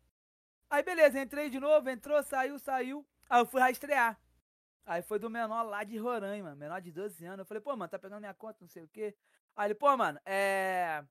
Aí 0.68 0.82
beleza, 0.82 1.20
entrei 1.20 1.48
de 1.48 1.60
novo, 1.60 1.88
entrou, 1.88 2.20
saiu, 2.22 2.58
saiu. 2.58 3.06
Aí 3.30 3.40
eu 3.40 3.46
fui 3.46 3.60
rastrear. 3.60 4.18
Aí 4.86 5.00
foi 5.00 5.18
do 5.18 5.30
menor 5.30 5.62
lá 5.62 5.84
de 5.84 5.96
Roraima, 5.96 6.54
menor 6.54 6.80
de 6.80 6.90
12 6.90 7.24
anos. 7.24 7.38
Eu 7.40 7.46
falei, 7.46 7.60
pô, 7.60 7.76
mano, 7.76 7.88
tá 7.88 7.98
pegando 7.98 8.20
minha 8.20 8.34
conta, 8.34 8.58
não 8.60 8.68
sei 8.68 8.82
o 8.82 8.88
quê. 8.88 9.14
Aí 9.56 9.68
ele, 9.68 9.74
pô, 9.74 9.96
mano, 9.96 10.18
é. 10.26 11.04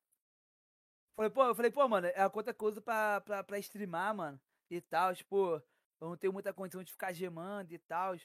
Falei, 1.15 1.29
pô, 1.29 1.43
eu 1.45 1.55
falei, 1.55 1.71
pô, 1.71 1.87
mano, 1.87 2.07
é 2.07 2.21
a 2.21 2.29
conta 2.29 2.55
uso 2.61 2.81
pra, 2.81 3.21
pra, 3.21 3.43
pra 3.43 3.59
streamar, 3.59 4.15
mano. 4.15 4.39
E 4.69 4.81
tal, 4.81 5.13
tipo, 5.15 5.61
eu 6.01 6.09
não 6.09 6.17
tenho 6.17 6.33
muita 6.33 6.53
condição 6.53 6.83
de 6.83 6.91
ficar 6.91 7.13
gemando 7.13 7.73
e 7.73 7.77
tal. 7.77 8.15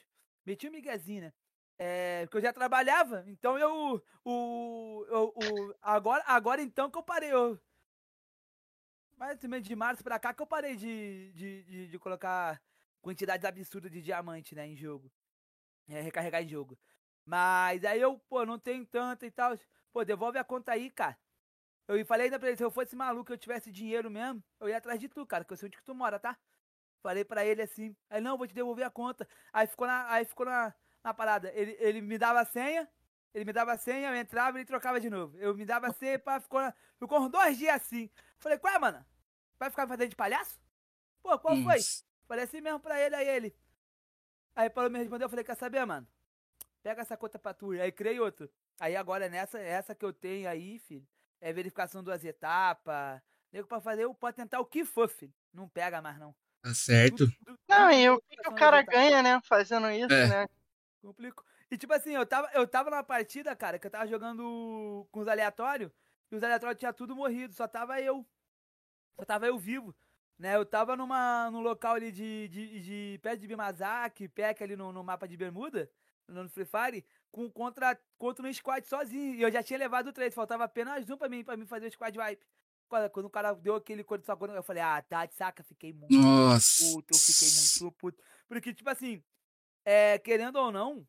Meti 0.45 0.67
um 0.67 0.71
miguezinho, 0.71 1.21
né? 1.23 1.33
É, 1.77 2.25
porque 2.25 2.37
eu 2.37 2.41
já 2.41 2.51
trabalhava, 2.51 3.23
então 3.27 3.57
eu. 3.57 4.03
O, 4.25 5.05
o, 5.09 5.75
agora, 5.81 6.23
agora 6.27 6.61
então 6.61 6.89
que 6.89 6.97
eu 6.97 7.03
parei. 7.03 7.31
Eu, 7.31 7.59
mais 9.15 9.41
ou 9.43 9.49
menos 9.49 9.67
de 9.67 9.75
março 9.75 10.03
pra 10.03 10.19
cá 10.19 10.33
que 10.33 10.41
eu 10.41 10.47
parei 10.47 10.75
de, 10.75 11.31
de, 11.33 11.63
de, 11.63 11.87
de 11.87 11.99
colocar 11.99 12.61
quantidades 13.01 13.45
absurdas 13.45 13.91
de 13.91 14.01
diamante, 14.01 14.55
né, 14.55 14.67
em 14.67 14.75
jogo. 14.75 15.11
É, 15.87 16.01
recarregar 16.01 16.43
em 16.43 16.47
jogo. 16.47 16.77
Mas 17.25 17.83
aí 17.85 18.01
eu, 18.01 18.17
pô, 18.29 18.45
não 18.45 18.57
tenho 18.59 18.85
tanto 18.85 19.25
e 19.25 19.31
tal. 19.31 19.57
Pô, 19.93 20.03
devolve 20.03 20.37
a 20.37 20.43
conta 20.43 20.71
aí, 20.71 20.89
cara. 20.89 21.17
Eu 21.89 22.05
falei 22.05 22.25
ainda 22.25 22.37
pra 22.37 22.49
ele, 22.49 22.57
se 22.57 22.63
eu 22.63 22.69
fosse 22.69 22.95
maluco, 22.95 23.33
eu 23.33 23.37
tivesse 23.37 23.71
dinheiro 23.71 24.11
mesmo, 24.11 24.43
eu 24.59 24.69
ia 24.69 24.77
atrás 24.77 24.99
de 24.99 25.09
tu, 25.09 25.25
cara, 25.25 25.43
que 25.43 25.51
eu 25.51 25.57
sei 25.57 25.65
onde 25.65 25.77
que 25.77 25.83
tu 25.83 25.95
mora, 25.95 26.19
tá? 26.19 26.37
Falei 27.01 27.25
pra 27.25 27.43
ele 27.43 27.63
assim. 27.63 27.95
Aí, 28.09 28.21
não, 28.21 28.37
vou 28.37 28.45
te 28.45 28.53
devolver 28.53 28.85
a 28.85 28.91
conta. 28.91 29.27
Aí 29.51 29.65
ficou 29.65 29.87
na, 29.87 30.11
aí 30.11 30.23
ficou 30.23 30.45
na, 30.45 30.71
na 31.03 31.13
parada. 31.15 31.51
Ele, 31.55 31.75
ele 31.79 32.01
me 32.01 32.17
dava 32.17 32.41
a 32.41 32.45
senha, 32.45 32.87
ele 33.33 33.43
me 33.43 33.51
dava 33.51 33.73
a 33.73 33.77
senha, 33.77 34.09
eu 34.09 34.15
entrava 34.15 34.57
e 34.57 34.61
ele 34.61 34.67
trocava 34.67 34.99
de 34.99 35.09
novo. 35.09 35.35
Eu 35.39 35.55
me 35.55 35.65
dava 35.65 35.87
a 35.87 35.93
senha, 35.93 36.19
pá, 36.19 36.39
ficou, 36.39 36.61
na, 36.61 36.73
ficou 36.99 37.21
uns 37.21 37.31
dois 37.31 37.57
dias 37.57 37.75
assim. 37.75 38.07
Falei, 38.37 38.59
qual 38.59 38.71
é, 38.71 38.77
mano? 38.77 39.03
Vai 39.57 39.71
ficar 39.71 39.87
me 39.87 39.89
fazendo 39.89 40.09
de 40.09 40.15
palhaço? 40.15 40.59
Pô, 41.23 41.39
qual 41.39 41.55
foi? 41.63 41.79
Falei 42.27 42.43
assim 42.43 42.61
mesmo 42.61 42.79
pra 42.79 42.99
ele, 42.99 43.15
aí 43.15 43.27
ele. 43.27 43.55
Aí 44.55 44.69
Paulo 44.69 44.91
me 44.91 44.99
respondeu, 44.99 45.25
eu 45.25 45.29
falei, 45.29 45.43
quer 45.43 45.55
saber, 45.55 45.83
mano? 45.85 46.07
Pega 46.83 47.01
essa 47.01 47.17
conta 47.17 47.39
pra 47.39 47.53
tu. 47.53 47.71
Aí 47.71 47.91
criei 47.91 48.19
outro. 48.19 48.47
Aí 48.79 48.95
agora 48.95 49.27
nessa, 49.27 49.59
essa 49.59 49.95
que 49.95 50.05
eu 50.05 50.13
tenho 50.13 50.47
aí, 50.47 50.79
filho, 50.79 51.05
é 51.41 51.53
verificação 51.53 52.03
duas 52.03 52.23
etapas. 52.23 53.21
Nego 53.51 53.67
pra 53.67 53.81
fazer, 53.81 54.03
eu 54.03 54.13
posso 54.13 54.35
tentar 54.35 54.59
o 54.59 54.65
que 54.65 54.85
for, 54.85 55.09
filho. 55.09 55.33
Não 55.53 55.67
pega 55.67 56.01
mais, 56.01 56.19
não. 56.19 56.35
Tá 56.61 56.73
certo. 56.73 57.27
Não, 57.67 57.91
e 57.91 58.09
o 58.09 58.21
que, 58.21 58.37
que 58.37 58.49
o 58.49 58.55
cara 58.55 58.81
ganha, 58.81 59.23
né? 59.23 59.39
Fazendo 59.43 59.89
isso, 59.89 60.13
é. 60.13 60.27
né? 60.27 60.49
Complico. 61.01 61.43
E 61.71 61.77
tipo 61.77 61.93
assim, 61.93 62.11
eu 62.11 62.25
tava, 62.25 62.49
eu 62.53 62.67
tava 62.67 62.89
numa 62.89 63.03
partida, 63.03 63.55
cara, 63.55 63.79
que 63.79 63.87
eu 63.87 63.91
tava 63.91 64.07
jogando 64.07 65.07
com 65.11 65.19
os 65.21 65.27
aleatórios, 65.27 65.91
e 66.31 66.35
os 66.35 66.43
aleatórios 66.43 66.79
tinha 66.79 66.91
tudo 66.91 67.15
morrido, 67.15 67.53
só 67.53 67.67
tava 67.67 68.01
eu. 68.01 68.25
Só 69.17 69.25
tava 69.25 69.47
eu 69.47 69.57
vivo. 69.57 69.95
Né, 70.37 70.55
eu 70.55 70.65
tava 70.65 70.95
numa, 70.95 71.51
num 71.51 71.59
local 71.59 71.95
ali 71.95 72.13
de, 72.13 72.47
de, 72.47 72.79
de 72.79 73.19
perto 73.21 73.41
de 73.41 73.47
Bimazaki, 73.47 74.29
PEC 74.29 74.63
ali 74.63 74.73
no, 74.73 74.93
no 74.93 75.03
mapa 75.03 75.27
de 75.27 75.35
Bermuda, 75.35 75.91
no 76.29 76.47
Free 76.47 76.65
Fire, 76.65 77.05
com, 77.31 77.49
contra, 77.49 77.99
contra 78.17 78.47
um 78.47 78.53
squad 78.53 78.87
sozinho. 78.87 79.35
E 79.35 79.41
eu 79.41 79.51
já 79.51 79.63
tinha 79.63 79.79
levado 79.79 80.13
três, 80.13 80.33
faltava 80.33 80.63
apenas 80.63 81.09
um 81.09 81.17
pra 81.17 81.29
mim, 81.29 81.43
pra 81.43 81.57
mim 81.57 81.65
fazer 81.65 81.87
o 81.87 81.91
squad 81.91 82.17
wipe. 82.17 82.45
Quando, 83.11 83.25
o 83.25 83.29
cara 83.29 83.53
deu 83.53 83.75
aquele 83.75 84.03
cor 84.03 84.17
de 84.17 84.25
só 84.25 84.33
eu 84.33 84.63
falei, 84.63 84.81
ah, 84.81 84.99
tá, 85.07 85.27
saca, 85.31 85.63
fiquei 85.63 85.93
muito 85.93 86.11
Nossa. 86.17 86.83
puto, 86.83 87.13
eu 87.13 87.19
fiquei 87.19 87.47
muito 87.51 87.97
puto. 87.97 88.23
Porque, 88.47 88.73
tipo 88.73 88.89
assim, 88.89 89.23
é, 89.85 90.17
querendo 90.17 90.55
ou 90.55 90.71
não, 90.71 91.07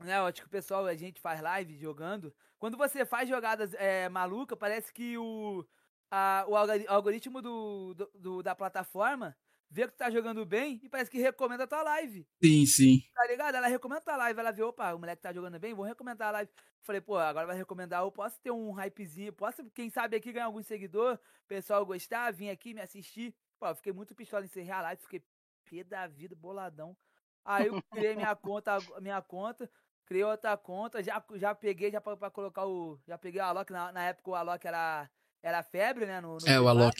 né, 0.00 0.18
eu 0.18 0.26
acho 0.26 0.40
que 0.40 0.48
o 0.48 0.50
pessoal, 0.50 0.86
a 0.86 0.96
gente 0.96 1.20
faz 1.20 1.40
live 1.40 1.78
jogando, 1.78 2.34
quando 2.58 2.76
você 2.76 3.06
faz 3.06 3.28
jogadas 3.28 3.72
é, 3.74 4.08
maluca, 4.08 4.56
parece 4.56 4.92
que 4.92 5.16
o, 5.16 5.64
a, 6.10 6.44
o 6.48 6.56
algoritmo 6.56 7.40
do, 7.40 7.94
do, 7.94 8.10
do, 8.14 8.42
da 8.42 8.54
plataforma 8.56 9.36
vê 9.70 9.86
que 9.86 9.92
tu 9.92 9.98
tá 9.98 10.10
jogando 10.10 10.44
bem 10.44 10.80
e 10.82 10.88
parece 10.88 11.10
que 11.10 11.18
recomenda 11.18 11.64
a 11.64 11.66
tua 11.66 11.82
live. 11.82 12.26
Sim, 12.42 12.66
sim. 12.66 13.02
Tá 13.14 13.26
ligado? 13.26 13.54
Ela 13.54 13.68
recomenda 13.68 14.00
a 14.00 14.04
tua 14.04 14.16
live, 14.16 14.40
ela 14.40 14.50
vê, 14.50 14.62
opa, 14.62 14.92
o 14.92 14.98
moleque 14.98 15.22
tá 15.22 15.32
jogando 15.32 15.58
bem, 15.58 15.74
vou 15.74 15.84
recomendar 15.84 16.28
a 16.28 16.32
live. 16.32 16.50
Falei, 16.82 17.00
pô, 17.00 17.16
agora 17.16 17.46
vai 17.46 17.56
recomendar, 17.56 18.02
eu 18.02 18.10
posso 18.10 18.40
ter 18.40 18.50
um 18.50 18.72
hypezinho, 18.72 19.32
posso, 19.32 19.64
quem 19.70 19.88
sabe 19.88 20.16
aqui 20.16 20.32
ganhar 20.32 20.46
algum 20.46 20.62
seguidor, 20.62 21.18
pessoal 21.46 21.86
gostar, 21.86 22.32
vir 22.32 22.50
aqui 22.50 22.74
me 22.74 22.80
assistir. 22.80 23.34
Pô, 23.58 23.66
eu 23.66 23.74
fiquei 23.76 23.92
muito 23.92 24.14
pistola 24.14 24.42
em 24.42 24.46
encerrar 24.46 24.78
a 24.78 24.82
live, 24.82 25.02
fiquei 25.02 25.22
pé 25.70 25.84
da 25.84 26.06
vida, 26.06 26.34
boladão. 26.34 26.96
Aí 27.44 27.68
eu 27.68 27.82
criei 27.90 28.16
minha 28.16 28.34
conta, 28.34 28.78
minha 29.00 29.22
conta, 29.22 29.70
criei 30.04 30.24
outra 30.24 30.56
conta, 30.56 31.02
já, 31.02 31.24
já 31.36 31.54
peguei 31.54 31.90
já 31.90 32.00
pra, 32.00 32.16
pra 32.16 32.30
colocar 32.30 32.66
o. 32.66 32.98
Já 33.06 33.16
peguei 33.16 33.40
o 33.40 33.44
Alok, 33.44 33.72
na, 33.72 33.92
na 33.92 34.04
época 34.08 34.30
o 34.30 34.34
Alok 34.34 34.66
era 34.66 35.08
era 35.42 35.62
febre, 35.62 36.06
né? 36.06 36.20
No, 36.20 36.36
no 36.36 36.48
é, 36.48 36.60
o 36.60 36.68
Alok. 36.68 36.96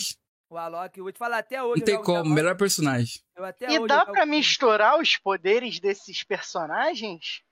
O 0.51 0.59
Alok, 0.59 0.99
eu 0.99 1.05
vou 1.05 1.13
te 1.13 1.19
falar 1.19 1.39
até 1.39 1.63
hoje. 1.63 1.79
Não 1.79 1.87
tem 1.87 2.03
como, 2.03 2.35
melhor 2.35 2.57
personagem. 2.57 3.23
e 3.61 3.87
dá 3.87 4.05
para 4.05 4.27
misturar 4.27 4.99
os 5.01 5.17
poderes 5.17 5.79
desses 5.79 6.25
personagens? 6.25 7.45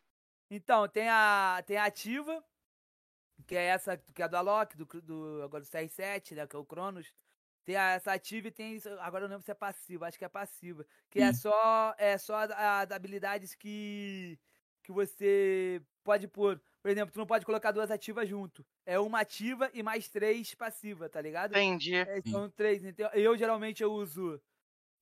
Então, 0.51 0.89
tem 0.89 1.09
a, 1.09 1.63
tem 1.65 1.77
a 1.77 1.85
ativa, 1.85 2.43
que 3.47 3.55
é 3.55 3.67
essa, 3.67 3.97
que 4.13 4.21
é 4.21 4.29
do 4.29 4.37
Alok, 4.37 4.77
do, 4.77 4.85
do, 5.01 5.43
agora 5.45 5.63
do 5.63 5.71
CR7, 5.71 6.35
né? 6.35 6.45
Que 6.49 6.57
é 6.57 6.59
o 6.59 6.65
Cronos. 6.65 7.13
Tem 7.65 7.77
a, 7.77 7.91
essa 7.91 8.13
ativa 8.13 8.49
e 8.49 8.51
tem. 8.51 8.83
Agora 8.99 9.25
eu 9.25 9.29
não 9.29 9.37
lembro 9.37 9.45
se 9.45 9.53
é 9.53 9.55
passiva, 9.55 10.09
acho 10.09 10.19
que 10.19 10.25
é 10.25 10.29
passiva. 10.29 10.85
Que 11.09 11.21
é 11.21 11.27
hum. 11.27 11.29
é 11.29 11.33
só, 11.35 11.95
é 11.99 12.19
só 12.19 12.35
as 12.37 12.91
habilidades 12.91 13.55
que, 13.55 14.37
que 14.83 14.91
você 14.91 15.81
pode 16.03 16.27
pôr 16.27 16.61
por 16.89 16.93
exemplo, 16.93 17.13
tu 17.13 17.19
não 17.19 17.27
pode 17.27 17.45
colocar 17.45 17.71
duas 17.71 17.91
ativas 17.91 18.27
junto. 18.27 18.65
É 18.87 18.99
uma 18.99 19.21
ativa 19.21 19.71
e 19.75 19.83
mais 19.83 20.09
três 20.09 20.55
passiva, 20.55 21.07
tá 21.07 21.21
ligado? 21.21 21.51
Entendi. 21.51 21.95
É, 21.95 22.23
são 22.23 22.49
três. 22.49 22.83
Então, 22.83 23.11
eu 23.13 23.37
geralmente 23.37 23.83
eu 23.83 23.93
uso. 23.93 24.41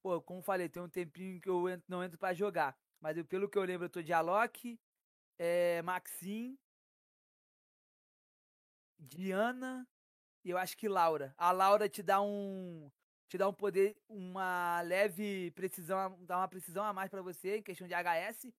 Pô, 0.03 0.21
como 0.21 0.43
falei, 0.43 0.69
tem 0.69 0.83
um 0.83 0.89
tempinho 0.89 1.41
que 1.41 1.49
eu 1.49 1.69
entro, 1.69 1.85
não 1.87 2.03
entro 2.03 2.19
pra 2.19 2.35
jogar. 2.35 2.77
Mas 3.01 3.17
eu, 3.17 3.25
pelo 3.25 3.49
que 3.49 3.57
eu 3.57 3.63
lembro, 3.63 3.85
eu 3.85 3.89
tô 3.89 4.03
de 4.03 4.13
Alok, 4.13 4.77
é, 5.39 5.81
Maxim, 5.83 6.59
Diana 8.99 9.87
e 10.45 10.51
eu 10.51 10.59
acho 10.59 10.77
que 10.77 10.89
Laura. 10.89 11.33
A 11.39 11.53
Laura 11.53 11.89
te 11.89 12.03
dá 12.03 12.21
um. 12.21 12.91
Te 13.29 13.39
dá 13.39 13.49
um 13.49 13.55
poder, 13.55 13.97
uma 14.09 14.81
leve 14.81 15.53
precisão, 15.53 16.19
dá 16.25 16.39
uma 16.39 16.49
precisão 16.49 16.83
a 16.83 16.93
mais 16.93 17.09
para 17.09 17.23
você 17.23 17.59
em 17.59 17.63
questão 17.63 17.87
de 17.87 17.95
HS. 17.95 18.53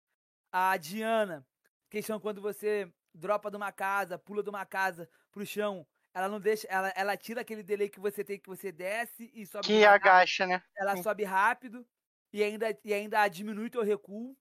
A 0.50 0.78
Diana, 0.78 1.46
questão 1.90 2.22
quando 2.22 2.42
você 2.42 2.90
dropa 3.14 3.50
de 3.50 3.58
uma 3.58 3.72
casa, 3.72 4.18
pula 4.18 4.44
de 4.44 4.50
uma 4.50 4.66
casa 4.66 5.10
pro 5.32 5.46
chão, 5.46 5.86
ela 6.14 6.28
não 6.28 6.40
deixa, 6.40 6.68
ela, 6.68 6.90
ela 6.96 7.16
tira 7.16 7.42
aquele 7.42 7.62
delay 7.62 7.90
que 7.90 8.00
você 8.00 8.24
tem 8.24 8.40
que 8.40 8.50
você 8.50 8.72
desce 8.72 9.30
e 9.36 9.46
sobe. 9.46 9.68
Que 9.68 9.86
agacha, 9.86 10.48
né? 10.48 10.64
Ela 10.76 10.96
Sim. 10.96 11.04
sobe 11.04 11.24
rápido 11.24 11.86
e 12.34 12.44
ainda, 12.44 12.76
e 12.84 12.92
ainda 12.94 13.28
diminui 13.28 13.70
teu 13.70 13.84
recuo. 13.84 14.36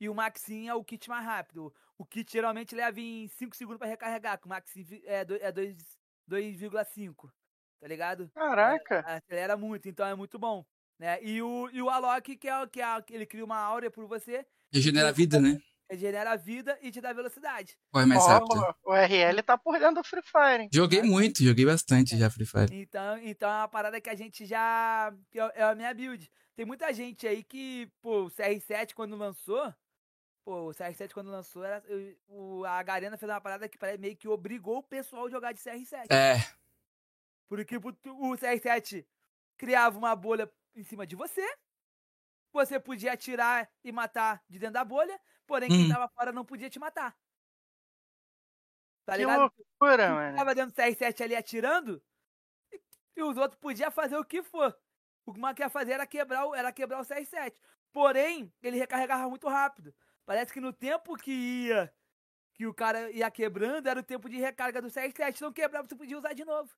E 0.00 0.08
o 0.08 0.14
Maxim 0.14 0.66
é 0.66 0.74
o 0.74 0.82
kit 0.82 1.08
mais 1.08 1.24
rápido. 1.24 1.72
O 1.96 2.04
kit 2.04 2.32
geralmente 2.32 2.74
leva 2.74 3.00
em 3.00 3.28
5 3.28 3.54
segundos 3.54 3.78
para 3.78 3.86
recarregar, 3.86 4.40
que 4.40 4.46
o 4.46 4.48
Maxim 4.48 4.84
é 5.04 5.24
2,5. 5.24 7.30
Tá 7.80 7.86
ligado? 7.86 8.28
Caraca! 8.34 9.04
É, 9.06 9.16
acelera 9.16 9.56
muito, 9.56 9.88
então 9.88 10.04
é 10.06 10.16
muito 10.16 10.36
bom. 10.36 10.66
Né? 10.98 11.22
E, 11.22 11.40
o, 11.40 11.70
e 11.70 11.80
o 11.80 11.90
Alok, 11.90 12.36
que 12.36 12.48
é, 12.48 12.66
que 12.66 12.82
é 12.82 13.04
ele 13.10 13.26
cria 13.26 13.44
uma 13.44 13.58
áurea 13.58 13.90
por 13.90 14.06
você. 14.06 14.44
Regenera 14.72 15.10
a 15.10 15.12
vida, 15.12 15.40
né? 15.40 15.60
Regenera 15.94 16.32
a 16.32 16.36
vida 16.36 16.78
e 16.82 16.90
te 16.90 17.00
dá 17.00 17.12
velocidade. 17.12 17.76
Corre 17.90 18.06
mais 18.06 18.22
oh, 18.22 18.26
rápido. 18.26 18.76
O 18.84 18.92
RL 18.92 19.42
tá 19.42 19.56
por 19.56 19.78
dentro 19.78 19.96
do 19.96 20.04
Free 20.04 20.22
Fire. 20.22 20.62
Hein? 20.62 20.68
Joguei 20.72 21.02
muito, 21.02 21.42
joguei 21.42 21.64
bastante 21.64 22.16
já 22.18 22.28
Free 22.28 22.46
Fire. 22.46 22.68
Então, 22.72 23.18
então 23.18 23.50
é 23.50 23.56
uma 23.58 23.68
parada 23.68 24.00
que 24.00 24.10
a 24.10 24.14
gente 24.14 24.44
já. 24.44 25.12
É, 25.34 25.60
é 25.60 25.62
a 25.62 25.74
minha 25.74 25.94
build. 25.94 26.30
Tem 26.56 26.64
muita 26.64 26.92
gente 26.92 27.26
aí 27.26 27.42
que, 27.42 27.90
pô, 28.00 28.24
o 28.24 28.30
CR7 28.30 28.94
quando 28.94 29.16
lançou. 29.16 29.72
Pô, 30.44 30.68
o 30.68 30.74
CR7 30.74 31.12
quando 31.12 31.30
lançou, 31.30 31.64
era, 31.64 31.82
o, 32.28 32.66
a 32.66 32.82
Garena 32.82 33.16
fez 33.16 33.30
uma 33.30 33.40
parada 33.40 33.66
que 33.66 33.78
meio 33.98 34.14
que 34.14 34.28
obrigou 34.28 34.78
o 34.78 34.82
pessoal 34.82 35.26
a 35.26 35.30
jogar 35.30 35.52
de 35.52 35.60
CR7. 35.60 36.12
É. 36.12 36.36
Porque 37.48 37.76
o 37.76 38.36
CR7 38.36 39.06
criava 39.56 39.96
uma 39.96 40.14
bolha 40.14 40.50
em 40.74 40.82
cima 40.82 41.06
de 41.06 41.16
você. 41.16 41.42
Você 42.52 42.78
podia 42.78 43.14
atirar 43.14 43.68
e 43.82 43.90
matar 43.90 44.42
de 44.48 44.58
dentro 44.58 44.74
da 44.74 44.84
bolha. 44.84 45.18
Porém, 45.46 45.68
quem 45.68 45.86
hum. 45.86 45.88
tava 45.88 46.08
fora 46.08 46.32
não 46.32 46.44
podia 46.44 46.70
te 46.70 46.78
matar. 46.78 47.16
Tá 49.04 49.12
que 49.12 49.18
ligado? 49.18 49.40
loucura, 49.40 50.14
mano. 50.14 50.36
Tava 50.36 50.54
dentro 50.54 50.74
do 50.74 50.76
CR7 50.76 51.20
ali 51.22 51.36
atirando 51.36 52.02
e, 52.72 52.80
e 53.16 53.22
os 53.22 53.36
outros 53.36 53.60
podiam 53.60 53.90
fazer 53.90 54.16
o 54.16 54.24
que 54.24 54.42
for. 54.42 54.76
O 55.26 55.32
que 55.32 55.38
o 55.38 55.42
Marco 55.42 55.60
ia 55.60 55.68
fazer 55.68 55.92
era 55.92 56.06
quebrar, 56.06 56.46
o, 56.46 56.54
era 56.54 56.72
quebrar 56.72 57.00
o 57.00 57.04
CR7. 57.04 57.54
Porém, 57.92 58.52
ele 58.62 58.78
recarregava 58.78 59.28
muito 59.28 59.48
rápido. 59.48 59.94
Parece 60.24 60.52
que 60.52 60.60
no 60.60 60.72
tempo 60.72 61.16
que 61.16 61.30
ia 61.30 61.92
que 62.54 62.66
o 62.66 62.74
cara 62.74 63.10
ia 63.10 63.28
quebrando, 63.30 63.88
era 63.88 63.98
o 63.98 64.04
tempo 64.04 64.28
de 64.28 64.38
recarga 64.38 64.80
do 64.80 64.88
CR7. 64.88 65.40
Não 65.40 65.52
quebrava, 65.52 65.86
você 65.88 65.96
podia 65.96 66.16
usar 66.16 66.32
de 66.32 66.44
novo. 66.44 66.70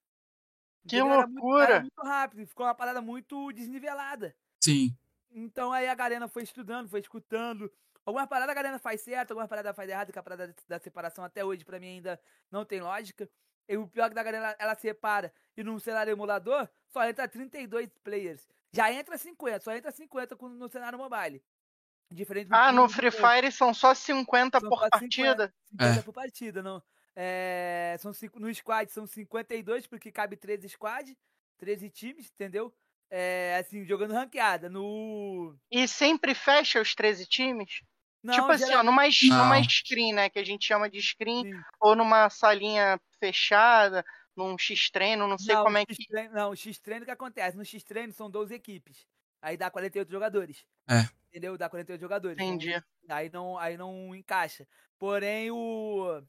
Que 0.89 1.01
loucura! 1.01 1.23
Era 1.23 1.27
muito, 1.27 1.59
era 1.59 1.81
muito 1.81 2.03
rápido, 2.03 2.47
ficou 2.47 2.67
uma 2.67 2.75
parada 2.75 3.03
muito 3.03 3.53
desnivelada. 3.53 4.35
Sim. 4.61 4.97
Então 5.31 5.73
aí 5.73 5.87
a 5.87 5.95
galera 5.95 6.29
foi 6.29 6.45
estudando, 6.45 6.89
foi 6.89 7.01
escutando, 7.01 7.71
Algumas 8.07 8.29
paradas 8.29 8.51
a 8.51 8.55
galera 8.55 8.79
faz 8.79 9.01
certo, 9.01 9.33
algumas 9.33 9.49
paradas 9.49 9.75
faz 9.75 9.91
errado, 9.91 10.13
que 10.13 10.19
a 10.19 10.23
parada 10.23 10.55
da 10.69 10.79
separação 10.79 11.25
até 11.25 11.45
hoje 11.45 11.65
pra 11.65 11.81
mim 11.81 11.97
ainda 11.97 12.21
não 12.49 12.65
tem 12.65 12.81
lógica. 12.81 13.29
E 13.69 13.77
o 13.77 13.89
pior 13.89 14.05
é 14.07 14.09
que 14.11 14.15
da 14.15 14.23
galera 14.23 14.55
ela 14.61 14.77
separa 14.77 15.33
e 15.57 15.65
num 15.65 15.81
cenário 15.81 16.13
emulador 16.13 16.69
só 16.87 17.05
entra 17.05 17.27
32 17.27 17.91
players. 18.05 18.49
Já 18.73 18.93
entra 18.93 19.19
50, 19.19 19.59
só 19.59 19.75
entra 19.75 19.91
50 19.91 20.37
no 20.37 20.69
cenário 20.69 20.97
mobile. 20.97 21.43
Diferente 22.09 22.49
ah, 22.53 22.71
no 22.71 22.89
Free 22.89 23.11
Fire 23.11 23.51
são 23.51 23.75
só 23.75 23.93
50 23.93 24.61
são 24.61 24.69
por 24.69 24.79
só 24.79 24.89
partida? 24.89 25.53
50, 25.53 25.55
50 25.71 25.99
é. 25.99 26.03
por 26.03 26.13
partida, 26.13 26.63
não. 26.63 26.81
É, 27.17 27.97
são, 27.99 28.13
no 28.37 28.55
squad 28.55 28.93
são 28.93 29.05
52, 29.05 29.89
porque 29.89 30.13
cabe 30.13 30.37
13 30.37 30.69
squad, 30.69 31.19
13 31.59 31.91
times, 31.91 32.31
entendeu? 32.31 32.73
É, 33.11 33.57
assim, 33.59 33.85
jogando 33.85 34.13
ranqueada. 34.13 34.69
No. 34.69 35.57
E 35.69 35.89
sempre 35.89 36.35
fecha 36.35 36.81
os 36.81 36.95
13 36.95 37.27
times? 37.27 37.83
Não, 38.27 38.35
tipo 38.35 38.51
assim, 38.51 38.75
ó, 38.75 38.83
numa, 38.83 39.03
numa 39.05 39.63
screen, 39.63 40.13
né? 40.13 40.29
Que 40.29 40.41
a 40.41 40.45
gente 40.45 40.67
chama 40.67 40.91
de 40.91 41.01
screen, 41.01 41.45
Sim. 41.45 41.61
ou 41.81 41.95
numa 41.95 42.29
salinha 42.29 43.01
fechada, 43.21 44.05
num 44.37 44.59
X-treino, 44.59 45.29
não 45.29 45.39
sei 45.39 45.55
não, 45.55 45.63
como 45.63 45.79
é 45.79 45.87
que. 45.87 45.95
Não, 46.33 46.51
o 46.51 46.57
X-treino 46.57 47.05
que 47.05 47.11
acontece? 47.11 47.57
No 47.57 47.65
X-treino 47.65 48.13
são 48.13 48.29
12 48.29 48.53
equipes. 48.53 49.07
Aí 49.41 49.57
dá 49.57 49.71
48 49.71 50.11
jogadores. 50.11 50.67
É. 50.89 51.09
Entendeu? 51.29 51.57
Dá 51.57 51.69
48 51.69 52.01
jogadores. 52.01 52.37
Entendi. 52.37 52.71
Então, 52.71 53.17
aí, 53.17 53.31
não, 53.31 53.59
aí 53.59 53.77
não 53.77 54.15
encaixa. 54.15 54.67
Porém, 54.99 55.51
o. 55.51 56.23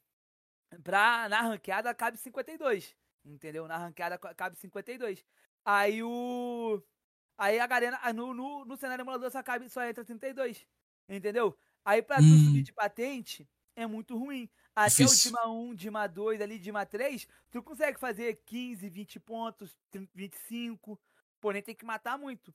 Pra, 0.84 1.28
na 1.28 1.40
ranqueada 1.42 1.92
cabe 1.94 2.16
52. 2.16 2.94
Entendeu? 3.24 3.66
Na 3.66 3.76
ranqueada 3.76 4.16
cabe 4.18 4.56
52. 4.56 5.24
Aí 5.64 6.02
o. 6.02 6.80
Aí 7.36 7.58
a 7.58 7.66
Garena. 7.66 8.00
No, 8.12 8.32
no, 8.32 8.64
no 8.64 8.76
cenário 8.76 9.02
emulador 9.02 9.30
só, 9.30 9.42
cabe, 9.42 9.68
só 9.68 9.82
entra 9.84 10.04
32. 10.04 10.66
Entendeu? 11.08 11.58
Aí 11.88 12.02
pra 12.02 12.18
hum. 12.18 12.20
tu 12.20 12.44
subir 12.44 12.62
de 12.62 12.70
patente 12.70 13.48
é 13.74 13.86
muito 13.86 14.14
ruim. 14.14 14.46
Até 14.76 15.04
Difícil. 15.04 15.30
o 15.30 15.34
Dima 15.34 15.48
1, 15.48 15.74
Dima 15.74 16.06
2, 16.06 16.42
ali, 16.42 16.58
Dima 16.58 16.84
3, 16.84 17.26
tu 17.50 17.62
consegue 17.62 17.98
fazer 17.98 18.42
15, 18.44 18.90
20 18.90 19.18
pontos, 19.18 19.74
25. 20.14 21.00
Porém, 21.40 21.62
tem 21.62 21.74
que 21.74 21.86
matar 21.86 22.18
muito. 22.18 22.54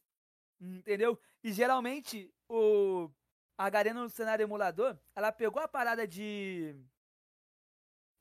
Entendeu? 0.61 1.19
E 1.43 1.51
geralmente, 1.51 2.31
o. 2.47 3.09
A 3.57 3.71
Garena 3.71 4.03
no 4.03 4.09
cenário 4.09 4.43
emulador, 4.43 4.99
ela 5.15 5.31
pegou 5.31 5.63
a 5.63 5.67
parada 5.67 6.07
de. 6.07 6.75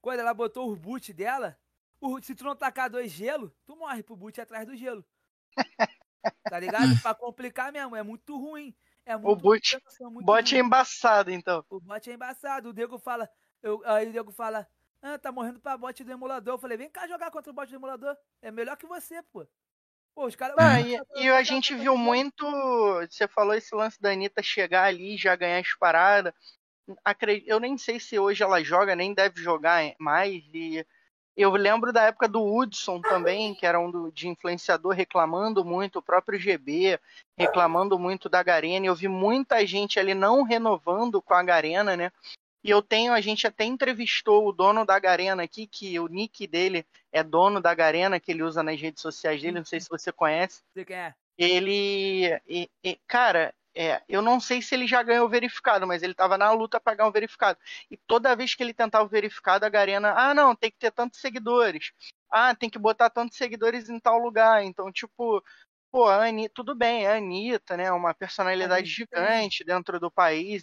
Quando 0.00 0.20
ela 0.20 0.32
botou 0.32 0.72
o 0.72 0.76
boot 0.76 1.12
dela, 1.12 1.58
o, 2.00 2.22
se 2.22 2.34
tu 2.34 2.42
não 2.42 2.56
tacar 2.56 2.88
dois 2.88 3.12
gelo, 3.12 3.54
tu 3.66 3.76
morre 3.76 4.02
pro 4.02 4.16
boot 4.16 4.40
atrás 4.40 4.66
do 4.66 4.74
gelo. 4.74 5.04
Tá 6.44 6.60
ligado? 6.60 7.00
pra 7.02 7.14
complicar 7.14 7.72
mesmo, 7.72 7.96
é 7.96 8.02
muito 8.02 8.38
ruim. 8.38 8.72
É 9.05 9.16
muito 9.16 9.32
o 9.32 9.36
boot, 9.36 9.76
é 9.76 10.05
muito 10.05 10.24
bot 10.24 10.55
é 10.55 10.59
embaçado, 10.59 11.30
então. 11.30 11.64
O 11.68 11.80
bot 11.80 12.11
é 12.11 12.14
embaçado. 12.14 12.68
O 12.68 12.72
Diego 12.72 12.98
fala, 12.98 13.28
eu, 13.62 13.82
aí 13.84 14.09
o 14.09 14.12
Diego 14.12 14.32
fala, 14.32 14.66
ah, 15.00 15.18
tá 15.18 15.32
morrendo 15.32 15.61
pra 15.61 15.76
bot 15.76 16.05
do 16.05 16.12
emulador. 16.12 16.55
Eu 16.55 16.59
falei, 16.59 16.76
vem 16.76 16.88
cá 16.88 17.09
jogar 17.09 17.30
contra 17.30 17.50
o 17.50 17.55
bot 17.55 17.68
do 17.68 17.76
emulador. 17.76 18.16
É 18.40 18.50
melhor 18.50 18.76
que 18.76 18.86
você, 18.86 19.22
pô. 19.32 19.46
Pô, 20.14 20.26
os 20.26 20.36
caras. 20.36 20.55
Ah, 20.59 20.80
e, 20.80 21.00
e 21.16 21.30
a 21.30 21.42
gente 21.42 21.74
viu 21.74 21.96
muito. 21.96 22.46
Você 23.11 23.26
falou 23.26 23.55
esse 23.55 23.74
lance 23.74 24.00
da 24.00 24.11
Anitta 24.12 24.42
chegar 24.42 24.84
ali 24.84 25.16
já 25.16 25.34
ganhar 25.34 25.59
as 25.59 25.74
paradas. 25.76 26.32
Eu 27.46 27.59
nem 27.59 27.78
sei 27.78 27.98
se 27.98 28.18
hoje 28.18 28.42
ela 28.42 28.62
joga, 28.62 28.94
nem 28.94 29.14
deve 29.14 29.40
jogar 29.40 29.82
mais. 29.98 30.42
E 30.53 30.86
eu 31.36 31.50
lembro 31.52 31.92
da 31.92 32.04
época 32.04 32.28
do 32.28 32.42
Hudson 32.44 33.00
também, 33.00 33.54
que 33.54 33.64
era 33.64 33.80
um 33.80 33.90
do, 33.90 34.12
de 34.12 34.28
influenciador 34.28 34.92
reclamando 34.92 35.64
muito, 35.64 35.98
o 35.98 36.02
próprio 36.02 36.38
GB 36.38 36.98
reclamando 37.36 37.98
muito 37.98 38.28
da 38.28 38.42
Garena. 38.42 38.86
Eu 38.86 38.94
vi 38.94 39.08
muita 39.08 39.66
gente 39.66 39.98
ali 39.98 40.14
não 40.14 40.42
renovando 40.42 41.22
com 41.22 41.34
a 41.34 41.42
Garena, 41.42 41.96
né? 41.96 42.12
E 42.64 42.70
eu 42.70 42.80
tenho, 42.80 43.12
a 43.12 43.20
gente 43.20 43.46
até 43.46 43.64
entrevistou 43.64 44.46
o 44.46 44.52
dono 44.52 44.84
da 44.84 44.98
Garena 44.98 45.42
aqui, 45.42 45.66
que 45.66 45.98
o 45.98 46.06
nick 46.06 46.46
dele 46.46 46.86
é 47.10 47.22
dono 47.22 47.60
da 47.60 47.74
Garena, 47.74 48.20
que 48.20 48.30
ele 48.30 48.42
usa 48.42 48.62
nas 48.62 48.80
redes 48.80 49.02
sociais 49.02 49.42
dele, 49.42 49.58
não 49.58 49.64
sei 49.64 49.80
se 49.80 49.88
você 49.88 50.12
conhece. 50.12 50.62
Você 50.72 50.84
quer? 50.84 51.16
Ele, 51.36 52.40
e, 52.46 52.70
e, 52.84 52.98
cara, 53.08 53.52
é, 53.74 54.02
eu 54.08 54.20
não 54.20 54.38
sei 54.38 54.60
se 54.60 54.74
ele 54.74 54.86
já 54.86 55.02
ganhou 55.02 55.28
verificado, 55.28 55.86
mas 55.86 56.02
ele 56.02 56.12
estava 56.12 56.36
na 56.36 56.50
luta 56.52 56.78
para 56.78 56.96
ganhar 56.96 57.08
o 57.08 57.12
verificado. 57.12 57.58
E 57.90 57.96
toda 57.96 58.36
vez 58.36 58.54
que 58.54 58.62
ele 58.62 58.74
tentava 58.74 59.04
o 59.04 59.08
verificado, 59.08 59.64
a 59.64 59.68
Garena, 59.68 60.12
ah, 60.16 60.34
não, 60.34 60.54
tem 60.54 60.70
que 60.70 60.78
ter 60.78 60.90
tantos 60.90 61.20
seguidores. 61.20 61.92
Ah, 62.30 62.54
tem 62.54 62.68
que 62.68 62.78
botar 62.78 63.10
tantos 63.10 63.38
seguidores 63.38 63.88
em 63.88 63.98
tal 63.98 64.18
lugar. 64.18 64.62
Então, 64.62 64.92
tipo, 64.92 65.42
pô, 65.90 66.06
a 66.06 66.26
Anitta, 66.26 66.54
tudo 66.54 66.74
bem, 66.74 67.04
é 67.04 67.12
a 67.12 67.16
Anitta, 67.16 67.76
né? 67.76 67.92
Uma 67.92 68.14
personalidade 68.14 68.88
gigante 68.88 69.62
dentro 69.64 70.00
do 70.00 70.10
país, 70.10 70.62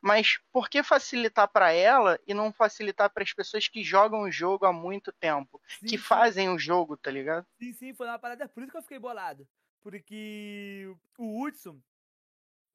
mas 0.00 0.38
por 0.50 0.68
que 0.68 0.82
facilitar 0.82 1.48
para 1.48 1.72
ela 1.72 2.18
e 2.26 2.32
não 2.32 2.52
facilitar 2.52 3.10
para 3.10 3.22
as 3.22 3.32
pessoas 3.32 3.68
que 3.68 3.84
jogam 3.84 4.22
o 4.22 4.30
jogo 4.30 4.64
há 4.64 4.72
muito 4.72 5.12
tempo, 5.12 5.60
sim, 5.66 5.86
que 5.86 5.98
sim. 5.98 5.98
fazem 5.98 6.48
o 6.48 6.58
jogo, 6.58 6.96
tá 6.96 7.10
ligado? 7.10 7.46
Sim, 7.58 7.72
sim, 7.74 7.94
foi 7.94 8.06
uma 8.06 8.18
parada, 8.18 8.48
por 8.48 8.62
isso 8.62 8.72
que 8.72 8.78
eu 8.78 8.82
fiquei 8.82 8.98
bolado. 8.98 9.46
Porque 9.82 10.92
o 11.16 11.44
Hudson, 11.44 11.78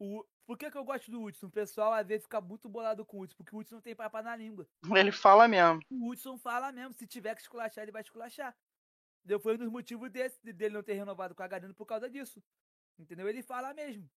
o, 0.03 0.25
por 0.47 0.57
que, 0.57 0.71
que 0.71 0.77
eu 0.77 0.83
gosto 0.83 1.11
do 1.11 1.21
Hudson? 1.21 1.45
O 1.45 1.51
pessoal 1.51 1.93
às 1.93 2.07
vezes 2.07 2.23
fica 2.23 2.41
muito 2.41 2.67
bolado 2.67 3.05
com 3.05 3.17
o 3.17 3.21
Hudson, 3.21 3.37
porque 3.37 3.55
o 3.55 3.59
Hudson 3.59 3.75
não 3.75 3.81
tem 3.81 3.95
papo 3.95 4.19
na 4.19 4.35
língua. 4.35 4.67
Ele 4.95 5.11
fala 5.11 5.47
mesmo. 5.47 5.79
O 5.91 6.09
Hudson 6.09 6.39
fala 6.39 6.71
mesmo, 6.71 6.91
se 6.93 7.05
tiver 7.05 7.35
que 7.35 7.41
esculachar, 7.41 7.83
ele 7.83 7.91
vai 7.91 8.01
esculachar. 8.01 8.55
Deu 9.23 9.39
foi 9.39 9.53
um 9.53 9.57
dos 9.59 9.69
motivos 9.69 10.09
desse, 10.09 10.41
dele 10.51 10.73
não 10.73 10.81
ter 10.81 10.93
renovado 10.93 11.35
com 11.35 11.43
a 11.43 11.47
Garino 11.47 11.75
por 11.75 11.85
causa 11.85 12.09
disso. 12.09 12.43
Entendeu? 12.97 13.29
Ele 13.29 13.43
fala 13.43 13.75
mesmo. 13.75 14.09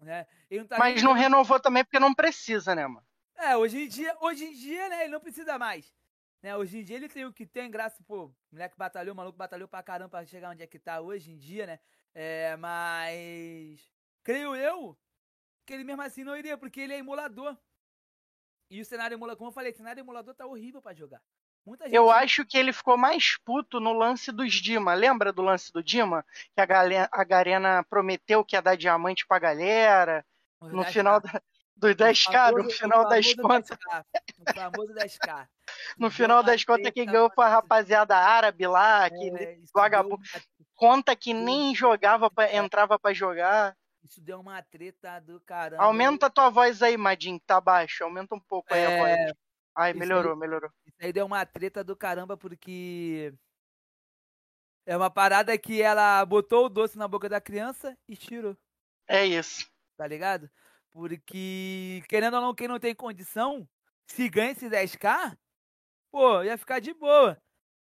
Né? 0.00 0.26
Não 0.50 0.66
tá 0.66 0.78
Mas 0.78 1.00
não 1.00 1.12
renovou 1.12 1.60
também 1.60 1.84
porque 1.84 2.00
não 2.00 2.12
precisa, 2.12 2.74
né, 2.74 2.84
mano? 2.88 3.06
É, 3.36 3.56
hoje 3.56 3.84
em 3.84 3.88
dia, 3.88 4.16
hoje 4.20 4.44
em 4.44 4.52
dia, 4.52 4.88
né, 4.88 5.04
ele 5.04 5.12
não 5.12 5.20
precisa 5.20 5.56
mais. 5.56 5.94
Né? 6.42 6.56
Hoje 6.56 6.78
em 6.78 6.84
dia 6.84 6.96
ele 6.96 7.08
tem 7.08 7.24
o 7.24 7.32
que 7.32 7.46
tem, 7.46 7.70
graças, 7.70 8.04
pô, 8.04 8.34
moleque 8.50 8.76
batalhou, 8.76 9.14
maluco 9.14 9.38
batalhou 9.38 9.68
pra 9.68 9.82
caramba 9.82 10.10
pra 10.10 10.26
chegar 10.26 10.50
onde 10.50 10.64
é 10.64 10.66
que 10.66 10.78
tá 10.78 11.00
hoje 11.00 11.30
em 11.30 11.38
dia, 11.38 11.66
né? 11.66 11.78
É, 12.12 12.56
mas. 12.56 13.80
Creio 14.24 14.56
eu 14.56 14.98
que 15.64 15.72
ele 15.72 15.84
mesmo 15.84 16.02
assim 16.02 16.24
não 16.24 16.36
iria, 16.36 16.56
porque 16.56 16.80
ele 16.80 16.94
é 16.94 16.98
emulador. 16.98 17.56
E 18.70 18.80
o 18.80 18.84
cenário 18.84 19.14
emulador, 19.14 19.38
como 19.38 19.50
eu 19.50 19.54
falei, 19.54 19.72
o 19.72 19.76
cenário 19.76 20.00
emulador 20.00 20.34
tá 20.34 20.46
horrível 20.46 20.80
para 20.80 20.94
jogar. 20.94 21.22
Gente... 21.66 21.94
Eu 21.94 22.10
acho 22.10 22.44
que 22.44 22.58
ele 22.58 22.72
ficou 22.72 22.96
mais 22.96 23.38
puto 23.44 23.80
no 23.80 23.92
lance 23.92 24.30
dos 24.30 24.52
Dima. 24.52 24.92
Lembra 24.94 25.32
do 25.32 25.42
lance 25.42 25.72
do 25.72 25.82
Dima? 25.82 26.24
Que 26.54 26.60
a, 26.60 26.66
galera, 26.66 27.08
a 27.10 27.24
Garena 27.24 27.82
prometeu 27.84 28.44
que 28.44 28.54
ia 28.54 28.60
dar 28.60 28.76
diamante 28.76 29.26
pra 29.26 29.38
galera. 29.38 30.24
no 30.60 30.84
final 30.84 31.20
da, 31.20 31.40
dos 31.74 31.94
10k, 31.94 32.52
no 32.52 32.70
final 32.70 33.08
das 33.08 33.32
contas. 33.34 33.78
No 34.38 34.54
famoso 34.54 34.94
10k. 34.94 35.48
no 35.98 36.10
final 36.10 36.42
das 36.42 36.64
contas, 36.64 36.92
quem 36.92 37.06
ganhou 37.06 37.30
foi 37.34 37.44
a 37.44 37.48
rapaziada 37.48 38.16
árabe 38.16 38.66
lá, 38.66 39.08
que 39.08 39.30
é, 39.30 39.58
vagabundo. 39.74 40.20
Conta 40.74 41.16
que 41.16 41.32
nem 41.32 41.74
jogava, 41.74 42.30
pra, 42.30 42.54
entrava 42.54 42.98
para 42.98 43.14
jogar. 43.14 43.74
Isso 44.04 44.20
deu 44.20 44.38
uma 44.38 44.62
treta 44.62 45.18
do 45.20 45.40
caramba. 45.40 45.82
Aumenta 45.82 46.26
a 46.26 46.30
tua 46.30 46.50
voz 46.50 46.82
aí, 46.82 46.96
Madinho, 46.96 47.40
que 47.40 47.46
tá 47.46 47.58
baixo. 47.58 48.04
Aumenta 48.04 48.34
um 48.34 48.40
pouco 48.40 48.72
aí 48.72 48.80
é... 48.80 48.86
a 48.86 48.98
voz. 48.98 49.34
Ai, 49.76 49.92
melhorou, 49.94 50.34
aí, 50.34 50.38
melhorou. 50.38 50.70
Isso 50.86 50.96
aí 51.00 51.12
deu 51.12 51.24
uma 51.24 51.44
treta 51.46 51.82
do 51.82 51.96
caramba, 51.96 52.36
porque. 52.36 53.34
É 54.86 54.94
uma 54.94 55.10
parada 55.10 55.56
que 55.56 55.80
ela 55.80 56.24
botou 56.26 56.66
o 56.66 56.68
doce 56.68 56.98
na 56.98 57.08
boca 57.08 57.28
da 57.28 57.40
criança 57.40 57.96
e 58.06 58.14
tirou. 58.14 58.54
É 59.08 59.24
isso. 59.24 59.66
Tá 59.96 60.06
ligado? 60.06 60.50
Porque, 60.92 62.02
querendo 62.06 62.34
ou 62.34 62.40
não, 62.42 62.54
quem 62.54 62.68
não 62.68 62.78
tem 62.78 62.94
condição, 62.94 63.66
se 64.06 64.28
ganha 64.28 64.52
esse 64.52 64.68
10k, 64.68 65.36
pô, 66.12 66.42
ia 66.42 66.58
ficar 66.58 66.80
de 66.80 66.92
boa. 66.92 67.40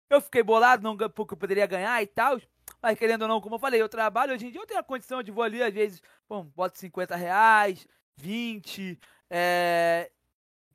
Eu 0.10 0.22
fiquei 0.22 0.44
bolado, 0.44 0.84
não, 0.84 0.96
porque 0.96 1.34
eu 1.34 1.38
poderia 1.38 1.66
ganhar 1.66 2.02
e 2.04 2.08
tal. 2.08 2.40
Mas 2.82 2.98
querendo 2.98 3.24
ou 3.24 3.28
não, 3.28 3.42
como 3.42 3.56
eu 3.56 3.60
falei, 3.60 3.82
eu 3.82 3.90
trabalho 3.90 4.34
hoje 4.34 4.48
em 4.48 4.52
dia, 4.52 4.62
eu 4.62 4.66
tenho 4.68 4.80
a 4.80 4.84
condição 4.84 5.22
de 5.22 5.32
vou 5.32 5.44
ali, 5.44 5.62
às 5.62 5.74
vezes, 5.74 6.02
bom, 6.28 6.44
boto 6.46 6.78
50 6.78 7.16
reais, 7.16 7.88
20, 8.18 9.00
é, 9.30 10.12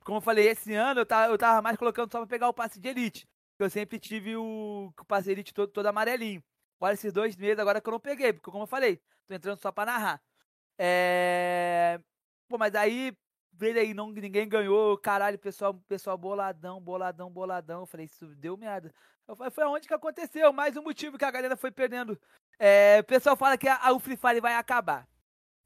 como 0.03 0.17
eu 0.19 0.21
falei, 0.21 0.47
esse 0.47 0.73
ano 0.73 1.01
eu 1.01 1.05
tava, 1.05 1.33
eu 1.33 1.37
tava 1.37 1.61
mais 1.61 1.77
colocando 1.77 2.09
só 2.11 2.19
pra 2.19 2.27
pegar 2.27 2.47
o 2.49 2.53
passe 2.53 2.79
de 2.79 2.87
elite. 2.87 3.27
Eu 3.59 3.69
sempre 3.69 3.99
tive 3.99 4.37
o, 4.37 4.93
o 4.97 5.05
passe 5.05 5.25
de 5.25 5.31
elite 5.31 5.53
todo, 5.53 5.69
todo 5.71 5.85
amarelinho. 5.87 6.41
Agora 6.79 6.93
esses 6.93 7.11
dois 7.11 7.35
meses 7.35 7.59
agora 7.59 7.81
que 7.81 7.89
eu 7.89 7.91
não 7.91 7.99
peguei, 7.99 8.31
porque 8.33 8.49
como 8.49 8.63
eu 8.63 8.67
falei, 8.67 9.01
tô 9.27 9.33
entrando 9.33 9.59
só 9.61 9.71
pra 9.71 9.85
narrar. 9.85 10.23
É... 10.77 11.99
Pô, 12.47 12.57
mas 12.57 12.75
aí, 12.75 13.13
veio 13.57 13.79
aí, 13.79 13.93
não, 13.93 14.11
ninguém 14.11 14.47
ganhou, 14.47 14.97
caralho, 14.97 15.37
pessoal, 15.37 15.73
pessoal 15.87 16.17
boladão, 16.17 16.79
boladão, 16.79 17.29
boladão. 17.29 17.81
Eu 17.81 17.85
falei, 17.85 18.05
isso 18.05 18.27
deu 18.35 18.55
merda. 18.55 18.93
Eu 19.27 19.35
falei, 19.35 19.51
foi 19.51 19.65
onde 19.65 19.87
que 19.87 19.93
aconteceu, 19.93 20.53
mais 20.53 20.77
um 20.77 20.83
motivo 20.83 21.17
que 21.17 21.25
a 21.25 21.31
galera 21.31 21.57
foi 21.57 21.71
perdendo. 21.71 22.19
É, 22.59 22.99
o 23.01 23.03
pessoal 23.03 23.35
fala 23.35 23.57
que 23.57 23.67
a, 23.67 23.75
a, 23.75 23.91
o 23.91 23.99
Free 23.99 24.15
Fire 24.15 24.39
vai 24.39 24.53
acabar. 24.53 25.07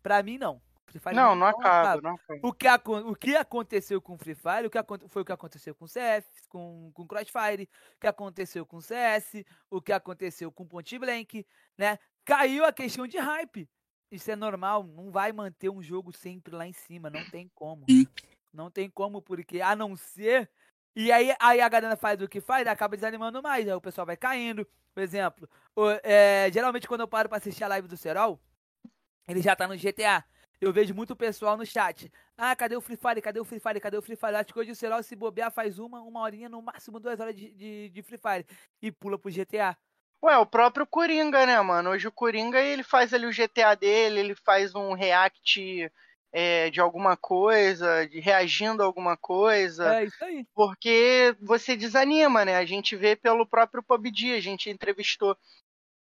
Pra 0.02 0.24
mim, 0.24 0.38
não. 0.38 0.62
Free 0.88 1.00
Fire 1.00 1.16
não, 1.16 1.36
não, 1.36 1.36
não 1.36 1.48
acaba, 1.48 2.02
não 2.02 2.16
acaba. 2.16 2.40
O 2.42 2.54
que, 2.54 2.68
o 2.68 3.16
que 3.16 3.36
aconteceu 3.36 4.02
com 4.02 4.16
o 4.16 4.18
Free 4.18 4.36
Fire, 4.36 4.66
o 4.66 4.70
que 4.70 4.80
foi 5.08 5.22
o 5.22 5.26
que 5.26 5.32
aconteceu 5.32 5.76
com 5.76 5.86
o 5.86 5.88
CS, 5.88 6.26
com, 6.50 6.92
com 6.94 7.08
Crossfire, 7.08 7.70
o 7.96 8.00
que 8.00 8.08
aconteceu 8.08 8.66
com 8.66 8.78
o 8.78 8.82
CS, 8.82 9.44
o 9.70 9.82
que 9.82 9.94
aconteceu 9.94 10.52
com 10.52 10.64
o 10.64 10.68
Point 10.68 10.98
Blank, 10.98 11.46
né? 11.78 12.00
Caiu 12.26 12.66
a 12.66 12.74
questão 12.74 13.06
de 13.06 13.18
hype. 13.18 13.70
Isso 14.12 14.30
é 14.30 14.36
normal, 14.36 14.84
não 14.84 15.10
vai 15.10 15.32
manter 15.32 15.70
um 15.70 15.82
jogo 15.82 16.12
sempre 16.12 16.54
lá 16.54 16.68
em 16.68 16.74
cima, 16.74 17.10
não 17.10 17.24
tem 17.30 17.50
como. 17.56 17.86
Não 18.54 18.70
tem 18.70 18.90
como, 18.90 19.22
porque 19.22 19.62
a 19.62 19.76
não 19.76 19.96
ser. 19.96 20.50
E 20.94 21.12
aí, 21.12 21.34
aí 21.40 21.62
a 21.62 21.70
galera 21.70 21.96
faz 21.96 22.22
o 22.22 22.28
que 22.28 22.42
faz, 22.42 22.68
acaba 22.68 22.98
desanimando 22.98 23.42
mais, 23.42 23.68
aí 23.68 23.74
o 23.74 23.80
pessoal 23.80 24.06
vai 24.06 24.18
caindo. 24.18 24.68
Por 24.94 25.02
exemplo, 25.02 25.50
o, 25.74 25.90
é, 26.04 26.52
geralmente 26.52 26.88
quando 26.88 27.02
eu 27.02 27.08
paro 27.08 27.30
pra 27.30 27.38
assistir 27.38 27.64
a 27.64 27.70
live 27.70 27.88
do 27.88 27.96
Serol, 27.96 28.42
ele 29.28 29.42
já 29.42 29.56
tá 29.56 29.68
no 29.68 29.78
GTA 29.78 30.26
eu 30.62 30.72
vejo 30.72 30.94
muito 30.94 31.16
pessoal 31.16 31.58
no 31.58 31.66
chat. 31.66 32.12
Ah, 32.38 32.56
cadê 32.56 32.76
o 32.76 32.82
Free 32.82 32.96
Fire? 32.96 33.20
Cadê 33.20 33.40
o 33.40 33.44
Free 33.44 33.60
Fire? 33.60 33.80
Cadê 33.80 33.98
o 33.98 34.02
Free 34.02 34.16
Fire? 34.16 34.36
Acho 34.36 34.54
que 34.54 34.60
hoje 34.60 34.72
o 34.72 34.76
Serol 34.76 35.02
se 35.02 35.16
bobear 35.16 35.52
faz 35.52 35.80
uma, 35.80 36.02
uma 36.02 36.22
horinha, 36.22 36.48
no 36.48 36.62
máximo 36.62 37.00
duas 37.00 37.20
horas 37.20 37.36
de, 37.36 37.52
de, 37.52 37.90
de 37.90 38.02
Free 38.04 38.20
Fire. 38.20 38.46
E 38.80 38.92
pula 38.92 39.18
pro 39.18 39.32
GTA. 39.32 39.76
Ué, 40.24 40.38
o 40.38 40.46
próprio 40.46 40.86
Coringa, 40.86 41.46
né, 41.46 41.60
mano? 41.62 41.90
Hoje 41.90 42.08
o 42.08 42.12
Coringa, 42.12 42.60
ele 42.60 42.84
faz 42.84 43.14
ali 43.14 43.26
o 43.26 43.32
GTA 43.32 43.76
dele, 43.76 44.20
ele 44.20 44.36
faz 44.36 44.76
um 44.76 44.94
react 44.94 45.92
é, 46.32 46.70
de 46.70 46.80
alguma 46.80 47.18
coisa, 47.18 48.08
de 48.08 48.20
reagindo 48.20 48.84
a 48.84 48.86
alguma 48.86 49.18
coisa. 49.18 49.96
É 49.96 50.06
isso 50.06 50.24
aí. 50.24 50.46
Porque 50.54 51.36
você 51.42 51.76
desanima, 51.76 52.46
né? 52.46 52.58
A 52.58 52.66
gente 52.66 52.96
vê 52.96 53.16
pelo 53.16 53.48
próprio 53.48 53.82
PUBG, 53.82 54.34
a 54.34 54.40
gente 54.40 54.70
entrevistou 54.70 55.36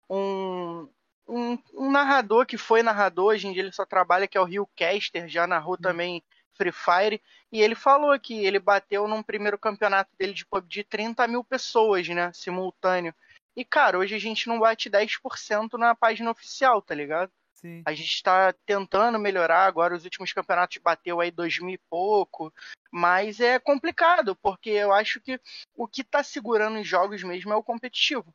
um, 0.10 0.90
um, 1.28 1.58
um 1.74 1.92
narrador 1.92 2.46
que 2.46 2.58
foi 2.58 2.84
narrador, 2.84 3.28
hoje 3.28 3.48
em 3.48 3.54
dia 3.54 3.62
ele 3.62 3.72
só 3.72 3.86
trabalha, 3.86 4.28
que 4.28 4.38
é 4.38 4.42
o 4.42 4.46
Rio 4.46 4.68
Caster, 4.76 5.30
já 5.30 5.48
narrou 5.48 5.76
Hum. 5.76 5.82
também 5.82 6.24
Free 6.56 6.74
Fire, 6.74 7.22
e 7.52 7.62
ele 7.62 7.76
falou 7.76 8.20
que 8.20 8.46
ele 8.46 8.60
bateu 8.60 9.08
num 9.08 9.24
primeiro 9.24 9.58
campeonato 9.58 10.12
dele 10.20 10.34
de 10.34 10.46
PUBG 10.46 10.84
30 10.84 11.26
mil 11.28 11.44
pessoas, 11.44 12.08
né, 12.10 12.32
simultâneo. 12.34 13.14
E, 13.56 13.66
cara, 13.66 13.98
hoje 13.98 14.16
a 14.16 14.20
gente 14.20 14.48
não 14.48 14.60
bate 14.60 14.90
10% 14.90 15.78
na 15.78 15.96
página 15.96 16.32
oficial, 16.32 16.82
tá 16.82 16.96
ligado? 16.96 17.32
Sim. 17.54 17.84
A 17.86 17.94
gente 17.94 18.14
está 18.14 18.54
tentando 18.66 19.20
melhorar, 19.20 19.66
agora 19.66 19.96
os 19.96 20.06
últimos 20.06 20.32
campeonatos 20.32 20.78
bateu 20.78 21.20
aí 21.20 21.30
dois 21.30 21.60
mil 21.60 21.74
e 21.74 21.82
pouco, 21.90 22.54
mas 22.90 23.42
é 23.42 23.60
complicado, 23.60 24.34
porque 24.36 24.70
eu 24.70 24.94
acho 24.94 25.20
que 25.20 25.40
o 25.76 25.86
que 25.86 26.04
tá 26.04 26.24
segurando 26.24 26.80
os 26.80 26.88
jogos 26.88 27.22
mesmo 27.22 27.52
é 27.52 27.56
o 27.56 27.64
competitivo. 27.64 28.34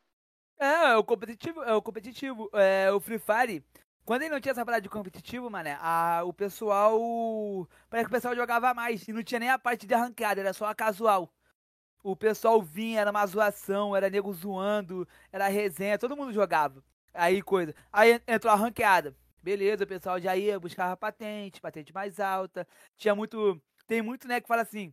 É, 0.59 0.91
é 0.93 0.97
o 0.97 1.05
competitivo, 1.05 1.63
é 1.63 1.73
o 1.73 1.83
competitivo. 1.83 2.51
É, 2.53 2.93
o 2.93 3.01
Free 3.01 3.19
Fire, 3.19 3.65
quando 4.05 4.23
ele 4.23 4.31
não 4.35 4.41
tinha 4.41 4.53
essa 4.53 4.65
parada 4.65 4.83
de 4.83 4.89
competitivo, 4.89 5.51
mané, 5.51 5.79
a, 5.81 6.23
o 6.25 6.33
pessoal. 6.33 6.99
Parece 7.89 8.07
que 8.07 8.15
o 8.15 8.17
pessoal 8.17 8.37
jogava 8.37 8.75
mais. 8.75 9.09
E 9.09 9.13
não 9.13 9.23
tinha 9.23 9.41
nem 9.41 9.51
a 9.51 9.59
parte 9.59 9.87
de 9.87 9.95
arrancada, 9.95 10.41
era 10.41 10.53
só 10.53 10.67
a 10.67 10.75
casual. 10.75 11.33
O 12.05 12.15
pessoal 12.15 12.61
vinha, 12.63 13.01
era 13.01 13.11
uma 13.11 13.27
zoação, 13.27 13.97
era 13.97 14.11
nego 14.11 14.31
zoando, 14.35 15.09
era 15.33 15.49
resenha, 15.49 15.99
todo 15.99 16.15
mundo 16.17 16.35
jogava. 16.35 16.85
Aí 17.15 17.41
coisa. 17.43 17.75
Aí 17.93 18.21
entrou 18.29 18.53
a 18.53 18.57
ranqueada. 18.57 19.17
Beleza, 19.43 19.85
o 19.85 19.87
pessoal 19.87 20.21
já 20.21 20.37
ia, 20.37 20.61
buscava 20.61 20.97
patente, 20.99 21.63
patente 21.63 21.95
mais 21.95 22.21
alta. 22.21 22.69
Tinha 22.99 23.15
muito. 23.15 23.63
Tem 23.87 24.03
muito, 24.03 24.29
né, 24.29 24.39
que 24.41 24.47
fala 24.49 24.63
assim. 24.63 24.93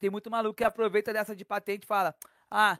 Tem 0.00 0.10
muito 0.10 0.30
maluco 0.30 0.56
que 0.56 0.64
aproveita 0.64 1.12
dessa 1.12 1.36
de 1.36 1.44
patente 1.44 1.84
e 1.84 1.86
fala: 1.88 2.14
Ah, 2.50 2.78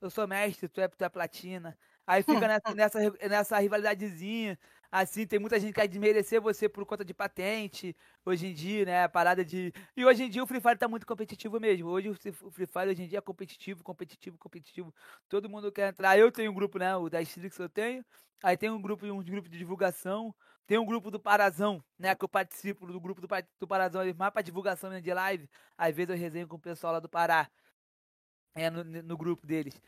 eu 0.00 0.10
sou 0.10 0.26
mestre, 0.28 0.68
tu 0.68 0.80
é, 0.80 0.88
tu 0.88 1.04
é 1.04 1.08
platina. 1.10 1.78
Aí 2.06 2.22
fica 2.22 2.48
nessa, 2.48 2.74
nessa, 2.74 3.00
nessa 3.28 3.58
rivalidadezinha. 3.58 4.58
Assim, 4.94 5.26
tem 5.26 5.38
muita 5.38 5.58
gente 5.58 5.72
que 5.72 5.80
quer 5.80 5.88
desmerecer 5.88 6.38
você 6.40 6.68
por 6.68 6.84
conta 6.84 7.02
de 7.04 7.14
patente. 7.14 7.96
Hoje 8.26 8.46
em 8.48 8.52
dia, 8.54 8.84
né? 8.84 9.04
A 9.04 9.08
parada 9.08 9.42
de. 9.44 9.72
E 9.96 10.04
hoje 10.04 10.24
em 10.24 10.28
dia 10.30 10.42
o 10.42 10.46
Free 10.46 10.60
Fire 10.60 10.76
tá 10.78 10.86
muito 10.86 11.06
competitivo 11.06 11.58
mesmo. 11.58 11.88
Hoje 11.88 12.10
o 12.10 12.14
Free- 12.14 12.66
Fire 12.66 12.90
hoje 12.90 13.02
em 13.04 13.08
dia 13.08 13.18
é 13.18 13.22
competitivo, 13.22 13.82
competitivo, 13.82 14.36
competitivo. 14.38 14.94
Todo 15.30 15.48
mundo 15.48 15.72
quer 15.72 15.88
entrar. 15.88 16.18
Eu 16.18 16.30
tenho 16.30 16.50
um 16.52 16.54
grupo, 16.54 16.78
né? 16.78 16.94
O 16.96 17.08
da 17.08 17.22
Strix 17.22 17.58
eu 17.58 17.70
tenho. 17.70 18.04
Aí 18.42 18.54
tem 18.56 18.68
um 18.70 18.82
grupo, 18.82 19.06
um 19.06 19.22
grupo 19.24 19.48
de 19.48 19.56
divulgação. 19.58 20.34
Tem 20.66 20.76
um 20.78 20.84
grupo 20.86 21.10
do 21.10 21.18
Parazão, 21.18 21.82
né? 21.98 22.14
Que 22.14 22.24
eu 22.24 22.28
participo 22.28 22.86
do 22.86 23.00
grupo 23.00 23.20
do, 23.20 23.28
do 23.60 23.66
Parazão, 23.66 24.00
ali, 24.02 24.12
mais 24.14 24.32
pra 24.32 24.42
divulgação 24.42 24.90
mesmo 24.90 25.02
de 25.04 25.12
live. 25.14 25.48
Às 25.76 25.94
vezes 25.96 26.10
eu 26.10 26.16
resenho 26.16 26.46
com 26.46 26.56
o 26.56 26.60
pessoal 26.60 26.92
lá 26.94 27.00
do 27.00 27.08
Pará. 27.08 27.50
É, 28.54 28.68
no, 28.70 28.84
no 28.84 29.16
grupo 29.16 29.46
deles. 29.46 29.80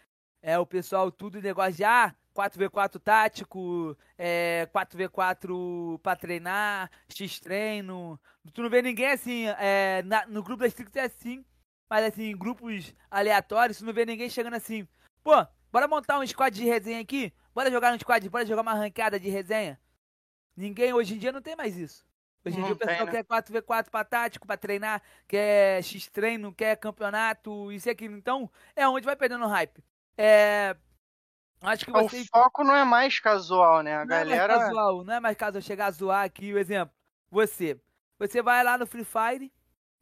É 0.47 0.59
o 0.59 0.67
pessoal 0.67 1.11
tudo 1.11 1.41
negócio 1.41 1.73
de 1.73 1.85
ah, 1.85 2.15
4v4 2.35 2.99
tático, 3.01 3.97
é, 4.19 4.69
4v4 4.71 5.99
pra 6.03 6.15
treinar, 6.15 6.91
X 7.09 7.41
treino. 7.41 8.21
Tu 8.53 8.61
não 8.63 8.69
vê 8.69 8.83
ninguém 8.83 9.07
assim, 9.11 9.47
é, 9.59 10.03
na- 10.03 10.27
no 10.27 10.43
grupo 10.43 10.61
da 10.61 10.67
Strix 10.67 10.95
é 10.97 11.05
assim, 11.05 11.43
mas 11.89 12.05
assim, 12.05 12.25
em 12.25 12.37
grupos 12.37 12.95
aleatórios, 13.11 13.79
tu 13.79 13.87
não 13.87 13.95
vê 13.95 14.05
ninguém 14.05 14.29
chegando 14.29 14.53
assim, 14.53 14.87
pô, 15.23 15.33
bora 15.73 15.89
montar 15.89 16.19
um 16.19 16.27
squad 16.27 16.55
de 16.55 16.67
resenha 16.67 17.01
aqui? 17.01 17.33
Bora 17.55 17.71
jogar 17.71 17.95
um 17.95 17.99
squad, 17.99 18.29
bora 18.29 18.45
jogar 18.45 18.61
uma 18.61 18.75
ranqueada 18.75 19.19
de 19.19 19.31
resenha? 19.31 19.81
Ninguém, 20.55 20.93
hoje 20.93 21.15
em 21.15 21.19
dia 21.19 21.33
não 21.33 21.41
tem 21.41 21.57
mais 21.57 21.75
isso. 21.75 22.05
Hoje 22.45 22.57
em 22.59 22.61
Não 22.61 22.67
dia 22.67 22.75
o 22.75 22.79
pessoal 22.79 23.07
né? 23.07 23.13
quer 23.13 23.25
4v4 23.25 23.91
pra 23.91 24.05
tático, 24.05 24.47
pra 24.47 24.59
treinar, 24.59 25.01
quer 25.27 25.83
X 25.83 26.07
treino, 26.09 26.53
quer 26.53 26.77
campeonato, 26.77 27.73
isso 27.73 27.89
e 27.89 27.91
aquilo. 27.91 28.15
Então, 28.15 28.51
é 28.77 28.87
onde 28.87 29.07
vai 29.07 29.17
perdendo 29.17 29.47
hype. 29.47 29.83
É. 30.19 30.77
Acho 31.63 31.85
que 31.87 31.93
O 31.93 31.93
vocês. 31.93 32.29
foco 32.33 32.65
não 32.65 32.75
é 32.77 32.85
mais 32.85 33.19
casual, 33.21 33.83
né? 33.83 33.97
A 33.97 34.05
Não 34.05 34.17
é 34.17 34.25
mais 34.25 34.43
galera. 34.43 34.47
casual, 34.47 35.05
não 35.05 35.15
é 35.15 35.21
mais 35.21 35.37
casual 35.37 35.63
chegar 35.63 35.87
a 35.87 35.91
zoar 35.91 36.25
aqui. 36.25 36.53
O 36.53 36.59
exemplo, 36.59 36.95
você. 37.31 37.81
Você 38.19 38.43
vai 38.43 38.63
lá 38.63 38.79
no 38.79 38.87
Free 38.87 39.05
Fire, 39.05 39.53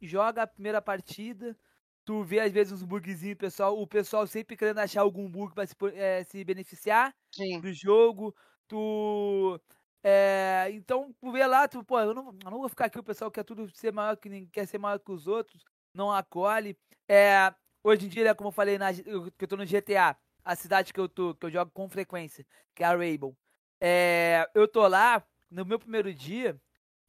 joga 0.01 0.43
a 0.43 0.47
primeira 0.47 0.81
partida, 0.81 1.57
tu 2.05 2.23
vê 2.23 2.39
às 2.41 2.51
vezes 2.51 2.73
uns 2.73 2.83
bugzinhos, 2.83 3.37
pessoal, 3.37 3.79
o 3.79 3.87
pessoal 3.87 4.27
sempre 4.27 4.55
querendo 4.57 4.79
achar 4.79 5.01
algum 5.01 5.29
bug 5.29 5.53
pra 5.55 5.65
se, 5.65 5.75
eh, 5.95 6.23
se 6.25 6.43
beneficiar 6.43 7.13
Sim. 7.31 7.61
do 7.61 7.71
jogo. 7.73 8.35
Tu. 8.67 9.59
É, 10.03 10.67
então, 10.73 11.13
tu 11.21 11.31
vê 11.31 11.45
lá, 11.47 11.67
tu, 11.67 11.83
pô, 11.83 11.99
eu 11.99 12.13
não, 12.13 12.27
eu 12.45 12.51
não 12.51 12.59
vou 12.59 12.69
ficar 12.69 12.85
aqui, 12.85 12.99
o 12.99 13.03
pessoal 13.03 13.31
quer 13.31 13.43
tudo 13.45 13.69
ser 13.75 13.91
maior 13.93 14.17
que 14.17 14.29
ninguém, 14.29 14.49
quer 14.49 14.67
ser 14.67 14.77
maior 14.77 14.99
que 14.99 15.11
os 15.11 15.27
outros, 15.27 15.63
não 15.93 16.11
acolhe. 16.11 16.77
É, 17.09 17.53
hoje 17.83 18.05
em 18.05 18.09
dia, 18.09 18.23
né, 18.25 18.33
como 18.33 18.49
eu 18.49 18.51
falei, 18.51 18.77
na, 18.77 18.91
eu, 19.05 19.31
que 19.31 19.43
eu 19.45 19.47
tô 19.47 19.57
no 19.57 19.65
GTA, 19.65 20.15
a 20.43 20.55
cidade 20.55 20.93
que 20.93 20.99
eu 20.99 21.07
tô, 21.09 21.35
que 21.35 21.45
eu 21.45 21.51
jogo 21.51 21.71
com 21.71 21.89
frequência, 21.89 22.45
que 22.75 22.83
é 22.83 22.85
a 22.87 22.95
Rainbow. 22.95 23.35
É, 23.81 24.49
eu 24.55 24.67
tô 24.67 24.87
lá, 24.87 25.25
no 25.49 25.65
meu 25.65 25.79
primeiro 25.79 26.13
dia, 26.13 26.59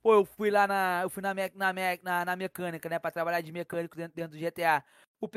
pô, 0.02 0.14
eu 0.14 0.24
fui 0.24 0.50
lá 0.50 0.66
na. 0.66 1.00
Eu 1.02 1.10
fui 1.10 1.22
na, 1.22 1.34
me- 1.34 1.50
na, 1.54 1.72
me- 1.72 2.00
na, 2.02 2.24
na 2.24 2.36
mecânica, 2.36 2.88
né? 2.88 2.98
Pra 2.98 3.10
trabalhar 3.10 3.40
de 3.40 3.52
mecânico 3.52 3.96
dentro, 3.96 4.14
dentro 4.16 4.32
do 4.32 4.38
GTA. 4.38 4.84
O, 5.20 5.28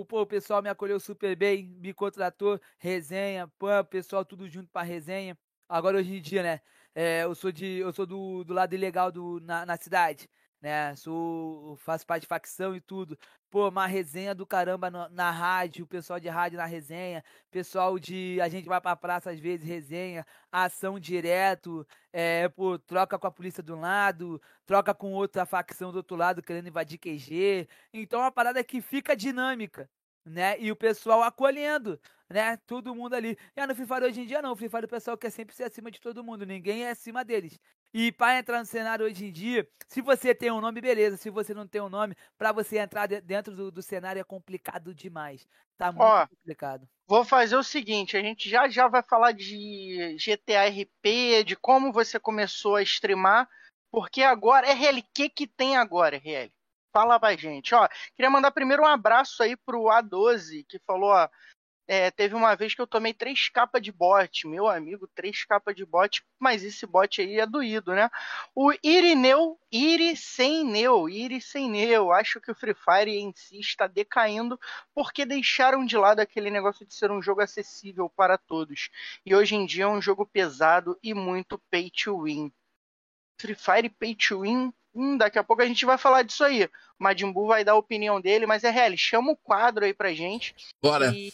o, 0.00 0.04
pô, 0.06 0.20
o 0.22 0.26
pessoal 0.26 0.62
me 0.62 0.68
acolheu 0.68 1.00
super 1.00 1.34
bem, 1.36 1.66
me 1.66 1.92
contratou, 1.94 2.60
resenha, 2.78 3.50
o 3.60 3.84
pessoal 3.84 4.24
tudo 4.24 4.48
junto 4.48 4.70
pra 4.70 4.82
resenha. 4.82 5.36
Agora 5.68 5.98
hoje 5.98 6.14
em 6.16 6.20
dia, 6.22 6.42
né? 6.42 6.60
é, 6.94 7.22
eu 7.24 7.34
sou 7.34 7.50
de. 7.52 7.66
Eu 7.78 7.92
sou 7.92 8.06
do, 8.06 8.44
do 8.44 8.52
lado 8.54 8.74
ilegal 8.74 9.10
do, 9.12 9.40
na, 9.40 9.64
na 9.66 9.76
cidade. 9.76 10.28
Né? 10.60 10.94
Sou. 10.96 11.76
Faço 11.76 12.06
parte 12.06 12.22
de 12.22 12.26
facção 12.28 12.76
e 12.76 12.80
tudo. 12.80 13.18
Pô, 13.50 13.68
uma 13.68 13.86
resenha 13.86 14.34
do 14.34 14.46
caramba 14.46 14.90
na, 14.90 15.08
na 15.08 15.30
rádio, 15.30 15.84
o 15.84 15.88
pessoal 15.88 16.20
de 16.20 16.28
rádio 16.28 16.58
na 16.58 16.66
resenha, 16.66 17.24
pessoal 17.50 17.98
de. 17.98 18.38
A 18.40 18.48
gente 18.48 18.68
vai 18.68 18.80
pra 18.80 18.94
praça 18.94 19.30
às 19.30 19.40
vezes, 19.40 19.66
resenha, 19.66 20.24
ação 20.52 21.00
direto, 21.00 21.86
é, 22.12 22.48
pô, 22.48 22.78
troca 22.78 23.18
com 23.18 23.26
a 23.26 23.30
polícia 23.30 23.62
de 23.62 23.72
um 23.72 23.80
lado, 23.80 24.40
troca 24.66 24.94
com 24.94 25.12
outra 25.12 25.46
facção 25.46 25.90
do 25.90 25.96
outro 25.96 26.16
lado 26.16 26.42
querendo 26.42 26.68
invadir 26.68 26.98
QG. 26.98 27.68
Então 27.92 28.20
é 28.20 28.24
uma 28.24 28.32
parada 28.32 28.62
que 28.62 28.80
fica 28.80 29.16
dinâmica, 29.16 29.88
né? 30.30 30.58
E 30.60 30.70
o 30.72 30.76
pessoal 30.76 31.22
acolhendo, 31.22 32.00
né? 32.28 32.56
Todo 32.66 32.94
mundo 32.94 33.14
ali. 33.14 33.36
E 33.56 33.60
ah, 33.60 33.66
no 33.66 33.74
Free 33.74 33.86
Fire 33.86 34.04
hoje 34.04 34.20
em 34.22 34.26
dia 34.26 34.42
não, 34.42 34.52
o 34.52 34.56
Free 34.56 34.68
Fire 34.68 34.84
o 34.84 34.88
pessoal 34.88 35.16
quer 35.18 35.30
sempre 35.30 35.54
ser 35.54 35.64
acima 35.64 35.90
de 35.90 36.00
todo 36.00 36.24
mundo, 36.24 36.46
ninguém 36.46 36.84
é 36.84 36.90
acima 36.90 37.24
deles. 37.24 37.58
E 37.92 38.12
para 38.12 38.38
entrar 38.38 38.58
no 38.60 38.66
cenário 38.66 39.04
hoje 39.06 39.26
em 39.26 39.32
dia, 39.32 39.68
se 39.88 40.00
você 40.00 40.34
tem 40.34 40.50
um 40.50 40.60
nome, 40.60 40.80
beleza. 40.80 41.16
Se 41.16 41.28
você 41.30 41.52
não 41.52 41.66
tem 41.66 41.80
um 41.80 41.88
nome, 41.88 42.14
para 42.38 42.52
você 42.52 42.78
entrar 42.78 43.06
de- 43.06 43.20
dentro 43.20 43.54
do, 43.56 43.70
do 43.70 43.82
cenário 43.82 44.20
é 44.20 44.24
complicado 44.24 44.94
demais. 44.94 45.46
Tá 45.76 45.90
muito 45.92 46.14
Ó, 46.14 46.26
complicado. 46.28 46.88
Vou 47.08 47.24
fazer 47.24 47.56
o 47.56 47.62
seguinte, 47.64 48.16
a 48.16 48.22
gente 48.22 48.48
já 48.48 48.68
já 48.68 48.88
vai 48.88 49.02
falar 49.02 49.32
de 49.32 50.16
GTA 50.18 50.66
RP, 50.66 51.44
de 51.44 51.56
como 51.56 51.92
você 51.92 52.20
começou 52.20 52.76
a 52.76 52.82
streamar, 52.82 53.48
porque 53.90 54.22
agora, 54.22 54.68
RL, 54.68 55.00
o 55.00 55.04
que 55.14 55.28
que 55.30 55.46
tem 55.46 55.76
agora, 55.76 56.16
RL? 56.16 56.52
Fala 56.92 57.20
pra 57.20 57.36
gente, 57.36 57.74
ó. 57.74 57.88
Queria 58.14 58.30
mandar 58.30 58.50
primeiro 58.50 58.82
um 58.82 58.86
abraço 58.86 59.42
aí 59.42 59.56
pro 59.56 59.84
A12, 59.84 60.64
que 60.68 60.78
falou, 60.80 61.10
ó, 61.10 61.28
é, 61.92 62.08
teve 62.08 62.36
uma 62.36 62.54
vez 62.54 62.72
que 62.72 62.80
eu 62.80 62.86
tomei 62.86 63.12
três 63.12 63.48
capas 63.48 63.82
de 63.82 63.90
bot, 63.90 64.46
meu 64.46 64.68
amigo, 64.68 65.08
três 65.08 65.44
capas 65.44 65.74
de 65.74 65.84
bot, 65.84 66.24
mas 66.38 66.62
esse 66.62 66.86
bot 66.86 67.20
aí 67.20 67.40
é 67.40 67.44
doído, 67.44 67.92
né? 67.96 68.08
O 68.54 68.72
Irineu, 68.80 69.58
Iri 69.72 70.16
sem 70.16 70.64
Neu, 70.64 71.08
Iri 71.08 71.40
sem 71.40 71.68
Neu, 71.68 72.12
acho 72.12 72.40
que 72.40 72.48
o 72.48 72.54
Free 72.54 72.74
Fire 72.74 73.10
em 73.10 73.32
si 73.34 73.58
está 73.58 73.88
decaindo 73.88 74.56
porque 74.94 75.26
deixaram 75.26 75.84
de 75.84 75.96
lado 75.96 76.20
aquele 76.20 76.48
negócio 76.48 76.86
de 76.86 76.94
ser 76.94 77.10
um 77.10 77.20
jogo 77.20 77.40
acessível 77.40 78.08
para 78.08 78.38
todos. 78.38 78.88
E 79.26 79.34
hoje 79.34 79.56
em 79.56 79.66
dia 79.66 79.82
é 79.82 79.88
um 79.88 80.00
jogo 80.00 80.24
pesado 80.24 80.96
e 81.02 81.12
muito 81.12 81.58
pay 81.72 81.90
to 81.90 82.22
win. 82.22 82.52
Free 83.40 83.56
Fire 83.56 83.90
pay 83.90 84.14
to 84.14 84.42
win, 84.42 84.72
hum, 84.94 85.16
daqui 85.16 85.38
a 85.38 85.44
pouco 85.44 85.62
a 85.62 85.66
gente 85.66 85.84
vai 85.84 85.98
falar 85.98 86.22
disso 86.22 86.44
aí. 86.44 86.64
O 86.64 87.04
Majin 87.04 87.32
Buu 87.32 87.46
vai 87.46 87.64
dar 87.64 87.72
a 87.72 87.78
opinião 87.78 88.20
dele, 88.20 88.46
mas 88.46 88.64
é 88.64 88.70
real, 88.70 88.96
chama 88.96 89.32
o 89.32 89.36
quadro 89.36 89.84
aí 89.84 89.94
pra 89.94 90.12
gente 90.12 90.54
Bora. 90.82 91.12
e 91.14 91.32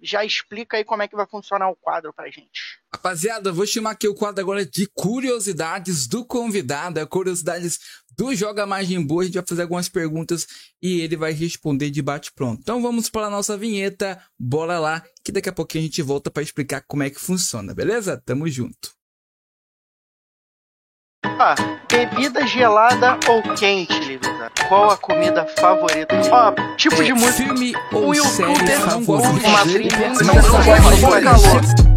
já 0.00 0.24
explica 0.24 0.76
aí 0.76 0.84
como 0.84 1.02
é 1.02 1.08
que 1.08 1.16
vai 1.16 1.26
funcionar 1.26 1.68
o 1.68 1.76
quadro 1.76 2.12
pra 2.12 2.30
gente. 2.30 2.80
Rapaziada, 2.92 3.52
vou 3.52 3.66
chamar 3.66 3.90
aqui 3.90 4.08
o 4.08 4.14
quadro 4.14 4.40
agora 4.40 4.64
de 4.64 4.88
curiosidades 4.94 6.06
do 6.06 6.24
convidado, 6.24 6.98
é 6.98 7.06
curiosidades 7.06 7.78
do 8.16 8.34
Joga 8.34 8.66
Majin 8.66 9.04
Buu. 9.04 9.20
A 9.20 9.24
gente 9.24 9.34
vai 9.34 9.44
fazer 9.46 9.62
algumas 9.62 9.88
perguntas 9.88 10.46
e 10.80 11.00
ele 11.00 11.16
vai 11.16 11.32
responder 11.32 11.90
de 11.90 12.00
bate-pronto. 12.00 12.60
Então 12.62 12.80
vamos 12.80 13.10
para 13.10 13.26
a 13.26 13.30
nossa 13.30 13.56
vinheta, 13.56 14.22
bora 14.38 14.78
lá, 14.78 15.04
que 15.24 15.32
daqui 15.32 15.48
a 15.48 15.52
pouquinho 15.52 15.84
a 15.84 15.86
gente 15.86 16.02
volta 16.02 16.30
para 16.30 16.42
explicar 16.42 16.82
como 16.86 17.02
é 17.02 17.10
que 17.10 17.20
funciona, 17.20 17.74
beleza? 17.74 18.22
Tamo 18.24 18.48
junto. 18.48 18.96
Ó, 21.38 21.54
bebida 21.92 22.46
gelada 22.46 23.18
ou 23.28 23.42
quente, 23.54 23.92
Livida? 24.00 24.50
Qual 24.68 24.90
a 24.90 24.96
comida 24.96 25.46
favorita? 25.58 26.14
Ó, 26.30 26.52
tipo 26.76 27.02
de 27.02 27.12
música. 27.12 27.32
filme 27.44 27.74
ou 27.92 28.14
youtuber 28.14 28.56
série 28.56 28.76
não 28.76 29.02
favorita? 29.04 29.48
uma 29.48 29.62
trilha, 29.62 30.08
Mas 30.08 30.26
não 30.26 30.34
não 30.34 30.42
gosta 30.42 30.80
gosta 30.80 30.90
de 30.90 30.96
de 30.96 31.06
pôr 31.06 31.95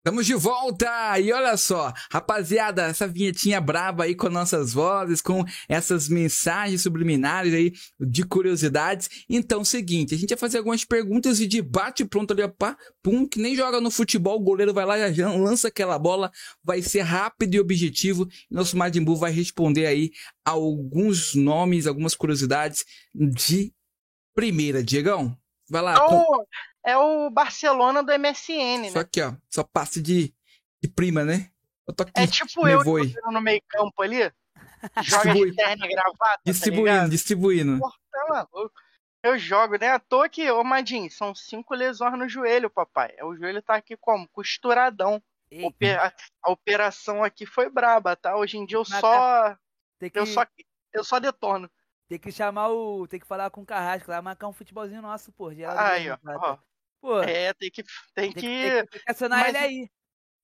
Estamos 0.00 0.24
de 0.24 0.32
volta! 0.32 1.18
E 1.20 1.30
olha 1.30 1.54
só, 1.58 1.92
rapaziada, 2.10 2.84
essa 2.84 3.06
vinhetinha 3.06 3.60
braba 3.60 4.04
aí 4.04 4.14
com 4.14 4.30
nossas 4.30 4.72
vozes, 4.72 5.20
com 5.20 5.44
essas 5.68 6.08
mensagens 6.08 6.80
subliminares 6.80 7.52
aí 7.52 7.70
de 8.00 8.24
curiosidades. 8.24 9.10
Então, 9.28 9.62
seguinte, 9.62 10.14
a 10.14 10.18
gente 10.18 10.30
vai 10.30 10.38
fazer 10.38 10.56
algumas 10.56 10.86
perguntas 10.86 11.38
e 11.38 11.46
debate 11.46 12.02
pronto 12.06 12.32
ali, 12.32 12.48
pá, 12.48 12.78
pum, 13.02 13.28
que 13.28 13.38
nem 13.38 13.54
joga 13.54 13.78
no 13.78 13.90
futebol, 13.90 14.38
o 14.38 14.42
goleiro 14.42 14.72
vai 14.72 14.86
lá, 14.86 15.12
já 15.12 15.30
lança 15.30 15.68
aquela 15.68 15.98
bola, 15.98 16.32
vai 16.64 16.80
ser 16.80 17.02
rápido 17.02 17.56
e 17.56 17.60
objetivo. 17.60 18.26
Nosso 18.50 18.78
Majin 18.78 19.04
Buu 19.04 19.16
vai 19.16 19.32
responder 19.32 19.84
aí 19.84 20.12
alguns 20.42 21.34
nomes, 21.34 21.86
algumas 21.86 22.14
curiosidades 22.14 22.86
de 23.14 23.70
primeira, 24.34 24.82
Diegão. 24.82 25.36
Vai 25.68 25.82
lá. 25.82 25.94
É 25.94 26.00
o, 26.00 26.46
é 26.84 26.96
o 26.96 27.30
Barcelona 27.30 28.02
do 28.02 28.12
MSN, 28.18 28.82
né? 28.82 28.90
Só 28.90 29.00
aqui, 29.00 29.20
ó. 29.22 29.34
Só 29.48 29.62
passe 29.62 30.00
de, 30.00 30.34
de 30.82 30.88
prima, 30.88 31.24
né? 31.24 31.50
Eu 31.86 31.94
tô 31.94 32.02
aqui, 32.02 32.12
é 32.16 32.26
tipo 32.26 32.68
eu 32.68 32.82
no 33.32 33.40
meio 33.40 33.62
campo 33.68 34.02
ali. 34.02 34.32
Joga 35.02 35.34
de 35.34 35.54
terno 35.54 35.84
e 35.84 35.88
gravata, 35.88 36.16
tá 36.18 36.40
Distribuindo, 36.44 37.00
tá 37.00 37.08
distribuindo. 37.08 37.78
Porra, 37.78 37.94
tá 38.10 38.26
maluco. 38.28 38.72
Eu 39.22 39.38
jogo, 39.38 39.76
né? 39.78 39.90
À 39.90 39.98
toa 39.98 40.28
que, 40.28 40.50
ô 40.50 40.64
Madinho, 40.64 41.10
são 41.10 41.34
cinco 41.34 41.74
lesões 41.74 42.18
no 42.18 42.28
joelho, 42.28 42.70
papai. 42.70 43.14
O 43.22 43.36
joelho 43.36 43.60
tá 43.60 43.74
aqui 43.74 43.96
como? 43.96 44.26
Costuradão. 44.28 45.22
Opera... 45.62 46.14
A 46.42 46.50
operação 46.50 47.22
aqui 47.22 47.44
foi 47.44 47.68
braba, 47.68 48.16
tá? 48.16 48.36
Hoje 48.36 48.56
em 48.56 48.64
dia 48.64 48.78
eu 48.78 48.84
só. 48.84 49.54
Que... 50.00 50.10
Eu 50.14 50.24
só. 50.24 50.46
Eu 50.92 51.04
só 51.04 51.18
detono. 51.18 51.70
Tem 52.08 52.18
que 52.18 52.32
chamar 52.32 52.68
o. 52.68 53.06
Tem 53.06 53.20
que 53.20 53.26
falar 53.26 53.50
com 53.50 53.60
o 53.60 53.66
Carrasco 53.66 54.10
lá, 54.10 54.22
marcar 54.22 54.48
um 54.48 54.52
futebolzinho 54.52 55.02
nosso, 55.02 55.30
pô. 55.32 55.48
Aí, 55.48 56.10
ó. 56.10 56.16
ó. 56.24 56.58
Pô, 57.00 57.22
é, 57.22 57.52
tem 57.54 57.70
que. 57.70 57.82
Tem, 58.14 58.32
tem 58.32 58.32
que, 58.32 58.40
que, 58.40 58.86
tem 58.86 59.00
que 59.00 59.10
acionar 59.10 59.40
mas, 59.40 59.48
ele 59.48 59.58
aí. 59.58 59.90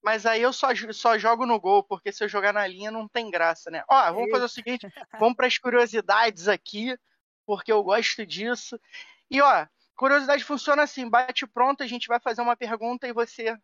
Mas 0.03 0.27
aí 0.27 0.43
eu 0.43 0.53
só, 0.53 0.69
só 0.93 1.19
jogo 1.19 1.45
no 1.45 1.61
gol, 1.61 1.83
porque 1.83 2.13
se 2.13 2.23
eu 2.25 2.29
jogar 2.29 2.53
na 2.53 2.67
linha 2.67 2.91
não 2.91 3.09
tem 3.09 3.31
graça, 3.31 3.71
né? 3.71 3.85
Ó, 3.89 4.13
vamos 4.13 4.31
fazer 4.31 4.45
o 4.45 4.49
seguinte: 4.49 4.87
vamos 5.21 5.37
para 5.37 5.47
as 5.47 5.59
curiosidades 5.59 6.49
aqui, 6.49 6.97
porque 7.45 7.71
eu 7.71 7.83
gosto 7.83 8.25
disso. 8.25 8.81
E 9.31 9.41
ó, 9.41 9.67
curiosidade 9.97 10.45
funciona 10.45 10.83
assim: 10.83 11.09
bate 11.09 11.47
pronto, 11.47 11.83
a 11.83 11.87
gente 11.87 12.09
vai 12.09 12.21
fazer 12.21 12.41
uma 12.41 12.57
pergunta 12.57 13.07
e 13.07 13.13
você, 13.13 13.57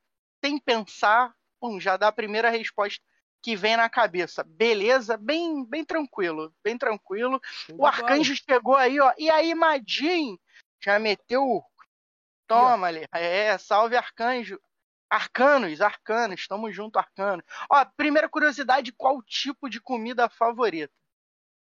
sem 0.45 0.59
pensar, 0.59 1.35
pum, 1.61 1.81
já 1.81 1.97
dá 1.97 2.09
a 2.09 2.13
primeira 2.13 2.51
resposta 2.51 3.01
que 3.43 3.57
vem 3.57 3.77
na 3.77 3.89
cabeça. 3.89 4.45
Beleza? 4.45 5.17
Bem, 5.17 5.65
bem 5.65 5.85
tranquilo, 5.85 6.55
bem 6.63 6.79
tranquilo. 6.79 7.41
O 7.73 7.85
arcanjo 7.85 8.35
chegou 8.37 8.77
aí, 8.77 9.01
ó. 9.01 9.13
E 9.19 9.29
aí, 9.31 9.55
Madin 9.55 10.39
já 10.83 10.99
meteu. 10.99 11.63
Toma 12.53 12.87
ali. 12.87 13.05
É, 13.13 13.57
salve 13.59 13.97
arcanjo. 13.97 14.59
Arcanos, 15.11 15.81
arcanos, 15.83 16.47
tamo 16.47 16.73
junto, 16.73 16.99
arcano. 16.99 17.45
Ó, 17.71 17.85
primeira 17.97 18.29
curiosidade, 18.29 18.93
qual 18.93 19.23
tipo 19.23 19.69
de 19.69 19.79
comida 19.79 20.29
favorita? 20.29 20.95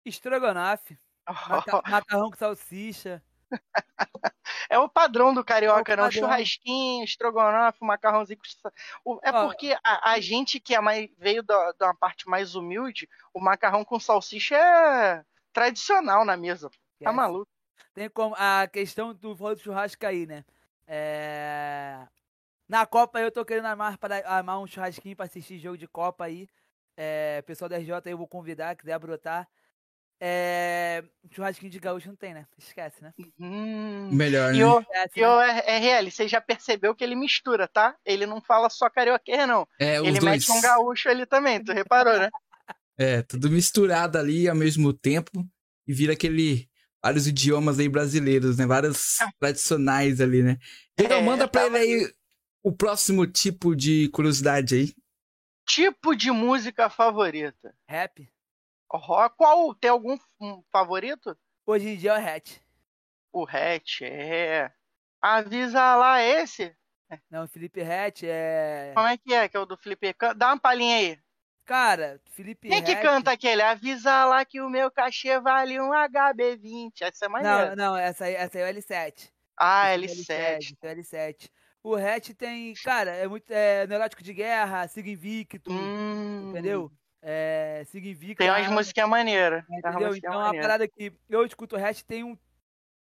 Estrogonofe. 0.06 1.00
Macarrão 1.90 2.30
com 2.30 2.38
salsicha. 2.38 3.24
é 4.70 4.78
o 4.78 4.88
padrão 4.88 5.34
do 5.34 5.44
carioca, 5.44 5.94
é 5.94 5.96
não? 5.96 6.12
Churrasquinho, 6.12 7.04
estrogonofe, 7.04 7.80
macarrãozinho. 7.82 8.40
É 9.24 9.32
porque 9.32 9.76
a, 9.84 10.12
a, 10.12 10.20
gente 10.20 10.60
que 10.60 10.76
é 10.76 10.82
mais, 10.82 11.10
veio 11.18 11.42
da, 11.42 11.72
da 11.74 11.94
parte 11.94 12.30
mais 12.30 12.54
humilde, 12.54 13.10
o 13.34 13.40
macarrão 13.40 13.84
com 13.84 14.00
salsicha 14.00 14.56
é 14.56 15.24
tradicional 15.52 16.24
na 16.24 16.38
mesa. 16.38 16.70
Tá 17.02 17.12
maluco. 17.12 17.50
Tem 17.94 18.10
como 18.10 18.36
a 18.38 18.68
questão 18.68 19.14
do 19.14 19.34
do 19.34 19.58
churrasco 19.58 20.06
aí, 20.06 20.26
né? 20.26 20.46
É... 20.92 22.08
Na 22.68 22.86
Copa 22.86 23.20
eu 23.20 23.32
tô 23.32 23.46
querendo 23.46 23.68
armar, 23.68 23.98
para, 24.00 24.28
armar 24.28 24.60
um 24.60 24.68
churrasquinho 24.68 25.16
para 25.16 25.26
assistir 25.26 25.60
jogo 25.60 25.78
de 25.78 25.88
Copa 25.88 26.26
aí. 26.26 26.50
É, 26.98 27.42
pessoal 27.44 27.70
da 27.70 27.78
RJ 27.78 27.94
eu 28.06 28.18
vou 28.18 28.28
convidar, 28.28 28.76
quiser 28.76 28.98
brotar. 28.98 29.48
É... 30.20 31.04
Churrasquinho 31.32 31.72
de 31.72 31.80
gaúcho 31.80 32.10
não 32.10 32.16
tem, 32.16 32.34
né? 32.34 32.46
Esquece, 32.58 33.02
né? 33.02 33.14
Hum. 33.40 34.10
Melhor, 34.12 34.52
né? 34.52 34.58
E 34.58 34.64
o, 34.64 34.86
e 35.16 35.24
o 35.24 35.40
RL, 35.40 36.12
você 36.12 36.28
já 36.28 36.42
percebeu 36.42 36.94
que 36.94 37.04
ele 37.04 37.16
mistura, 37.16 37.68
tá? 37.68 37.96
Ele 38.04 38.26
não 38.26 38.42
fala 38.42 38.70
só 38.70 38.90
carioquês, 38.90 39.48
não. 39.48 39.68
É, 39.80 39.98
ele 39.98 40.20
dois. 40.20 40.24
mete 40.24 40.52
um 40.52 40.60
gaúcho 40.60 41.08
ali 41.08 41.26
também, 41.26 41.64
tu 41.64 41.72
reparou, 41.72 42.18
né? 42.18 42.30
É, 43.02 43.22
tudo 43.22 43.50
misturado 43.50 44.18
ali 44.18 44.50
ao 44.50 44.56
mesmo 44.56 44.92
tempo 44.92 45.48
e 45.88 45.94
vira 45.94 46.12
aquele 46.12 46.69
vários 47.04 47.28
idiomas 47.28 47.80
aí 47.80 47.90
brasileiros, 47.90 48.58
né? 48.58 48.66
Vários 48.66 49.20
é. 49.22 49.30
tradicionais 49.40 50.22
ali, 50.22 50.44
né? 50.44 50.58
Então 50.98 51.18
é, 51.18 51.22
manda 51.22 51.48
pra 51.48 51.66
ele 51.66 51.78
aí 51.78 52.14
o 52.64 52.72
próximo 52.72 53.26
tipo 53.26 53.76
de 53.76 54.10
curiosidade 54.10 54.76
aí. 54.76 54.94
Tipo 55.68 56.16
de 56.16 56.32
música 56.32 56.90
favorita? 56.90 57.76
Rap. 57.88 58.28
Rock. 58.92 59.36
Qual? 59.38 59.76
Tem 59.76 59.90
algum 59.90 60.18
favorito? 60.72 61.38
Hoje 61.66 61.90
em 61.90 61.98
dia 61.98 62.12
é 62.12 62.20
o 62.20 62.28
Hatch. 62.28 62.58
O 63.32 63.46
Hatch, 63.48 64.02
é. 64.02 64.72
Avisa 65.22 65.96
lá 65.96 66.22
esse? 66.22 66.76
Não, 67.30 67.44
o 67.44 67.48
Felipe 67.48 67.82
Hatch 67.82 68.24
é. 68.24 68.92
Como 68.96 69.08
é 69.08 69.18
que 69.18 69.34
é? 69.34 69.48
Que 69.48 69.58
é 69.58 69.60
o 69.60 69.66
do 69.66 69.78
Felipe? 69.78 70.16
Dá 70.36 70.48
uma 70.48 70.60
palhinha 70.60 70.96
aí. 70.98 71.20
Cara, 71.70 72.20
Felipe 72.32 72.68
Quem 72.68 72.84
que 72.84 72.96
canta 72.96 73.30
aquele? 73.30 73.62
Avisa 73.62 74.26
lá 74.26 74.44
que 74.44 74.60
o 74.60 74.68
meu 74.68 74.90
cachê 74.90 75.40
vale 75.40 75.80
um 75.80 75.92
HB20. 75.92 76.94
Essa 77.02 77.26
é 77.26 77.30
maneira. 77.30 77.76
Não, 77.76 77.92
não, 77.92 77.96
essa 77.96 78.26
aí, 78.26 78.34
essa 78.34 78.58
aí 78.58 78.64
é 78.64 78.72
o 78.72 78.76
L7. 78.76 79.30
Ah, 79.56 79.86
L7. 79.90 80.32
É 80.32 80.58
L7. 80.58 80.76
L7. 80.82 81.50
O 81.84 81.96
Hatch 81.96 82.30
tem, 82.32 82.74
cara, 82.84 83.12
é 83.12 83.28
muito 83.28 83.52
é, 83.52 83.86
neurótico 83.86 84.24
de 84.24 84.34
guerra, 84.34 84.88
siga 84.88 85.12
invicto, 85.12 85.72
hum. 85.72 86.50
entendeu? 86.50 86.92
É, 87.22 87.84
Siga 87.86 88.36
Tem 88.36 88.50
umas 88.50 88.68
músicas 88.68 89.08
maneiras. 89.08 89.64
Entendeu? 89.70 90.16
Então, 90.16 90.40
a 90.40 90.52
parada 90.52 90.88
que 90.88 91.14
eu 91.30 91.46
escuto 91.46 91.76
o 91.76 91.86
Hatch 91.86 92.02
tem 92.02 92.24
um. 92.24 92.36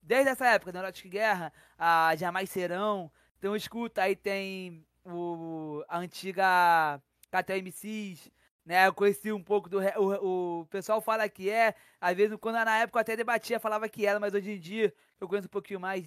Desde 0.02 0.30
essa 0.30 0.46
época, 0.46 0.74
Neurótica 0.74 1.08
Guerra, 1.08 1.54
a 1.78 2.14
Jamais 2.18 2.50
Serão. 2.50 3.10
Então, 3.38 3.52
eu 3.52 3.56
escuto. 3.56 4.02
Aí 4.02 4.14
tem 4.14 4.86
o, 5.06 5.86
a 5.88 6.00
antiga 6.00 7.02
KTMCs, 7.32 7.64
MCs. 7.64 8.37
Né, 8.68 8.86
eu 8.86 8.94
conheci 8.94 9.32
um 9.32 9.42
pouco 9.42 9.70
do. 9.70 9.80
O, 9.80 10.60
o 10.60 10.66
pessoal 10.66 11.00
fala 11.00 11.30
que 11.30 11.50
é. 11.50 11.74
Às 12.02 12.18
vezes, 12.18 12.36
quando 12.38 12.56
na 12.56 12.80
época 12.80 13.00
eu 13.00 13.02
até 13.02 13.16
debatia, 13.16 13.62
falava 13.62 13.88
que 13.88 14.06
era, 14.06 14.20
mas 14.20 14.34
hoje 14.34 14.52
em 14.52 14.60
dia 14.60 14.94
eu 15.22 15.28
conheço 15.30 15.48
um 15.48 15.50
pouquinho 15.50 15.80
mais. 15.80 16.06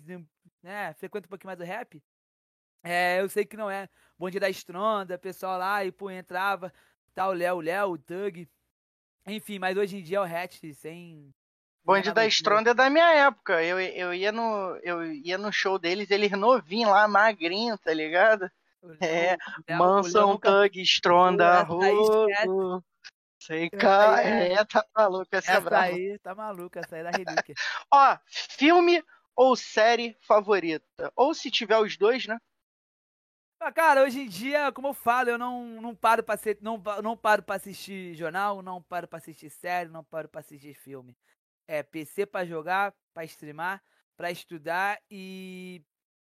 Né, 0.62 0.92
frequento 0.98 1.26
um 1.26 1.30
pouquinho 1.30 1.46
mais 1.46 1.58
do 1.58 1.64
rap. 1.64 2.02
É, 2.82 3.22
eu 3.22 3.30
sei 3.30 3.46
que 3.46 3.56
não 3.56 3.70
é. 3.70 3.88
Bom 4.18 4.28
dia 4.28 4.38
da 4.38 4.50
Estronda, 4.50 5.16
pessoal 5.16 5.58
lá, 5.58 5.82
e 5.86 5.90
pô, 5.90 6.10
entrava. 6.10 6.70
Tá 7.14 7.28
o 7.28 7.32
Léo, 7.32 7.56
o 7.56 7.60
Léo, 7.62 7.92
o 7.92 7.96
Doug. 7.98 8.46
Enfim, 9.26 9.58
mas 9.58 9.78
hoje 9.78 9.96
em 9.96 10.02
dia 10.02 10.18
é 10.18 10.20
o 10.20 10.24
Hatch 10.24 10.60
sem. 10.74 11.32
Bonde 11.82 12.12
da 12.12 12.26
Stronda 12.26 12.72
é 12.72 12.74
da 12.74 12.90
minha 12.90 13.10
época. 13.26 13.64
Eu, 13.64 13.80
eu, 13.80 14.12
ia 14.12 14.30
no, 14.30 14.78
eu 14.82 15.10
ia 15.10 15.38
no 15.38 15.50
show 15.50 15.78
deles, 15.78 16.10
eles 16.10 16.30
novinhos 16.32 16.90
lá, 16.90 17.08
magrinho, 17.08 17.78
tá 17.78 17.94
ligado? 17.94 18.50
É, 19.00 19.36
Mansão, 19.76 20.38
Tug, 20.38 20.80
Stronda, 20.82 21.62
Rogo. 21.62 22.82
Sei, 23.38 23.70
cara, 23.70 24.22
é, 24.22 24.64
tá 24.64 24.84
maluco 24.96 25.28
essa, 25.32 25.52
essa 25.52 25.60
brava. 25.60 25.84
aí, 25.84 26.18
tá 26.18 26.34
maluco, 26.34 26.78
essa 26.78 26.96
aí 26.96 27.00
é 27.00 27.04
da 27.04 27.10
relíquia. 27.10 27.54
Ó, 27.92 28.18
filme 28.26 29.02
ou 29.34 29.56
série 29.56 30.16
favorita? 30.20 31.12
Ou 31.16 31.34
se 31.34 31.50
tiver 31.50 31.78
os 31.78 31.96
dois, 31.96 32.26
né? 32.26 32.38
Ah, 33.58 33.70
cara, 33.70 34.02
hoje 34.02 34.20
em 34.20 34.28
dia, 34.28 34.72
como 34.72 34.88
eu 34.88 34.94
falo, 34.94 35.28
eu 35.28 35.36
não, 35.36 35.82
não 35.82 35.94
paro 35.94 36.22
pra 36.22 36.36
ser, 36.36 36.58
não, 36.62 36.82
não 37.02 37.14
paro 37.14 37.42
pra 37.42 37.56
assistir 37.56 38.14
jornal, 38.14 38.62
não 38.62 38.82
paro 38.82 39.06
pra 39.06 39.18
assistir 39.18 39.50
série, 39.50 39.90
não 39.90 40.02
paro 40.02 40.28
pra 40.28 40.40
assistir 40.40 40.74
filme. 40.74 41.14
É 41.68 41.82
PC 41.82 42.24
pra 42.24 42.46
jogar, 42.46 42.94
pra 43.12 43.24
streamar, 43.24 43.82
pra 44.16 44.30
estudar 44.30 44.98
e 45.10 45.82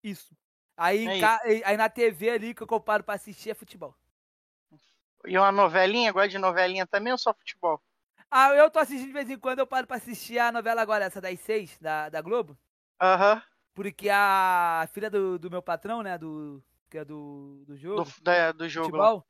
isso. 0.02 0.34
Aí, 0.78 1.08
é 1.08 1.20
ca... 1.20 1.42
aí 1.66 1.76
na 1.76 1.90
TV 1.90 2.30
ali 2.30 2.54
que 2.54 2.62
eu 2.62 2.80
paro 2.80 3.04
pra 3.04 3.16
assistir 3.16 3.50
é 3.50 3.56
futebol. 3.56 3.96
E 5.26 5.38
uma 5.38 5.52
novelinha? 5.52 6.12
Gosta 6.12 6.30
de 6.30 6.38
novelinha 6.38 6.86
também 6.86 7.12
ou 7.12 7.18
só 7.18 7.34
futebol? 7.34 7.82
Ah, 8.30 8.50
eu 8.54 8.70
tô 8.70 8.80
assistindo 8.80 9.08
de 9.08 9.14
vez 9.14 9.30
em 9.30 9.40
quando, 9.40 9.60
eu 9.60 9.68
paro 9.68 9.88
pra 9.88 9.98
assistir 9.98 10.38
a 10.38 10.52
novela 10.52 10.82
agora, 10.82 11.06
essa 11.06 11.20
das 11.20 11.40
seis, 11.40 11.78
da, 11.80 12.10
da 12.10 12.22
Globo. 12.22 12.58
Aham. 13.02 13.36
Uhum. 13.36 13.42
Porque 13.74 14.10
a 14.10 14.90
filha 14.92 15.10
do, 15.10 15.38
do 15.38 15.52
meu 15.52 15.62
patrão, 15.62 16.02
né, 16.02 16.18
do, 16.18 16.64
que 16.90 16.98
é 16.98 17.06
do, 17.06 17.64
do 17.66 17.78
jogo. 17.78 18.04
Do, 18.04 18.24
da, 18.24 18.52
do 18.52 18.68
jogo. 18.68 18.88
Futebol, 18.88 19.28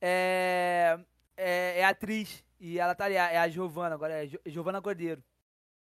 é, 0.00 0.98
é, 1.36 1.80
é, 1.80 1.84
atriz. 1.84 2.44
E 2.60 2.78
ela 2.78 2.94
tá 2.94 3.04
ali, 3.04 3.14
é 3.14 3.38
a 3.38 3.48
Giovana, 3.48 3.94
agora 3.94 4.24
é 4.24 4.28
Giovana 4.46 4.80
Cordeiro. 4.80 5.22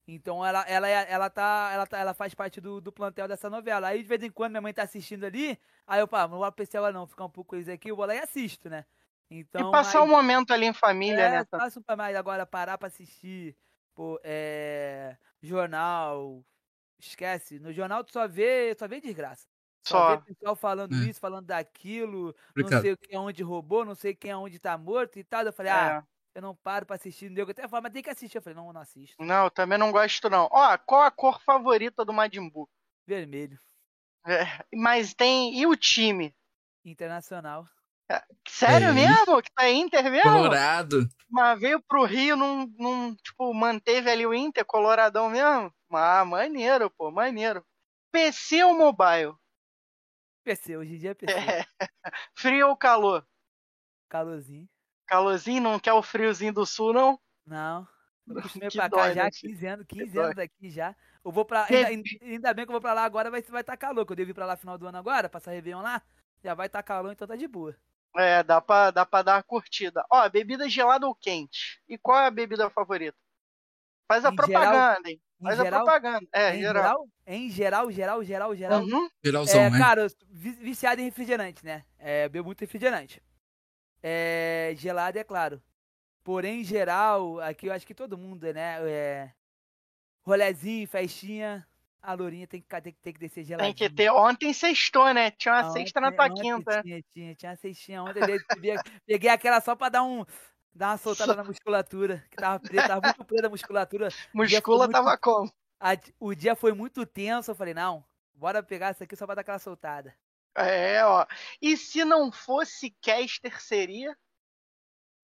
Então 0.07 0.45
ela, 0.45 0.63
ela, 0.69 0.89
é, 0.89 1.07
ela, 1.11 1.31
tá, 1.31 1.71
ela, 1.73 1.87
tá, 1.87 1.99
ela 1.99 2.15
faz 2.15 2.35
parte 2.35 2.61
do, 2.61 2.81
do 2.81 2.93
plantel 2.93 3.29
dessa 3.29 3.49
novela. 3.49 3.89
Aí 3.89 4.03
de 4.03 4.09
vez 4.09 4.23
em 4.23 4.31
quando 4.31 4.51
minha 4.53 4.61
mãe 4.61 4.75
tá 4.75 4.83
assistindo 4.83 5.25
ali, 5.25 5.59
aí 5.87 6.01
eu, 6.01 6.09
pá, 6.09 6.23
não 6.27 6.37
vou 6.39 6.45
apreciar 6.45 6.81
ela 6.81 6.93
não, 6.93 7.07
ficar 7.07 7.25
um 7.25 7.31
pouco 7.31 7.55
isso 7.57 7.71
aqui, 7.71 7.91
eu 7.91 7.97
vou 7.97 8.05
lá 8.07 8.15
e 8.15 8.19
assisto, 8.19 8.69
né? 8.69 8.85
Então, 9.31 9.59
e 9.59 9.65
passar 9.65 10.03
aí, 10.03 10.03
um 10.03 10.09
momento 10.09 10.53
ali 10.53 10.67
em 10.67 10.73
família, 10.75 11.29
é, 11.29 11.31
né? 11.31 11.45
Passa 11.55 11.81
um 11.81 11.97
mais 11.97 12.17
agora 12.17 12.47
parar 12.47 12.79
pra 12.79 12.89
assistir, 12.89 13.57
pô, 13.95 14.21
é, 14.25 15.17
jornal, 15.43 16.45
esquece. 16.99 17.59
No 17.61 17.73
jornal 17.73 18.05
tu 18.05 18.13
só 18.13 18.29
vê, 18.29 18.75
só 18.79 18.89
vê 18.89 19.01
desgraça. 19.01 19.49
Só, 19.89 20.01
Só. 20.01 20.05
ver 20.05 20.21
pessoal 20.21 20.57
falando 20.57 20.93
É. 20.93 21.03
isso, 21.03 21.21
falando 21.21 21.47
daquilo, 21.47 22.35
não 22.59 22.73
Complicado. 22.73 22.73
sei 22.73 22.97
quem 22.97 23.17
aonde 23.19 23.43
roubou, 23.43 23.85
não 23.85 23.95
sei 23.97 24.15
quem 24.15 24.33
aonde 24.33 24.59
tá 24.61 24.79
morto 24.79 25.19
e 25.19 25.25
tal. 25.25 25.45
Eu 25.47 25.53
falei, 25.53 25.71
É. 25.71 25.73
ah, 25.73 26.05
eu 26.35 26.43
não 26.43 26.55
paro 26.57 26.87
pra 26.87 26.97
assistir. 26.97 27.31
Nego 27.31 27.51
até 27.51 27.69
fala, 27.69 27.83
mas 27.83 27.93
tem 27.93 28.03
que 28.03 28.11
assistir. 28.11 28.39
Eu 28.39 28.43
falei, 28.43 28.57
não, 28.57 28.67
eu 28.69 28.73
não 28.73 28.81
assisto. 28.81 29.23
Não, 29.23 29.45
eu 29.45 29.51
também 29.51 29.79
não 29.79 29.93
gosto, 29.93 30.29
não. 30.31 30.49
Ó, 30.51 30.79
qual 30.79 31.03
a 31.03 31.11
cor 31.11 31.41
favorita 31.43 32.05
do 32.05 32.13
Majin 32.13 32.49
Buu? 32.49 32.69
Vermelho. 33.07 33.59
É, 34.27 34.45
mas 34.75 35.15
tem. 35.15 35.55
E 35.59 35.67
o 35.67 35.77
time? 35.77 36.35
Internacional. 36.85 37.67
Sério 38.47 38.89
É. 38.89 38.93
mesmo? 38.93 39.41
Que 39.43 39.51
tá 39.53 39.71
Inter 39.71 40.03
mesmo? 40.11 40.31
Colorado. 40.31 41.09
Mas 41.31 41.59
veio 41.59 41.81
pro 41.83 42.05
Rio, 42.05 42.37
não, 42.37 42.67
não, 42.79 43.17
tipo, 43.17 43.55
manteve 43.55 44.11
ali 44.11 44.27
o 44.27 44.35
Inter, 44.35 44.65
coloradão 44.67 45.31
mesmo? 45.31 45.73
Ah, 45.91 46.25
maneiro, 46.25 46.91
pô, 46.91 47.11
maneiro. 47.11 47.65
PC 48.13 48.63
ou 48.65 48.77
mobile? 48.77 49.35
PC, 50.45 50.77
hoje 50.77 50.95
em 50.95 50.99
dia 50.99 51.11
é 51.13 51.15
PC. 51.15 51.33
É. 51.33 51.65
Frio 52.37 52.69
ou 52.69 52.77
calor? 52.77 53.27
Calorzinho. 54.11 54.69
Calorzinho, 55.13 55.61
não 55.63 55.79
quer 55.79 55.93
o 55.93 56.01
friozinho 56.03 56.55
do 56.55 56.65
sul, 56.65 56.95
não? 56.95 57.21
Não. 57.47 57.87
Acostumei 58.31 58.71
pra 58.73 58.89
cá 58.89 58.89
dói, 58.89 59.15
já, 59.15 59.25
né, 59.25 59.31
15 59.31 59.67
anos, 59.67 59.87
15 59.87 60.11
dói. 60.11 60.25
anos 60.25 60.39
aqui 60.39 60.71
já. 60.71 60.97
Eu 61.23 61.31
vou 61.31 61.45
pra. 61.45 61.67
Ainda, 61.67 62.09
ainda 62.23 62.55
bem 62.55 62.65
que 62.65 62.71
eu 62.71 62.73
vou 62.73 62.81
pra 62.81 62.95
lá 62.95 63.05
agora, 63.05 63.31
vai 63.31 63.41
estar 63.41 63.53
vai 63.53 63.63
tá 63.63 63.77
calor. 63.77 64.07
Que 64.07 64.13
eu 64.13 64.17
devo 64.17 64.31
ir 64.31 64.35
pra 64.35 64.47
lá 64.47 64.57
final 64.57 64.79
do 64.79 64.87
ano 64.87 64.97
agora, 64.97 65.29
passar 65.29 65.51
Réveillon 65.51 65.83
lá. 65.83 66.01
Já 66.43 66.55
vai 66.55 66.67
estar 66.67 66.79
tá 66.79 66.83
calor, 66.83 67.13
então 67.13 67.29
tá 67.29 67.37
de 67.37 67.47
boa. 67.47 67.77
É, 68.17 68.43
dá 68.43 68.59
pra, 68.63 68.91
dá 68.91 69.05
pra 69.05 69.21
dar 69.21 69.37
uma 69.37 69.43
curtida. 69.43 70.03
Ó, 70.11 70.27
bebida 70.31 70.67
gelada 70.67 71.07
ou 71.07 71.15
quente? 71.15 71.83
E 71.87 71.99
qual 71.99 72.19
é 72.19 72.27
a 72.29 72.31
bebida 72.31 72.71
favorita? 72.71 73.17
Faz 74.11 74.25
a 74.25 74.31
Em 74.31 74.37
propaganda, 74.37 75.11
hein? 75.11 75.21
Em 75.41 75.45
Faz 75.45 75.57
geral, 75.59 75.81
a 75.81 75.85
propaganda. 75.85 76.27
É, 76.33 76.57
em 76.57 76.61
geral. 76.61 76.75
geral, 76.75 77.09
em 77.27 77.51
geral, 77.51 77.91
geral, 77.91 78.25
geral, 78.25 78.57
geral. 78.57 78.83
Uhum. 78.83 79.09
Geralzão, 79.23 79.61
É, 79.61 79.71
né? 79.71 79.79
cara, 79.79 80.07
viciado 80.31 81.03
em 81.03 81.05
refrigerante, 81.05 81.63
né? 81.65 81.85
É, 81.99 82.29
bebo 82.31 82.47
muito 82.47 82.61
refrigerante. 82.63 83.23
É, 84.03 84.75
gelado, 84.77 85.19
é 85.19 85.25
claro. 85.25 85.63
Porém, 86.25 86.61
em 86.61 86.65
geral, 86.65 87.41
aqui 87.41 87.67
eu 87.67 87.73
acho 87.73 87.87
que 87.87 87.95
todo 87.95 88.19
mundo, 88.19 88.53
né? 88.53 88.79
É, 88.89 89.33
rolezinho, 90.25 90.87
festinha, 90.89 91.67
a 92.01 92.15
lourinha 92.15 92.47
tem 92.47 92.61
que, 92.61 92.81
tem, 92.81 92.93
tem 93.03 93.13
que 93.13 93.19
descer 93.19 93.35
Tem 93.37 93.45
geladinho. 93.45 93.75
que 93.75 93.91
ter. 93.91 94.11
Ontem 94.11 94.53
sextou, 94.53 95.13
né? 95.13 95.31
Tinha 95.33 95.55
uma 95.55 95.61
Ah, 95.69 95.71
sexta 95.71 96.01
na 96.01 96.09
ontem- 96.09 96.17
tua 96.17 96.27
ontem 96.27 96.43
quinta. 96.43 96.83
Tinha, 96.83 97.03
tinha, 97.13 97.35
tinha 97.35 97.51
uma 97.51 97.57
cestinha 97.57 98.03
ontem. 98.03 98.21
peguei, 98.21 98.77
peguei 99.07 99.31
aquela 99.31 99.61
só 99.61 99.75
pra 99.75 99.89
dar 99.89 100.03
um. 100.03 100.25
Dar 100.75 100.91
uma 100.93 100.97
soltada 100.97 101.35
na 101.35 101.45
musculatura. 101.45 102.25
Que 102.31 102.37
tava 102.37 102.59
preta, 102.59 102.89
tava 102.89 103.01
muito 103.09 103.25
preta 103.25 103.47
a 103.47 103.51
musculatura. 103.51 104.09
Muscula 104.33 104.85
muito- 104.87 104.93
tava 104.93 105.19
como? 105.19 105.53
A- 105.79 105.97
o 106.19 106.35
dia 106.35 106.55
foi 106.57 106.73
muito 106.73 107.05
tenso. 107.05 107.51
Eu 107.51 107.55
falei, 107.55 107.75
não, 107.75 108.03
bora 108.35 108.63
pegar 108.63 108.93
isso 108.93 109.03
aqui 109.03 109.15
só 109.17 109.27
pra 109.27 109.35
dar 109.35 109.43
aquela 109.43 109.59
soltada. 109.59 110.15
É, 110.57 111.05
ó. 111.05 111.27
E 111.61 111.77
se 111.77 112.05
não 112.05 112.31
fosse 112.31 112.91
caster, 113.03 113.61
seria? 113.61 114.17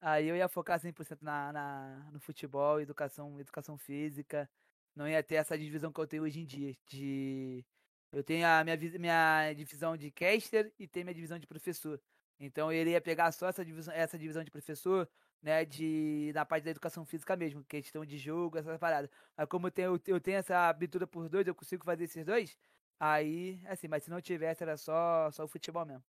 Aí 0.01 0.29
eu 0.29 0.37
ia 0.37 0.49
focar 0.49 0.79
100% 0.81 1.18
na, 1.22 1.53
na, 1.53 2.11
no 2.12 2.20
futebol, 2.20 2.81
educação, 2.81 3.39
educação 3.41 3.76
física. 3.76 4.49
Não 4.95 5.09
ia 5.09 5.22
ter 5.22 5.37
essa 5.37 5.59
divisão 5.59 5.93
que 5.93 6.01
eu 6.01 6.07
tenho 6.07 6.22
hoje 6.22 6.41
em 6.41 6.47
dia. 6.47 6.74
De, 6.87 7.64
eu 8.12 8.22
tenho 8.24 8.47
a 8.47 8.62
minha, 8.64 8.76
minha 8.76 9.53
divisão 9.55 9.97
de 9.97 10.11
caster 10.11 10.72
e 10.79 10.87
tenho 10.89 11.05
minha 11.07 11.14
divisão 11.14 11.39
de 11.39 11.47
professor. 11.47 12.01
Então 12.39 12.72
eu 12.72 12.81
iria 12.81 13.01
pegar 13.01 13.33
só 13.33 13.49
essa 13.49 13.64
divisão, 13.64 13.93
essa 13.95 14.18
divisão 14.18 14.45
de 14.45 14.51
professor, 14.51 15.09
né, 15.43 15.64
de, 15.64 16.31
na 16.35 16.45
parte 16.47 16.64
da 16.64 16.70
educação 16.70 17.05
física 17.05 17.37
mesmo, 17.37 17.64
questão 17.64 18.05
de 18.05 18.16
jogo, 18.18 18.59
essas 18.59 18.79
paradas. 18.79 19.11
Mas 19.37 19.49
como 19.49 19.66
eu 19.66 19.70
tenho, 19.72 20.01
eu 20.07 20.20
tenho 20.20 20.39
essa 20.39 20.68
abertura 20.68 21.07
por 21.07 21.29
dois, 21.29 21.47
eu 21.47 21.55
consigo 21.55 21.85
fazer 21.85 22.05
esses 22.05 22.24
dois, 22.24 22.57
aí, 22.99 23.61
assim, 23.67 23.89
mas 23.89 24.03
se 24.05 24.11
não 24.11 24.21
tivesse, 24.21 24.63
era 24.63 24.77
só, 24.77 25.31
só 25.31 25.45
o 25.45 25.49
futebol 25.49 25.85
mesmo. 25.85 26.03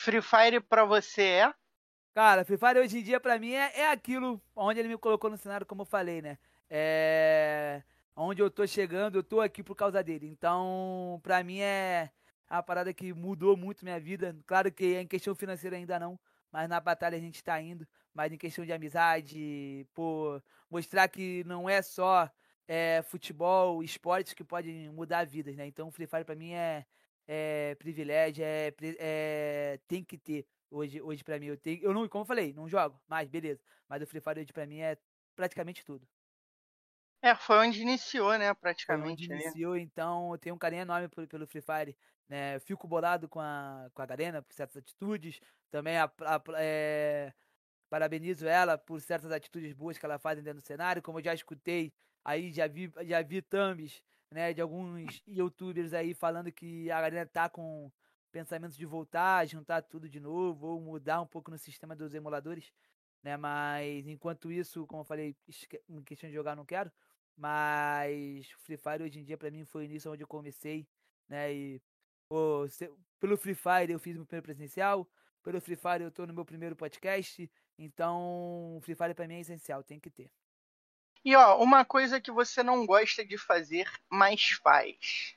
Free 0.00 0.22
Fire 0.22 0.60
pra 0.60 0.84
você 0.84 1.22
é? 1.22 1.54
Cara, 2.14 2.44
Free 2.44 2.58
Fire 2.58 2.78
hoje 2.78 2.98
em 2.98 3.02
dia 3.02 3.18
pra 3.18 3.38
mim 3.38 3.52
é, 3.52 3.80
é 3.80 3.90
aquilo 3.90 4.40
onde 4.54 4.78
ele 4.80 4.88
me 4.88 4.98
colocou 4.98 5.30
no 5.30 5.36
cenário, 5.36 5.66
como 5.66 5.82
eu 5.82 5.86
falei, 5.86 6.22
né? 6.22 6.38
É. 6.70 7.82
Onde 8.16 8.40
eu 8.40 8.50
tô 8.50 8.66
chegando, 8.66 9.16
eu 9.18 9.22
tô 9.24 9.40
aqui 9.40 9.62
por 9.62 9.74
causa 9.74 10.02
dele. 10.02 10.28
Então, 10.28 11.20
pra 11.22 11.42
mim 11.42 11.58
é 11.60 12.10
a 12.48 12.62
parada 12.62 12.92
que 12.94 13.12
mudou 13.12 13.56
muito 13.56 13.84
minha 13.84 13.98
vida. 13.98 14.36
Claro 14.46 14.70
que 14.70 14.96
em 14.96 15.06
questão 15.06 15.34
financeira 15.34 15.76
ainda 15.76 15.98
não, 15.98 16.18
mas 16.52 16.68
na 16.68 16.78
batalha 16.78 17.16
a 17.16 17.20
gente 17.20 17.42
tá 17.42 17.60
indo. 17.60 17.86
Mas 18.12 18.32
em 18.32 18.38
questão 18.38 18.64
de 18.64 18.72
amizade, 18.72 19.86
pô, 19.92 20.40
mostrar 20.70 21.08
que 21.08 21.42
não 21.44 21.68
é 21.68 21.82
só 21.82 22.30
é, 22.68 23.02
futebol, 23.02 23.82
esportes 23.82 24.32
que 24.34 24.44
podem 24.44 24.88
mudar 24.90 25.26
vidas, 25.26 25.56
né? 25.56 25.66
Então, 25.66 25.90
Free 25.92 26.06
Fire 26.06 26.24
pra 26.24 26.34
mim 26.36 26.52
é, 26.52 26.86
é 27.26 27.74
privilégio, 27.76 28.44
é, 28.44 28.72
é- 28.98 29.80
tem 29.88 30.04
que 30.04 30.18
ter 30.18 30.46
hoje, 30.70 31.00
hoje 31.02 31.22
para 31.24 31.38
mim. 31.38 31.46
Eu 31.46 31.56
tenho, 31.58 31.82
eu 31.82 31.92
não, 31.94 32.08
como 32.08 32.22
eu 32.22 32.26
falei, 32.26 32.52
não 32.52 32.68
jogo, 32.68 33.00
mas 33.08 33.28
beleza. 33.28 33.60
Mas 33.88 34.02
o 34.02 34.06
Free 34.06 34.20
Fire 34.20 34.40
hoje 34.40 34.52
pra 34.52 34.66
mim 34.66 34.80
é 34.80 34.96
praticamente 35.36 35.84
tudo. 35.84 36.06
É, 37.22 37.34
foi 37.34 37.56
onde 37.58 37.80
iniciou, 37.82 38.38
né? 38.38 38.54
Foi 38.86 39.00
onde 39.00 39.24
Praticamente. 39.24 39.28
né? 39.28 39.40
iniciou, 39.42 39.76
então 39.76 40.32
eu 40.32 40.38
tenho 40.38 40.54
um 40.54 40.58
carinho 40.58 40.82
enorme 40.82 41.08
por- 41.08 41.26
pelo 41.26 41.46
Free 41.46 41.62
Fire. 41.62 41.96
Né? 42.28 42.58
Fico 42.60 42.86
bolado 42.86 43.28
com 43.28 43.40
a, 43.40 43.90
com 43.94 44.02
a 44.02 44.06
Garena 44.06 44.42
por 44.42 44.52
certas 44.54 44.76
atitudes. 44.76 45.40
Também 45.70 45.96
a, 45.98 46.04
a- 46.04 46.42
é, 46.58 47.32
parabenizo 47.90 48.46
ela 48.48 48.78
por 48.78 49.00
certas 49.02 49.32
atitudes 49.32 49.72
boas 49.74 49.98
que 49.98 50.06
ela 50.06 50.18
faz 50.18 50.38
dentro 50.42 50.62
do 50.62 50.66
cenário. 50.66 51.02
Como 51.02 51.20
eu 51.20 51.24
já 51.24 51.34
escutei, 51.34 51.94
aí 52.24 52.52
já 52.52 52.66
vi, 52.66 52.90
já 53.02 53.22
vi 53.22 53.42
thumbs 53.42 54.02
né, 54.30 54.52
de 54.52 54.60
alguns 54.60 55.22
youtubers 55.26 55.92
aí 55.92 56.14
falando 56.14 56.50
que 56.50 56.90
a 56.90 57.00
Garena 57.00 57.26
tá 57.26 57.48
com 57.48 57.90
pensamentos 58.32 58.76
de 58.76 58.84
voltar, 58.84 59.46
juntar 59.46 59.82
tudo 59.82 60.08
de 60.08 60.18
novo, 60.18 60.66
ou 60.66 60.80
mudar 60.80 61.20
um 61.20 61.26
pouco 61.26 61.50
no 61.50 61.58
sistema 61.58 61.94
dos 61.94 62.14
emuladores. 62.14 62.72
Né? 63.22 63.36
Mas 63.36 64.06
enquanto 64.08 64.50
isso, 64.50 64.86
como 64.86 65.02
eu 65.02 65.04
falei, 65.04 65.36
em 65.88 66.02
questão 66.02 66.28
de 66.28 66.34
jogar, 66.34 66.56
não 66.56 66.64
quero. 66.66 66.90
Mas 67.36 68.50
Free 68.58 68.76
Fire 68.76 69.02
hoje 69.04 69.20
em 69.20 69.24
dia 69.24 69.36
pra 69.36 69.50
mim 69.50 69.64
foi 69.64 69.82
o 69.82 69.84
início 69.84 70.10
onde 70.10 70.22
eu 70.22 70.28
comecei, 70.28 70.86
né? 71.28 71.52
E 71.52 71.82
pô, 72.28 72.66
se- 72.68 72.90
pelo 73.20 73.36
Free 73.36 73.54
Fire 73.54 73.92
eu 73.92 73.98
fiz 73.98 74.16
meu 74.16 74.24
primeiro 74.26 74.44
presencial, 74.44 75.08
pelo 75.42 75.60
Free 75.60 75.76
Fire 75.76 76.02
eu 76.02 76.10
tô 76.10 76.26
no 76.26 76.32
meu 76.34 76.44
primeiro 76.44 76.76
podcast, 76.76 77.50
então 77.78 78.78
Free 78.82 78.94
Fire 78.94 79.14
pra 79.14 79.26
mim 79.26 79.34
é 79.34 79.40
essencial, 79.40 79.82
tem 79.82 79.98
que 80.00 80.10
ter. 80.10 80.30
E 81.24 81.34
ó, 81.34 81.56
uma 81.62 81.84
coisa 81.84 82.20
que 82.20 82.30
você 82.30 82.62
não 82.62 82.84
gosta 82.84 83.24
de 83.24 83.38
fazer, 83.38 83.90
mas 84.10 84.50
faz. 84.62 85.34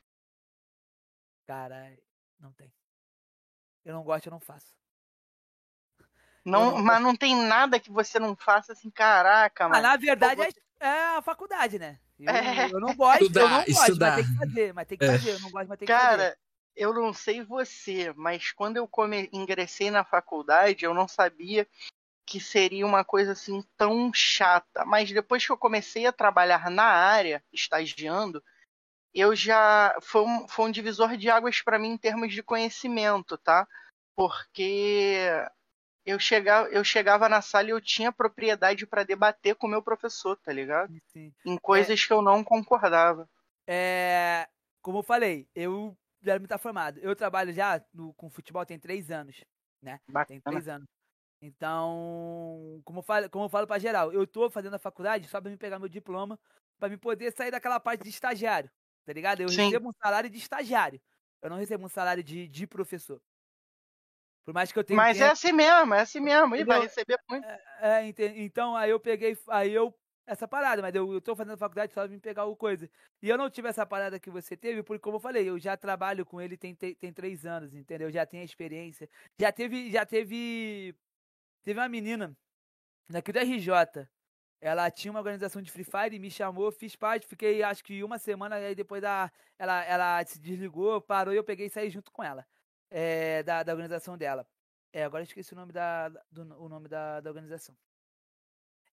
Cara, 1.46 1.98
não 2.40 2.52
tem. 2.52 2.74
Eu 3.86 3.94
não 3.94 4.04
gosto, 4.04 4.26
eu 4.28 4.32
não 4.32 4.40
faço. 4.40 4.76
Não, 6.44 6.72
não 6.72 6.84
mas 6.84 7.02
não 7.02 7.16
tem 7.16 7.36
nada 7.36 7.80
que 7.80 7.90
você 7.90 8.20
não 8.20 8.36
faça 8.36 8.74
assim, 8.74 8.90
caraca, 8.90 9.66
Ah, 9.66 9.70
mano. 9.70 9.82
na 9.82 9.98
verdade 9.98 10.42
é, 10.42 10.86
é 10.86 11.18
a 11.18 11.22
faculdade, 11.22 11.80
né? 11.80 12.00
Eu, 12.20 12.34
É. 12.34 12.66
eu 12.66 12.80
não 12.80 12.94
gosto, 12.94 13.22
eu 13.22 13.24
Estudar, 13.24 13.50
não 13.50 13.66
gosto, 13.66 13.70
estudar. 13.70 14.16
mas 14.18 14.26
tem 14.26 14.34
que 14.34 14.40
fazer, 14.40 14.74
mas 14.74 14.88
tem 14.88 14.98
que 14.98 15.06
É. 15.06 15.12
fazer, 15.18 15.32
eu 15.34 15.40
não 15.40 15.50
gosto, 15.52 15.68
mas 15.70 15.80
tem 15.80 15.88
que 15.88 15.94
fazer. 15.94 16.08
Cara, 16.10 16.38
eu 16.76 16.94
não 16.94 17.14
sei 17.14 17.44
você, 17.44 18.14
mas 18.14 18.52
quando 18.52 18.78
eu 18.78 18.88
come... 18.88 19.30
ingressei 19.32 19.90
na 19.90 20.04
faculdade, 20.04 20.84
eu 20.86 20.94
não 20.94 21.08
sabia 21.08 21.68
que 22.28 22.42
seria 22.42 22.86
uma 22.86 23.06
coisa 23.06 23.32
assim 23.32 23.64
tão 23.78 24.12
chata. 24.14 24.84
Mas 24.86 25.10
depois 25.12 25.46
que 25.46 25.52
eu 25.52 25.58
comecei 25.58 26.06
a 26.06 26.12
trabalhar 26.12 26.70
na 26.70 26.84
área, 26.84 27.42
estagiando, 27.54 28.44
eu 29.14 29.34
já. 29.34 29.98
Foi 30.02 30.22
um, 30.22 30.48
foi 30.48 30.66
um 30.66 30.72
divisor 30.72 31.16
de 31.16 31.30
águas 31.30 31.62
para 31.62 31.80
mim 31.80 31.92
em 31.94 31.98
termos 31.98 32.34
de 32.34 32.44
conhecimento, 32.44 33.38
tá? 33.38 33.66
Porque 34.14 35.18
eu 36.06 36.20
chegava, 36.20 36.68
eu 36.68 36.84
chegava 36.84 37.30
na 37.30 37.42
sala 37.42 37.70
e 37.70 37.72
eu 37.72 37.80
tinha 37.80 38.12
propriedade 38.12 38.86
para 38.86 39.04
debater 39.04 39.56
com 39.56 39.66
o 39.66 39.70
meu 39.70 39.82
professor, 39.82 40.36
tá 40.36 40.52
ligado? 40.52 40.94
Sim. 41.08 41.34
Em 41.46 41.58
coisas 41.58 42.06
que 42.06 42.12
eu 42.12 42.22
não 42.22 42.44
concordava. 42.44 43.30
É, 43.66 44.48
como 44.82 45.00
eu 45.00 45.04
falei, 45.04 45.48
eu 45.56 45.98
já 46.22 46.38
me 46.38 46.48
tá 46.48 46.58
formado. 46.58 47.00
Eu 47.00 47.16
trabalho 47.16 47.54
já 47.54 47.82
no- 47.94 48.14
com 48.14 48.30
futebol 48.30 48.66
tem 48.66 48.78
três 48.78 49.12
anos, 49.12 49.44
né? 49.82 50.00
Tem 50.06 50.14
Bacana. 50.14 50.42
três 50.44 50.68
anos. 50.68 50.88
Então, 51.42 52.82
como 52.84 53.00
eu 53.00 53.04
falo, 53.04 53.30
como 53.30 53.46
eu 53.46 53.50
falo 53.50 53.68
pra 53.68 53.78
geral, 53.80 54.12
eu 54.12 54.26
tô 54.26 54.50
fazendo 54.50 54.74
a 54.76 54.80
faculdade 54.80 55.28
só 55.28 55.40
pra 55.40 55.52
me 55.52 55.58
pegar 55.58 55.78
meu 55.80 55.88
diploma, 55.90 56.40
pra 56.80 56.90
me 56.90 56.98
poder 56.98 57.32
sair 57.32 57.52
daquela 57.52 57.80
parte 57.80 58.02
de 58.04 58.10
estagiário, 58.10 58.72
tá 59.06 59.14
ligado? 59.14 59.42
Eu 59.42 59.50
Sim. 59.50 59.78
recebo 59.78 59.90
um 59.90 59.94
salário 60.04 60.30
de 60.32 60.38
estagiário. 60.38 61.00
Eu 61.42 61.50
não 61.52 61.58
recebo 61.58 61.86
um 61.86 61.90
salário 61.90 62.24
de, 62.24 62.48
de 62.48 62.66
professor. 62.68 63.22
Por 64.46 64.54
mais 64.54 64.72
que 64.72 64.80
eu 64.80 64.84
tenha 64.84 65.00
Mas 65.00 65.22
é 65.22 65.30
assim 65.30 65.54
mesmo, 65.54 65.94
é 65.94 66.02
assim 66.02 66.20
mesmo. 66.20 66.56
E 66.56 66.66
vai 66.66 66.82
receber 66.82 67.18
muito. 67.30 67.48
é, 67.82 68.06
ente- 68.08 68.24
então 68.38 68.76
aí 68.76 68.90
eu 68.92 69.00
peguei, 69.00 69.38
aí 69.50 69.74
eu, 69.74 69.94
essa 70.26 70.48
parada, 70.48 70.82
mas 70.82 70.94
eu, 70.96 71.12
eu 71.14 71.22
tô 71.22 71.36
fazendo 71.36 71.58
faculdade 71.58 71.94
só 71.94 72.02
pra 72.02 72.10
me 72.10 72.20
pegar 72.20 72.46
o 72.46 72.56
coisa. 72.56 72.90
E 73.22 73.30
eu 73.30 73.38
não 73.38 73.50
tive 73.50 73.70
essa 73.70 73.86
parada 73.86 74.20
que 74.20 74.30
você 74.30 74.58
teve, 74.58 74.84
porque 74.84 75.00
como 75.02 75.18
eu 75.18 75.22
falei, 75.22 75.48
eu 75.50 75.60
já 75.60 75.78
trabalho 75.78 76.26
com 76.26 76.42
ele 76.42 76.58
tem, 76.58 76.76
tem, 76.76 76.96
tem 76.96 77.14
três 77.14 77.46
anos, 77.46 77.74
entendeu? 77.74 78.12
Já 78.12 78.26
tenho 78.26 78.44
experiência. 78.44 79.10
Já 79.40 79.52
teve, 79.52 79.92
já 79.92 80.06
teve, 80.06 80.96
teve 81.68 81.82
uma 81.82 81.90
menina 81.90 82.34
daqui 83.10 83.34
do 83.34 83.40
RJ, 83.40 84.08
ela 84.62 84.90
tinha 84.90 85.12
uma 85.12 85.20
organização 85.20 85.62
de 85.62 85.70
Free 85.70 85.84
Fire, 85.84 86.18
me 86.18 86.32
chamou, 86.32 86.72
fiz 86.72 86.96
parte, 86.96 87.28
fiquei 87.28 87.62
acho 87.62 87.84
que 87.84 88.06
uma 88.06 88.18
semana, 88.18 88.56
aí 88.56 88.74
depois 88.74 89.02
da, 89.02 89.30
ela, 89.60 89.84
ela 89.84 90.26
se 90.26 90.40
desligou, 90.40 91.02
parou 91.02 91.34
e 91.34 91.38
eu 91.38 91.44
peguei 91.44 91.66
e 91.66 91.70
saí 91.70 91.90
junto 91.90 92.10
com 92.10 92.24
ela, 92.24 92.48
é, 92.90 93.44
da, 93.44 93.64
da 93.64 93.74
organização 93.74 94.18
dela. 94.18 94.48
É, 94.94 95.04
agora 95.04 95.24
esqueci 95.24 95.52
o 95.52 95.58
nome 95.58 95.74
da, 95.74 96.08
do, 96.32 96.44
o 96.58 96.70
nome 96.70 96.88
da, 96.88 97.20
da 97.20 97.30
organização. 97.30 97.76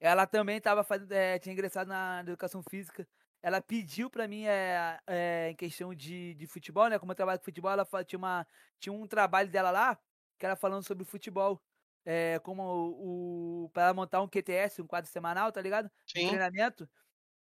Ela 0.00 0.26
também 0.26 0.60
tava 0.60 0.82
fazendo, 0.82 1.12
é, 1.12 1.38
tinha 1.38 1.52
ingressado 1.52 1.88
na 1.88 2.22
educação 2.22 2.60
física. 2.68 3.06
Ela 3.40 3.62
pediu 3.62 4.10
para 4.10 4.26
mim, 4.26 4.46
é, 4.46 4.98
é, 5.06 5.50
em 5.50 5.54
questão 5.54 5.94
de, 5.94 6.34
de 6.34 6.46
futebol, 6.48 6.88
né? 6.88 6.98
Como 6.98 7.12
eu 7.12 7.16
trabalho 7.16 7.38
com 7.38 7.44
futebol, 7.44 7.70
ela 7.70 7.86
tinha, 8.04 8.18
uma, 8.18 8.44
tinha 8.80 8.92
um 8.92 9.06
trabalho 9.06 9.48
dela 9.48 9.70
lá, 9.70 9.96
que 10.36 10.44
era 10.44 10.56
falando 10.56 10.84
sobre 10.84 11.04
futebol. 11.04 11.62
É, 12.04 12.38
como 12.40 12.62
o, 12.62 13.64
o 13.64 13.70
para 13.70 13.94
montar 13.94 14.20
um 14.20 14.28
QTS, 14.28 14.82
um 14.82 14.86
quadro 14.86 15.10
semanal, 15.10 15.50
tá 15.50 15.60
ligado? 15.60 15.90
Sim. 16.06 16.26
Um 16.26 16.28
treinamento 16.28 16.88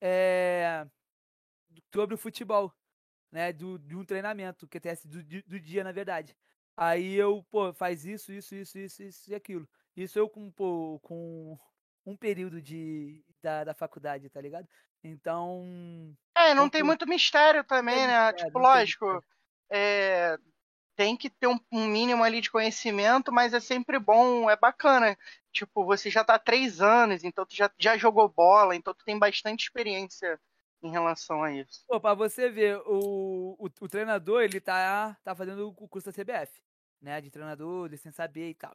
é, 0.00 0.86
sobre 1.92 2.14
o 2.14 2.18
futebol, 2.18 2.72
né? 3.30 3.52
Do, 3.52 3.78
de 3.78 3.94
um 3.94 4.04
treinamento, 4.04 4.66
QTS 4.66 5.07
do, 5.07 5.22
do 5.22 5.61
dia, 5.61 5.84
na 5.84 5.92
verdade. 5.92 6.36
Aí 6.76 7.14
eu, 7.14 7.44
pô, 7.50 7.72
faz 7.72 8.04
isso, 8.04 8.32
isso, 8.32 8.54
isso, 8.54 8.78
isso, 8.78 9.02
isso 9.02 9.30
e 9.30 9.34
aquilo. 9.34 9.68
Isso 9.96 10.18
eu 10.18 10.28
com, 10.28 10.50
pô, 10.50 10.98
com 11.02 11.59
um 12.04 12.16
período 12.16 12.61
de, 12.61 13.24
da, 13.42 13.64
da 13.64 13.74
faculdade, 13.74 14.28
tá 14.28 14.40
ligado? 14.40 14.68
Então. 15.02 16.14
É, 16.34 16.54
não 16.54 16.68
tem 16.68 16.82
muito 16.82 17.07
mistério 17.07 17.64
também, 17.64 18.07
né? 18.07 18.26
mistério, 18.26 18.46
Tipo, 18.46 18.59
lógico, 18.59 19.24
é, 19.70 20.36
tem 20.97 21.16
que 21.16 21.28
ter 21.28 21.47
um, 21.47 21.59
um 21.70 21.86
mínimo 21.86 22.24
ali 22.24 22.40
de 22.40 22.51
conhecimento, 22.51 23.30
mas 23.30 23.53
é 23.53 23.61
sempre 23.61 23.99
bom, 23.99 24.51
é 24.51 24.57
bacana. 24.57 25.16
Tipo, 25.53 25.84
você 25.84 26.11
já 26.11 26.24
tá 26.24 26.34
há 26.34 26.38
três 26.38 26.80
anos, 26.80 27.22
então 27.22 27.44
tu 27.44 27.55
já, 27.55 27.70
já 27.78 27.97
jogou 27.97 28.28
bola, 28.28 28.74
então 28.74 28.94
tu 28.94 29.05
tem 29.05 29.18
bastante 29.18 29.64
experiência 29.64 30.40
em 30.82 30.90
relação 30.90 31.42
a 31.42 31.53
isso. 31.53 31.84
Pô, 31.86 32.01
pra 32.01 32.14
você 32.14 32.49
ver, 32.49 32.78
o, 32.86 33.57
o, 33.59 33.66
o 33.66 33.88
treinador, 33.88 34.42
ele 34.42 34.61
tá, 34.61 35.16
tá 35.22 35.34
fazendo 35.34 35.68
o 35.68 35.88
curso 35.88 36.11
da 36.11 36.12
CBF, 36.12 36.61
né? 37.01 37.20
De 37.20 37.30
treinador, 37.30 37.88
licença 37.88 38.26
B 38.26 38.51
e 38.51 38.55
tal. 38.55 38.74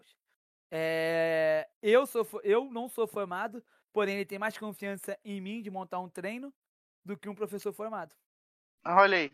É, 0.70 1.68
eu, 1.82 2.06
sou, 2.06 2.28
eu 2.44 2.66
não 2.72 2.88
sou 2.88 3.08
formado, 3.08 3.64
porém 3.92 4.16
ele 4.16 4.26
tem 4.26 4.40
mais 4.40 4.58
confiança 4.58 5.20
em 5.26 5.42
mim 5.42 5.62
de 5.62 5.70
montar 5.70 6.00
um 6.00 6.10
treino 6.10 6.54
do 7.04 7.18
que 7.18 7.28
um 7.28 7.36
professor 7.36 7.74
formado. 7.74 8.16
Olha 8.86 9.18
aí. 9.18 9.32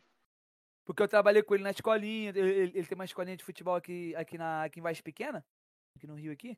Porque 0.88 1.04
eu 1.04 1.10
trabalhei 1.10 1.44
com 1.44 1.54
ele 1.54 1.64
na 1.66 1.72
escolinha, 1.72 2.30
ele, 2.32 2.40
ele- 2.78 2.86
tem 2.88 2.96
uma 2.96 3.04
escolinha 3.06 3.36
de 3.36 3.44
futebol 3.44 3.76
aqui, 3.76 4.16
aqui, 4.16 4.38
na, 4.38 4.64
aqui 4.64 4.80
em 4.80 4.84
Vaz 4.84 5.02
Pequena, 5.02 5.46
aqui 5.98 6.08
no 6.08 6.16
Rio 6.16 6.32
aqui, 6.32 6.58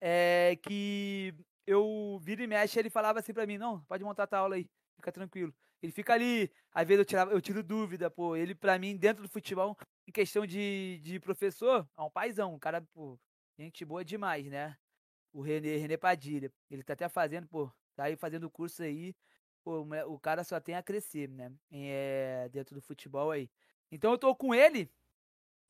é 0.00 0.56
que 0.62 1.34
eu 1.66 2.18
vira 2.22 2.42
e 2.44 2.46
mexe, 2.46 2.78
ele 2.78 2.90
falava 2.90 3.20
assim 3.20 3.34
pra 3.34 3.46
mim, 3.46 3.58
não, 3.58 3.82
pode 3.86 4.04
montar 4.04 4.26
tua 4.26 4.38
aula 4.40 4.56
aí, 4.56 4.70
fica 4.96 5.12
tranquilo. 5.12 5.54
Ele 5.82 5.92
fica 5.92 6.14
ali, 6.14 6.50
às 6.72 6.86
vezes 6.88 7.00
eu, 7.00 7.04
tirava, 7.06 7.32
eu 7.32 7.40
tiro 7.42 7.62
dúvida, 7.62 8.10
pô, 8.10 8.36
ele 8.36 8.54
pra 8.54 8.78
mim, 8.78 8.96
dentro 8.96 9.22
do 9.24 9.28
futebol, 9.28 9.76
em 10.08 10.12
questão 10.12 10.46
de, 10.46 11.00
de 11.02 11.20
professor, 11.20 11.88
é 11.98 12.02
um 12.02 12.10
paizão, 12.10 12.54
um 12.54 12.58
cara, 12.60 12.82
pô, 12.94 13.20
gente 13.58 13.84
boa 13.84 14.04
demais, 14.04 14.46
né? 14.46 14.76
O 15.32 15.42
René, 15.42 15.76
René 15.76 15.96
Padilha, 15.98 16.52
ele 16.70 16.82
tá 16.84 16.94
até 16.94 17.08
fazendo, 17.08 17.48
pô, 17.48 17.70
tá 17.96 18.04
aí 18.04 18.16
fazendo 18.16 18.50
curso 18.50 18.82
aí, 18.82 19.14
pô, 19.64 19.80
o 20.08 20.18
cara 20.20 20.44
só 20.44 20.60
tem 20.60 20.74
a 20.76 20.82
crescer, 20.82 21.28
né? 21.30 21.52
É, 21.70 22.48
dentro 22.50 22.74
do 22.74 22.82
futebol 22.82 23.30
aí. 23.30 23.50
Então 23.90 24.12
eu 24.12 24.18
tô 24.18 24.34
com 24.34 24.54
ele, 24.54 24.90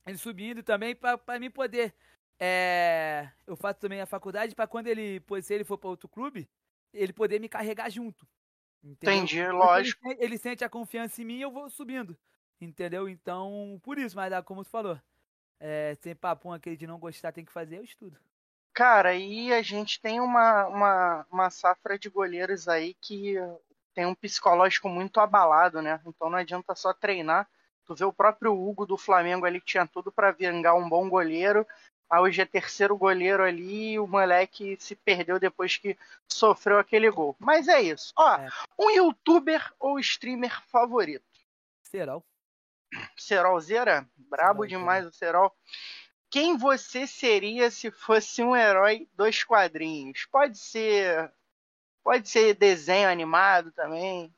ele 0.05 0.17
subindo 0.17 0.63
também 0.63 0.95
pra 0.95 1.39
mim 1.39 1.51
poder. 1.51 1.93
é, 2.39 3.29
eu 3.45 3.55
faço 3.55 3.79
também 3.79 4.01
a 4.01 4.05
faculdade 4.05 4.55
pra 4.55 4.67
quando 4.67 4.87
ele, 4.87 5.21
se 5.41 5.53
ele 5.53 5.63
for 5.63 5.77
pra 5.77 5.89
outro 5.89 6.07
clube, 6.07 6.49
ele 6.93 7.13
poder 7.13 7.39
me 7.39 7.49
carregar 7.49 7.89
junto. 7.89 8.27
Entendeu? 8.83 9.15
Entendi, 9.15 9.43
Porque 9.43 9.51
lógico. 9.51 10.07
Ele, 10.07 10.23
ele 10.23 10.37
sente 10.37 10.63
a 10.63 10.69
confiança 10.69 11.21
em 11.21 11.25
mim 11.25 11.37
e 11.37 11.41
eu 11.41 11.51
vou 11.51 11.69
subindo. 11.69 12.17
Entendeu? 12.59 13.07
Então, 13.07 13.79
por 13.83 13.97
isso, 13.97 14.15
mas 14.15 14.31
ah, 14.33 14.41
como 14.41 14.63
tu 14.63 14.69
falou, 14.69 14.99
é, 15.59 15.95
sem 16.01 16.15
papum 16.15 16.53
aquele 16.53 16.77
de 16.77 16.87
não 16.87 16.99
gostar, 16.99 17.31
tem 17.31 17.45
que 17.45 17.51
fazer, 17.51 17.77
eu 17.77 17.83
estudo. 17.83 18.17
Cara, 18.73 19.15
e 19.15 19.51
a 19.51 19.61
gente 19.61 19.99
tem 19.99 20.19
uma, 20.19 20.67
uma, 20.67 21.25
uma 21.31 21.49
safra 21.49 21.97
de 21.97 22.09
goleiros 22.09 22.67
aí 22.67 22.93
que 23.01 23.35
tem 23.93 24.05
um 24.05 24.13
psicológico 24.13 24.87
muito 24.87 25.19
abalado, 25.19 25.81
né? 25.81 25.99
Então 26.05 26.29
não 26.29 26.37
adianta 26.37 26.75
só 26.75 26.93
treinar. 26.93 27.49
Tu 27.87 27.95
vê 27.95 28.03
o 28.05 28.11
próprio 28.13 28.53
Hugo 28.53 28.85
do 28.85 28.97
Flamengo 28.97 29.45
ali 29.45 29.59
que 29.61 29.65
tinha 29.67 29.87
tudo 29.87 30.11
pra 30.11 30.31
vingar 30.31 30.75
um 30.75 30.87
bom 30.89 31.09
goleiro. 31.09 31.65
Aí 32.09 32.19
hoje 32.21 32.41
é 32.41 32.45
terceiro 32.45 32.97
goleiro 32.97 33.43
ali 33.43 33.93
e 33.93 33.99
o 33.99 34.05
moleque 34.07 34.77
se 34.79 34.95
perdeu 34.95 35.39
depois 35.39 35.77
que 35.77 35.97
sofreu 36.31 36.79
aquele 36.79 37.09
gol. 37.09 37.35
Mas 37.39 37.67
é 37.67 37.81
isso. 37.81 38.13
Ó, 38.17 38.35
É. 38.35 38.47
um 38.77 38.89
youtuber 38.91 39.73
ou 39.79 39.99
streamer 39.99 40.61
favorito? 40.67 41.25
Serol. 41.83 42.23
Serolzeira? 43.17 44.07
Brabo 44.17 44.63
Serol, 44.63 44.67
demais 44.67 45.05
o 45.05 45.11
Serol. 45.11 45.53
Quem 46.29 46.57
você 46.57 47.07
seria 47.07 47.71
se 47.71 47.89
fosse 47.89 48.43
um 48.43 48.55
herói 48.55 49.07
dos 49.13 49.43
quadrinhos? 49.43 50.25
Pode 50.31 50.57
ser. 50.57 51.31
Pode 52.03 52.29
ser 52.29 52.53
desenho 52.53 53.09
animado 53.09 53.71
também. 53.71 54.33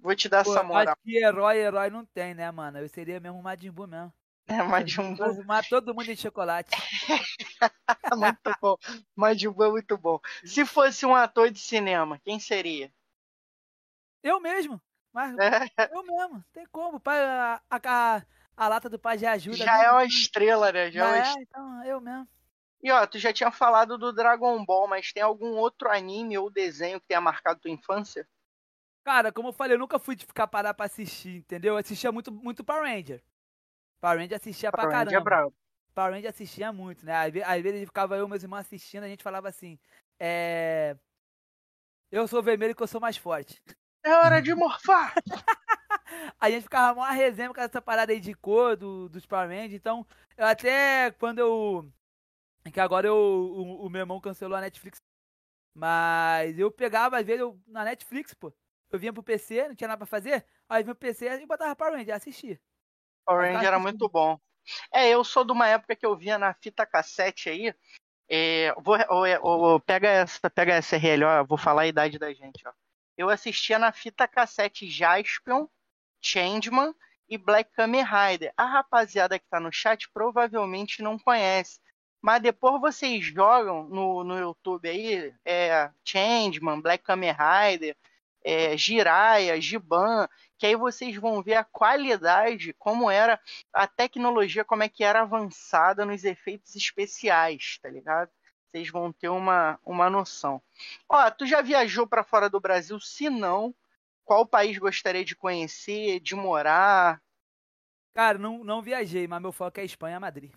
Vou 0.00 0.14
te 0.14 0.28
dar 0.28 0.44
Pô, 0.44 0.52
essa 0.52 0.62
moral. 0.62 0.94
acho 0.94 1.02
que 1.02 1.16
herói, 1.16 1.58
herói 1.58 1.90
não 1.90 2.04
tem, 2.04 2.34
né, 2.34 2.50
mano? 2.50 2.78
Eu 2.78 2.88
seria 2.88 3.18
mesmo 3.18 3.38
um 3.38 3.42
Majin 3.42 3.70
Buu 3.70 3.86
mesmo. 3.86 4.12
É, 4.50 4.62
Majin 4.62 5.14
Buu 5.14 5.16
Transformar 5.16 5.68
todo 5.68 5.94
mundo 5.94 6.10
em 6.10 6.16
chocolate. 6.16 6.70
muito 8.16 8.54
bom. 8.62 8.76
Majin 9.14 9.50
Buu 9.50 9.66
é 9.66 9.70
muito 9.70 9.98
bom. 9.98 10.18
Se 10.42 10.64
fosse 10.64 11.04
um 11.04 11.14
ator 11.14 11.50
de 11.50 11.58
cinema, 11.58 12.18
quem 12.24 12.40
seria? 12.40 12.90
Eu 14.22 14.40
mesmo. 14.40 14.80
Mas 15.12 15.36
É, 15.38 15.88
eu 15.92 16.02
mesmo. 16.02 16.42
Tem 16.52 16.64
como. 16.72 16.98
Pai, 16.98 17.18
a, 17.22 17.60
a, 17.70 18.22
a 18.56 18.68
lata 18.68 18.88
do 18.88 18.98
pai 18.98 19.18
já 19.18 19.32
ajuda. 19.32 19.56
já 19.58 19.72
mesmo. 19.72 19.84
é 19.84 19.92
uma 19.92 20.04
estrela, 20.04 20.72
né? 20.72 20.90
Já 20.90 21.04
é 21.04 21.08
uma 21.08 21.18
É, 21.18 21.42
então 21.42 21.84
eu 21.84 22.00
mesmo. 22.00 22.28
E 22.82 22.90
ó, 22.92 23.06
tu 23.06 23.18
já 23.18 23.32
tinha 23.32 23.50
falado 23.50 23.98
do 23.98 24.12
Dragon 24.12 24.64
Ball, 24.64 24.86
mas 24.86 25.12
tem 25.12 25.22
algum 25.22 25.56
outro 25.56 25.90
anime 25.90 26.38
ou 26.38 26.50
desenho 26.50 27.00
que 27.00 27.08
tenha 27.08 27.20
marcado 27.20 27.60
tua 27.60 27.70
infância? 27.70 28.26
Cara, 29.08 29.32
como 29.32 29.48
eu 29.48 29.52
falei, 29.54 29.74
eu 29.74 29.78
nunca 29.78 29.98
fui 29.98 30.14
de 30.14 30.26
ficar 30.26 30.46
parar 30.46 30.74
pra 30.74 30.84
assistir, 30.84 31.36
entendeu? 31.38 31.72
Eu 31.72 31.78
assistia 31.78 32.12
muito, 32.12 32.30
muito 32.30 32.62
Power 32.62 32.82
Ranger. 32.82 33.22
Power 34.02 34.18
Ranger 34.18 34.36
assistia 34.36 34.70
pra 34.70 34.82
Power 34.82 34.94
Ranger 34.94 35.08
é 35.08 35.10
caramba. 35.12 35.24
brabo. 35.30 35.54
Power 35.94 36.12
Ranger 36.12 36.28
assistia 36.28 36.70
muito, 36.74 37.06
né? 37.06 37.16
Às 37.16 37.32
ve- 37.32 37.42
às 37.42 37.62
vezes 37.62 37.86
ficava 37.86 38.18
eu 38.18 38.26
e 38.26 38.28
meus 38.28 38.42
irmãos 38.42 38.58
assistindo, 38.58 39.04
a 39.04 39.08
gente 39.08 39.22
falava 39.22 39.48
assim, 39.48 39.78
é... 40.20 40.94
Eu 42.10 42.28
sou 42.28 42.42
vermelho 42.42 42.76
que 42.76 42.82
eu 42.82 42.86
sou 42.86 43.00
mais 43.00 43.16
forte. 43.16 43.62
É 44.02 44.12
hora 44.14 44.42
de 44.42 44.54
morfar! 44.54 45.14
A 46.38 46.50
gente 46.50 46.64
ficava 46.64 46.94
mó 46.94 47.06
resenha 47.06 47.52
com 47.52 47.60
essa 47.62 47.80
parada 47.80 48.12
aí 48.12 48.20
de 48.20 48.34
cor 48.34 48.76
do, 48.76 49.08
dos 49.08 49.24
Power 49.24 49.48
Rangers. 49.48 49.72
Então, 49.72 50.06
eu 50.36 50.44
até 50.44 51.12
quando 51.12 51.38
eu. 51.38 51.90
Que 52.70 52.78
agora 52.80 53.06
eu, 53.06 53.16
o, 53.16 53.86
o 53.86 53.88
meu 53.88 54.00
irmão 54.00 54.20
cancelou 54.20 54.58
a 54.58 54.60
Netflix. 54.60 54.98
Mas 55.74 56.58
eu 56.58 56.70
pegava, 56.70 57.18
às 57.18 57.24
vezes, 57.24 57.40
eu, 57.40 57.58
na 57.66 57.84
Netflix, 57.84 58.34
pô. 58.34 58.52
Eu 58.90 58.98
vinha 58.98 59.12
pro 59.12 59.22
PC, 59.22 59.68
não 59.68 59.74
tinha 59.74 59.88
nada 59.88 59.98
pra 59.98 60.06
fazer. 60.06 60.44
Aí 60.68 60.82
vinha 60.82 60.94
pro 60.94 61.06
PC 61.06 61.28
e 61.40 61.46
botava 61.46 61.76
Power 61.76 61.94
Ranger, 61.94 62.14
assistia. 62.14 62.60
Power 63.24 63.52
Ranger 63.52 63.68
era 63.68 63.78
muito 63.78 64.08
bom. 64.08 64.38
É, 64.92 65.08
eu 65.08 65.24
sou 65.24 65.44
de 65.44 65.52
uma 65.52 65.66
época 65.66 65.96
que 65.96 66.04
eu 66.04 66.16
via 66.16 66.38
na 66.38 66.54
fita 66.54 66.86
cassete 66.86 67.48
aí. 67.48 67.74
É, 68.28 68.74
vou, 68.78 68.96
ô, 69.08 69.74
ô, 69.74 69.80
pega 69.80 70.08
essa, 70.08 70.50
pega 70.50 70.74
essa 70.74 70.96
RL, 70.96 71.24
ó, 71.24 71.44
vou 71.44 71.56
falar 71.56 71.82
a 71.82 71.86
idade 71.86 72.18
da 72.18 72.32
gente, 72.32 72.66
ó. 72.66 72.72
Eu 73.16 73.30
assistia 73.30 73.78
na 73.78 73.90
fita 73.90 74.28
cassete 74.28 74.88
Jaspion, 74.88 75.66
Changeman 76.20 76.94
e 77.28 77.36
Black 77.36 77.72
Kamen 77.72 78.04
Rider. 78.04 78.52
A 78.56 78.64
rapaziada 78.64 79.38
que 79.38 79.48
tá 79.48 79.58
no 79.58 79.72
chat 79.72 80.08
provavelmente 80.12 81.02
não 81.02 81.18
conhece. 81.18 81.80
Mas 82.20 82.42
depois 82.42 82.80
vocês 82.80 83.24
jogam 83.24 83.84
no, 83.88 84.24
no 84.24 84.38
YouTube 84.38 84.88
aí, 84.88 85.34
é, 85.44 85.90
Changeman, 86.04 86.80
Black 86.80 87.04
Kamen 87.04 87.32
Rider, 87.32 87.96
é, 88.48 88.74
Jiraiya, 88.78 89.60
Giban, 89.60 90.26
que 90.56 90.64
aí 90.64 90.74
vocês 90.74 91.14
vão 91.16 91.42
ver 91.42 91.56
a 91.56 91.64
qualidade, 91.64 92.72
como 92.78 93.10
era 93.10 93.38
a 93.74 93.86
tecnologia, 93.86 94.64
como 94.64 94.82
é 94.82 94.88
que 94.88 95.04
era 95.04 95.20
avançada 95.20 96.02
nos 96.06 96.24
efeitos 96.24 96.74
especiais, 96.74 97.78
tá 97.82 97.90
ligado? 97.90 98.30
Vocês 98.70 98.88
vão 98.88 99.12
ter 99.12 99.28
uma, 99.28 99.78
uma 99.84 100.08
noção. 100.08 100.62
Ó, 101.06 101.30
tu 101.30 101.44
já 101.44 101.60
viajou 101.60 102.06
para 102.06 102.24
fora 102.24 102.48
do 102.48 102.58
Brasil? 102.58 102.98
Se 102.98 103.28
não, 103.28 103.74
qual 104.24 104.46
país 104.46 104.78
gostaria 104.78 105.26
de 105.26 105.36
conhecer, 105.36 106.18
de 106.18 106.34
morar? 106.34 107.20
Cara, 108.14 108.38
não, 108.38 108.64
não 108.64 108.80
viajei, 108.80 109.28
mas 109.28 109.42
meu 109.42 109.52
foco 109.52 109.78
é 109.78 109.84
Espanha, 109.84 110.18
Madrid. 110.18 110.54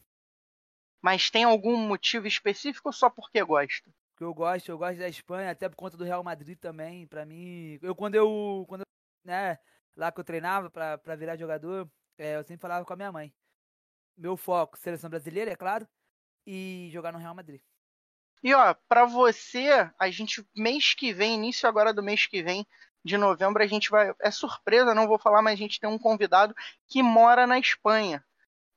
Mas 1.01 1.29
tem 1.29 1.43
algum 1.43 1.75
motivo 1.75 2.25
específico 2.25 2.87
ou 2.87 2.93
só 2.93 3.09
porque 3.09 3.43
gosta? 3.43 3.91
Que 4.21 4.25
eu 4.25 4.35
gosto, 4.35 4.69
eu 4.69 4.77
gosto 4.77 4.99
da 4.99 5.09
Espanha, 5.09 5.49
até 5.49 5.67
por 5.67 5.75
conta 5.75 5.97
do 5.97 6.03
Real 6.03 6.23
Madrid 6.23 6.55
também, 6.59 7.07
pra 7.07 7.25
mim. 7.25 7.79
Eu 7.81 7.95
quando 7.95 8.13
eu, 8.13 8.65
quando 8.67 8.81
eu, 8.81 8.85
né, 9.25 9.57
lá 9.95 10.11
que 10.11 10.19
eu 10.19 10.23
treinava 10.23 10.69
pra 10.69 11.15
virar 11.15 11.35
jogador, 11.35 11.89
é, 12.19 12.35
eu 12.35 12.43
sempre 12.43 12.61
falava 12.61 12.85
com 12.85 12.93
a 12.93 12.95
minha 12.95 13.11
mãe. 13.11 13.33
Meu 14.15 14.37
foco, 14.37 14.77
seleção 14.77 15.09
brasileira, 15.09 15.51
é 15.51 15.55
claro, 15.55 15.87
e 16.45 16.87
jogar 16.93 17.11
no 17.11 17.17
Real 17.17 17.33
Madrid. 17.33 17.61
E 18.43 18.53
ó, 18.53 18.75
para 18.87 19.05
você, 19.05 19.89
a 19.97 20.11
gente 20.11 20.47
mês 20.55 20.93
que 20.93 21.11
vem, 21.11 21.33
início 21.33 21.67
agora 21.67 21.91
do 21.91 22.03
mês 22.03 22.27
que 22.27 22.43
vem, 22.43 22.67
de 23.03 23.17
novembro, 23.17 23.63
a 23.63 23.67
gente 23.67 23.89
vai. 23.89 24.13
É 24.21 24.29
surpresa, 24.29 24.93
não 24.93 25.07
vou 25.07 25.17
falar, 25.17 25.41
mas 25.41 25.53
a 25.53 25.57
gente 25.57 25.79
tem 25.79 25.89
um 25.89 25.97
convidado 25.97 26.55
que 26.87 27.01
mora 27.01 27.47
na 27.47 27.57
Espanha. 27.57 28.23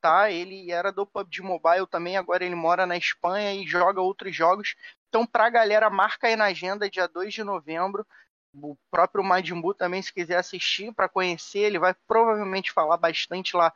Tá? 0.01 0.31
Ele 0.31 0.71
era 0.71 0.91
do 0.91 1.05
PUBG 1.05 1.41
Mobile 1.41 1.87
também, 1.87 2.17
agora 2.17 2.43
ele 2.43 2.55
mora 2.55 2.85
na 2.85 2.97
Espanha 2.97 3.53
e 3.55 3.67
joga 3.67 4.01
outros 4.01 4.35
jogos. 4.35 4.75
Então, 5.15 5.25
pra 5.25 5.49
galera, 5.49 5.89
marca 5.89 6.27
aí 6.27 6.35
na 6.35 6.47
agenda, 6.47 6.89
dia 6.89 7.07
2 7.07 7.33
de 7.33 7.41
novembro. 7.41 8.05
O 8.53 8.75
próprio 8.91 9.23
Majin 9.23 9.61
Buu 9.61 9.73
também, 9.73 10.01
se 10.01 10.11
quiser 10.11 10.35
assistir 10.35 10.93
para 10.93 11.07
conhecer, 11.07 11.59
ele 11.59 11.79
vai 11.79 11.95
provavelmente 12.05 12.73
falar 12.73 12.97
bastante 12.97 13.55
lá 13.55 13.73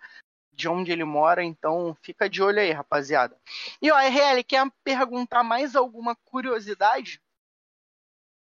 de 0.52 0.68
onde 0.68 0.92
ele 0.92 1.06
mora, 1.06 1.42
então 1.42 1.96
fica 2.02 2.30
de 2.30 2.44
olho 2.44 2.60
aí, 2.60 2.74
rapaziada. 2.74 3.38
E 3.82 3.90
ó, 3.90 3.98
RL, 3.98 4.44
quer 4.44 4.70
perguntar 4.84 5.42
mais 5.42 5.78
alguma 5.78 6.14
curiosidade? 6.26 7.22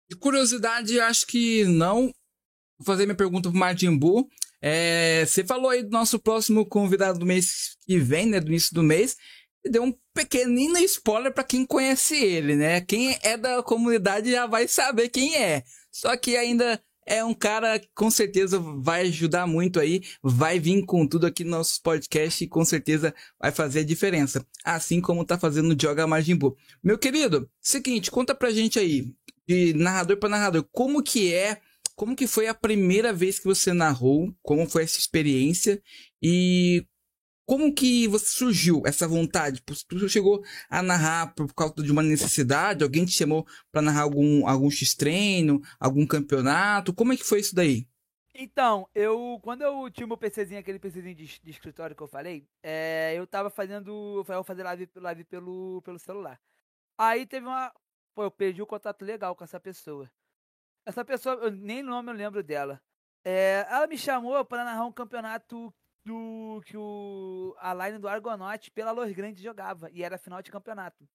De 0.09 0.15
curiosidade, 0.15 0.97
acho 0.97 1.27
que 1.27 1.65
não. 1.65 2.13
Vou 2.77 2.85
fazer 2.85 3.05
minha 3.05 3.17
pergunta 3.17 3.49
pro 3.49 3.59
Martin 3.59 3.97
Buu. 3.97 4.29
É, 4.61 5.25
você 5.25 5.43
falou 5.43 5.71
aí 5.71 5.83
do 5.83 5.89
nosso 5.89 6.17
próximo 6.19 6.65
convidado 6.65 7.19
do 7.19 7.25
mês 7.25 7.75
que 7.85 7.99
vem, 7.99 8.27
né? 8.27 8.39
Do 8.39 8.47
início 8.47 8.73
do 8.73 8.81
mês. 8.81 9.17
Deu 9.69 9.83
um 9.83 9.93
pequenino 10.13 10.77
spoiler 10.79 11.33
para 11.33 11.43
quem 11.43 11.65
conhece 11.65 12.15
ele, 12.15 12.55
né? 12.55 12.81
Quem 12.81 13.17
é 13.21 13.37
da 13.37 13.61
comunidade 13.61 14.31
já 14.31 14.45
vai 14.45 14.67
saber 14.67 15.09
quem 15.09 15.35
é. 15.35 15.63
Só 15.91 16.15
que 16.17 16.35
ainda 16.35 16.81
é 17.07 17.23
um 17.23 17.33
cara 17.33 17.79
que 17.79 17.87
com 17.95 18.11
certeza 18.11 18.59
vai 18.59 19.03
ajudar 19.03 19.47
muito 19.47 19.79
aí, 19.79 20.01
vai 20.21 20.59
vir 20.59 20.85
com 20.85 21.07
tudo 21.07 21.25
aqui 21.25 21.43
no 21.43 21.51
nosso 21.51 21.81
podcast 21.81 22.43
e 22.43 22.47
com 22.47 22.65
certeza 22.65 23.15
vai 23.39 23.51
fazer 23.51 23.79
a 23.79 23.85
diferença. 23.85 24.45
Assim 24.63 24.99
como 24.99 25.25
tá 25.25 25.39
fazendo 25.39 25.73
o 25.73 25.81
Joga 25.81 26.05
Majin 26.05 26.37
Meu 26.83 26.97
querido, 26.97 27.49
seguinte, 27.61 28.11
conta 28.11 28.35
pra 28.35 28.51
gente 28.51 28.77
aí, 28.77 29.13
de 29.47 29.73
narrador 29.73 30.17
para 30.17 30.29
narrador, 30.29 30.67
como 30.71 31.01
que 31.01 31.33
é, 31.33 31.61
como 31.95 32.15
que 32.15 32.27
foi 32.27 32.47
a 32.47 32.53
primeira 32.53 33.13
vez 33.13 33.39
que 33.39 33.45
você 33.45 33.71
narrou, 33.71 34.35
como 34.43 34.69
foi 34.69 34.83
essa 34.83 34.99
experiência 34.99 35.81
e 36.21 36.85
como 37.47 37.73
que 37.73 38.09
você 38.09 38.25
surgiu 38.25 38.83
essa 38.85 39.07
vontade? 39.07 39.63
Você 39.65 40.09
chegou 40.09 40.43
a 40.69 40.83
narrar 40.83 41.33
por 41.33 41.51
causa 41.53 41.75
de 41.75 41.89
uma 41.89 42.03
necessidade? 42.03 42.83
Alguém 42.83 43.05
te 43.05 43.13
chamou 43.13 43.47
para 43.71 43.81
narrar 43.81 44.01
algum, 44.01 44.45
algum 44.45 44.69
X-treino, 44.69 45.61
algum 45.79 46.05
campeonato? 46.05 46.93
Como 46.93 47.13
é 47.13 47.17
que 47.17 47.23
foi 47.23 47.39
isso 47.39 47.55
daí? 47.55 47.87
Então, 48.35 48.85
eu 48.93 49.39
quando 49.41 49.61
eu 49.61 49.89
tinha 49.89 50.05
meu 50.05 50.17
PCzinho, 50.17 50.59
aquele 50.59 50.77
PCzinho 50.77 51.15
de, 51.15 51.39
de 51.41 51.49
escritório 51.49 51.95
que 51.95 52.03
eu 52.03 52.07
falei, 52.07 52.45
é, 52.61 53.13
eu 53.15 53.25
tava 53.25 53.49
fazendo, 53.49 54.25
eu 54.27 54.43
fazer 54.43 54.63
live, 54.63 54.89
live 54.97 55.23
pelo, 55.23 55.81
pelo 55.83 55.97
celular. 55.97 56.37
Aí 56.97 57.25
teve 57.25 57.47
uma, 57.47 57.73
pô, 58.13 58.23
eu 58.23 58.31
perdi 58.31 58.61
o 58.61 58.67
contato 58.67 59.05
legal 59.05 59.33
com 59.37 59.45
essa 59.45 59.59
pessoa. 59.59 60.11
Essa 60.85 61.05
pessoa, 61.05 61.35
eu, 61.35 61.51
nem 61.51 61.81
o 61.81 61.85
nome 61.85 62.11
eu 62.11 62.15
lembro 62.15 62.43
dela. 62.43 62.81
É, 63.23 63.65
ela 63.69 63.87
me 63.87 63.97
chamou 63.97 64.43
para 64.43 64.65
narrar 64.65 64.85
um 64.85 64.91
campeonato 64.91 65.73
do 66.07 66.61
que 66.65 66.77
o, 66.77 67.53
a 67.59 67.73
line 67.73 67.99
do 67.99 68.07
Argonaut 68.07 68.71
pela 68.71 68.91
Los 68.91 69.11
Grande 69.11 69.43
jogava. 69.43 69.91
E 69.91 70.03
era 70.03 70.17
final 70.17 70.41
de 70.41 70.49
campeonato. 70.49 71.07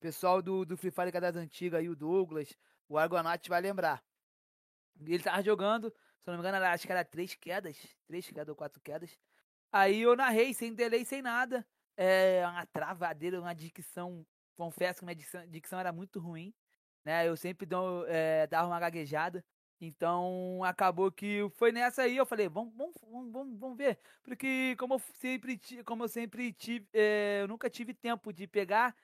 Pessoal 0.00 0.40
do, 0.40 0.64
do 0.64 0.76
Free 0.76 0.90
Fire 0.90 1.12
das 1.12 1.36
antigas 1.36 1.80
aí, 1.80 1.88
o 1.88 1.94
Douglas, 1.94 2.56
o 2.88 2.96
Argonaut 2.96 3.46
vai 3.48 3.60
lembrar. 3.60 4.02
Ele 4.98 5.22
tava 5.22 5.42
jogando, 5.42 5.90
se 5.90 6.26
não 6.26 6.34
me 6.34 6.40
engano, 6.40 6.64
acho 6.64 6.86
que 6.86 6.92
era 6.92 7.04
três 7.04 7.34
quedas. 7.34 7.76
Três 8.06 8.26
quedas 8.26 8.48
ou 8.48 8.56
quatro 8.56 8.80
quedas. 8.80 9.18
Aí 9.70 10.00
eu 10.00 10.16
narrei, 10.16 10.54
sem 10.54 10.74
delay, 10.74 11.04
sem 11.04 11.20
nada. 11.20 11.66
É, 11.96 12.46
uma 12.46 12.64
travadeira, 12.66 13.40
uma 13.40 13.54
dicção. 13.54 14.26
Confesso 14.56 15.00
que 15.00 15.04
minha 15.04 15.14
dicção, 15.14 15.46
dicção 15.48 15.78
era 15.78 15.92
muito 15.92 16.18
ruim. 16.18 16.54
Né? 17.04 17.28
Eu 17.28 17.36
sempre 17.36 17.66
dou, 17.66 18.06
é, 18.08 18.46
dava 18.46 18.68
uma 18.68 18.80
gaguejada. 18.80 19.44
Então 19.80 20.62
acabou 20.64 21.12
que 21.12 21.48
foi 21.56 21.70
nessa 21.70 22.02
aí, 22.02 22.16
eu 22.16 22.24
falei, 22.24 22.48
vamos, 22.48 22.74
vamos, 22.74 22.94
vamos, 23.30 23.58
vamos 23.58 23.76
ver. 23.76 23.98
Porque 24.22 24.74
como 24.78 24.94
eu 24.94 24.98
sempre, 25.14 25.60
como 25.84 26.04
eu 26.04 26.08
sempre 26.08 26.52
tive, 26.52 26.88
é, 26.92 27.40
eu 27.42 27.48
nunca 27.48 27.68
tive 27.68 27.92
tempo 27.92 28.32
de 28.32 28.46
pegar, 28.46 28.96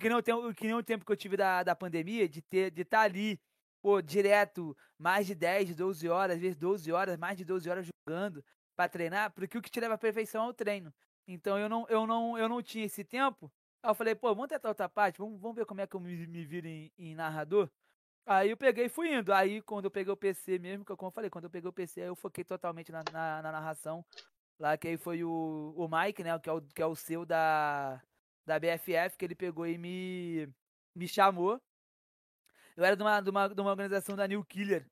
que 0.00 0.08
não, 0.08 0.18
o 0.18 0.54
que 0.54 0.66
nem 0.66 0.74
o 0.74 0.82
tempo 0.82 1.04
que 1.04 1.12
eu 1.12 1.16
tive 1.16 1.36
da, 1.36 1.62
da 1.62 1.74
pandemia, 1.74 2.28
de 2.28 2.40
ter 2.42 2.70
de 2.70 2.82
estar 2.82 2.98
tá 2.98 3.04
ali, 3.04 3.40
pô, 3.82 4.00
direto, 4.00 4.76
mais 4.98 5.26
de 5.26 5.34
10, 5.34 5.74
12 5.74 6.08
horas, 6.08 6.36
às 6.36 6.42
vezes 6.42 6.56
12 6.56 6.92
horas, 6.92 7.18
mais 7.18 7.36
de 7.36 7.44
12 7.44 7.68
horas 7.68 7.86
jogando 7.86 8.44
para 8.76 8.88
treinar, 8.88 9.32
porque 9.32 9.58
o 9.58 9.62
que 9.62 9.70
te 9.70 9.80
leva 9.80 9.94
à 9.94 9.98
perfeição 9.98 10.44
é 10.44 10.48
o 10.48 10.54
treino. 10.54 10.92
Então 11.26 11.58
eu 11.58 11.68
não, 11.68 11.86
eu 11.88 12.06
não, 12.06 12.38
eu 12.38 12.48
não 12.48 12.62
tinha 12.62 12.84
esse 12.84 13.02
tempo. 13.04 13.50
Aí 13.82 13.90
eu 13.90 13.94
falei, 13.94 14.14
pô, 14.14 14.28
vamos 14.34 14.48
tentar 14.48 14.68
outra 14.68 14.88
parte, 14.88 15.18
vamos, 15.18 15.40
vamos 15.40 15.56
ver 15.56 15.66
como 15.66 15.80
é 15.80 15.86
que 15.86 15.96
eu 15.96 16.00
me, 16.00 16.26
me 16.26 16.44
viro 16.44 16.66
em, 16.68 16.92
em 16.98 17.14
narrador. 17.14 17.70
Aí 18.26 18.50
eu 18.50 18.56
peguei 18.56 18.86
e 18.86 18.88
fui 18.88 19.14
indo. 19.14 19.32
Aí 19.32 19.62
quando 19.62 19.84
eu 19.84 19.90
peguei 19.90 20.12
o 20.12 20.16
PC 20.16 20.58
mesmo, 20.58 20.84
que 20.84 20.90
eu, 20.90 20.96
como 20.96 21.08
eu 21.08 21.12
falei, 21.12 21.30
quando 21.30 21.44
eu 21.44 21.50
peguei 21.50 21.68
o 21.68 21.72
PC, 21.72 22.00
aí 22.00 22.08
eu 22.08 22.16
foquei 22.16 22.42
totalmente 22.42 22.90
na, 22.90 23.04
na, 23.12 23.42
na 23.42 23.52
narração. 23.52 24.04
Lá 24.58 24.76
que 24.76 24.88
aí 24.88 24.96
foi 24.96 25.22
o, 25.22 25.74
o 25.76 25.88
Mike, 25.88 26.24
né? 26.24 26.36
Que 26.40 26.50
é 26.50 26.52
o, 26.52 26.60
que 26.60 26.82
é 26.82 26.86
o 26.86 26.96
seu 26.96 27.24
da, 27.24 28.02
da 28.44 28.58
BFF, 28.58 29.16
que 29.16 29.24
ele 29.24 29.34
pegou 29.36 29.66
e 29.66 29.78
me, 29.78 30.48
me 30.94 31.06
chamou. 31.06 31.60
Eu 32.76 32.84
era 32.84 32.96
de 32.96 33.02
uma, 33.02 33.20
de 33.20 33.30
uma, 33.30 33.48
de 33.48 33.60
uma 33.60 33.70
organização 33.70 34.16
da 34.16 34.26
New 34.26 34.44
Killer. 34.44 34.86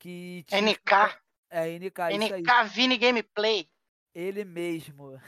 Que 0.00 0.44
tinha, 0.46 0.60
NK. 0.60 1.20
É, 1.50 1.78
NK, 1.78 2.00
NK 2.18 2.68
Vini 2.74 2.98
Gameplay. 2.98 3.68
Ele 4.14 4.44
mesmo. 4.44 5.20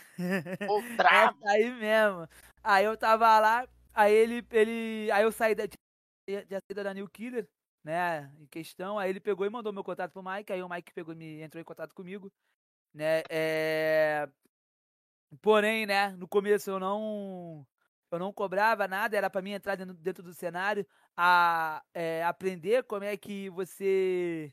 O 0.68 0.83
brabo. 0.97 1.39
aí 1.47 1.70
mesmo. 1.70 2.28
Aí 2.62 2.85
eu 2.85 2.97
tava 2.97 3.39
lá, 3.39 3.68
aí 3.95 4.12
ele, 4.12 4.47
ele. 4.51 5.11
Aí 5.12 5.22
eu 5.22 5.33
saí 5.33 5.55
da 5.55 5.66
de 6.45 6.61
saída 6.61 6.85
da 6.85 6.95
New 6.95 7.09
Killer, 7.09 7.49
né, 7.85 8.33
em 8.39 8.47
questão. 8.47 8.99
Aí 8.99 9.11
ele 9.11 9.20
pegou 9.20 9.47
e 9.47 9.51
mandou 9.51 9.72
meu 9.72 9.85
contato 9.85 10.12
pro 10.12 10.22
Mike, 10.22 10.53
aí 10.53 10.62
o 10.62 10.68
Mike 10.68 10.93
pegou 10.93 11.14
me 11.14 11.41
entrou 11.43 11.61
em 11.61 11.64
contato 11.64 11.95
comigo, 11.95 12.33
né, 12.95 13.22
é... 13.31 14.28
Porém, 15.41 15.87
né, 15.87 16.11
no 16.16 16.26
começo 16.28 16.70
eu 16.70 16.81
não 16.81 17.66
eu 18.11 18.18
não 18.18 18.33
cobrava 18.33 18.89
nada, 18.89 19.16
era 19.16 19.31
para 19.31 19.43
mim 19.43 19.53
entrar 19.53 19.76
dentro, 19.76 19.95
dentro, 19.95 20.22
do 20.22 20.35
cenário, 20.35 20.87
a 21.16 21.83
é, 21.95 22.24
aprender 22.24 22.83
como 22.85 23.05
é 23.05 23.16
que 23.16 23.49
você, 23.51 24.53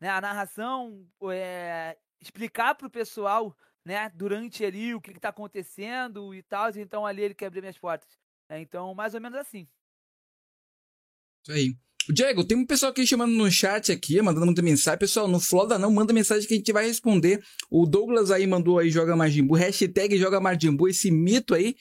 né, 0.00 0.08
a 0.08 0.20
narração, 0.20 1.06
é, 1.30 1.98
explicar 2.20 2.74
pro 2.74 2.90
pessoal, 2.90 3.56
né, 3.84 4.10
durante 4.14 4.64
ali 4.64 4.94
o 4.94 5.00
que, 5.00 5.12
que 5.12 5.20
tá 5.20 5.28
acontecendo 5.28 6.34
e 6.34 6.42
tal, 6.42 6.70
então 6.76 7.04
ali 7.06 7.22
ele 7.22 7.34
quer 7.34 7.46
abrir 7.46 7.60
minhas 7.60 7.78
portas. 7.78 8.18
Né, 8.48 8.60
então, 8.60 8.94
mais 8.94 9.14
ou 9.14 9.20
menos 9.20 9.38
assim. 9.38 9.68
Isso 11.46 11.52
aí. 11.52 11.76
Diego, 12.08 12.44
tem 12.44 12.56
um 12.56 12.66
pessoal 12.66 12.90
aqui 12.90 13.06
chamando 13.06 13.32
no 13.32 13.50
chat 13.50 13.90
aqui, 13.90 14.20
mandando 14.20 14.46
muita 14.46 14.62
mensagem. 14.62 14.98
Pessoal, 14.98 15.26
no 15.26 15.40
Floda 15.40 15.78
não, 15.78 15.90
manda 15.92 16.12
mensagem 16.12 16.46
que 16.46 16.54
a 16.54 16.56
gente 16.56 16.72
vai 16.72 16.86
responder. 16.86 17.40
O 17.70 17.86
Douglas 17.86 18.30
aí 18.30 18.46
mandou 18.46 18.78
aí 18.78 18.90
Joga 18.90 19.16
Majimbu, 19.16 19.54
hashtag 19.54 20.16
Joga 20.16 20.40
Majimbu, 20.40 20.88
esse 20.88 21.10
mito 21.10 21.54
aí. 21.54 21.74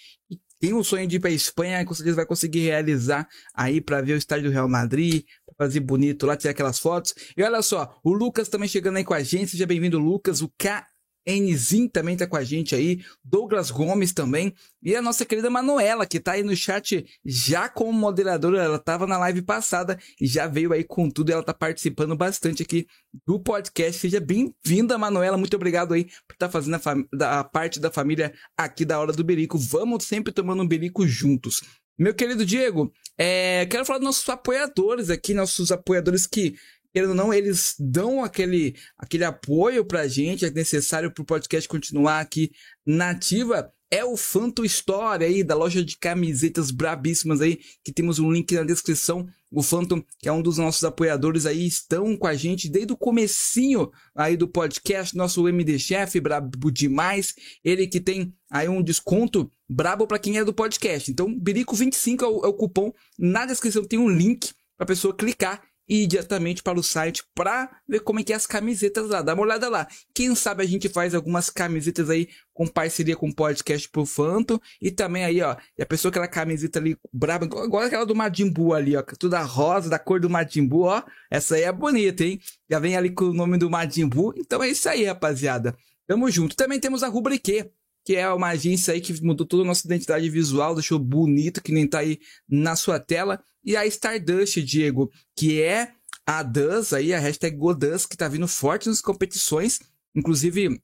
Tem 0.60 0.73
um 0.73 0.84
sonho 0.84 1.06
de 1.07 1.18
ir 1.18 1.19
pra 1.19 1.30
Espanha, 1.30 1.85
com 1.85 1.94
certeza 1.94 2.15
vai 2.15 2.26
conseguir 2.26 2.61
realizar 2.61 3.27
aí 3.53 3.81
para 3.81 4.02
ver 4.02 4.14
o 4.14 4.18
estádio 4.18 4.49
do 4.49 4.53
Real 4.53 4.69
Madrid, 4.69 5.23
fazer 5.57 5.80
bonito 5.80 6.26
lá, 6.26 6.35
tirar 6.35 6.52
aquelas 6.52 6.80
fotos. 6.80 7.14
E 7.38 7.44
olha 7.44 7.61
só, 7.61 7.99
o 8.03 8.14
Lucas 8.14 8.49
também 8.49 8.68
chegando 8.68 8.98
aí 8.98 9.03
com 9.03 9.14
a 9.14 9.22
gente, 9.22 9.52
seja 9.52 9.68
bem-vindo, 9.68 9.99
Lucas. 9.99 10.41
O 10.41 10.52
K 10.57 10.85
Nzin 11.27 11.88
também 11.88 12.15
tá 12.15 12.27
com 12.27 12.38
a 12.38 12.43
gente 12.43 12.76
aí, 12.76 13.03
Douglas 13.23 13.72
Gomes 13.72 14.14
também, 14.14 14.53
e 14.81 14.95
a 14.95 15.02
nossa 15.02 15.26
querida 15.26 15.49
Manuela, 15.49 16.06
que 16.06 16.19
tá 16.19 16.34
aí 16.34 16.43
no 16.43 16.56
chat 16.56 17.06
já 17.26 17.68
como 17.68 17.91
moderadora, 17.91 18.61
ela 18.61 18.77
tava 18.77 19.07
na 19.07 19.18
live 19.18 19.41
passada 19.41 19.97
e 20.22 20.27
já 20.27 20.47
veio 20.47 20.72
aí 20.72 20.84
com 20.84 21.10
tudo, 21.10 21.31
ela 21.31 21.43
tá 21.43 21.53
participando 21.53 22.15
bastante 22.15 22.61
aqui 22.61 22.85
do 23.26 23.39
podcast. 23.39 23.99
Seja 23.99 24.19
bem-vinda, 24.19 24.97
Manuela, 24.97 25.38
muito 25.38 25.56
obrigado 25.56 25.93
aí 25.93 26.06
por 26.06 26.34
estar 26.34 26.47
tá 26.47 26.49
fazendo 26.49 26.76
a, 26.76 27.39
a, 27.39 27.43
parte 27.43 27.80
da 27.80 27.89
família 27.89 28.34
aqui 28.56 28.85
da 28.85 28.99
Hora 28.99 29.11
do 29.11 29.23
Berico. 29.23 29.57
Vamos 29.57 30.06
sempre 30.06 30.31
tomando 30.31 30.61
um 30.61 30.68
berico 30.68 31.07
juntos. 31.07 31.61
Meu 31.97 32.14
querido 32.14 32.45
Diego, 32.45 32.91
é, 33.18 33.65
quero 33.68 33.85
falar 33.85 33.99
dos 33.99 34.06
nossos 34.06 34.27
apoiadores 34.27 35.10
aqui, 35.10 35.34
nossos 35.34 35.72
apoiadores 35.72 36.27
que 36.27 36.56
querendo 36.95 37.09
ou 37.09 37.15
não, 37.15 37.34
eles 37.34 37.76
dão 37.77 38.23
aquele, 38.23 38.73
aquele 38.97 39.26
apoio 39.26 39.84
pra 39.84 40.07
gente, 40.07 40.45
é 40.45 40.49
necessário 40.49 41.11
pro 41.11 41.26
podcast 41.26 41.67
continuar 41.67 42.22
aqui 42.22 42.51
nativa. 42.85 43.69
É 43.91 44.05
o 44.05 44.15
Fanto 44.15 44.63
Store 44.63 45.26
aí, 45.26 45.43
da 45.43 45.55
loja 45.55 45.84
de 45.84 45.97
camisetas 45.97 46.72
brabíssimas 46.72 47.41
aí, 47.41 47.59
que 47.84 47.91
temos 47.91 48.17
um 48.17 48.31
link 48.31 48.55
na 48.55 48.63
descrição. 48.63 49.27
O 49.51 49.61
Phantom, 49.61 50.01
que 50.19 50.30
é 50.30 50.31
um 50.31 50.41
dos 50.41 50.57
nossos 50.57 50.85
apoiadores 50.85 51.45
aí, 51.45 51.67
estão 51.67 52.15
com 52.15 52.27
a 52.27 52.34
gente 52.34 52.69
desde 52.69 52.93
o 52.93 52.97
comecinho 52.97 53.91
aí 54.15 54.38
do 54.38 54.47
podcast, 54.47 55.17
nosso 55.17 55.45
MD 55.49 55.77
Chef, 55.77 56.17
brabo 56.22 56.72
demais. 56.72 57.34
Ele 57.61 57.88
que 57.88 57.99
tem 57.99 58.34
aí 58.49 58.69
um 58.69 58.81
desconto 58.81 59.51
brabo 59.69 60.07
para 60.07 60.19
quem 60.19 60.38
é 60.38 60.45
do 60.45 60.53
podcast. 60.53 61.11
Então, 61.11 61.27
Birico25 61.38 62.22
é 62.22 62.26
o, 62.26 62.45
é 62.45 62.47
o 62.47 62.53
cupom. 62.53 62.93
Na 63.19 63.45
descrição 63.45 63.84
tem 63.84 63.99
um 63.99 64.09
link 64.09 64.53
pra 64.77 64.85
pessoa 64.85 65.13
clicar 65.13 65.61
ir 65.88 66.07
diretamente 66.07 66.64
para 66.64 66.80
o 66.80 66.84
site 66.84 67.24
para 67.34 67.70
ver 67.88 67.99
como 67.99 68.20
é 68.20 68.24
que 68.24 68.34
é 68.34 68.36
as 68.36 68.45
camisetas 68.48 69.10
lá. 69.10 69.22
Dá 69.22 69.34
uma 69.34 69.44
olhada 69.44 69.70
lá. 69.70 69.88
Quem 70.14 70.34
sabe 70.36 70.64
a 70.64 70.68
gente 70.68 70.90
faz 70.90 71.14
algumas 71.14 71.49
camisetas 71.49 72.10
aí 72.10 72.28
com 72.53 72.68
parceria 72.68 73.16
com 73.16 73.30
o 73.30 73.36
podcast 73.36 73.88
pro 73.90 74.06
Phantom. 74.06 74.60
E 74.82 74.91
também 74.91 75.24
aí, 75.24 75.41
ó, 75.41 75.56
a 75.80 75.86
pessoa 75.86 76.10
aquela 76.10 76.28
camiseta 76.28 76.80
ali 76.80 76.98
braba, 77.14 77.45
igual 77.45 77.84
aquela 77.84 78.06
do 78.06 78.16
Madimbu 78.16 78.74
ali, 78.74 78.95
ó. 78.95 79.03
Toda 79.20 79.41
rosa, 79.41 79.90
da 79.90 79.99
cor 79.99 80.20
do 80.20 80.30
Madimbu, 80.30 80.84
ó. 80.84 81.03
Essa 81.30 81.56
aí 81.56 81.64
é 81.64 81.72
bonita, 81.72 82.24
hein? 82.24 82.40
Já 82.70 82.80
vem 82.80 82.95
ali 82.95 83.12
com 83.12 83.26
o 83.26 83.34
nome 83.34 83.57
do 83.57 83.70
Madimbu. 83.70 84.34
Então 84.38 84.64
é 84.64 84.70
isso 84.70 84.90
aí, 84.90 85.06
rapaziada. 85.06 85.76
Tamo 86.07 86.30
junto. 86.30 86.56
Também 86.56 86.80
temos 86.80 87.03
a 87.03 87.07
Rubrique 87.07 87.70
que 88.06 88.15
é 88.15 88.32
uma 88.32 88.49
agência 88.49 88.94
aí 88.94 89.02
que 89.02 89.19
mudou 89.23 89.48
toda 89.48 89.64
a 89.64 89.65
nossa 89.65 89.86
identidade 89.86 90.30
visual, 90.30 90.76
deixou 90.76 90.99
bonito, 90.99 91.61
que 91.61 91.72
nem 91.72 91.88
tá 91.88 91.99
aí 91.99 92.19
na 92.48 92.76
sua 92.76 92.99
tela. 92.99 93.44
E 93.64 93.76
a 93.76 93.86
Stardust, 93.88 94.61
Diego, 94.61 95.11
que 95.36 95.60
é 95.60 95.91
a 96.23 96.44
Duz 96.44 96.94
aí, 96.94 97.14
a 97.14 97.19
hashtag 97.19 97.57
Goduz, 97.57 98.06
que 98.06 98.15
tá 98.15 98.27
vindo 98.27 98.48
forte 98.48 98.88
nas 98.88 99.02
competições. 99.02 99.80
Inclusive, 100.15 100.80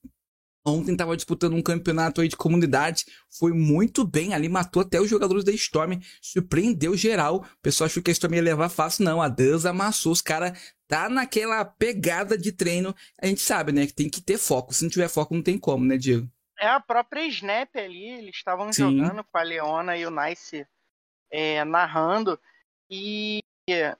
ontem 0.65 0.95
tava 0.95 1.15
disputando 1.15 1.53
um 1.53 1.61
campeonato 1.61 2.21
aí 2.21 2.27
de 2.27 2.35
comunidade, 2.35 3.05
foi 3.29 3.53
muito 3.53 4.03
bem 4.03 4.33
ali, 4.33 4.49
matou 4.49 4.81
até 4.81 4.99
os 4.99 5.09
jogadores 5.09 5.43
da 5.43 5.51
Storm, 5.51 5.99
surpreendeu 6.21 6.97
geral. 6.97 7.37
O 7.37 7.61
pessoal 7.61 7.85
achou 7.85 8.01
que 8.01 8.09
a 8.09 8.13
Storm 8.13 8.33
ia 8.33 8.41
levar 8.41 8.69
fácil, 8.69 9.05
não, 9.05 9.21
a 9.21 9.27
Duz 9.27 9.63
amassou, 9.67 10.11
os 10.11 10.21
caras 10.21 10.57
tá 10.87 11.07
naquela 11.07 11.63
pegada 11.63 12.35
de 12.35 12.51
treino. 12.51 12.95
A 13.21 13.27
gente 13.27 13.41
sabe, 13.41 13.71
né, 13.71 13.85
que 13.85 13.93
tem 13.93 14.09
que 14.09 14.21
ter 14.21 14.39
foco, 14.39 14.73
se 14.73 14.81
não 14.81 14.89
tiver 14.89 15.07
foco 15.07 15.35
não 15.35 15.43
tem 15.43 15.57
como, 15.57 15.85
né, 15.85 15.97
Diego? 15.97 16.27
É 16.61 16.67
a 16.67 16.79
própria 16.79 17.25
Snap 17.25 17.75
ali, 17.75 18.07
eles 18.07 18.35
estavam 18.35 18.71
jogando 18.71 19.23
com 19.23 19.35
a 19.35 19.41
Leona 19.41 19.97
e 19.97 20.05
o 20.05 20.11
Nice 20.11 20.67
é, 21.31 21.65
narrando. 21.65 22.39
E 22.87 23.43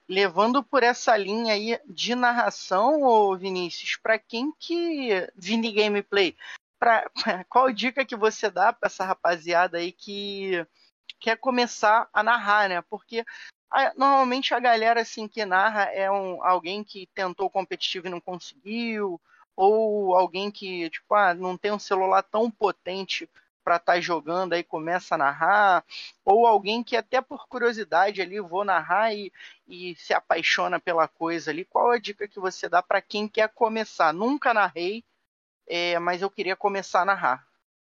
levando 0.08 0.62
por 0.62 0.84
essa 0.84 1.16
linha 1.16 1.54
aí 1.54 1.76
de 1.86 2.14
narração, 2.14 3.02
ô 3.02 3.36
Vinícius, 3.36 3.96
para 3.96 4.16
quem 4.16 4.52
que 4.52 5.28
Vini 5.34 5.72
Gameplay, 5.72 6.36
pra, 6.78 7.10
qual 7.48 7.72
dica 7.72 8.04
que 8.04 8.14
você 8.14 8.48
dá 8.48 8.72
para 8.72 8.86
essa 8.86 9.04
rapaziada 9.04 9.78
aí 9.78 9.90
que 9.90 10.64
quer 11.18 11.36
começar 11.38 12.08
a 12.12 12.22
narrar, 12.22 12.68
né? 12.68 12.80
Porque 12.82 13.24
normalmente 13.96 14.54
a 14.54 14.60
galera 14.60 15.00
assim 15.00 15.26
que 15.26 15.44
narra 15.44 15.84
é 15.86 16.08
um, 16.08 16.44
alguém 16.44 16.84
que 16.84 17.08
tentou 17.12 17.50
competitivo 17.50 18.06
e 18.06 18.10
não 18.10 18.20
conseguiu, 18.20 19.20
ou 19.56 20.14
alguém 20.14 20.50
que, 20.50 20.88
tipo, 20.90 21.14
ah, 21.14 21.34
não 21.34 21.56
tem 21.56 21.72
um 21.72 21.78
celular 21.78 22.22
tão 22.22 22.50
potente 22.50 23.28
para 23.62 23.76
estar 23.76 23.94
tá 23.94 24.00
jogando, 24.00 24.52
aí 24.54 24.62
começa 24.62 25.14
a 25.14 25.18
narrar, 25.18 25.84
ou 26.24 26.46
alguém 26.46 26.82
que 26.82 26.96
até 26.96 27.20
por 27.20 27.46
curiosidade 27.46 28.20
ali, 28.20 28.40
vou 28.40 28.64
narrar 28.64 29.14
e, 29.14 29.32
e 29.66 29.94
se 29.96 30.12
apaixona 30.12 30.80
pela 30.80 31.06
coisa 31.06 31.50
ali. 31.50 31.64
Qual 31.64 31.90
a 31.90 31.98
dica 31.98 32.26
que 32.26 32.40
você 32.40 32.68
dá 32.68 32.82
para 32.82 33.00
quem 33.00 33.28
quer 33.28 33.48
começar? 33.48 34.12
Nunca 34.12 34.52
narrei, 34.52 35.04
é, 35.66 35.98
mas 35.98 36.22
eu 36.22 36.30
queria 36.30 36.56
começar 36.56 37.02
a 37.02 37.04
narrar. 37.04 37.46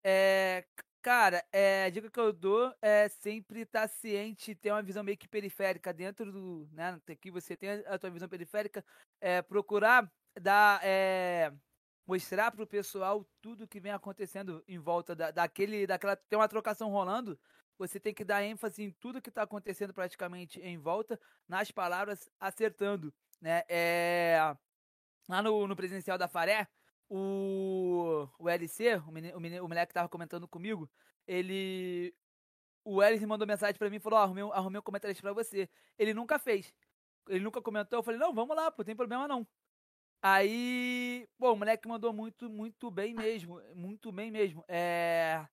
É, 0.03 0.63
cara, 1.01 1.43
é, 1.51 1.85
a 1.85 1.89
dica 1.89 2.11
que 2.11 2.19
eu 2.19 2.31
dou 2.31 2.71
é 2.81 3.07
sempre 3.09 3.61
estar 3.61 3.81
tá 3.81 3.87
ciente, 3.87 4.53
ter 4.53 4.71
uma 4.71 4.83
visão 4.83 5.03
meio 5.03 5.17
que 5.17 5.27
periférica 5.27 5.91
dentro 5.91 6.31
do, 6.31 6.69
né, 6.71 6.99
aqui 7.09 7.31
você 7.31 7.57
tem 7.57 7.69
a 7.87 7.97
tua 7.97 8.11
visão 8.11 8.29
periférica, 8.29 8.85
é, 9.19 9.41
procurar 9.41 10.07
dar, 10.39 10.79
é, 10.83 11.51
mostrar 12.05 12.51
para 12.51 12.63
o 12.63 12.67
pessoal 12.67 13.25
tudo 13.41 13.67
que 13.67 13.79
vem 13.79 13.91
acontecendo 13.91 14.63
em 14.67 14.77
volta 14.77 15.15
da, 15.15 15.31
daquele, 15.31 15.87
daquela, 15.87 16.15
tem 16.15 16.37
uma 16.37 16.47
trocação 16.47 16.89
rolando, 16.89 17.39
você 17.77 17.99
tem 17.99 18.13
que 18.13 18.23
dar 18.23 18.43
ênfase 18.43 18.83
em 18.83 18.91
tudo 18.91 19.21
que 19.21 19.29
está 19.29 19.43
acontecendo 19.43 19.93
praticamente 19.93 20.59
em 20.61 20.77
volta, 20.77 21.19
nas 21.47 21.71
palavras, 21.71 22.29
acertando, 22.39 23.13
né? 23.41 23.63
É, 23.67 24.55
lá 25.27 25.41
no, 25.41 25.67
no 25.67 25.75
presencial 25.75 26.17
da 26.17 26.27
Faré, 26.27 26.67
o, 27.09 28.27
o 28.39 28.49
LC, 28.49 28.95
o, 29.07 29.11
menino, 29.11 29.37
o, 29.37 29.39
menino, 29.39 29.65
o 29.65 29.67
moleque 29.67 29.87
que 29.87 29.93
tava 29.93 30.09
comentando 30.09 30.47
comigo, 30.47 30.89
ele. 31.27 32.13
O 32.83 33.01
Ellis 33.01 33.23
mandou 33.23 33.47
mensagem 33.47 33.77
para 33.77 33.89
mim 33.89 33.97
e 33.97 33.99
falou: 33.99 34.19
oh, 34.19 34.23
arrumei, 34.23 34.43
arrumei 34.53 34.79
um 34.79 34.83
comentário 34.83 35.19
para 35.19 35.33
você. 35.33 35.69
Ele 35.97 36.13
nunca 36.13 36.37
fez. 36.37 36.73
Ele 37.27 37.43
nunca 37.43 37.61
comentou. 37.61 37.99
Eu 37.99 38.03
falei: 38.03 38.19
não, 38.19 38.33
vamos 38.33 38.55
lá, 38.55 38.71
pô, 38.71 38.83
tem 38.83 38.95
problema 38.95 39.27
não. 39.27 39.47
Aí, 40.27 41.29
pô, 41.37 41.53
o 41.53 41.55
moleque 41.55 41.87
mandou 41.87 42.11
muito, 42.11 42.49
muito 42.49 42.89
bem 42.89 43.13
mesmo. 43.13 43.61
Muito 43.75 44.11
bem 44.11 44.31
mesmo. 44.31 44.65
É. 44.67 45.47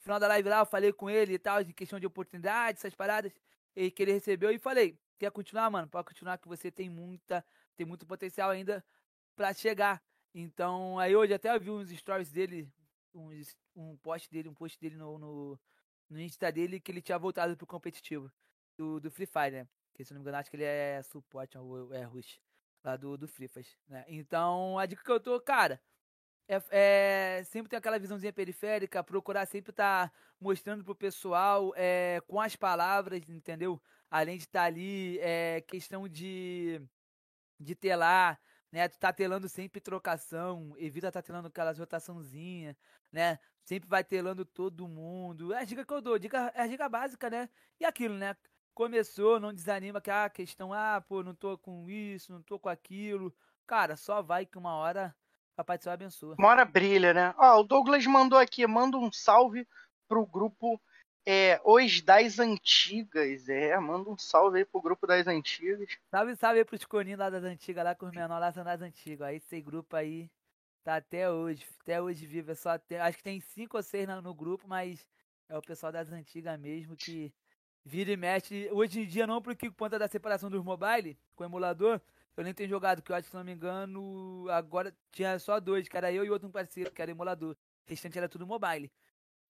Final 0.00 0.18
da 0.18 0.26
live 0.28 0.48
lá, 0.48 0.60
eu 0.60 0.66
falei 0.66 0.94
com 0.94 1.10
ele 1.10 1.34
e 1.34 1.38
tal, 1.38 1.62
de 1.62 1.74
questão 1.74 2.00
de 2.00 2.06
oportunidade, 2.06 2.78
essas 2.78 2.94
paradas. 2.94 3.34
E 3.76 3.90
que 3.90 4.02
ele 4.02 4.12
recebeu 4.12 4.50
e 4.50 4.58
falei, 4.58 4.98
quer 5.18 5.30
continuar, 5.30 5.68
mano? 5.70 5.88
Pode 5.88 6.06
continuar 6.06 6.38
que 6.38 6.48
você 6.48 6.70
tem 6.70 6.88
muita, 6.88 7.44
tem 7.76 7.84
muito 7.86 8.06
potencial 8.06 8.48
ainda 8.48 8.82
para 9.36 9.52
chegar. 9.52 10.02
Então, 10.34 10.98
aí 10.98 11.14
hoje 11.14 11.34
até 11.34 11.54
eu 11.54 11.60
vi 11.60 11.70
uns 11.70 11.90
stories 11.90 12.30
dele, 12.32 12.72
uns, 13.14 13.54
um 13.76 13.94
post 13.98 14.30
dele, 14.30 14.48
um 14.48 14.54
post 14.54 14.80
dele 14.80 14.96
no, 14.96 15.18
no, 15.18 15.60
no 16.08 16.18
Insta 16.18 16.50
dele 16.50 16.80
que 16.80 16.90
ele 16.90 17.02
tinha 17.02 17.18
voltado 17.18 17.58
pro 17.58 17.66
competitivo 17.66 18.32
do, 18.74 19.00
do 19.00 19.10
Free 19.10 19.26
Fire, 19.26 19.50
né? 19.50 19.68
Que 19.92 20.02
se 20.02 20.14
não 20.14 20.20
me 20.20 20.22
engano, 20.22 20.38
acho 20.38 20.50
que 20.50 20.56
ele 20.56 20.64
é 20.64 21.02
suporte 21.02 21.58
ou 21.58 21.92
é 21.92 22.04
rush 22.04 22.40
lá 22.84 22.96
do, 22.96 23.16
do 23.16 23.26
Frifas, 23.26 23.66
né? 23.88 24.04
Então, 24.06 24.78
a 24.78 24.86
dica 24.86 25.02
que 25.02 25.10
eu 25.10 25.18
tô, 25.18 25.40
cara, 25.40 25.80
é, 26.46 26.62
é, 27.38 27.44
sempre 27.44 27.70
ter 27.70 27.76
aquela 27.76 27.98
visãozinha 27.98 28.32
periférica, 28.32 29.02
procurar 29.02 29.46
sempre 29.46 29.70
estar 29.70 30.08
tá 30.10 30.16
mostrando 30.38 30.84
pro 30.84 30.94
pessoal 30.94 31.72
é, 31.76 32.20
com 32.26 32.40
as 32.40 32.54
palavras, 32.54 33.28
entendeu? 33.28 33.80
Além 34.10 34.36
de 34.36 34.44
estar 34.44 34.60
tá 34.60 34.66
ali, 34.66 35.18
é, 35.20 35.62
questão 35.62 36.06
de, 36.06 36.80
de 37.58 37.74
telar, 37.74 38.38
né? 38.70 38.88
Tu 38.88 38.98
tá 38.98 39.12
telando 39.12 39.48
sempre 39.48 39.80
trocação, 39.80 40.74
evita 40.76 41.10
tá 41.10 41.22
telando 41.22 41.48
aquelas 41.48 41.78
rotaçãozinha, 41.78 42.76
né? 43.10 43.38
Sempre 43.64 43.88
vai 43.88 44.04
telando 44.04 44.44
todo 44.44 44.86
mundo. 44.86 45.54
É 45.54 45.60
a 45.60 45.64
dica 45.64 45.84
que 45.86 45.92
eu 45.92 46.02
dou, 46.02 46.18
dica, 46.18 46.52
é 46.54 46.62
a 46.62 46.66
dica 46.66 46.88
básica, 46.88 47.30
né? 47.30 47.48
E 47.80 47.84
aquilo, 47.84 48.14
né? 48.16 48.36
Começou, 48.74 49.40
não 49.40 49.54
desanima 49.54 50.00
que 50.00 50.10
a 50.10 50.28
questão, 50.28 50.72
ah, 50.72 51.00
pô, 51.00 51.22
não 51.22 51.34
tô 51.34 51.56
com 51.56 51.88
isso, 51.88 52.32
não 52.32 52.42
tô 52.42 52.58
com 52.58 52.68
aquilo. 52.68 53.34
Cara, 53.66 53.96
só 53.96 54.20
vai 54.20 54.44
que 54.44 54.58
uma 54.58 54.74
hora 54.74 55.14
Papai 55.56 55.78
do 55.78 55.84
Céu 55.84 55.92
abençoa. 55.92 56.34
Uma 56.38 56.48
hora 56.48 56.64
brilha, 56.64 57.14
né? 57.14 57.34
Ó, 57.38 57.60
o 57.60 57.62
Douglas 57.62 58.04
mandou 58.06 58.38
aqui, 58.38 58.66
manda 58.66 58.98
um 58.98 59.12
salve 59.12 59.66
pro 60.08 60.26
grupo 60.26 60.80
é, 61.24 61.60
Os 61.64 62.00
das 62.00 62.38
Antigas. 62.38 63.48
É, 63.48 63.78
manda 63.78 64.10
um 64.10 64.18
salve 64.18 64.58
aí 64.58 64.64
pro 64.64 64.82
grupo 64.82 65.06
das 65.06 65.26
Antigas. 65.26 65.96
Salve, 66.10 66.36
salve 66.36 66.58
aí 66.58 66.64
pros 66.64 66.84
coninhos 66.84 67.20
lá 67.20 67.30
das 67.30 67.44
Antigas, 67.44 67.84
lá 67.84 67.94
com 67.94 68.06
os 68.06 68.12
menores 68.12 68.40
lá 68.40 68.52
são 68.52 68.64
das 68.64 68.82
Antigas. 68.82 69.28
Aí 69.28 69.36
esse 69.36 69.60
grupo 69.60 69.94
aí 69.94 70.28
tá 70.82 70.96
até 70.96 71.30
hoje, 71.30 71.64
até 71.80 72.02
hoje 72.02 72.26
vive. 72.26 72.50
É 72.50 72.54
só 72.56 72.70
até, 72.70 73.00
acho 73.00 73.18
que 73.18 73.24
tem 73.24 73.40
cinco 73.40 73.76
ou 73.76 73.82
seis 73.82 74.08
no, 74.08 74.20
no 74.20 74.34
grupo, 74.34 74.66
mas 74.66 75.06
é 75.48 75.56
o 75.56 75.62
pessoal 75.62 75.92
das 75.92 76.10
Antigas 76.10 76.58
mesmo 76.58 76.96
que 76.96 77.32
vira 77.84 78.10
e 78.12 78.16
mexe. 78.16 78.68
Hoje 78.72 79.00
em 79.00 79.06
dia 79.06 79.26
não, 79.26 79.42
porque 79.42 79.70
por 79.70 79.76
conta 79.76 79.98
da 79.98 80.08
separação 80.08 80.50
dos 80.50 80.64
mobile 80.64 81.18
com 81.34 81.44
o 81.44 81.46
emulador, 81.46 82.00
eu 82.36 82.44
nem 82.44 82.54
tenho 82.54 82.68
jogado, 82.68 83.02
que 83.02 83.12
eu 83.12 83.16
acho 83.16 83.24
que 83.24 83.30
se 83.30 83.36
não 83.36 83.44
me 83.44 83.52
engano, 83.52 84.46
agora 84.50 84.94
tinha 85.12 85.38
só 85.38 85.60
dois, 85.60 85.88
que 85.88 85.96
era 85.96 86.12
eu 86.12 86.24
e 86.24 86.30
outro 86.30 86.48
parceiro, 86.50 86.90
que 86.90 87.00
era 87.00 87.10
emulador. 87.10 87.52
O 87.52 87.90
restante 87.90 88.18
era 88.18 88.28
tudo 88.28 88.46
mobile. 88.46 88.90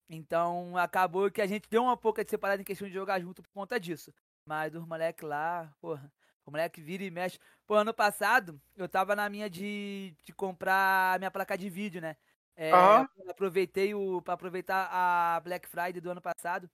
Então 0.08 0.76
acabou 0.76 1.30
que 1.30 1.40
a 1.40 1.46
gente 1.46 1.68
deu 1.68 1.82
uma 1.84 1.96
pouca 1.96 2.24
de 2.24 2.30
separada 2.30 2.60
em 2.60 2.64
questão 2.64 2.86
de 2.86 2.92
jogar 2.94 3.20
junto 3.20 3.42
por 3.42 3.50
conta 3.52 3.80
disso. 3.80 4.12
Mas 4.44 4.74
os 4.74 4.86
moleques 4.86 5.26
lá, 5.26 5.72
porra, 5.80 6.12
o 6.44 6.50
moleque 6.50 6.80
vira 6.80 7.02
e 7.04 7.10
mexe. 7.10 7.38
Pô, 7.66 7.74
ano 7.74 7.94
passado, 7.94 8.60
eu 8.76 8.88
tava 8.88 9.16
na 9.16 9.28
minha 9.30 9.48
de, 9.48 10.14
de 10.24 10.32
comprar 10.34 11.18
minha 11.18 11.30
placa 11.30 11.56
de 11.56 11.70
vídeo, 11.70 12.02
né? 12.02 12.16
É, 12.56 12.72
uhum. 12.74 13.30
Aproveitei 13.30 13.94
o. 13.94 14.20
para 14.22 14.34
aproveitar 14.34 14.88
a 14.92 15.40
Black 15.40 15.66
Friday 15.66 16.00
do 16.00 16.10
ano 16.10 16.20
passado. 16.20 16.70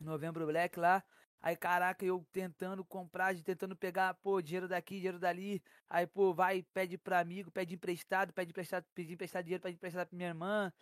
Novembro 0.00 0.46
Black 0.46 0.78
lá. 0.78 1.02
Aí, 1.40 1.56
caraca, 1.56 2.04
eu 2.04 2.26
tentando 2.32 2.84
comprar, 2.84 3.34
tentando 3.42 3.76
pegar, 3.76 4.14
pô, 4.14 4.42
dinheiro 4.42 4.66
daqui, 4.68 4.96
dinheiro 4.96 5.18
dali. 5.18 5.62
Aí, 5.88 6.06
pô, 6.06 6.34
vai, 6.34 6.62
pede 6.74 6.98
pra 6.98 7.20
amigo, 7.20 7.50
pede 7.50 7.74
emprestado, 7.74 8.32
pede 8.32 8.50
emprestado, 8.50 8.84
pede 8.94 9.12
emprestado 9.12 9.44
dinheiro, 9.44 9.62
pede 9.62 9.76
emprestado 9.76 10.08
pra 10.08 10.16
minha 10.16 10.28
irmã, 10.30 10.72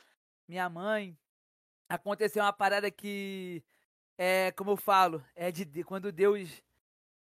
minha 0.48 0.68
mãe. 0.68 1.16
Aconteceu 1.88 2.42
uma 2.42 2.52
parada 2.52 2.90
que, 2.90 3.62
é, 4.18 4.50
como 4.52 4.72
eu 4.72 4.76
falo, 4.76 5.24
é 5.34 5.50
de 5.52 5.84
quando 5.84 6.12
Deus. 6.12 6.62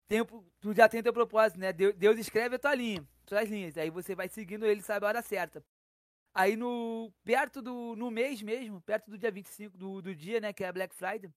Tempo, 0.07 0.45
tu 0.59 0.73
já 0.73 0.89
tem 0.89 1.01
teu 1.01 1.13
propósito, 1.13 1.59
né? 1.59 1.72
Deus, 1.73 1.95
Deus 1.95 2.19
escreve 2.19 2.55
a 2.57 2.59
tua 2.59 2.76
linha, 2.76 3.07
tuas 3.26 3.49
linhas. 3.49 3.77
Aí 3.77 3.89
você 3.89 4.13
vai 4.15 4.27
seguindo 4.30 4.65
ele, 4.65 4.81
sabe 4.81 5.05
a 5.05 5.09
hora 5.09 5.22
certa. 5.22 5.63
Aí 6.34 6.57
no. 6.57 7.13
Perto 7.23 7.61
do. 7.61 7.95
No 7.95 8.11
mês 8.11 8.41
mesmo, 8.41 8.81
perto 8.81 9.09
do 9.11 9.18
dia 9.18 9.31
25 9.31 9.77
do, 9.77 10.01
do 10.01 10.15
dia, 10.15 10.41
né? 10.41 10.53
Que 10.53 10.65
é 10.65 10.72
Black 10.72 10.93
Friday 10.95 11.31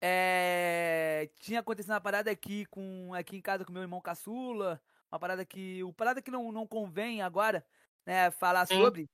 é, 0.00 1.30
tinha 1.40 1.60
acontecido 1.60 1.92
uma 1.92 2.00
parada 2.00 2.30
aqui 2.30 2.66
com 2.66 3.12
aqui 3.14 3.36
em 3.36 3.42
casa 3.42 3.64
com 3.64 3.72
meu 3.72 3.82
irmão 3.82 4.00
caçula, 4.00 4.80
uma 5.10 5.18
parada 5.18 5.44
que 5.44 5.82
o 5.84 5.92
parada 5.92 6.22
que 6.22 6.30
não, 6.30 6.50
não 6.52 6.66
convém 6.66 7.22
agora, 7.22 7.66
né, 8.06 8.30
falar 8.30 8.66
Sim. 8.66 8.80
sobre 8.80 9.10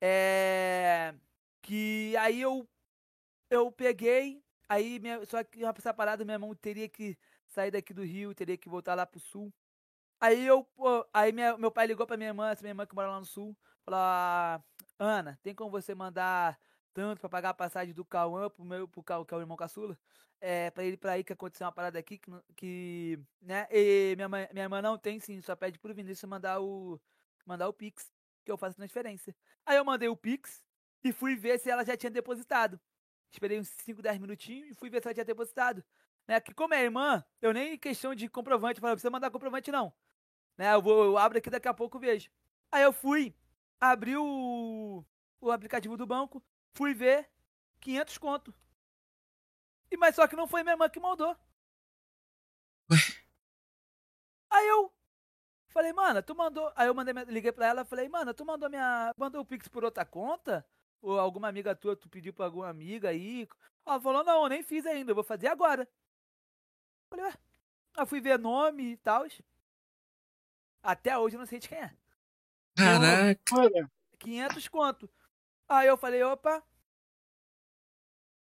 é 0.00 1.14
que 1.62 2.14
aí 2.18 2.40
eu 2.40 2.68
eu 3.50 3.70
peguei, 3.72 4.42
aí 4.68 4.98
minha, 5.00 5.24
só 5.26 5.42
que 5.44 5.64
essa 5.64 5.94
parada 5.94 6.24
meu 6.24 6.34
irmão 6.34 6.54
teria 6.54 6.88
que 6.88 7.16
sair 7.46 7.70
daqui 7.70 7.94
do 7.94 8.02
Rio, 8.04 8.34
teria 8.34 8.56
que 8.58 8.68
voltar 8.68 8.94
lá 8.94 9.06
pro 9.06 9.20
sul. 9.20 9.52
Aí 10.20 10.46
eu, 10.46 10.66
aí 11.12 11.32
minha, 11.32 11.56
meu 11.58 11.70
pai 11.70 11.86
ligou 11.86 12.06
pra 12.06 12.16
minha 12.16 12.30
irmã, 12.30 12.50
essa 12.50 12.62
minha 12.62 12.72
irmã 12.72 12.86
que 12.86 12.94
mora 12.94 13.08
lá 13.10 13.20
no 13.20 13.26
sul, 13.26 13.56
falou: 13.84 14.00
ah, 14.00 14.62
Ana, 14.98 15.38
tem 15.42 15.54
como 15.54 15.70
você 15.70 15.94
mandar 15.94 16.58
tanto 16.94 17.20
pra 17.20 17.28
pagar 17.28 17.50
a 17.50 17.54
passagem 17.54 17.92
do 17.92 18.04
Cauã 18.04 18.48
pro 18.48 18.64
meu, 18.64 18.88
pro 18.88 19.02
Cauã, 19.02 19.24
que 19.24 19.34
é 19.34 19.36
o 19.36 19.40
irmão 19.40 19.56
caçula? 19.56 19.98
É, 20.40 20.70
pra 20.70 20.84
ele 20.84 20.96
pra 20.96 21.12
aí 21.12 21.24
que 21.24 21.32
aconteceu 21.32 21.66
uma 21.66 21.72
parada 21.72 21.98
aqui, 21.98 22.18
que, 22.18 22.30
que 22.56 23.18
né? 23.42 23.66
E 23.70 24.14
minha, 24.16 24.28
mãe, 24.28 24.48
minha 24.52 24.64
irmã 24.64 24.80
não 24.80 24.96
tem 24.96 25.18
sim, 25.18 25.40
só 25.40 25.56
pede 25.56 25.78
pro 25.78 25.94
Vinícius 25.94 26.28
mandar 26.30 26.60
o, 26.60 27.00
mandar 27.44 27.68
o 27.68 27.72
Pix, 27.72 28.12
que 28.44 28.52
eu 28.52 28.56
faço 28.56 28.76
transferência. 28.76 29.34
Aí 29.66 29.76
eu 29.76 29.84
mandei 29.84 30.08
o 30.08 30.16
Pix 30.16 30.64
e 31.02 31.12
fui 31.12 31.34
ver 31.36 31.58
se 31.58 31.70
ela 31.70 31.84
já 31.84 31.96
tinha 31.96 32.10
depositado. 32.10 32.80
Esperei 33.30 33.58
uns 33.58 33.68
5, 33.68 34.00
10 34.00 34.18
minutinhos 34.18 34.70
e 34.70 34.74
fui 34.74 34.88
ver 34.88 35.02
se 35.02 35.08
ela 35.08 35.14
tinha 35.14 35.24
depositado. 35.24 35.84
Né? 36.26 36.40
Que 36.40 36.54
como 36.54 36.74
é 36.74 36.82
irmã, 36.82 37.24
eu 37.42 37.52
nem 37.52 37.76
questão 37.76 38.14
de 38.14 38.28
comprovante, 38.28 38.80
falei, 38.80 38.94
precisa 38.94 39.10
mandar 39.10 39.30
comprovante 39.30 39.70
não. 39.72 39.92
Né? 40.56 40.72
Eu, 40.72 40.80
vou, 40.80 41.04
eu 41.04 41.18
abro 41.18 41.38
aqui 41.38 41.50
daqui 41.50 41.68
a 41.68 41.74
pouco 41.74 41.98
vejo. 41.98 42.30
Aí 42.70 42.82
eu 42.82 42.92
fui, 42.92 43.34
abri 43.80 44.16
o, 44.16 45.04
o 45.40 45.50
aplicativo 45.50 45.96
do 45.96 46.06
banco, 46.06 46.42
fui 46.74 46.92
ver 46.92 47.30
500 47.80 48.18
conto. 48.18 48.54
E 49.90 49.96
mas 49.96 50.16
só 50.16 50.26
que 50.26 50.36
não 50.36 50.48
foi 50.48 50.62
minha 50.62 50.74
irmã 50.74 50.88
que 50.88 51.00
mandou. 51.00 51.36
Ué? 52.90 52.98
Aí 54.50 54.68
eu 54.68 54.92
falei, 55.68 55.92
mano, 55.92 56.22
tu 56.22 56.34
mandou. 56.34 56.72
Aí 56.76 56.86
eu 56.86 56.94
mandei, 56.94 57.14
liguei 57.24 57.52
pra 57.52 57.66
ela, 57.66 57.84
falei, 57.84 58.08
mano, 58.08 58.34
tu 58.34 58.44
mandou 58.44 58.68
minha, 58.68 59.12
mandou 59.16 59.40
o 59.40 59.44
Pix 59.44 59.68
por 59.68 59.84
outra 59.84 60.04
conta? 60.04 60.66
Ou 61.00 61.18
alguma 61.18 61.48
amiga 61.48 61.74
tua, 61.74 61.96
tu 61.96 62.08
pediu 62.08 62.32
pra 62.32 62.46
alguma 62.46 62.68
amiga 62.68 63.10
aí? 63.10 63.48
Ela 63.86 64.00
falou, 64.00 64.24
não, 64.24 64.42
eu 64.44 64.48
nem 64.48 64.62
fiz 64.62 64.86
ainda, 64.86 65.10
eu 65.10 65.14
vou 65.14 65.24
fazer 65.24 65.48
agora. 65.48 65.88
Falei, 67.10 67.26
ué. 67.26 67.34
Aí 67.96 68.06
fui 68.06 68.20
ver 68.20 68.38
nome 68.38 68.92
e 68.92 68.96
tal. 68.96 69.26
Até 70.82 71.16
hoje 71.16 71.36
eu 71.36 71.40
não 71.40 71.46
sei 71.46 71.58
de 71.58 71.68
quem 71.68 71.78
é. 71.78 71.96
Caraca. 72.76 73.54
Olha, 73.54 73.90
500 74.18 74.68
conto. 74.68 75.10
Aí 75.68 75.88
eu 75.88 75.96
falei, 75.96 76.22
opa. 76.22 76.62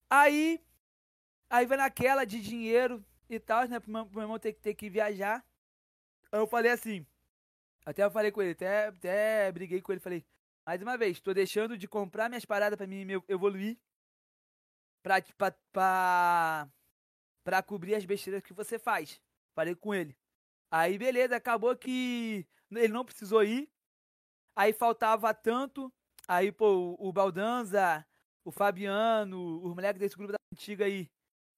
Aí, 0.09 0.63
aí 1.49 1.65
vai 1.65 1.77
naquela 1.77 2.25
de 2.25 2.39
dinheiro 2.41 3.03
e 3.29 3.39
tal, 3.39 3.67
né? 3.67 3.79
Pro 3.79 3.91
meu, 3.91 4.05
pro 4.05 4.15
meu 4.15 4.23
irmão 4.23 4.39
ter, 4.39 4.53
ter 4.53 4.73
que 4.73 4.89
viajar. 4.89 5.45
Aí 6.31 6.39
eu 6.39 6.47
falei 6.47 6.71
assim. 6.71 7.05
Até 7.85 8.03
eu 8.03 8.11
falei 8.11 8.31
com 8.31 8.41
ele, 8.41 8.51
até, 8.51 8.87
até 8.87 9.51
briguei 9.51 9.81
com 9.81 9.91
ele. 9.91 10.01
Falei, 10.01 10.25
mais 10.65 10.81
uma 10.81 10.97
vez, 10.97 11.19
tô 11.19 11.33
deixando 11.33 11.77
de 11.77 11.87
comprar 11.87 12.29
minhas 12.29 12.45
paradas 12.45 12.77
pra 12.77 12.87
mim 12.87 13.05
evoluir. 13.27 13.77
Pra, 15.01 15.21
pra, 15.37 15.51
pra, 15.71 16.69
pra 17.43 17.63
cobrir 17.63 17.95
as 17.95 18.05
besteiras 18.05 18.41
que 18.41 18.53
você 18.53 18.79
faz. 18.79 19.21
Falei 19.53 19.75
com 19.75 19.93
ele. 19.93 20.17
Aí, 20.71 20.97
beleza, 20.97 21.35
acabou 21.35 21.75
que 21.75 22.47
ele 22.71 22.93
não 22.93 23.05
precisou 23.05 23.43
ir. 23.43 23.69
Aí 24.55 24.71
faltava 24.73 25.33
tanto. 25.33 25.91
Aí, 26.27 26.51
pô, 26.51 26.95
o, 26.99 27.11
Baldanza, 27.11 28.05
o 28.43 28.51
Fabiano, 28.51 29.61
os 29.63 29.73
moleques 29.73 29.99
desse 29.99 30.15
grupo 30.15 30.31
da 30.33 30.37
antiga 30.53 30.85
aí. 30.85 31.09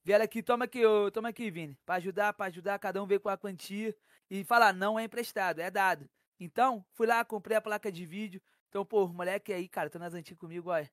Vieram 0.03 0.25
aqui, 0.25 0.43
toma 0.43 0.65
aqui, 0.65 0.85
ô, 0.85 1.11
toma 1.11 1.29
aqui, 1.29 1.49
Vini. 1.51 1.77
Pra 1.85 1.95
ajudar, 1.95 2.33
pra 2.33 2.47
ajudar, 2.47 2.79
cada 2.79 3.01
um 3.01 3.07
veio 3.07 3.19
com 3.19 3.29
a 3.29 3.37
quantia. 3.37 3.95
E 4.29 4.43
falar, 4.43 4.73
não 4.73 4.99
é 4.99 5.03
emprestado, 5.03 5.59
é 5.59 5.69
dado. 5.69 6.09
Então, 6.39 6.85
fui 6.93 7.07
lá, 7.07 7.23
comprei 7.23 7.57
a 7.57 7.61
placa 7.61 7.91
de 7.91 8.05
vídeo. 8.05 8.41
Então, 8.69 8.85
pô, 8.85 9.05
os 9.05 9.11
moleque 9.11 9.53
aí, 9.53 9.67
cara, 9.67 9.87
estão 9.87 9.99
nas 9.99 10.13
antigas 10.13 10.39
comigo, 10.39 10.69
olha. 10.69 10.91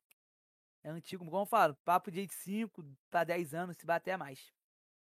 É 0.85 0.91
antigo, 0.91 1.25
como 1.25 1.43
eu 1.43 1.47
falo, 1.47 1.77
papo 1.85 2.11
de 2.11 2.27
5 2.29 2.85
pra 3.11 3.25
10 3.25 3.55
anos, 3.55 3.77
se 3.77 3.87
bater 3.87 4.17
mais. 4.17 4.53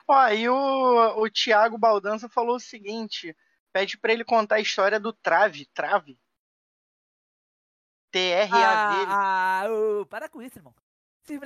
Ó, 0.06 0.14
aí 0.14 0.48
o, 0.48 1.22
o 1.22 1.30
Thiago 1.30 1.78
Baldança 1.78 2.28
falou 2.28 2.56
o 2.56 2.60
seguinte: 2.60 3.36
pede 3.72 3.96
pra 3.96 4.12
ele 4.12 4.24
contar 4.24 4.56
a 4.56 4.60
história 4.60 4.98
do 4.98 5.12
Trave. 5.12 5.66
Trave? 5.66 6.18
T-R-A-V. 8.12 9.06
Ah, 9.12 9.64
ô, 9.70 10.06
para 10.06 10.28
com 10.28 10.42
isso, 10.42 10.58
irmão. 10.58 10.74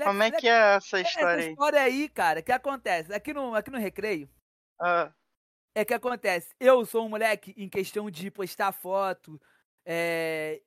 Como 0.02 0.22
é 0.22 0.30
que 0.32 0.48
é 0.48 0.76
essa 0.76 1.00
essa 1.02 1.20
história 1.20 1.44
aí? 1.44 1.50
história 1.50 1.80
aí, 1.82 2.08
cara, 2.08 2.40
o 2.40 2.42
que 2.42 2.52
acontece? 2.52 3.12
Aqui 3.12 3.32
no, 3.34 3.54
aqui 3.54 3.70
no 3.70 3.78
Recreio, 3.78 4.30
Ah, 4.78 5.14
é 5.74 5.84
que 5.84 5.94
acontece. 5.94 6.54
Eu 6.60 6.84
sou 6.86 7.04
um 7.06 7.08
moleque 7.08 7.54
em 7.56 7.68
questão 7.68 8.10
de 8.10 8.30
postar 8.30 8.72
foto. 8.72 9.40
é, 9.84 10.62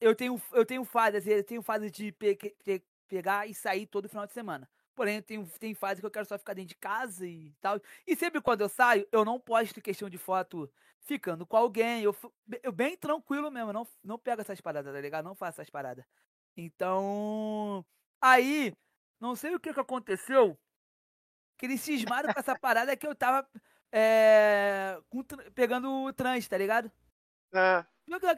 eu 0.00 0.14
tenho 0.16 0.40
eu 0.52 0.66
tenho 0.66 0.84
fase, 0.84 1.18
assim, 1.18 1.30
eu 1.30 1.44
tenho 1.44 1.62
fase 1.62 1.90
de 1.90 2.12
pe- 2.12 2.36
pe- 2.64 2.84
pegar 3.08 3.48
e 3.48 3.54
sair 3.54 3.86
todo 3.86 4.08
final 4.08 4.26
de 4.26 4.32
semana. 4.34 4.68
Porém, 4.94 5.22
tenho, 5.22 5.46
tem 5.58 5.74
fase 5.74 6.00
que 6.00 6.06
eu 6.06 6.10
quero 6.10 6.26
só 6.26 6.38
ficar 6.38 6.54
dentro 6.54 6.68
de 6.70 6.74
casa 6.76 7.26
e 7.26 7.52
tal. 7.60 7.80
E 8.06 8.14
sempre 8.14 8.40
quando 8.40 8.60
eu 8.60 8.68
saio, 8.68 9.06
eu 9.10 9.24
não 9.24 9.40
posto 9.40 9.80
questão 9.80 10.08
de 10.10 10.18
foto 10.18 10.70
ficando 11.00 11.46
com 11.46 11.56
alguém. 11.56 12.02
Eu, 12.02 12.14
eu 12.62 12.72
bem 12.72 12.96
tranquilo 12.96 13.50
mesmo, 13.50 13.72
não, 13.72 13.86
não 14.04 14.18
pego 14.18 14.42
essas 14.42 14.60
paradas, 14.60 14.92
tá 14.92 15.00
ligado? 15.00 15.24
Não 15.24 15.34
faço 15.34 15.60
essas 15.60 15.70
paradas. 15.70 16.04
Então, 16.56 17.84
aí, 18.20 18.74
não 19.20 19.34
sei 19.34 19.54
o 19.54 19.60
que, 19.60 19.72
que 19.72 19.80
aconteceu, 19.80 20.58
que 21.56 21.66
eles 21.66 21.80
cismaram 21.80 22.30
com 22.32 22.38
essa 22.40 22.56
parada 22.58 22.96
que 22.96 23.06
eu 23.06 23.14
tava 23.14 23.48
é, 23.92 24.98
com 25.08 25.22
pegando 25.54 25.90
o 26.04 26.12
trans, 26.12 26.46
tá 26.48 26.58
ligado? 26.58 26.90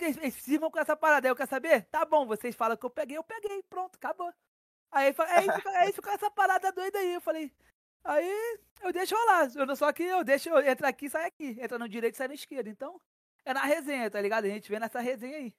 Eles 0.01 0.16
eles 0.16 0.35
cismam 0.35 0.70
com 0.70 0.78
essa 0.78 0.97
parada, 0.97 1.26
aí 1.26 1.31
eu 1.31 1.36
quero 1.36 1.48
saber? 1.48 1.82
Tá 1.90 2.05
bom, 2.05 2.26
vocês 2.26 2.55
falam 2.55 2.76
que 2.76 2.85
eu 2.86 2.90
peguei, 2.90 3.16
eu 3.16 3.24
peguei, 3.24 3.62
pronto, 3.64 3.97
acabou. 3.97 4.32
Aí, 4.94 5.14
aí, 5.18 5.44
fica, 5.62 5.70
aí 5.78 5.92
fica 5.92 6.12
essa 6.12 6.30
parada 6.30 6.70
doida 6.72 6.98
aí, 6.98 7.14
eu 7.14 7.20
falei, 7.20 7.52
aí 8.04 8.58
eu 8.82 8.92
deixo 8.92 9.14
rolar, 9.16 9.50
eu 9.56 9.66
não 9.66 9.74
só 9.76 9.92
que 9.92 10.04
eu 10.04 10.22
deixo, 10.22 10.48
eu 10.48 10.58
entro 10.60 10.86
aqui 10.86 11.06
e 11.06 11.10
sai 11.10 11.26
aqui, 11.26 11.56
entra 11.60 11.78
no 11.78 11.88
direito 11.88 12.14
e 12.14 12.18
sai 12.18 12.28
na 12.28 12.34
esquerda, 12.34 12.70
então 12.70 13.00
é 13.44 13.52
na 13.52 13.64
resenha, 13.64 14.10
tá 14.10 14.20
ligado? 14.20 14.44
A 14.44 14.48
gente 14.48 14.68
vê 14.70 14.78
nessa 14.78 15.00
resenha 15.00 15.36
aí. 15.36 15.52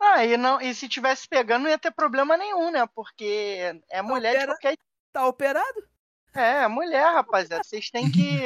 Ah, 0.00 0.24
e, 0.24 0.36
não, 0.36 0.60
e 0.60 0.74
se 0.74 0.88
tivesse 0.88 1.28
pegando 1.28 1.62
não 1.64 1.70
ia 1.70 1.78
ter 1.78 1.92
problema 1.92 2.36
nenhum, 2.36 2.70
né? 2.72 2.84
Porque 2.94 3.80
é 3.88 4.02
mulher 4.02 4.32
de 4.32 4.36
Opera- 4.38 4.52
qualquer. 4.54 4.78
Tá 5.12 5.26
operado? 5.26 5.88
É, 6.34 6.62
é 6.64 6.68
mulher, 6.68 7.04
rapaziada. 7.12 7.62
Vocês 7.62 7.88
têm 7.90 8.10
que. 8.10 8.40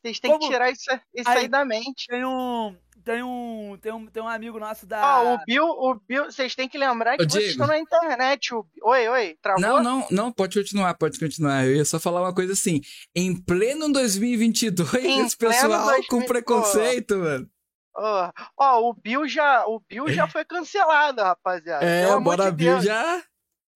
Vocês 0.00 0.18
têm 0.20 0.30
que 0.32 0.38
Como- 0.38 0.50
tirar 0.50 0.70
isso, 0.70 0.88
isso 1.12 1.28
Aí- 1.28 1.38
aí 1.40 1.48
da 1.48 1.62
mente. 1.64 2.06
Tem 2.06 2.24
um, 2.24 2.74
tem 3.04 3.22
um, 3.22 3.76
tem 3.80 3.92
um, 3.92 4.06
tem 4.06 4.22
um 4.22 4.28
amigo 4.28 4.58
nosso 4.58 4.86
da... 4.86 5.20
Ó, 5.20 5.34
o 5.34 5.38
Bill, 5.44 5.64
o 5.64 5.94
Bill, 5.94 6.24
vocês 6.24 6.54
têm 6.54 6.68
que 6.68 6.78
lembrar 6.78 7.18
que 7.18 7.24
vocês 7.24 7.50
estão 7.50 7.66
na 7.66 7.78
internet. 7.78 8.54
O... 8.54 8.66
Oi, 8.82 9.08
oi, 9.08 9.38
travou? 9.42 9.60
Não, 9.60 9.82
não, 9.82 10.06
não, 10.10 10.32
pode 10.32 10.58
continuar, 10.58 10.94
pode 10.94 11.18
continuar. 11.18 11.66
Eu 11.66 11.76
ia 11.76 11.84
só 11.84 12.00
falar 12.00 12.22
uma 12.22 12.34
coisa 12.34 12.54
assim. 12.54 12.80
Em 13.14 13.36
pleno 13.36 13.92
2022, 13.92 15.04
Em 15.04 15.20
esse 15.20 15.36
pessoal 15.36 15.68
pleno 15.68 15.84
2000, 15.84 16.08
com 16.08 16.22
preconceito, 16.22 17.18
mano. 17.18 17.48
Ó, 17.96 18.32
ó, 18.58 18.80
o 18.88 18.94
Bill 18.94 19.28
já, 19.28 19.66
o 19.66 19.78
Bill 19.80 20.08
já 20.08 20.26
foi 20.26 20.44
cancelado, 20.44 21.22
rapaziada. 21.22 21.84
É, 21.84 22.04
Pelo 22.06 22.16
amor 22.16 22.36
bora 22.36 22.50
de 22.50 22.56
Bill 22.56 22.72
Deus. 22.72 22.84
já. 22.84 23.22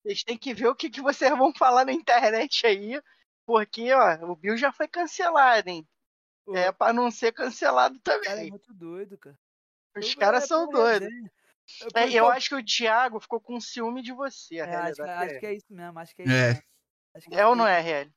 Vocês 0.02 0.24
têm 0.24 0.38
que 0.38 0.54
ver 0.54 0.68
o 0.68 0.74
que, 0.74 0.88
que 0.88 1.02
vocês 1.02 1.30
vão 1.36 1.52
falar 1.52 1.84
na 1.84 1.92
internet 1.92 2.66
aí, 2.66 3.00
porque, 3.46 3.92
ó, 3.92 4.30
o 4.30 4.34
Bill 4.34 4.56
já 4.56 4.72
foi 4.72 4.88
cancelado, 4.88 5.68
hein? 5.68 5.86
Pô, 6.48 6.56
É 6.56 6.72
pra 6.72 6.92
não 6.94 7.10
ser 7.10 7.32
cancelado 7.32 7.98
o 7.98 8.00
cara 8.00 8.20
é 8.24 8.24
também. 8.30 8.50
muito 8.50 8.72
doido, 8.72 9.18
cara. 9.18 9.38
Os 9.96 10.12
Eu- 10.14 10.18
caras 10.18 10.44
é 10.44 10.46
são 10.46 10.66
doidos. 10.68 11.08
Eu, 11.08 11.88
É, 11.94 12.06
isso 12.06 12.16
eu 12.16 12.24
que 12.24 12.30
acho 12.32 12.48
que 12.48 12.54
o 12.54 12.64
Thiago 12.64 13.20
ficou 13.20 13.38
com 13.38 13.60
ciúme 13.60 14.00
de 14.00 14.12
você, 14.12 14.58
a 14.60 14.64
É, 14.64 14.74
acho, 14.76 14.94
que- 14.94 15.02
realidade. 15.02 15.30
acho 15.32 15.40
que 15.40 15.46
é 15.46 15.52
isso 15.54 15.66
mesmo, 15.74 15.98
acho 15.98 16.14
que 16.16 16.22
é 16.22 16.24
É. 16.24 16.28
isso 16.28 16.34
mesmo. 16.54 16.62
Acho 17.14 17.28
que 17.28 17.34
É 17.34 17.46
ou 17.46 17.54
não 17.54 17.66
é, 17.66 17.78
RL? 17.80 18.10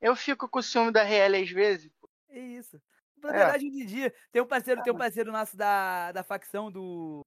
Eu 0.00 0.14
fico 0.14 0.48
com 0.48 0.62
ciúme 0.62 0.92
da 0.92 1.02
RL 1.02 1.42
às 1.42 1.50
vezes. 1.50 1.90
É 2.28 2.38
isso. 2.38 2.76
É. 2.76 2.80
Na 3.26 3.32
verdade, 3.32 3.66
hoje 3.66 3.82
em 3.82 3.86
dia, 3.86 4.14
tem 4.30 4.40
um 4.42 4.46
parceiro, 4.46 4.82
tem 4.82 4.92
um 4.92 4.98
parceiro 4.98 5.32
nosso 5.32 5.56
da, 5.56 6.12
da 6.12 6.22
facção 6.22 6.70
do. 6.70 7.22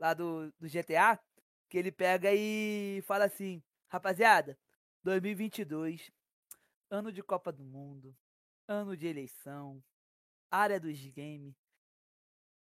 lá 0.00 0.12
do, 0.14 0.50
do 0.58 0.66
GTA, 0.68 1.16
que 1.68 1.78
ele 1.78 1.92
pega 1.92 2.32
e 2.34 3.00
fala 3.06 3.26
assim, 3.26 3.62
rapaziada, 3.88 4.58
2022, 5.04 6.10
ano 6.90 7.12
de 7.12 7.22
Copa 7.22 7.52
do 7.52 7.62
Mundo, 7.64 8.16
ano 8.72 8.96
de 8.96 9.06
eleição, 9.06 9.82
área 10.50 10.80
dos 10.80 10.98
games. 11.08 11.54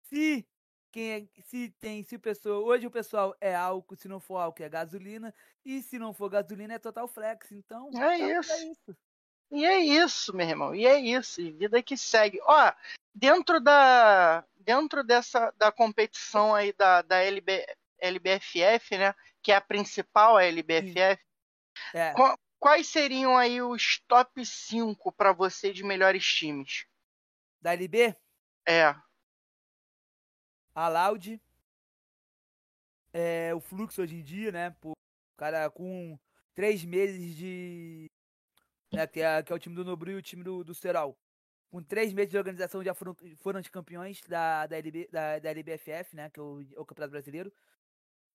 Se 0.04 0.48
quem 0.92 1.12
é- 1.12 1.42
se 1.44 1.70
tem, 1.80 2.04
se 2.04 2.16
o 2.16 2.20
pessoal, 2.20 2.64
hoje 2.64 2.88
o 2.88 2.92
pessoal 2.92 3.36
é 3.42 3.54
álcool, 3.54 3.96
se 3.98 4.08
não 4.08 4.20
for 4.20 4.38
álcool 4.38 4.64
é 4.64 4.70
gasolina, 4.70 5.34
e 5.66 5.82
se 5.84 6.00
não 6.00 6.14
for 6.14 6.30
gasolina 6.30 6.74
é 6.76 6.80
total 6.80 7.08
flex, 7.08 7.52
então 7.52 7.90
É 8.02 8.18
isso. 8.18 8.54
isso. 8.72 8.98
E 9.52 9.66
é 9.66 9.80
isso, 9.80 10.36
meu 10.36 10.48
irmão. 10.48 10.76
E 10.76 10.86
é 10.86 11.00
isso. 11.00 11.40
E 11.42 11.52
vida 11.52 11.82
que 11.84 11.96
segue. 11.98 12.40
Ó, 12.44 12.74
dentro 13.14 13.60
da. 13.62 14.46
Dentro 14.58 15.02
dessa 15.06 15.52
da 15.52 15.72
competição 15.72 16.54
aí 16.54 16.74
da, 16.74 17.02
da 17.02 17.20
LB, 17.24 17.66
LBFF, 18.00 18.98
né? 18.98 19.16
Que 19.42 19.54
é 19.54 19.56
a 19.56 19.62
principal, 19.62 20.36
a 20.36 20.44
LBFF. 20.44 21.18
É. 21.94 22.14
Qu- 22.60 22.68
Quais 22.68 22.88
seriam 22.88 23.38
aí 23.38 23.62
os 23.62 24.00
top 24.08 24.46
5 24.46 25.12
pra 25.12 25.32
você 25.34 25.72
de 25.72 25.84
melhores 25.84 26.26
times? 26.26 26.86
Da 27.62 27.74
LB, 27.74 28.16
É. 28.68 28.96
a 30.76 30.88
Loud, 30.90 31.42
é, 33.14 33.54
o 33.56 33.60
Fluxo 33.60 34.02
hoje 34.02 34.16
em 34.16 34.24
dia, 34.24 34.52
né? 34.52 34.70
Pô, 34.82 34.92
o 34.92 35.38
cara 35.38 35.70
com 35.72 36.20
três 36.54 36.84
meses 36.84 37.36
de. 37.36 38.10
Né, 38.94 39.06
que, 39.08 39.22
é, 39.22 39.44
que 39.44 39.52
é 39.52 39.56
o 39.56 39.60
time 39.60 39.76
do 39.76 39.84
Nobru 39.84 40.12
e 40.12 40.16
o 40.16 40.22
time 40.22 40.44
do, 40.44 40.64
do 40.64 40.74
Serol. 40.74 41.18
com 41.70 41.82
três 41.84 42.14
meses 42.14 42.32
de 42.32 42.38
organização 42.38 42.84
já 42.84 42.94
foram, 42.94 43.16
foram 43.38 43.60
os 43.60 43.68
campeões 43.68 44.22
da, 44.22 44.66
da, 44.68 44.78
LB, 44.78 45.10
da, 45.12 45.40
da 45.40 45.50
LBFF, 45.50 46.16
né? 46.16 46.30
Que 46.30 46.40
é 46.40 46.44
o, 46.44 46.60
o 46.78 46.86
Campeonato 46.86 47.12
Brasileiro 47.12 47.52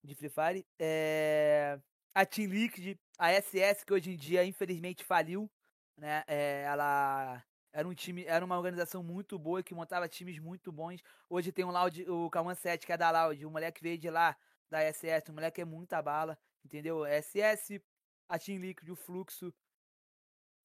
de 0.04 0.14
Free 0.14 0.28
Fire. 0.30 0.66
É, 0.78 1.78
a 2.14 2.26
Team 2.26 2.48
Liquid, 2.48 2.98
a 3.18 3.32
SS, 3.32 3.84
que 3.84 3.92
hoje 3.92 4.10
em 4.10 4.16
dia 4.16 4.44
infelizmente 4.44 5.04
faliu, 5.04 5.50
né? 5.96 6.24
É, 6.26 6.62
ela 6.62 7.42
era 7.72 7.88
um 7.88 7.94
time, 7.94 8.24
era 8.26 8.44
uma 8.44 8.56
organização 8.56 9.02
muito 9.02 9.38
boa 9.38 9.62
que 9.62 9.74
montava 9.74 10.08
times 10.08 10.38
muito 10.38 10.70
bons. 10.70 11.02
Hoje 11.28 11.50
tem 11.50 11.64
um 11.64 11.70
Loud, 11.70 12.08
o 12.10 12.28
Kawan 12.30 12.54
7, 12.54 12.84
que 12.86 12.92
é 12.92 12.96
da 12.96 13.10
Loud, 13.10 13.44
o 13.46 13.50
moleque 13.50 13.82
veio 13.82 13.98
de 13.98 14.10
lá, 14.10 14.36
da 14.70 14.80
SS, 14.92 15.30
o 15.30 15.34
moleque 15.34 15.60
é 15.60 15.64
muita 15.64 16.02
bala, 16.02 16.38
entendeu? 16.64 17.04
SS, 17.06 17.82
a 18.28 18.38
Team 18.38 18.58
Liquid, 18.58 18.90
o 18.90 18.96
Fluxo, 18.96 19.52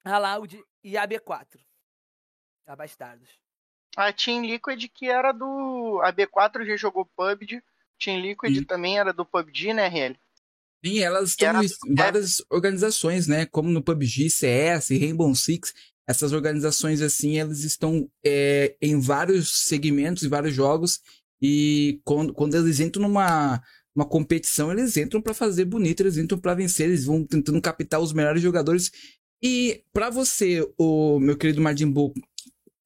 a 0.03 0.17
Loud 0.17 0.63
e 0.83 0.97
a 0.97 1.07
B4. 1.07 1.59
A 2.65 2.75
Bastardos. 2.75 3.29
A 3.95 4.11
Team 4.11 4.45
Liquid 4.45 4.89
que 4.89 5.09
era 5.09 5.31
do. 5.31 6.01
A 6.03 6.11
B4 6.11 6.65
já 6.65 6.75
jogou 6.75 7.05
PUBG. 7.05 7.63
Team 7.97 8.19
Liquid 8.19 8.65
também 8.65 8.99
era 8.99 9.11
do 9.11 9.25
PUBG, 9.25 9.73
né, 9.73 9.87
RL? 9.87 10.19
Sim, 10.85 10.99
elas 10.99 11.31
estão 11.31 11.63
em 11.63 11.95
várias 11.95 12.43
organizações, 12.49 13.27
né? 13.27 13.45
Como 13.45 13.69
no 13.69 13.81
PUBG, 13.81 14.29
CS, 14.29 14.89
Rainbow 14.89 15.33
Six. 15.35 15.73
Essas 16.07 16.31
organizações, 16.31 17.01
assim, 17.01 17.37
elas 17.37 17.63
estão 17.63 18.09
é, 18.25 18.75
em 18.81 18.99
vários 18.99 19.63
segmentos, 19.63 20.23
em 20.23 20.29
vários 20.29 20.53
jogos. 20.53 21.01
E 21.41 21.99
quando, 22.03 22.33
quando 22.33 22.55
eles 22.55 22.79
entram 22.79 23.03
numa 23.03 23.61
uma 23.97 24.05
competição, 24.05 24.71
eles 24.71 24.95
entram 24.95 25.19
para 25.19 25.33
fazer 25.33 25.65
bonito, 25.65 26.01
eles 26.01 26.17
entram 26.17 26.37
para 26.37 26.53
vencer, 26.53 26.87
eles 26.87 27.05
vão 27.05 27.25
tentando 27.25 27.59
captar 27.59 27.99
os 27.99 28.13
melhores 28.13 28.43
jogadores. 28.43 28.91
E 29.41 29.83
para 29.91 30.11
você, 30.11 30.63
o 30.77 31.19
meu 31.19 31.35
querido 31.35 31.61
Mardimbu, 31.61 32.13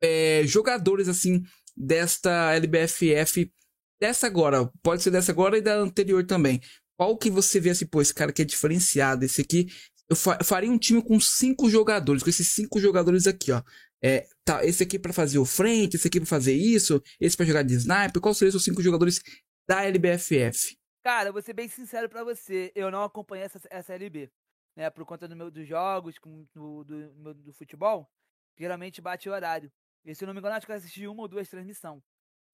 é, 0.02 0.44
jogadores 0.46 1.10
assim 1.10 1.44
desta 1.76 2.54
LBFF, 2.54 3.52
dessa 4.00 4.26
agora, 4.26 4.72
pode 4.82 5.04
ser 5.04 5.12
dessa 5.12 5.34
agora 5.34 5.58
e 5.58 5.62
da 5.62 5.76
anterior 5.76 6.26
também. 6.26 6.62
Qual 7.02 7.18
que 7.18 7.32
você 7.32 7.60
vê 7.60 7.72
assim, 7.72 7.88
pô, 7.88 8.00
esse 8.00 8.14
cara 8.14 8.30
aqui 8.30 8.44
é 8.44 8.46
diferenciado, 8.46 9.26
esse 9.26 9.42
aqui. 9.42 9.66
Eu 10.08 10.16
faria 10.16 10.70
um 10.70 10.78
time 10.78 11.02
com 11.02 11.20
cinco 11.20 11.68
jogadores, 11.68 12.22
com 12.22 12.30
esses 12.30 12.50
cinco 12.50 12.80
jogadores 12.80 13.26
aqui, 13.26 13.52
ó. 13.52 13.64
É, 14.04 14.28
tá, 14.46 14.64
esse 14.64 14.84
aqui 14.84 15.00
para 15.00 15.12
fazer 15.12 15.40
o 15.40 15.46
frente, 15.46 15.96
esse 15.96 16.08
aqui 16.08 16.20
para 16.20 16.28
fazer 16.28 16.54
isso, 16.54 17.02
esse 17.20 17.36
para 17.36 17.48
jogar 17.48 17.64
de 17.64 17.74
sniper. 17.74 18.22
Qual 18.22 18.36
seriam 18.36 18.56
os 18.56 18.64
cinco 18.64 18.84
jogadores 18.84 19.20
da 19.68 19.84
LBFF? 19.84 20.78
Cara, 21.04 21.32
vou 21.32 21.42
ser 21.42 21.54
bem 21.54 21.68
sincero 21.68 22.08
para 22.08 22.24
você, 22.24 22.72
eu 22.76 22.92
não 22.92 23.02
acompanhei 23.02 23.46
essa, 23.46 23.60
essa 23.72 23.96
LB, 23.96 24.32
né, 24.76 24.92
por 24.92 25.04
conta 25.04 25.28
do 25.28 25.36
meu, 25.36 25.50
dos 25.50 25.68
jogos, 25.68 26.20
com, 26.20 26.46
do, 26.54 26.84
do, 26.84 27.34
do, 27.34 27.54
futebol, 27.54 28.08
geralmente 28.56 29.02
bate 29.02 29.28
o 29.28 29.34
horário. 29.34 29.72
E 30.06 30.14
se 30.14 30.24
eu 30.24 30.28
não 30.28 30.36
me 30.36 30.40
engano, 30.40 30.54
acho 30.54 30.68
que 30.68 30.72
eu 30.72 30.76
assisti 30.76 31.08
uma 31.08 31.24
ou 31.24 31.28
duas 31.28 31.50
transmissões, 31.50 32.04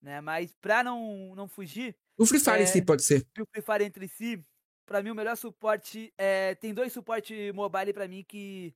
né, 0.02 0.22
mas 0.22 0.54
pra 0.62 0.84
não, 0.84 1.36
não 1.36 1.48
fugir... 1.48 1.96
O 2.18 2.26
Free 2.26 2.40
Fire 2.40 2.60
é, 2.60 2.64
em 2.64 2.68
si 2.68 2.82
pode 2.82 3.04
ser. 3.04 3.28
O 3.40 3.46
Free 3.46 3.62
Fire 3.62 3.84
entre 3.84 4.08
si, 4.08 4.46
pra 4.86 5.02
mim 5.02 5.12
o 5.12 5.16
melhor 5.16 5.36
suporte, 5.36 6.14
é, 6.18 6.56
tem 6.56 6.74
dois 6.74 6.94
suportes 6.94 7.54
mobile 7.54 7.94
pra 7.94 8.08
mim 8.08 8.24
que, 8.24 8.76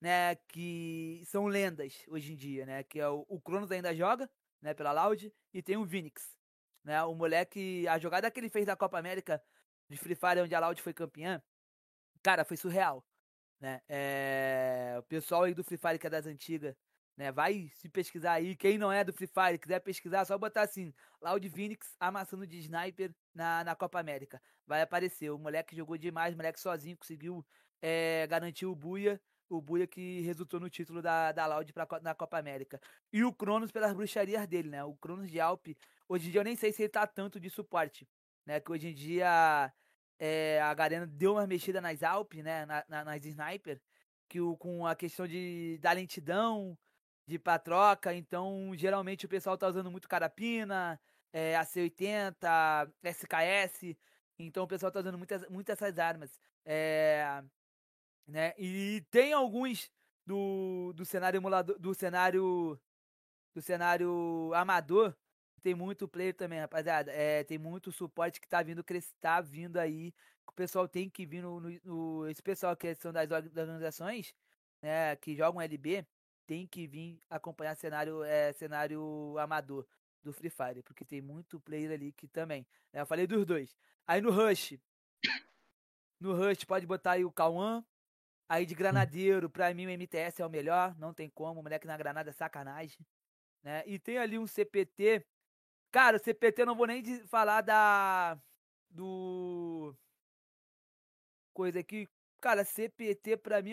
né, 0.00 0.36
que 0.48 1.22
são 1.26 1.46
lendas 1.46 2.02
hoje 2.08 2.32
em 2.32 2.36
dia, 2.36 2.64
né, 2.64 2.82
que 2.82 2.98
é 2.98 3.08
o, 3.08 3.24
o 3.28 3.40
Cronos 3.40 3.70
ainda 3.70 3.94
joga, 3.94 4.30
né, 4.62 4.74
pela 4.74 4.92
Loud, 4.92 5.32
e 5.52 5.62
tem 5.62 5.76
o 5.76 5.84
Vinix, 5.84 6.36
né? 6.84 7.02
O 7.04 7.14
moleque, 7.14 7.86
a 7.86 7.98
jogada 7.98 8.30
que 8.30 8.40
ele 8.40 8.48
fez 8.48 8.66
da 8.66 8.74
Copa 8.74 8.98
América 8.98 9.42
de 9.88 9.96
Free 9.96 10.16
Fire, 10.16 10.40
onde 10.40 10.54
a 10.54 10.60
Loud 10.60 10.82
foi 10.82 10.92
campeã, 10.92 11.42
cara, 12.22 12.44
foi 12.44 12.56
surreal. 12.56 13.04
Né? 13.60 13.80
É... 13.88 14.96
O 14.98 15.02
pessoal 15.04 15.44
aí 15.44 15.54
do 15.54 15.62
Free 15.64 15.78
Fire 15.78 15.98
que 15.98 16.06
é 16.06 16.10
das 16.10 16.26
antigas, 16.26 16.74
né? 17.18 17.32
Vai 17.32 17.68
se 17.74 17.88
pesquisar 17.88 18.34
aí. 18.34 18.54
Quem 18.54 18.78
não 18.78 18.92
é 18.92 19.02
do 19.02 19.12
Free 19.12 19.26
Fire, 19.26 19.58
quiser 19.58 19.80
pesquisar, 19.80 20.24
só 20.24 20.38
botar 20.38 20.62
assim: 20.62 20.94
Loud 21.20 21.50
Phoenix 21.50 21.96
amassando 21.98 22.46
de 22.46 22.58
sniper 22.58 23.12
na, 23.34 23.64
na 23.64 23.74
Copa 23.74 23.98
América. 23.98 24.40
Vai 24.66 24.80
aparecer. 24.80 25.30
O 25.30 25.38
moleque 25.38 25.76
jogou 25.76 25.98
demais, 25.98 26.32
o 26.32 26.36
moleque 26.36 26.60
sozinho 26.60 26.96
conseguiu 26.96 27.44
é, 27.82 28.26
garantir 28.28 28.66
o 28.66 28.74
Buia 28.74 29.20
o 29.50 29.60
Buia 29.60 29.86
que 29.86 30.20
resultou 30.20 30.60
no 30.60 30.68
título 30.68 31.00
da, 31.00 31.32
da 31.32 31.46
Loud 31.46 31.72
pra, 31.72 31.88
na 32.02 32.14
Copa 32.14 32.38
América. 32.38 32.80
E 33.12 33.24
o 33.24 33.32
Cronos 33.32 33.72
pelas 33.72 33.94
bruxarias 33.94 34.46
dele, 34.46 34.68
né? 34.68 34.84
O 34.84 34.94
Cronos 34.94 35.30
de 35.30 35.40
Alp, 35.40 35.68
hoje 36.08 36.28
em 36.28 36.30
dia 36.32 36.40
eu 36.40 36.44
nem 36.44 36.56
sei 36.56 36.72
se 36.72 36.82
ele 36.82 36.90
tá 36.90 37.06
tanto 37.06 37.40
de 37.40 37.48
suporte, 37.48 38.06
né? 38.44 38.60
Que 38.60 38.70
hoje 38.70 38.88
em 38.88 38.94
dia 38.94 39.72
é, 40.18 40.60
a 40.60 40.74
Garena 40.74 41.06
deu 41.06 41.32
uma 41.32 41.46
mexida 41.46 41.80
nas 41.80 42.02
Alp, 42.02 42.34
né? 42.34 42.66
Na, 42.66 42.84
na, 42.88 43.04
nas 43.04 43.24
Sniper, 43.24 43.80
que 44.28 44.40
o, 44.40 44.56
com 44.56 44.86
a 44.86 44.94
questão 44.94 45.26
de, 45.26 45.78
da 45.80 45.92
lentidão, 45.92 46.76
de 47.28 47.38
pra 47.38 47.58
troca, 47.58 48.14
então 48.14 48.72
geralmente 48.74 49.26
o 49.26 49.28
pessoal 49.28 49.58
tá 49.58 49.68
usando 49.68 49.90
muito 49.90 50.08
Carapina, 50.08 50.98
é, 51.30 51.54
AC80, 51.56 52.90
SKS, 53.04 53.94
então 54.38 54.64
o 54.64 54.66
pessoal 54.66 54.90
tá 54.90 55.00
usando 55.00 55.18
muitas, 55.18 55.46
muitas 55.50 55.74
essas 55.80 55.98
armas. 55.98 56.40
É, 56.64 57.44
né? 58.26 58.54
E 58.58 59.04
tem 59.10 59.34
alguns 59.34 59.92
do, 60.26 60.94
do 60.94 61.04
cenário 61.04 61.36
emulador, 61.36 61.78
do 61.78 61.94
cenário 61.94 62.80
do 63.54 63.60
cenário 63.60 64.52
amador, 64.54 65.14
tem 65.62 65.74
muito 65.74 66.08
player 66.08 66.34
também, 66.34 66.60
rapaziada. 66.60 67.12
É, 67.12 67.44
tem 67.44 67.58
muito 67.58 67.92
suporte 67.92 68.40
que 68.40 68.48
tá 68.48 68.62
vindo 68.62 68.82
tá 69.20 69.40
vindo 69.42 69.76
aí. 69.78 70.14
O 70.46 70.52
pessoal 70.52 70.88
tem 70.88 71.10
que 71.10 71.26
vir 71.26 71.42
no, 71.42 71.60
no, 71.60 71.80
no 71.84 72.28
esse 72.28 72.42
pessoal 72.42 72.74
que 72.74 72.94
são 72.94 73.12
das 73.12 73.30
organizações, 73.30 74.34
né, 74.82 75.14
que 75.16 75.36
jogam 75.36 75.60
LB, 75.60 76.06
tem 76.48 76.66
que 76.66 76.86
vir 76.86 77.22
acompanhar 77.28 77.76
cenário 77.76 78.24
é, 78.24 78.52
cenário 78.54 79.36
amador 79.38 79.86
do 80.24 80.32
Free 80.32 80.50
Fire, 80.50 80.82
porque 80.82 81.04
tem 81.04 81.20
muito 81.20 81.60
player 81.60 81.92
ali 81.92 82.10
que 82.10 82.26
também. 82.26 82.66
Né, 82.92 83.02
eu 83.02 83.06
falei 83.06 83.26
dos 83.26 83.44
dois. 83.44 83.76
Aí 84.06 84.20
no 84.22 84.30
Rush, 84.30 84.78
no 86.18 86.34
Rush 86.34 86.64
pode 86.64 86.86
botar 86.86 87.12
aí 87.12 87.24
o 87.24 87.30
Cauã, 87.30 87.84
Aí 88.48 88.64
de 88.64 88.72
hum. 88.72 88.78
granadeiro, 88.78 89.50
pra 89.50 89.74
mim 89.74 89.86
o 89.86 89.90
MTS 89.90 90.40
é 90.40 90.46
o 90.46 90.50
melhor, 90.50 90.96
não 90.98 91.12
tem 91.12 91.28
como, 91.28 91.60
o 91.60 91.62
moleque 91.62 91.86
na 91.86 91.98
granada 91.98 92.30
é 92.30 92.32
sacanagem. 92.32 93.06
Né? 93.62 93.82
E 93.86 93.98
tem 93.98 94.16
ali 94.16 94.38
um 94.38 94.46
CPT. 94.46 95.22
Cara, 95.92 96.16
o 96.16 96.20
CPT 96.20 96.64
não 96.64 96.74
vou 96.74 96.86
nem 96.86 97.04
falar 97.26 97.60
da. 97.60 98.38
Do. 98.88 99.94
Coisa 101.52 101.80
aqui. 101.80 102.08
Cara, 102.40 102.64
CPT 102.64 103.36
pra 103.36 103.60
mim. 103.60 103.72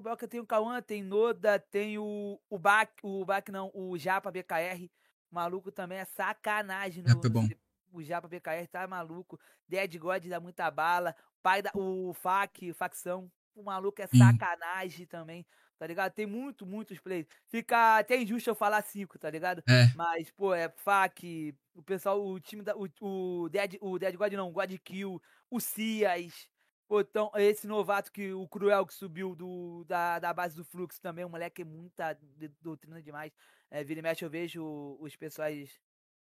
Pô, 0.00 0.16
que 0.16 0.28
tem 0.28 0.40
o 0.40 0.46
Cauã, 0.46 0.80
tem 0.82 1.02
Noda, 1.02 1.58
tem 1.58 1.98
o. 1.98 2.40
O 2.48 2.58
Bac. 2.58 2.92
O 3.02 3.24
Bac 3.24 3.50
não, 3.50 3.70
o 3.74 3.96
Japa 3.96 4.30
BKR. 4.30 4.90
O 5.30 5.34
maluco 5.34 5.72
também 5.72 5.98
é 5.98 6.04
sacanagem 6.04 7.02
no. 7.02 7.10
É, 7.10 7.28
bom. 7.28 7.48
O 7.92 8.02
Japa 8.02 8.28
BKR 8.28 8.66
tá 8.70 8.86
maluco. 8.86 9.38
Dead 9.68 9.98
God 9.98 10.26
dá 10.26 10.38
muita 10.40 10.70
bala. 10.70 11.14
Pai 11.42 11.62
da. 11.62 11.70
O 11.74 12.12
FAC, 12.14 12.72
facção 12.72 13.30
o 13.56 13.62
maluco 13.62 14.00
é 14.02 14.06
sacanagem 14.06 15.06
também, 15.06 15.44
tá 15.78 15.86
ligado? 15.86 16.12
Tem 16.12 16.26
muito, 16.26 16.66
muitos 16.66 17.00
plays. 17.00 17.26
Fica 17.48 17.98
até 17.98 18.20
injusto 18.20 18.50
eu 18.50 18.54
falar 18.54 18.82
cinco, 18.82 19.18
tá 19.18 19.30
ligado? 19.30 19.62
É. 19.66 19.90
Mas, 19.96 20.30
pô, 20.30 20.54
é 20.54 20.68
FAC, 20.68 21.54
o 21.74 21.82
pessoal, 21.82 22.24
o 22.24 22.38
time 22.38 22.62
da. 22.62 22.76
O, 22.76 22.86
o, 23.00 23.48
Dead, 23.48 23.76
o 23.80 23.98
Dead 23.98 24.14
God 24.14 24.32
não, 24.34 24.50
o 24.50 24.52
God 24.52 24.72
Kill, 24.84 25.20
o 25.50 25.58
Cias. 25.58 26.48
Pô, 26.88 27.00
então, 27.00 27.32
esse 27.34 27.66
novato 27.66 28.12
que 28.12 28.32
o 28.32 28.46
Cruel 28.46 28.86
que 28.86 28.94
subiu 28.94 29.34
do, 29.34 29.84
da, 29.84 30.20
da 30.20 30.32
base 30.32 30.54
do 30.54 30.64
Fluxo 30.64 31.00
também, 31.00 31.24
o 31.24 31.28
moleque 31.28 31.62
é 31.62 31.64
muita 31.64 32.16
doutrina 32.60 33.02
demais. 33.02 33.32
É, 33.70 33.82
vira 33.82 33.98
e 33.98 34.02
mexe, 34.02 34.24
eu 34.24 34.30
vejo 34.30 34.96
os 35.00 35.16
pessoais, 35.16 35.80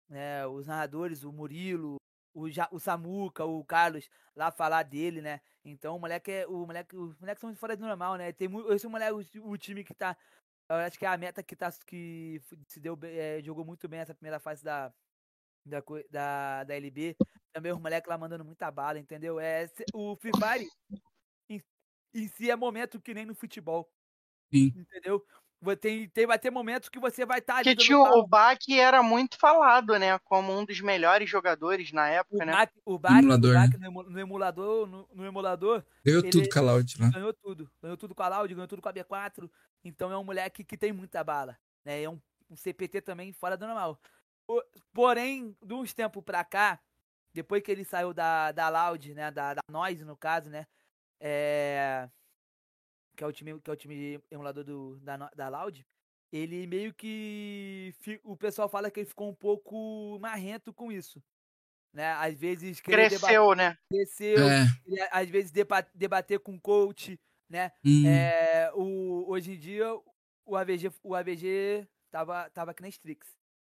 né, 0.08 0.46
os 0.46 0.66
narradores, 0.68 1.24
o 1.24 1.32
Murilo, 1.32 1.96
o, 2.34 2.46
o 2.70 2.80
Samuca, 2.80 3.44
o 3.44 3.64
Carlos 3.64 4.08
lá 4.34 4.50
falar 4.50 4.82
dele, 4.82 5.20
né? 5.22 5.40
Então 5.64 5.96
o 5.96 5.98
moleque 5.98 6.30
é. 6.30 6.46
O 6.46 6.66
moleque, 6.66 6.96
os 6.96 7.18
moleques 7.18 7.40
são 7.40 7.54
fora 7.54 7.76
do 7.76 7.86
normal, 7.86 8.16
né? 8.16 8.32
Tem 8.32 8.48
esse 8.70 8.86
moleque, 8.88 9.38
o, 9.38 9.50
o, 9.50 9.58
time 9.58 9.84
que 9.84 9.94
tá. 9.94 10.16
Eu 10.68 10.76
acho 10.76 10.98
que 10.98 11.06
é 11.06 11.08
a 11.08 11.16
meta 11.16 11.42
que 11.42 11.56
tá. 11.56 11.72
Que 11.86 12.40
se 12.68 12.80
deu 12.80 12.98
é, 13.02 13.40
jogou 13.42 13.64
muito 13.64 13.88
bem 13.88 14.00
essa 14.00 14.14
primeira 14.14 14.40
fase 14.40 14.64
da. 14.64 14.92
Da, 15.64 15.82
da, 16.10 16.64
da 16.64 16.74
LB. 16.74 17.16
Também 17.52 17.72
os 17.72 17.80
moleques 17.80 18.08
lá 18.08 18.18
mandando 18.18 18.44
muita 18.44 18.70
bala, 18.70 18.98
entendeu? 18.98 19.40
É, 19.40 19.70
o 19.94 20.16
Free 20.16 20.32
Fire 20.34 20.68
em, 21.48 21.62
em 22.14 22.28
si 22.28 22.50
é 22.50 22.56
momento 22.56 23.00
que 23.00 23.14
nem 23.14 23.24
no 23.24 23.34
futebol. 23.34 23.88
Sim. 24.52 24.72
Entendeu? 24.76 25.24
Tem, 25.80 26.08
tem, 26.10 26.26
vai 26.26 26.38
ter 26.38 26.50
momentos 26.50 26.90
que 26.90 26.98
você 26.98 27.24
vai 27.24 27.38
estar 27.38 27.54
tá 27.54 27.58
ali. 27.60 27.74
Porque 27.74 27.94
o 27.94 28.26
Bach 28.26 28.58
era 28.68 29.02
muito 29.02 29.38
falado, 29.38 29.98
né? 29.98 30.18
Como 30.18 30.52
um 30.52 30.64
dos 30.64 30.80
melhores 30.80 31.30
jogadores 31.30 31.90
na 31.90 32.06
época, 32.08 32.42
o 32.42 32.46
né? 32.46 32.52
Bach, 32.52 32.70
o 32.84 32.98
Bach, 32.98 33.18
emulador, 33.18 33.50
o 33.50 33.54
Bach 33.54 33.78
né? 33.78 33.88
no 33.88 34.20
emulador, 34.20 34.86
no, 34.86 35.08
no 35.14 35.24
emulador. 35.24 35.82
Ganhou 36.04 36.22
tudo 36.22 36.48
com 36.50 36.58
a 36.58 36.62
Loud, 36.62 37.00
né? 37.00 37.10
Ganhou 37.14 37.32
tudo. 37.32 37.70
Ganhou 37.82 37.96
tudo 37.96 38.14
com 38.14 38.22
a 38.22 38.28
Loud, 38.28 38.54
ganhou 38.54 38.68
tudo 38.68 38.82
com 38.82 38.88
a 38.88 38.92
B4. 38.92 39.50
Então 39.82 40.12
é 40.12 40.18
um 40.18 40.24
moleque 40.24 40.64
que 40.64 40.76
tem 40.76 40.92
muita 40.92 41.24
bala. 41.24 41.56
Né? 41.84 42.02
É 42.02 42.10
um, 42.10 42.20
um 42.50 42.56
CPT 42.56 43.00
também 43.00 43.32
fora 43.32 43.56
do 43.56 43.66
normal. 43.66 43.98
Porém, 44.92 45.56
de 45.62 45.74
uns 45.74 45.92
tempos 45.92 46.22
pra 46.22 46.44
cá, 46.44 46.80
depois 47.32 47.62
que 47.62 47.70
ele 47.70 47.84
saiu 47.84 48.14
da, 48.14 48.52
da 48.52 48.68
Loud, 48.68 49.14
né? 49.14 49.30
Da, 49.30 49.54
da 49.54 49.62
Noise, 49.68 50.04
no 50.04 50.16
caso, 50.16 50.50
né? 50.50 50.66
É 51.20 52.08
que 53.14 53.24
é 53.24 53.26
o 53.26 53.32
time, 53.32 53.60
que 53.60 53.70
é 53.70 53.72
o 53.72 53.76
time 53.76 54.20
emulador 54.30 54.64
do, 54.64 54.98
da, 55.00 55.16
da 55.34 55.48
Loud, 55.48 55.86
ele 56.32 56.66
meio 56.66 56.92
que. 56.92 57.94
O 58.24 58.36
pessoal 58.36 58.68
fala 58.68 58.90
que 58.90 59.00
ele 59.00 59.08
ficou 59.08 59.28
um 59.28 59.34
pouco 59.34 60.18
marrento 60.20 60.72
com 60.72 60.90
isso. 60.90 61.22
Né? 61.92 62.10
Às 62.12 62.34
vezes. 62.36 62.80
Cresceu, 62.80 63.54
né? 63.54 63.78
Cresceu. 63.88 64.48
É. 64.48 64.66
Às 65.12 65.28
vezes 65.28 65.52
debater 65.94 66.40
com 66.40 66.56
o 66.56 66.60
coach, 66.60 67.18
né? 67.48 67.70
Hum. 67.84 68.06
É, 68.06 68.72
o, 68.74 69.24
hoje 69.28 69.52
em 69.52 69.58
dia, 69.58 69.86
o 70.44 70.56
AVG, 70.56 70.90
o 71.02 71.14
AVG 71.14 71.86
tava, 72.10 72.50
tava 72.50 72.72
aqui 72.72 72.82
na 72.82 72.88
Strix 72.88 73.26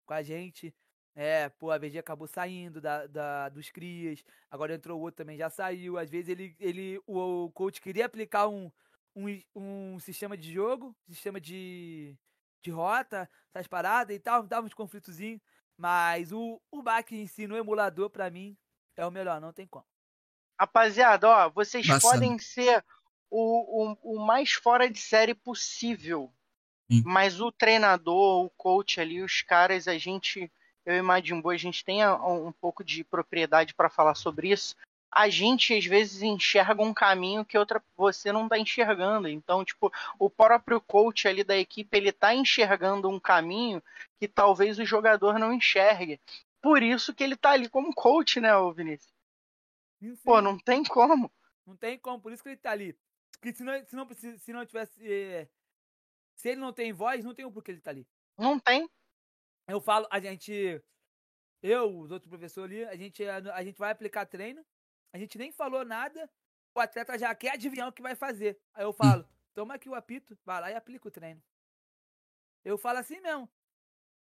com 0.06 0.14
a 0.14 0.24
gente. 0.24 0.74
É, 1.16 1.50
pô, 1.50 1.70
a 1.70 1.78
VG 1.78 2.00
acabou 2.00 2.28
saindo 2.28 2.82
da, 2.82 3.06
da, 3.06 3.50
dos 3.50 3.70
crias, 3.70 4.24
agora 4.50 4.74
entrou 4.74 5.00
outro 5.00 5.18
também, 5.18 5.38
já 5.38 5.50
saiu. 5.50 5.98
Às 5.98 6.10
vezes 6.10 6.30
ele, 6.30 6.56
ele 6.60 7.00
o, 7.06 7.46
o 7.46 7.52
coach 7.52 7.80
queria 7.80 8.06
aplicar 8.06 8.48
um, 8.48 8.72
um, 9.16 9.42
um 9.56 10.00
sistema 10.00 10.36
de 10.36 10.52
jogo, 10.52 10.96
sistema 11.08 11.40
de, 11.40 12.18
de 12.62 12.72
rota, 12.72 13.30
essas 13.54 13.68
paradas 13.68 14.16
e 14.16 14.20
tal, 14.20 14.44
dava 14.44 14.66
uns 14.66 14.74
conflitozinhos. 14.74 15.42
Mas 15.78 16.32
o, 16.32 16.62
o 16.72 16.82
back 16.82 17.16
em 17.16 17.28
si 17.28 17.48
no 17.48 17.58
emulador, 17.58 18.10
para 18.10 18.30
mim, 18.30 18.58
é 18.96 19.06
o 19.06 19.12
melhor, 19.12 19.40
não 19.40 19.54
tem 19.54 19.68
como. 19.68 19.86
Rapaziada, 20.60 21.28
ó, 21.28 21.50
vocês 21.50 21.86
podem 22.00 22.38
ser 22.40 22.84
o, 23.30 23.92
o, 23.92 24.16
o 24.16 24.26
mais 24.26 24.54
fora 24.54 24.90
de 24.90 25.00
série 25.00 25.34
possível. 25.34 26.32
Mas 27.06 27.42
o 27.42 27.52
treinador, 27.52 28.46
o 28.46 28.50
coach 28.52 29.00
ali, 29.00 29.22
os 29.22 29.42
caras, 29.42 29.88
a 29.88 29.98
gente 29.98 30.52
eu 30.86 30.96
e 30.96 31.42
Buu, 31.42 31.52
a 31.52 31.58
gente 31.58 31.84
tem 31.84 32.06
um 32.06 32.52
pouco 32.52 32.84
de 32.84 33.04
propriedade 33.04 33.74
para 33.74 33.90
falar 33.90 34.16
sobre 34.16 34.52
isso. 34.52 34.76
A 35.10 35.30
gente 35.30 35.74
às 35.74 35.86
vezes 35.86 36.22
enxerga 36.24 36.82
um 36.82 36.94
caminho 36.94 37.46
que 37.46 37.58
outra 37.58 37.82
você 37.96 38.32
não 38.32 38.46
está 38.46 38.58
enxergando. 38.58 39.28
Então, 39.30 39.64
tipo, 39.64 39.92
o 40.18 40.30
próprio 40.30 40.82
coach 40.82 41.28
ali 41.28 41.44
da 41.44 41.56
equipe, 41.56 41.96
ele 41.96 42.12
tá 42.12 42.34
enxergando 42.34 43.10
um 43.10 43.20
caminho 43.20 43.82
que 44.20 44.28
talvez 44.28 44.80
o 44.80 44.86
jogador 44.86 45.38
não 45.38 45.54
enxergue. 45.54 46.20
Por 46.62 46.82
isso 46.82 47.14
que 47.14 47.24
ele 47.24 47.36
tá 47.36 47.52
ali 47.52 47.70
como 47.70 47.94
coach, 47.94 48.40
né, 48.40 48.56
ô 48.56 48.72
Vinícius? 48.74 49.14
Sim. 50.00 50.16
Pô, 50.24 50.42
não 50.42 50.58
tem 50.58 50.84
como. 50.84 51.32
Não 51.66 51.78
tem 51.78 51.98
como, 51.98 52.20
por 52.20 52.34
isso 52.34 52.44
que 52.44 52.50
ele 52.50 52.58
tá 52.58 52.72
ali. 52.72 52.98
Porque 53.32 53.54
se 53.54 53.64
não, 53.64 53.86
se 53.86 53.96
não, 53.96 54.08
se 54.38 54.54
não 54.54 54.66
tivesse. 54.66 55.48
Se 56.44 56.50
ele 56.50 56.60
não 56.60 56.74
tem 56.74 56.92
voz, 56.92 57.24
não 57.24 57.34
tem 57.34 57.46
o 57.46 57.52
porquê 57.52 57.72
ele 57.72 57.80
tá 57.80 57.92
ali. 57.92 58.06
Não 58.38 58.60
tem 58.60 58.86
eu 59.66 59.80
falo, 59.80 60.06
a 60.12 60.20
gente, 60.20 60.84
eu, 61.62 62.00
os 62.00 62.12
outros 62.12 62.30
professores 62.30 62.76
ali, 62.76 62.86
a 62.86 62.96
gente, 62.98 63.24
a, 63.26 63.64
gente 63.64 63.78
vai 63.78 63.92
aplicar 63.92 64.26
treino, 64.26 64.62
a 65.14 65.18
gente 65.18 65.38
nem 65.38 65.54
falou 65.54 65.86
nada, 65.86 66.30
o 66.76 66.82
atleta 66.82 67.18
já 67.18 67.34
quer 67.34 67.54
adivinhar 67.54 67.88
o 67.88 67.94
que 67.94 68.02
vai 68.02 68.14
fazer. 68.14 68.60
Aí 68.74 68.84
eu 68.84 68.92
falo, 68.92 69.26
toma 69.54 69.76
aqui 69.76 69.88
o 69.88 69.96
apito, 69.96 70.38
vai 70.44 70.60
lá 70.60 70.70
e 70.70 70.76
aplica 70.76 71.08
o 71.08 71.12
treino. 71.12 71.42
Eu 72.66 72.78
falo 72.78 73.00
assim 73.00 73.22
mesmo. 73.22 73.50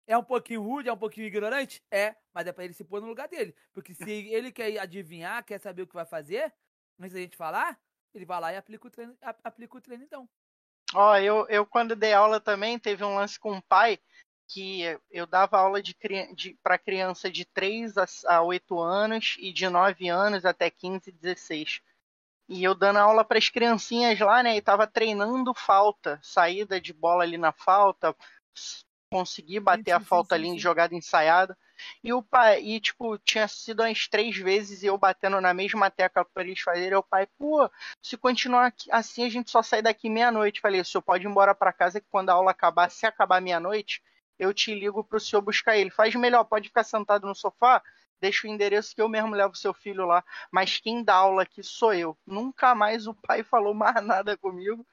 É 0.07 0.17
um 0.17 0.23
pouquinho 0.23 0.61
rude, 0.61 0.87
é 0.87 0.93
um 0.93 0.97
pouquinho 0.97 1.27
ignorante? 1.27 1.83
É, 1.91 2.15
mas 2.33 2.47
é 2.47 2.53
pra 2.53 2.63
ele 2.63 2.73
se 2.73 2.85
pôr 2.85 3.01
no 3.01 3.07
lugar 3.07 3.27
dele. 3.27 3.53
Porque 3.73 3.93
se 3.93 4.03
ele 4.31 4.53
quer 4.53 4.77
adivinhar, 4.77 5.43
quer 5.43 5.59
saber 5.59 5.81
o 5.81 5.87
que 5.87 5.95
vai 5.95 6.05
fazer, 6.05 6.53
antes 6.97 7.13
da 7.13 7.19
gente 7.19 7.35
falar, 7.35 7.77
ele 8.13 8.25
vai 8.25 8.39
lá 8.39 8.53
e 8.53 8.55
aplica 8.55 8.87
o 8.87 8.89
treino, 8.89 9.17
aplica 9.21 9.77
o 9.77 9.81
treino 9.81 10.05
então. 10.05 10.29
Ó, 10.95 11.17
eu, 11.17 11.45
eu 11.49 11.65
quando 11.65 11.95
dei 11.95 12.13
aula 12.13 12.39
também, 12.39 12.79
teve 12.79 13.03
um 13.03 13.15
lance 13.15 13.37
com 13.37 13.57
o 13.57 13.61
pai 13.61 13.99
que 14.47 14.83
eu 15.11 15.25
dava 15.25 15.57
aula 15.57 15.81
de, 15.81 15.95
de 16.33 16.57
para 16.63 16.77
criança 16.77 17.29
de 17.29 17.43
3 17.43 17.97
a, 17.97 18.05
a 18.27 18.41
8 18.41 18.79
anos 18.79 19.35
e 19.39 19.51
de 19.51 19.67
9 19.67 20.07
anos 20.07 20.45
até 20.45 20.69
15, 20.69 21.11
16. 21.11 21.81
E 22.47 22.63
eu 22.63 22.73
dando 22.73 22.99
aula 22.99 23.25
para 23.25 23.37
as 23.37 23.49
criancinhas 23.49 24.17
lá, 24.19 24.41
né? 24.41 24.55
E 24.55 24.61
tava 24.61 24.87
treinando 24.87 25.53
falta, 25.53 26.17
saída 26.23 26.79
de 26.79 26.93
bola 26.93 27.23
ali 27.23 27.37
na 27.37 27.51
falta, 27.51 28.15
consegui 29.11 29.59
bater 29.59 29.91
sim, 29.91 29.91
a 29.91 29.99
falta 29.99 30.35
sim, 30.35 30.41
ali 30.41 30.49
sim, 30.49 30.55
em 30.55 30.59
jogada 30.59 30.95
ensaiada. 30.95 31.57
E 32.03 32.13
o 32.13 32.21
pai, 32.21 32.61
e 32.63 32.79
tipo, 32.79 33.17
tinha 33.19 33.47
sido 33.47 33.81
umas 33.83 34.07
três 34.07 34.35
vezes 34.37 34.83
eu 34.83 34.97
batendo 34.97 35.39
na 35.41 35.53
mesma 35.53 35.89
tecla 35.89 36.25
para 36.25 36.43
eles 36.43 36.59
fazerem. 36.61 36.97
O 36.97 37.03
pai, 37.03 37.27
pô, 37.37 37.69
se 38.01 38.17
continuar 38.17 38.73
assim, 38.91 39.23
a 39.25 39.29
gente 39.29 39.51
só 39.51 39.61
sai 39.61 39.81
daqui 39.81 40.09
meia-noite. 40.09 40.61
Falei, 40.61 40.81
o 40.81 40.85
senhor 40.85 41.01
pode 41.01 41.25
ir 41.25 41.29
embora 41.29 41.53
para 41.55 41.73
casa 41.73 41.99
que 42.01 42.07
quando 42.09 42.29
a 42.29 42.33
aula 42.33 42.51
acabar, 42.51 42.89
se 42.89 43.05
acabar 43.05 43.41
meia-noite, 43.41 44.01
eu 44.37 44.53
te 44.53 44.73
ligo 44.73 45.03
para 45.03 45.17
o 45.17 45.19
senhor 45.19 45.41
buscar 45.41 45.77
ele. 45.77 45.89
Faz 45.89 46.13
melhor, 46.15 46.43
pode 46.45 46.67
ficar 46.67 46.83
sentado 46.83 47.27
no 47.27 47.35
sofá, 47.35 47.81
deixa 48.19 48.47
o 48.47 48.49
endereço 48.49 48.95
que 48.95 49.01
eu 49.01 49.09
mesmo 49.09 49.35
levo 49.35 49.55
seu 49.55 49.73
filho 49.73 50.05
lá. 50.05 50.23
Mas 50.51 50.79
quem 50.79 51.03
dá 51.03 51.15
aula 51.15 51.43
aqui 51.43 51.63
sou 51.63 51.93
eu. 51.93 52.17
Nunca 52.25 52.75
mais 52.75 53.07
o 53.07 53.13
pai 53.13 53.43
falou 53.43 53.73
mais 53.73 54.03
nada 54.05 54.37
comigo. 54.37 54.85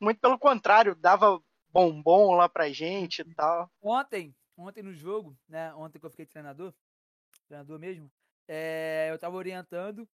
Muito 0.00 0.20
pelo 0.20 0.38
contrário, 0.38 0.94
dava 0.94 1.40
bombom 1.72 2.34
lá 2.34 2.48
pra 2.48 2.70
gente 2.70 3.22
e 3.22 3.34
tal. 3.34 3.70
Ontem, 3.82 4.34
ontem 4.62 4.82
no 4.82 4.92
jogo, 4.92 5.36
né? 5.48 5.74
Ontem 5.74 5.98
que 5.98 6.06
eu 6.06 6.10
fiquei 6.10 6.26
treinador, 6.26 6.74
treinador 7.46 7.78
mesmo, 7.78 8.10
é, 8.46 9.08
eu 9.10 9.18
tava 9.18 9.36
orientando. 9.36 10.08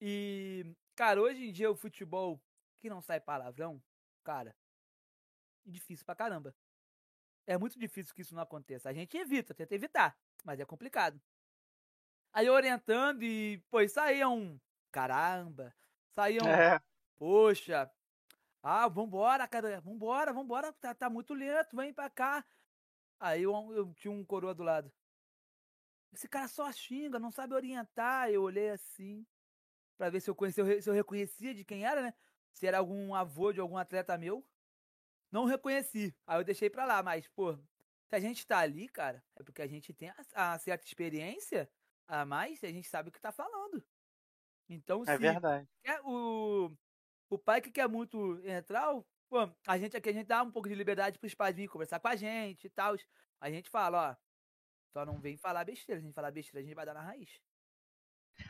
E, 0.00 0.66
cara, 0.94 1.20
hoje 1.20 1.44
em 1.44 1.52
dia 1.52 1.70
o 1.70 1.76
futebol 1.76 2.40
que 2.80 2.90
não 2.90 3.00
sai 3.00 3.20
palavrão, 3.20 3.82
cara, 4.22 4.54
é 5.66 5.70
difícil 5.70 6.04
pra 6.04 6.14
caramba. 6.14 6.54
É 7.46 7.58
muito 7.58 7.78
difícil 7.78 8.14
que 8.14 8.22
isso 8.22 8.34
não 8.34 8.42
aconteça. 8.42 8.88
A 8.88 8.92
gente 8.92 9.16
evita, 9.16 9.54
tenta 9.54 9.74
evitar, 9.74 10.16
mas 10.44 10.60
é 10.60 10.64
complicado. 10.64 11.20
Aí 12.32 12.48
orientando 12.50 13.22
e, 13.22 13.62
pô, 13.70 13.86
saíam 13.88 14.36
um 14.36 14.60
caramba, 14.90 15.74
saíam, 16.10 16.46
é. 16.46 16.80
poxa, 17.16 17.90
ah, 18.62 18.88
vambora, 18.88 19.46
cara, 19.46 19.80
vambora, 19.80 20.32
vambora, 20.32 20.72
tá, 20.72 20.94
tá 20.94 21.10
muito 21.10 21.34
lento, 21.34 21.76
vem 21.76 21.92
pra 21.92 22.08
cá. 22.08 22.44
Aí 23.18 23.42
eu, 23.42 23.52
eu 23.72 23.94
tinha 23.94 24.12
um 24.12 24.24
coroa 24.24 24.54
do 24.54 24.62
lado. 24.62 24.92
Esse 26.12 26.28
cara 26.28 26.48
só 26.48 26.70
xinga, 26.70 27.18
não 27.18 27.30
sabe 27.30 27.54
orientar. 27.54 28.30
Eu 28.30 28.42
olhei 28.42 28.70
assim, 28.70 29.26
para 29.96 30.10
ver 30.10 30.20
se 30.20 30.30
eu, 30.30 30.34
conhecia, 30.34 30.82
se 30.82 30.88
eu 30.88 30.94
reconhecia 30.94 31.54
de 31.54 31.64
quem 31.64 31.84
era, 31.84 32.02
né? 32.02 32.14
Se 32.52 32.66
era 32.66 32.78
algum 32.78 33.14
avô 33.14 33.52
de 33.52 33.60
algum 33.60 33.76
atleta 33.76 34.16
meu 34.16 34.44
não 35.34 35.46
reconheci. 35.46 36.14
Aí 36.24 36.38
eu 36.38 36.44
deixei 36.44 36.70
pra 36.70 36.84
lá, 36.84 37.02
mas, 37.02 37.26
pô, 37.26 37.56
se 37.56 38.14
a 38.14 38.20
gente 38.20 38.46
tá 38.46 38.58
ali, 38.58 38.88
cara, 38.88 39.22
é 39.34 39.42
porque 39.42 39.60
a 39.60 39.66
gente 39.66 39.92
tem 39.92 40.08
a, 40.10 40.54
a 40.54 40.58
certa 40.60 40.86
experiência 40.86 41.68
a 42.06 42.24
mais 42.24 42.62
e 42.62 42.66
a 42.66 42.70
gente 42.70 42.88
sabe 42.88 43.08
o 43.08 43.12
que 43.12 43.20
tá 43.20 43.32
falando. 43.32 43.84
Então, 44.68 45.02
é 45.02 45.06
se 45.06 45.18
verdade. 45.18 45.68
É 45.82 46.00
o, 46.02 46.70
o 47.28 47.36
pai 47.36 47.60
que 47.60 47.72
quer 47.72 47.88
muito 47.88 48.40
entrar, 48.46 48.94
a 49.66 49.78
gente 49.78 49.96
aqui, 49.96 50.08
a 50.08 50.12
gente 50.12 50.26
dá 50.26 50.42
um 50.42 50.50
pouco 50.50 50.68
de 50.68 50.74
liberdade 50.74 51.18
pros 51.18 51.34
pais 51.34 51.54
virem 51.54 51.68
conversar 51.68 52.00
com 52.00 52.08
a 52.08 52.16
gente 52.16 52.66
e 52.66 52.70
tal. 52.70 52.96
A 53.40 53.50
gente 53.50 53.68
fala, 53.70 54.10
ó, 54.10 54.16
só 54.92 55.04
não 55.04 55.20
vem 55.20 55.36
falar 55.36 55.64
besteira. 55.64 56.00
Se 56.00 56.04
a 56.04 56.06
gente 56.06 56.14
falar 56.14 56.30
besteira, 56.30 56.60
a 56.60 56.66
gente 56.66 56.76
vai 56.76 56.86
dar 56.86 56.94
na 56.94 57.02
raiz. 57.02 57.30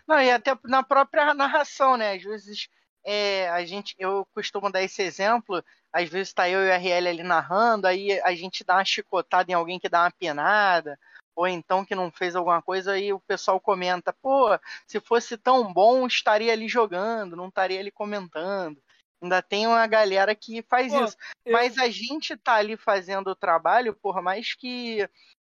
Não, 0.06 0.20
e 0.20 0.30
até 0.30 0.56
na 0.64 0.82
própria 0.82 1.32
narração, 1.34 1.96
né? 1.96 2.12
Às 2.12 2.22
vezes 2.22 2.68
é, 3.04 3.48
a 3.50 3.64
gente, 3.64 3.94
eu 3.98 4.26
costumo 4.34 4.70
dar 4.70 4.82
esse 4.82 5.02
exemplo, 5.02 5.62
às 5.92 6.08
vezes 6.08 6.28
está 6.28 6.48
eu 6.48 6.64
e 6.64 6.72
a 6.72 6.76
RL 6.76 7.08
ali 7.08 7.22
narrando, 7.22 7.86
aí 7.86 8.18
a 8.22 8.34
gente 8.34 8.64
dá 8.64 8.76
uma 8.76 8.84
chicotada 8.84 9.50
em 9.50 9.54
alguém 9.54 9.78
que 9.78 9.88
dá 9.90 10.02
uma 10.02 10.10
penada, 10.10 10.98
ou 11.36 11.46
então 11.46 11.84
que 11.84 11.94
não 11.94 12.10
fez 12.10 12.34
alguma 12.34 12.62
coisa, 12.62 12.92
aí 12.92 13.12
o 13.12 13.20
pessoal 13.20 13.60
comenta, 13.60 14.12
pô, 14.12 14.48
se 14.86 15.00
fosse 15.00 15.36
tão 15.36 15.72
bom, 15.72 16.06
estaria 16.06 16.52
ali 16.52 16.68
jogando, 16.68 17.36
não 17.36 17.48
estaria 17.48 17.78
ali 17.80 17.90
comentando. 17.90 18.82
Ainda 19.22 19.40
tem 19.40 19.66
uma 19.66 19.86
galera 19.86 20.34
que 20.34 20.62
faz 20.62 20.92
pô, 20.92 21.04
isso. 21.04 21.16
Eu... 21.44 21.52
Mas 21.52 21.78
a 21.78 21.88
gente 21.88 22.36
tá 22.36 22.54
ali 22.54 22.76
fazendo 22.76 23.28
o 23.28 23.36
trabalho, 23.36 23.94
por 23.94 24.20
mais 24.20 24.54
que 24.54 25.08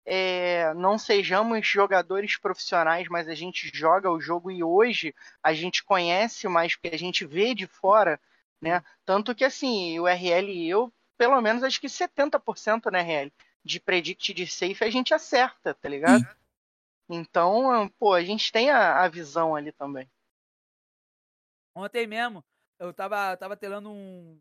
é, 0.05 0.73
não 0.75 0.99
sejamos 0.99 1.67
jogadores 1.67 2.37
profissionais, 2.37 3.07
mas 3.09 3.29
a 3.29 3.35
gente 3.35 3.71
joga 3.73 4.11
o 4.11 4.21
jogo 4.21 4.51
e 4.51 4.63
hoje 4.63 5.15
a 5.43 5.53
gente 5.53 5.85
conhece 5.85 6.49
mais, 6.49 6.75
porque 6.75 6.95
a 6.95 6.99
gente 6.99 7.25
vê 7.25 7.55
de 7.55 7.67
fora, 7.67 8.19
né? 8.61 8.83
Tanto 9.05 9.35
que 9.35 9.45
assim, 9.45 9.99
o 10.01 10.07
RL 10.07 10.51
e 10.51 10.69
eu, 10.69 10.93
pelo 11.17 11.41
menos 11.41 11.63
acho 11.63 11.81
que 11.81 11.87
70%, 11.87 12.91
né, 12.91 13.03
RL, 13.03 13.33
de 13.65 13.79
predict 13.79 14.35
de 14.35 14.47
safe 14.47 14.83
a 14.83 14.91
gente 14.91 15.15
acerta, 15.15 15.75
tá 15.75 15.89
ligado? 15.89 16.23
Uhum. 16.23 16.41
Então, 17.21 17.89
pô, 17.99 18.15
a 18.15 18.23
gente 18.23 18.51
tem 18.53 18.71
a, 18.71 19.03
a, 19.03 19.09
visão 19.09 19.55
ali 19.55 19.73
também. 19.73 20.09
Ontem 21.75 22.07
mesmo, 22.07 22.45
eu 22.81 22.93
tava, 22.93 23.37
tava 23.37 23.57
telando 23.57 23.91
um, 23.93 24.41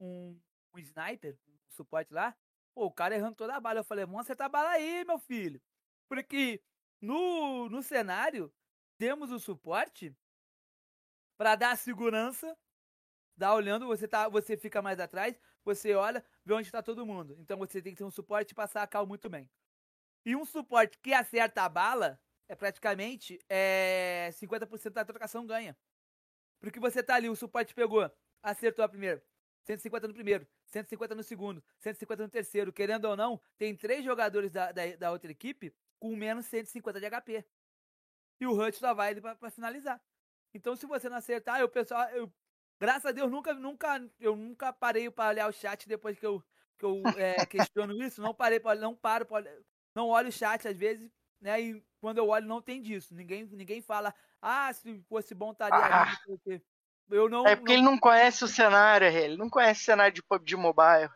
um, 0.00 0.40
um 0.74 0.78
sniper, 0.78 1.36
um 1.46 1.70
suporte 1.70 2.14
lá, 2.14 2.34
Pô, 2.74 2.86
o 2.86 2.92
cara 2.92 3.14
errando 3.14 3.36
toda 3.36 3.54
a 3.54 3.60
bala. 3.60 3.80
Eu 3.80 3.84
falei, 3.84 4.06
mano, 4.06 4.24
você 4.24 4.34
tá 4.34 4.48
bala 4.48 4.70
aí, 4.70 5.04
meu 5.04 5.18
filho. 5.18 5.60
Porque 6.08 6.62
no, 7.00 7.68
no 7.68 7.82
cenário, 7.82 8.52
temos 8.98 9.30
o 9.30 9.38
suporte 9.38 10.16
para 11.36 11.56
dar 11.56 11.76
segurança. 11.76 12.56
Dá 13.36 13.54
olhando, 13.54 13.86
você, 13.86 14.06
tá, 14.06 14.28
você 14.28 14.56
fica 14.56 14.82
mais 14.82 15.00
atrás, 15.00 15.38
você 15.64 15.94
olha, 15.94 16.24
vê 16.44 16.54
onde 16.54 16.68
está 16.68 16.82
todo 16.82 17.06
mundo. 17.06 17.34
Então 17.38 17.58
você 17.58 17.80
tem 17.82 17.92
que 17.92 17.98
ter 17.98 18.04
um 18.04 18.10
suporte 18.10 18.54
para 18.54 18.68
sacar 18.68 19.06
muito 19.06 19.28
bem. 19.28 19.50
E 20.24 20.36
um 20.36 20.44
suporte 20.44 20.98
que 20.98 21.12
acerta 21.12 21.62
a 21.62 21.68
bala 21.68 22.20
é 22.48 22.54
praticamente 22.54 23.40
é, 23.48 24.30
50% 24.34 24.90
da 24.90 25.04
trocação 25.04 25.46
ganha. 25.46 25.76
Porque 26.62 26.78
você 26.78 27.02
tá 27.02 27.16
ali, 27.16 27.28
o 27.28 27.34
suporte 27.34 27.74
pegou, 27.74 28.08
acertou 28.40 28.84
a 28.84 28.88
primeira. 28.88 29.22
150 29.64 30.08
no 30.08 30.14
primeiro, 30.14 30.46
150 30.66 31.14
no 31.14 31.22
segundo, 31.22 31.62
150 31.78 32.22
no 32.22 32.28
terceiro. 32.28 32.72
Querendo 32.72 33.04
ou 33.06 33.16
não, 33.16 33.40
tem 33.58 33.76
três 33.76 34.04
jogadores 34.04 34.50
da, 34.50 34.70
da, 34.70 34.96
da 34.96 35.10
outra 35.10 35.30
equipe 35.30 35.74
com 35.98 36.14
menos 36.16 36.46
150 36.46 37.00
de 37.00 37.10
HP. 37.10 37.44
E 38.40 38.46
o 38.46 38.52
Hut 38.52 38.76
só 38.76 38.94
vai 38.94 39.20
para 39.20 39.50
finalizar. 39.50 40.00
Então, 40.54 40.76
se 40.76 40.86
você 40.86 41.08
não 41.08 41.16
acertar, 41.16 41.60
eu, 41.60 41.68
pessoal, 41.68 42.08
eu, 42.10 42.32
graças 42.78 43.06
a 43.06 43.12
Deus, 43.12 43.30
nunca, 43.30 43.54
nunca, 43.54 44.10
eu 44.20 44.36
nunca 44.36 44.72
parei 44.72 45.10
para 45.10 45.30
olhar 45.30 45.48
o 45.48 45.52
chat 45.52 45.88
depois 45.88 46.18
que 46.18 46.26
eu, 46.26 46.42
que 46.78 46.84
eu 46.84 47.02
é, 47.16 47.44
questiono 47.46 48.00
isso. 48.02 48.20
Não 48.20 48.34
parei, 48.34 48.60
pra, 48.60 48.74
não 48.76 48.94
paro, 48.94 49.26
pra, 49.26 49.44
não 49.94 50.08
olho 50.08 50.28
o 50.28 50.32
chat 50.32 50.66
às 50.66 50.76
vezes, 50.76 51.10
né? 51.42 51.60
E 51.60 51.84
quando 52.00 52.18
eu 52.18 52.28
olho, 52.28 52.46
não 52.46 52.62
tem 52.62 52.80
disso. 52.80 53.14
Ninguém, 53.14 53.44
ninguém 53.44 53.82
fala, 53.82 54.14
ah, 54.40 54.72
se 54.72 55.02
fosse 55.08 55.34
bom, 55.34 55.52
estaria 55.52 55.76
ah. 55.76 56.16
ali. 56.46 56.62
Eu 57.10 57.28
não, 57.28 57.46
é 57.46 57.54
porque 57.54 57.72
não... 57.72 57.78
ele 57.78 57.90
não 57.90 57.98
conhece 57.98 58.44
o 58.44 58.48
cenário, 58.48 59.06
ele 59.06 59.36
não 59.36 59.50
conhece 59.50 59.82
o 59.82 59.84
cenário 59.84 60.14
de 60.14 60.22
PUBG 60.22 60.56
Mobile. 60.56 61.10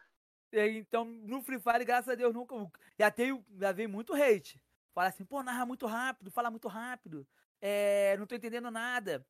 É, 0.53 0.69
então, 0.69 1.05
no 1.05 1.41
Free 1.43 1.59
Fire, 1.59 1.85
graças 1.85 2.09
a 2.09 2.15
Deus, 2.15 2.35
nunca. 2.35 2.55
Já, 2.99 3.11
tenho, 3.11 3.45
já 3.59 3.73
veio 3.73 3.89
muito 3.89 4.13
hate. 4.15 4.61
Fala 4.95 5.09
assim, 5.09 5.25
pô, 5.25 5.43
narra 5.43 5.65
muito 5.65 5.87
rápido, 5.87 6.31
fala 6.31 6.51
muito 6.51 6.69
rápido. 6.69 7.27
É, 7.61 8.17
não 8.19 8.27
tô 8.27 8.35
entendendo 8.35 8.71
nada. 8.71 9.27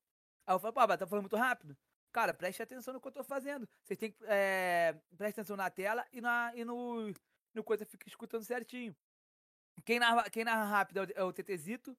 Aí 0.46 0.54
eu 0.54 0.58
falo, 0.58 0.72
pô, 0.72 0.96
tá 0.96 1.06
falando 1.06 1.24
muito 1.24 1.36
rápido? 1.36 1.76
Cara, 2.12 2.32
preste 2.32 2.62
atenção 2.62 2.94
no 2.94 3.00
que 3.00 3.08
eu 3.08 3.12
tô 3.12 3.22
fazendo. 3.22 3.68
Vocês 3.82 3.98
têm 3.98 4.10
que. 4.10 4.16
É, 4.24 4.94
preste 5.16 5.40
atenção 5.40 5.56
na 5.56 5.68
tela 5.68 6.04
e, 6.12 6.20
na, 6.20 6.52
e 6.54 6.64
no, 6.64 7.12
no 7.54 7.64
coisa 7.64 7.84
fica 7.84 8.08
escutando 8.08 8.42
certinho. 8.42 8.94
Quem 9.84 9.98
narra, 9.98 10.28
quem 10.30 10.44
narra 10.44 10.64
rápido 10.64 10.98
é 10.98 11.02
o, 11.02 11.08
é 11.16 11.24
o 11.24 11.32
TTzito. 11.32 11.96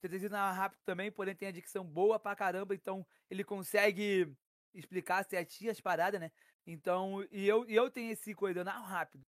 TTzito 0.00 0.32
narra 0.32 0.52
rápido 0.52 0.80
também, 0.84 1.10
porém 1.10 1.34
tem 1.34 1.48
a 1.48 1.52
dicção 1.52 1.84
boa 1.84 2.18
pra 2.18 2.36
caramba, 2.36 2.74
então 2.74 3.06
ele 3.30 3.44
consegue 3.44 4.32
explicar 4.74 5.24
certinho 5.24 5.70
as 5.70 5.80
paradas, 5.80 6.20
né? 6.20 6.30
Então, 6.66 7.26
e 7.30 7.46
eu, 7.46 7.68
e 7.68 7.74
eu 7.74 7.90
tenho 7.90 8.12
esse 8.12 8.34
coisa, 8.34 8.60
eu 8.60 8.64
narro 8.64 8.84
rápido. 8.84 9.24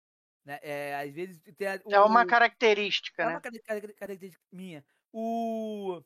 Né? 0.46 0.60
É, 0.62 0.96
às 0.96 1.12
vezes 1.12 1.42
tem 1.58 1.68
a, 1.68 1.82
o, 1.84 1.94
é 1.94 2.00
uma 2.00 2.26
característica, 2.26 3.24
é 3.24 3.26
né? 3.26 3.32
uma 3.34 3.42
característica 3.42 4.44
minha. 4.52 4.86
O, 5.12 6.02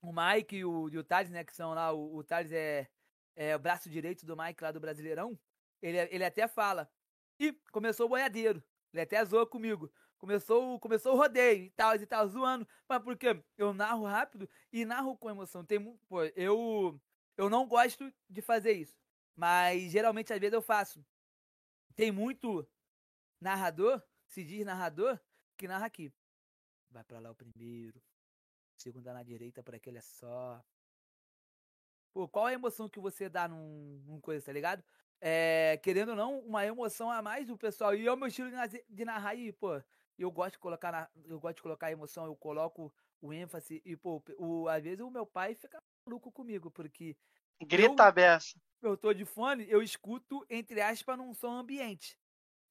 o 0.00 0.12
Mike 0.12 0.56
e 0.56 0.64
o, 0.64 0.88
e 0.88 0.98
o 0.98 1.04
Thales, 1.04 1.30
né, 1.30 1.44
que 1.44 1.54
são 1.54 1.72
lá, 1.74 1.92
o, 1.92 2.16
o 2.16 2.24
Thales 2.24 2.52
é, 2.52 2.88
é 3.34 3.56
o 3.56 3.58
braço 3.58 3.88
direito 3.88 4.26
do 4.26 4.36
Mike 4.36 4.62
lá 4.62 4.70
do 4.70 4.80
Brasileirão, 4.80 5.38
ele, 5.80 5.98
ele 6.10 6.24
até 6.24 6.46
fala, 6.46 6.90
e 7.38 7.52
começou 7.72 8.06
o 8.06 8.08
boiadeiro, 8.10 8.62
ele 8.92 9.02
até 9.02 9.24
zoa 9.24 9.46
comigo, 9.46 9.90
começou, 10.22 10.78
começou 10.78 11.14
o 11.14 11.16
rodeio 11.16 11.64
e 11.64 11.70
tal, 11.70 11.96
e 11.96 12.06
tal, 12.06 12.28
zoando, 12.28 12.66
mas 12.88 13.02
porque 13.02 13.42
eu 13.58 13.74
narro 13.74 14.04
rápido 14.04 14.48
e 14.72 14.84
narro 14.84 15.16
com 15.16 15.28
emoção, 15.28 15.64
tem, 15.64 15.96
pô, 16.08 16.22
eu, 16.36 17.00
eu 17.36 17.50
não 17.50 17.66
gosto 17.66 18.08
de 18.30 18.40
fazer 18.40 18.70
isso, 18.70 18.96
mas 19.34 19.90
geralmente 19.90 20.32
às 20.32 20.38
vezes 20.38 20.54
eu 20.54 20.62
faço, 20.62 21.04
tem 21.96 22.12
muito 22.12 22.64
narrador, 23.40 24.00
se 24.28 24.44
diz 24.44 24.64
narrador, 24.64 25.18
que 25.56 25.66
narra 25.66 25.86
aqui, 25.86 26.12
vai 26.88 27.02
para 27.02 27.18
lá 27.18 27.32
o 27.32 27.34
primeiro, 27.34 28.00
segunda 28.76 29.12
na 29.12 29.24
direita 29.24 29.60
por 29.60 29.74
aquele 29.74 29.98
é 29.98 30.02
só. 30.02 30.64
Pô, 32.12 32.28
qual 32.28 32.46
a 32.46 32.52
emoção 32.52 32.88
que 32.88 33.00
você 33.00 33.28
dá 33.28 33.48
num, 33.48 34.00
num 34.06 34.20
coisa, 34.20 34.46
tá 34.46 34.52
ligado? 34.52 34.84
É, 35.20 35.80
querendo 35.82 36.10
ou 36.10 36.16
não, 36.16 36.38
uma 36.40 36.64
emoção 36.64 37.10
a 37.10 37.22
mais 37.22 37.46
do 37.46 37.56
pessoal. 37.56 37.94
E 37.94 38.06
é 38.06 38.12
o 38.12 38.16
meu 38.16 38.28
estilo 38.28 38.50
de 38.90 39.04
narrar 39.04 39.34
e, 39.34 39.50
pô, 39.50 39.82
eu 40.18 40.30
gosto 40.30 40.52
de 40.52 40.58
colocar 40.58 40.92
na, 40.92 41.10
eu 41.24 41.40
gosto 41.40 41.56
de 41.56 41.62
colocar 41.62 41.86
a 41.86 41.92
emoção, 41.92 42.26
eu 42.26 42.36
coloco 42.36 42.92
o 43.20 43.32
ênfase 43.32 43.80
e, 43.84 43.96
pô, 43.96 44.22
o, 44.38 44.68
às 44.68 44.82
vezes 44.82 45.00
o 45.00 45.10
meu 45.10 45.26
pai 45.26 45.54
fica 45.54 45.78
maluco 46.06 46.30
comigo, 46.30 46.70
porque. 46.70 47.16
Grita 47.62 48.04
a 48.04 48.12
beça. 48.12 48.58
Eu 48.80 48.96
tô 48.96 49.12
de 49.14 49.24
fone, 49.24 49.64
eu 49.70 49.80
escuto, 49.82 50.44
entre 50.50 50.80
aspas, 50.80 51.16
num 51.16 51.32
som 51.32 51.52
ambiente. 51.52 52.18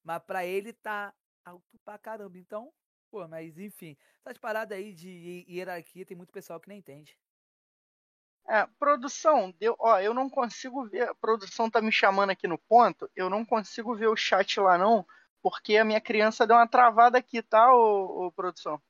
Mas 0.04 0.22
pra 0.22 0.44
ele 0.44 0.72
tá 0.72 1.14
alto 1.44 1.78
pra 1.84 1.98
caramba. 1.98 2.36
Então, 2.36 2.70
Pô, 3.12 3.28
mas 3.28 3.58
enfim, 3.58 3.94
essas 4.24 4.38
paradas 4.38 4.76
aí 4.76 4.94
de 4.94 5.44
hierarquia 5.46 6.06
tem 6.06 6.16
muito 6.16 6.32
pessoal 6.32 6.58
que 6.58 6.66
nem 6.66 6.78
entende. 6.78 7.14
É, 8.48 8.66
produção, 8.78 9.54
deu, 9.60 9.76
ó, 9.78 10.00
eu 10.00 10.14
não 10.14 10.30
consigo 10.30 10.88
ver, 10.88 11.10
a 11.10 11.14
produção 11.14 11.70
tá 11.70 11.82
me 11.82 11.92
chamando 11.92 12.30
aqui 12.30 12.48
no 12.48 12.56
ponto, 12.56 13.08
eu 13.14 13.28
não 13.28 13.44
consigo 13.44 13.94
ver 13.94 14.08
o 14.08 14.16
chat 14.16 14.58
lá 14.58 14.78
não, 14.78 15.06
porque 15.42 15.76
a 15.76 15.84
minha 15.84 16.00
criança 16.00 16.46
deu 16.46 16.56
uma 16.56 16.68
travada 16.68 17.18
aqui, 17.18 17.42
tá, 17.42 17.74
ô, 17.74 18.26
ô 18.26 18.32
produção? 18.32 18.80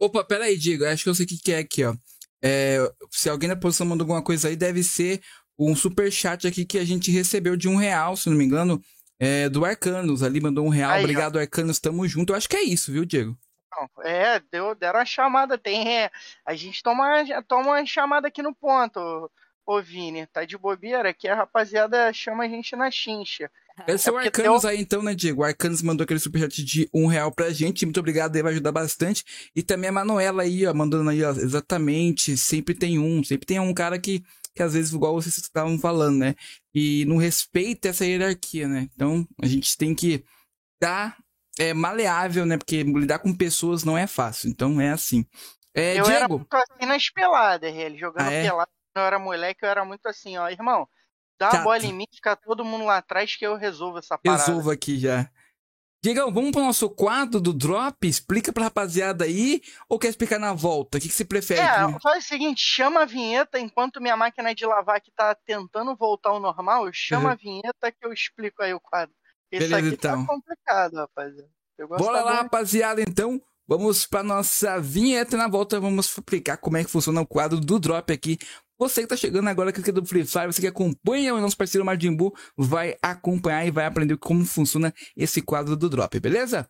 Opa, 0.00 0.24
peraí, 0.24 0.56
Digo, 0.56 0.84
acho 0.84 1.02
que 1.02 1.10
eu 1.10 1.14
sei 1.14 1.26
o 1.26 1.28
que 1.28 1.52
é 1.52 1.58
aqui, 1.58 1.84
ó. 1.84 1.94
É, 2.42 2.78
se 3.10 3.28
alguém 3.28 3.48
na 3.48 3.56
produção 3.56 3.86
mandou 3.86 4.04
alguma 4.04 4.22
coisa 4.22 4.48
aí, 4.48 4.56
deve 4.56 4.82
ser 4.82 5.20
um 5.58 5.74
super 5.74 6.10
chat 6.10 6.46
aqui 6.46 6.64
que 6.64 6.78
a 6.78 6.84
gente 6.84 7.10
recebeu 7.10 7.56
de 7.56 7.68
um 7.68 7.76
real, 7.76 8.16
se 8.16 8.30
não 8.30 8.36
me 8.36 8.44
engano, 8.44 8.80
é, 9.18 9.48
do 9.48 9.64
Arcanos. 9.64 10.22
Ali 10.22 10.40
mandou 10.40 10.64
um 10.64 10.68
real. 10.68 10.92
Aí, 10.92 11.02
Obrigado, 11.02 11.36
ó. 11.36 11.40
Arcanos. 11.40 11.80
Tamo 11.80 12.06
junto. 12.06 12.32
Eu 12.32 12.36
acho 12.36 12.48
que 12.48 12.56
é 12.56 12.62
isso, 12.62 12.92
viu, 12.92 13.04
Diego? 13.04 13.36
Não, 13.70 14.04
é, 14.04 14.40
deu, 14.52 14.74
deram 14.74 15.00
a 15.00 15.04
chamada, 15.04 15.58
tem. 15.58 16.02
É, 16.02 16.10
a 16.44 16.54
gente 16.54 16.82
toma, 16.82 17.24
toma 17.46 17.70
uma 17.70 17.86
chamada 17.86 18.28
aqui 18.28 18.42
no 18.42 18.54
ponto, 18.54 19.30
ô 19.66 19.82
Vini. 19.82 20.26
Tá 20.26 20.44
de 20.44 20.56
bobeira 20.56 21.12
que 21.12 21.28
a 21.28 21.34
rapaziada 21.34 22.12
chama 22.12 22.44
a 22.44 22.48
gente 22.48 22.74
na 22.76 22.90
chincha. 22.90 23.50
Esse 23.86 24.08
é, 24.08 24.12
é 24.12 24.14
o 24.14 24.18
Arcanos 24.18 24.64
aí 24.64 24.80
então, 24.80 25.02
né, 25.02 25.14
Diego? 25.14 25.42
O 25.42 25.44
Arcanos 25.44 25.82
mandou 25.82 26.04
aquele 26.04 26.20
superchat 26.20 26.64
de 26.64 26.88
um 26.92 27.06
real 27.06 27.32
pra 27.32 27.50
gente. 27.50 27.84
Muito 27.86 28.00
obrigado, 28.00 28.34
ele 28.34 28.42
vai 28.42 28.52
ajudar 28.52 28.72
bastante. 28.72 29.24
E 29.54 29.62
também 29.62 29.90
a 29.90 29.92
Manuela 29.92 30.42
aí, 30.42 30.66
ó, 30.66 30.74
mandando 30.74 31.10
aí, 31.10 31.22
ó, 31.22 31.30
exatamente. 31.30 32.36
Sempre 32.36 32.74
tem 32.74 32.98
um, 32.98 33.22
sempre 33.22 33.46
tem 33.46 33.60
um 33.60 33.72
cara 33.72 33.98
que, 33.98 34.22
que 34.54 34.62
às 34.62 34.74
vezes, 34.74 34.92
igual 34.92 35.14
vocês 35.14 35.36
estavam 35.36 35.78
falando, 35.78 36.18
né? 36.18 36.34
E 36.74 37.04
não 37.04 37.16
respeita 37.16 37.88
essa 37.88 38.04
hierarquia, 38.04 38.66
né? 38.66 38.88
Então, 38.94 39.26
a 39.42 39.46
gente 39.46 39.76
tem 39.76 39.94
que 39.94 40.24
dar 40.80 41.16
é 41.58 41.74
maleável, 41.74 42.46
né? 42.46 42.56
Porque 42.56 42.82
lidar 42.82 43.18
com 43.18 43.34
pessoas 43.34 43.82
não 43.84 43.98
é 43.98 44.06
fácil. 44.06 44.48
Então 44.48 44.80
é 44.80 44.90
assim. 44.90 45.26
É, 45.74 45.98
eu 45.98 46.04
Diego... 46.04 46.10
era 46.10 46.28
muito 46.28 46.54
assim 46.54 46.86
na 46.86 46.96
espelada, 46.96 47.68
ele 47.68 47.98
jogando 47.98 48.28
ah, 48.28 48.32
é? 48.32 48.42
pelado. 48.44 48.70
Quando 48.94 49.02
eu 49.02 49.06
era 49.06 49.18
moleque, 49.18 49.64
eu 49.64 49.68
era 49.68 49.84
muito 49.84 50.06
assim, 50.06 50.38
ó, 50.38 50.48
irmão, 50.48 50.88
dá 51.38 51.50
uma 51.50 51.62
bola 51.62 51.84
em 51.84 51.92
mim, 51.92 52.06
fica 52.12 52.36
todo 52.36 52.64
mundo 52.64 52.84
lá 52.84 52.98
atrás 52.98 53.36
que 53.36 53.46
eu 53.46 53.56
resolvo 53.56 53.98
essa 53.98 54.18
parada. 54.18 54.44
Resolvo 54.44 54.70
aqui 54.70 54.98
já. 54.98 55.30
Diego, 56.00 56.30
vamos 56.30 56.52
pro 56.52 56.60
nosso 56.60 56.88
quadro 56.88 57.40
do 57.40 57.52
drop? 57.52 58.06
Explica 58.06 58.52
pra 58.52 58.64
rapaziada 58.64 59.24
aí 59.24 59.60
ou 59.88 59.98
quer 59.98 60.08
explicar 60.08 60.38
na 60.38 60.52
volta? 60.52 60.96
O 60.96 61.00
que, 61.00 61.08
que 61.08 61.14
você 61.14 61.24
prefere? 61.24 61.60
É, 61.60 61.98
faz 62.00 62.24
o 62.24 62.28
seguinte, 62.28 62.60
chama 62.60 63.02
a 63.02 63.04
vinheta 63.04 63.58
enquanto 63.58 64.00
minha 64.00 64.16
máquina 64.16 64.54
de 64.54 64.64
lavar 64.64 64.96
aqui 64.96 65.10
tá 65.10 65.34
tentando 65.34 65.96
voltar 65.96 66.30
ao 66.30 66.38
normal, 66.38 66.88
chama 66.92 67.26
uhum. 67.26 67.30
a 67.30 67.34
vinheta 67.34 67.90
que 67.90 68.06
eu 68.06 68.12
explico 68.12 68.62
aí 68.62 68.72
o 68.72 68.80
quadro. 68.80 69.14
Isso 69.50 69.68
Beleza, 69.68 69.88
aqui 69.88 69.96
tá 69.96 70.08
então. 70.10 70.26
tá 70.26 70.32
complicado, 70.32 70.94
rapaziada. 70.94 71.50
Bora 71.98 72.22
lá, 72.22 72.34
rapaziada, 72.42 73.00
então. 73.00 73.40
Vamos 73.68 74.06
para 74.06 74.22
nossa 74.22 74.80
vinheta 74.80 75.36
na 75.36 75.46
volta. 75.46 75.78
Vamos 75.78 76.06
explicar 76.06 76.56
como 76.56 76.78
é 76.78 76.84
que 76.84 76.90
funciona 76.90 77.20
o 77.20 77.26
quadro 77.26 77.60
do 77.60 77.78
Drop 77.78 78.10
aqui. 78.10 78.38
Você 78.78 79.02
que 79.02 79.08
tá 79.08 79.16
chegando 79.16 79.46
agora 79.48 79.68
aqui 79.68 79.92
do 79.92 80.06
Free 80.06 80.24
Fire, 80.24 80.46
você 80.46 80.62
que 80.62 80.66
acompanha 80.66 81.34
o 81.34 81.40
nosso 81.40 81.54
parceiro 81.54 81.84
Majimbu, 81.84 82.34
vai 82.56 82.96
acompanhar 83.02 83.66
e 83.66 83.70
vai 83.70 83.84
aprender 83.84 84.16
como 84.16 84.42
funciona 84.46 84.94
esse 85.14 85.42
quadro 85.42 85.76
do 85.76 85.90
Drop, 85.90 86.18
beleza? 86.18 86.66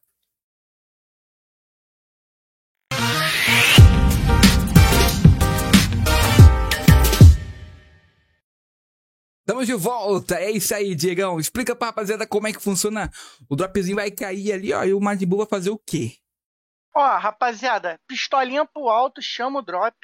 Estamos 9.40 9.66
de 9.66 9.74
volta, 9.74 10.34
é 10.34 10.50
isso 10.50 10.74
aí, 10.74 10.96
Diegão. 10.96 11.38
Explica 11.38 11.76
pra 11.76 11.88
rapaziada 11.88 12.26
como 12.26 12.48
é 12.48 12.52
que 12.52 12.60
funciona. 12.60 13.08
O 13.48 13.54
dropzinho 13.54 13.96
vai 13.96 14.10
cair 14.10 14.52
ali, 14.52 14.72
ó, 14.72 14.84
e 14.84 14.92
o 14.92 15.00
Madibu 15.00 15.36
vai 15.36 15.46
fazer 15.46 15.70
o 15.70 15.78
quê? 15.78 16.16
Ó, 17.00 17.16
rapaziada, 17.16 18.00
pistolinha 18.08 18.66
pro 18.66 18.88
alto, 18.88 19.22
chama 19.22 19.60
o 19.60 19.62
drop. 19.62 19.94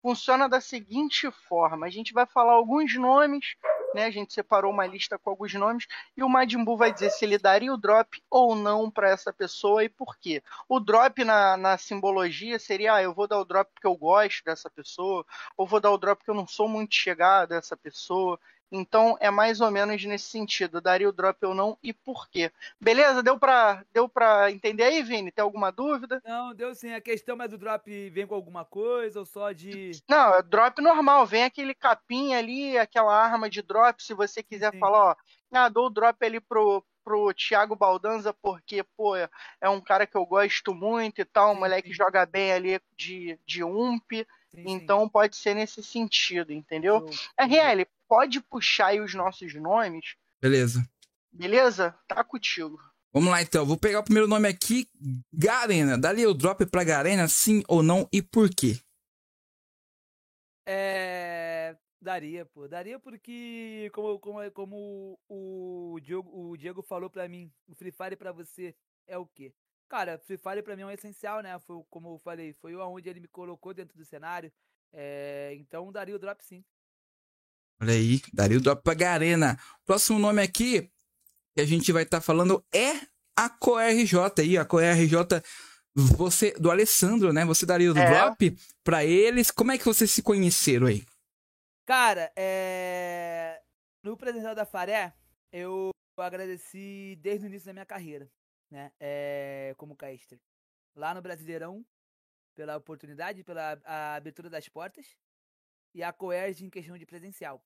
Funciona 0.00 0.48
da 0.48 0.62
seguinte 0.62 1.30
forma: 1.46 1.84
a 1.84 1.90
gente 1.90 2.14
vai 2.14 2.24
falar 2.24 2.54
alguns 2.54 2.94
nomes, 2.94 3.54
né? 3.94 4.06
A 4.06 4.10
gente 4.10 4.32
separou 4.32 4.72
uma 4.72 4.86
lista 4.86 5.18
com 5.18 5.28
alguns 5.28 5.52
nomes 5.52 5.86
e 6.16 6.22
o 6.22 6.28
Madimbu 6.28 6.74
vai 6.74 6.90
dizer 6.90 7.10
se 7.10 7.22
ele 7.26 7.36
daria 7.36 7.70
o 7.70 7.76
drop 7.76 8.22
ou 8.30 8.54
não 8.54 8.90
para 8.90 9.10
essa 9.10 9.30
pessoa 9.30 9.84
e 9.84 9.90
por 9.90 10.16
quê. 10.16 10.42
O 10.66 10.80
drop 10.80 11.22
na, 11.22 11.54
na 11.58 11.76
simbologia 11.76 12.58
seria: 12.58 12.94
ah, 12.94 13.02
eu 13.02 13.12
vou 13.12 13.28
dar 13.28 13.40
o 13.40 13.44
drop 13.44 13.70
porque 13.74 13.86
eu 13.86 13.94
gosto 13.94 14.42
dessa 14.42 14.70
pessoa, 14.70 15.26
ou 15.54 15.66
vou 15.66 15.80
dar 15.80 15.90
o 15.90 15.98
drop 15.98 16.16
porque 16.16 16.30
eu 16.30 16.34
não 16.34 16.46
sou 16.46 16.66
muito 16.66 16.94
chegado 16.94 17.52
a 17.52 17.56
essa 17.56 17.76
pessoa. 17.76 18.40
Então 18.70 19.16
é 19.20 19.30
mais 19.30 19.60
ou 19.60 19.70
menos 19.70 20.04
nesse 20.04 20.26
sentido, 20.26 20.80
daria 20.80 21.08
o 21.08 21.12
drop 21.12 21.44
ou 21.46 21.54
não 21.54 21.78
e 21.82 21.92
por 21.92 22.28
quê. 22.28 22.52
Beleza? 22.80 23.22
Deu 23.22 23.38
pra, 23.38 23.84
deu 23.92 24.08
pra 24.08 24.50
entender 24.50 24.84
aí, 24.84 25.02
Vini? 25.02 25.32
Tem 25.32 25.42
alguma 25.42 25.70
dúvida? 25.70 26.20
Não, 26.24 26.54
deu 26.54 26.74
sim. 26.74 26.92
A 26.92 27.00
questão 27.00 27.40
é 27.42 27.48
do 27.48 27.56
drop 27.56 28.10
vem 28.10 28.26
com 28.26 28.34
alguma 28.34 28.64
coisa 28.64 29.20
ou 29.20 29.24
só 29.24 29.52
de. 29.52 29.92
Não, 30.08 30.34
é 30.34 30.42
drop 30.42 30.82
normal. 30.82 31.26
Vem 31.26 31.44
aquele 31.44 31.74
capim 31.74 32.34
ali, 32.34 32.76
aquela 32.76 33.16
arma 33.16 33.48
de 33.48 33.62
drop, 33.62 34.02
se 34.02 34.12
você 34.12 34.42
quiser 34.42 34.72
sim. 34.72 34.78
falar, 34.78 35.12
ó. 35.12 35.16
Ah, 35.50 35.68
dou 35.70 35.86
o 35.86 35.90
drop 35.90 36.22
ali 36.24 36.40
pro, 36.40 36.84
pro 37.02 37.32
Thiago 37.32 37.74
Baldanza, 37.74 38.34
porque, 38.34 38.82
pô, 38.82 39.16
é 39.16 39.68
um 39.68 39.80
cara 39.80 40.06
que 40.06 40.16
eu 40.16 40.26
gosto 40.26 40.74
muito 40.74 41.22
e 41.22 41.24
tal, 41.24 41.52
um 41.52 41.54
sim, 41.54 41.60
moleque 41.60 41.88
sim. 41.88 41.94
joga 41.94 42.26
bem 42.26 42.52
ali 42.52 42.80
de, 42.96 43.38
de 43.46 43.64
ump. 43.64 44.12
Sim, 44.50 44.64
então 44.66 45.08
pode 45.08 45.36
ser 45.36 45.54
nesse 45.54 45.82
sentido, 45.82 46.52
entendeu? 46.52 47.06
RL, 47.38 47.86
pode 48.08 48.40
puxar 48.40 48.86
aí 48.88 49.00
os 49.00 49.14
nossos 49.14 49.54
nomes. 49.54 50.16
Beleza. 50.40 50.88
Beleza? 51.30 51.96
Tá 52.08 52.24
contigo. 52.24 52.78
Vamos 53.12 53.30
lá 53.30 53.40
então, 53.40 53.64
vou 53.64 53.76
pegar 53.76 54.00
o 54.00 54.04
primeiro 54.04 54.28
nome 54.28 54.48
aqui, 54.48 54.88
Garena. 55.32 55.96
Daria 55.96 56.28
o 56.28 56.34
drop 56.34 56.64
pra 56.66 56.84
Garena, 56.84 57.28
sim 57.28 57.62
ou 57.68 57.82
não 57.82 58.08
e 58.12 58.22
por 58.22 58.48
quê? 58.50 58.78
É. 60.66 61.76
Daria, 62.00 62.46
pô. 62.46 62.68
Daria 62.68 62.98
porque, 62.98 63.90
como, 63.92 64.18
como, 64.20 64.50
como 64.52 65.18
o, 65.28 65.98
Diego, 66.00 66.30
o 66.32 66.56
Diego 66.56 66.82
falou 66.82 67.10
pra 67.10 67.28
mim, 67.28 67.52
o 67.66 67.74
Free 67.74 67.90
Fire 67.90 68.16
pra 68.16 68.30
você 68.30 68.74
é 69.06 69.18
o 69.18 69.26
quê? 69.26 69.52
Cara, 69.88 70.18
Free 70.18 70.38
Fire 70.38 70.62
pra 70.62 70.76
mim 70.76 70.82
é 70.82 70.86
um 70.86 70.90
essencial, 70.90 71.42
né? 71.42 71.58
Foi, 71.60 71.82
como 71.90 72.14
eu 72.14 72.18
falei, 72.18 72.52
foi 72.54 72.76
onde 72.76 73.08
ele 73.08 73.20
me 73.20 73.28
colocou 73.28 73.74
dentro 73.74 73.96
do 73.96 74.04
cenário. 74.04 74.52
É, 74.92 75.54
então 75.56 75.90
daria 75.90 76.14
o 76.14 76.18
drop 76.18 76.42
sim. 76.44 76.64
Olha 77.80 77.92
aí, 77.92 78.20
daria 78.32 78.58
o 78.58 78.60
drop 78.60 78.82
pra 78.82 78.94
Garena. 78.94 79.58
Próximo 79.84 80.18
nome 80.18 80.42
aqui, 80.42 80.90
que 81.54 81.60
a 81.60 81.66
gente 81.66 81.92
vai 81.92 82.02
estar 82.02 82.18
tá 82.18 82.20
falando 82.20 82.64
é 82.74 82.92
a 83.36 83.48
CoRJ 83.48 84.16
aí, 84.40 84.58
a 84.58 84.64
CoRJ 84.64 85.42
você 85.94 86.52
do 86.52 86.70
Alessandro, 86.70 87.32
né? 87.32 87.44
Você 87.44 87.66
daria 87.66 87.92
o 87.92 87.98
é. 87.98 88.10
drop 88.10 88.56
para 88.84 89.04
eles. 89.04 89.50
Como 89.50 89.72
é 89.72 89.78
que 89.78 89.84
vocês 89.84 90.10
se 90.10 90.22
conheceram 90.22 90.86
aí? 90.86 91.04
Cara, 91.86 92.32
é... 92.36 93.60
no 94.02 94.16
presencial 94.16 94.54
da 94.54 94.64
Faré, 94.64 95.12
eu 95.52 95.90
agradeci 96.16 97.16
desde 97.20 97.46
o 97.46 97.48
início 97.48 97.66
da 97.66 97.72
minha 97.72 97.86
carreira, 97.86 98.30
né? 98.70 98.92
É... 99.00 99.74
Como 99.76 99.96
caster. 99.96 100.38
Lá 100.94 101.14
no 101.14 101.22
Brasileirão, 101.22 101.84
pela 102.54 102.76
oportunidade, 102.76 103.42
pela 103.42 103.80
abertura 104.16 104.50
das 104.50 104.68
portas. 104.68 105.06
E 105.94 106.02
a 106.02 106.12
Coerge 106.12 106.64
em 106.64 106.70
questão 106.70 106.98
de 106.98 107.06
presencial. 107.06 107.64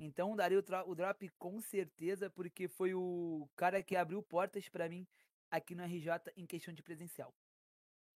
Então 0.00 0.36
daria 0.36 0.58
o, 0.58 0.90
o 0.90 0.94
drop 0.94 1.28
com 1.38 1.60
certeza, 1.60 2.30
porque 2.30 2.68
foi 2.68 2.94
o 2.94 3.48
cara 3.56 3.82
que 3.82 3.96
abriu 3.96 4.22
portas 4.22 4.68
para 4.68 4.88
mim 4.88 5.06
aqui 5.50 5.74
no 5.74 5.82
RJ 5.84 6.32
em 6.36 6.46
questão 6.46 6.72
de 6.72 6.82
presencial. 6.82 7.34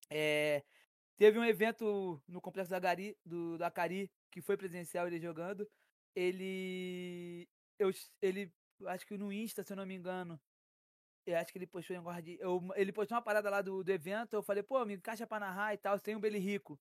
É, 0.08 0.64
teve 1.16 1.38
um 1.38 1.44
evento 1.44 2.22
no 2.28 2.40
complexo 2.40 2.70
da 2.70 2.78
Gari, 2.78 3.16
do, 3.24 3.58
do 3.58 3.64
Acari, 3.64 4.10
que 4.30 4.40
foi 4.40 4.56
presencial 4.56 5.06
ele 5.06 5.20
jogando. 5.20 5.68
Ele. 6.14 7.48
Eu, 7.78 7.90
ele. 8.22 8.52
Acho 8.86 9.06
que 9.06 9.18
no 9.18 9.32
Insta, 9.32 9.62
se 9.62 9.72
eu 9.72 9.76
não 9.76 9.86
me 9.86 9.94
engano. 9.94 10.40
Eu 11.26 11.36
acho 11.38 11.50
que 11.52 11.58
ele 11.58 11.66
postou 11.66 11.96
em 11.96 12.00
guardi, 12.00 12.38
eu, 12.40 12.62
Ele 12.76 12.92
postou 12.92 13.16
uma 13.16 13.22
parada 13.22 13.50
lá 13.50 13.60
do, 13.60 13.82
do 13.82 13.90
evento. 13.90 14.34
Eu 14.34 14.44
falei, 14.44 14.62
pô, 14.62 14.84
me 14.84 14.94
encaixa 14.94 15.26
pra 15.26 15.40
narrar 15.40 15.74
e 15.74 15.76
tal. 15.76 15.98
Tem 15.98 16.14
um 16.14 16.20
Beli 16.20 16.38
Rico. 16.38 16.78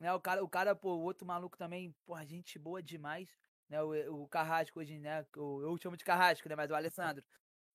Né, 0.00 0.12
o 0.14 0.20
cara, 0.20 0.42
o 0.42 0.48
cara, 0.48 0.74
pô, 0.74 0.94
o 0.96 1.02
outro 1.02 1.26
maluco 1.26 1.56
também, 1.56 1.94
pô, 2.06 2.20
gente 2.24 2.58
boa 2.58 2.82
demais 2.82 3.28
né? 3.68 3.82
O, 3.82 4.22
o 4.22 4.28
Carrasco 4.28 4.80
hoje, 4.80 4.98
né? 4.98 5.26
Eu, 5.34 5.60
eu 5.62 5.78
chamo 5.78 5.96
de 5.96 6.04
Carrasco, 6.04 6.48
né? 6.48 6.56
Mas 6.56 6.70
o 6.70 6.74
Alessandro. 6.74 7.24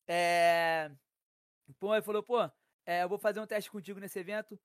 É... 0.08 0.92
Pô, 1.80 1.94
ele 1.94 2.02
falou, 2.02 2.24
pô, 2.24 2.50
é, 2.86 3.04
eu 3.04 3.10
vou 3.10 3.18
fazer 3.18 3.40
um 3.40 3.48
teste 3.48 3.70
contigo 3.70 4.00
nesse 4.00 4.20
evento. 4.20 4.60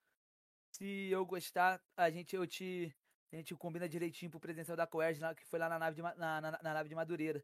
Se 0.71 1.09
eu 1.09 1.25
gostar, 1.25 1.81
a 1.97 2.09
gente, 2.09 2.35
eu 2.35 2.47
te, 2.47 2.95
a 3.31 3.35
gente 3.35 3.53
combina 3.55 3.87
direitinho 3.87 4.31
pro 4.31 4.39
presencial 4.39 4.77
da 4.77 4.87
Coerge, 4.87 5.21
que 5.35 5.45
foi 5.45 5.59
lá 5.59 5.67
na 5.69 5.77
nave 5.77 5.95
de, 5.95 6.01
na, 6.01 6.15
na, 6.15 6.41
na, 6.41 6.73
nave 6.73 6.89
de 6.89 6.95
Madureira. 6.95 7.43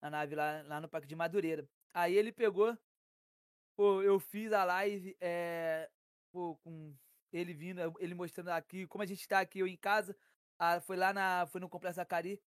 Na 0.00 0.10
nave 0.10 0.34
lá, 0.34 0.62
lá 0.62 0.80
no 0.80 0.88
Parque 0.88 1.06
de 1.06 1.14
Madureira. 1.14 1.68
Aí 1.92 2.14
ele 2.16 2.32
pegou, 2.32 2.76
pô, 3.76 4.02
eu 4.02 4.18
fiz 4.18 4.52
a 4.52 4.64
live, 4.64 5.16
é, 5.20 5.90
pô, 6.32 6.56
com 6.56 6.94
ele 7.32 7.52
vindo, 7.52 7.80
ele 8.00 8.14
mostrando 8.14 8.48
aqui, 8.48 8.86
como 8.86 9.02
a 9.02 9.06
gente 9.06 9.26
tá 9.28 9.40
aqui, 9.40 9.58
eu 9.58 9.66
em 9.66 9.76
casa, 9.76 10.16
ah, 10.58 10.80
foi 10.80 10.96
lá 10.96 11.12
na, 11.12 11.46
foi 11.46 11.60
no 11.60 11.68
Complexo 11.68 12.00
Acari, 12.00 12.40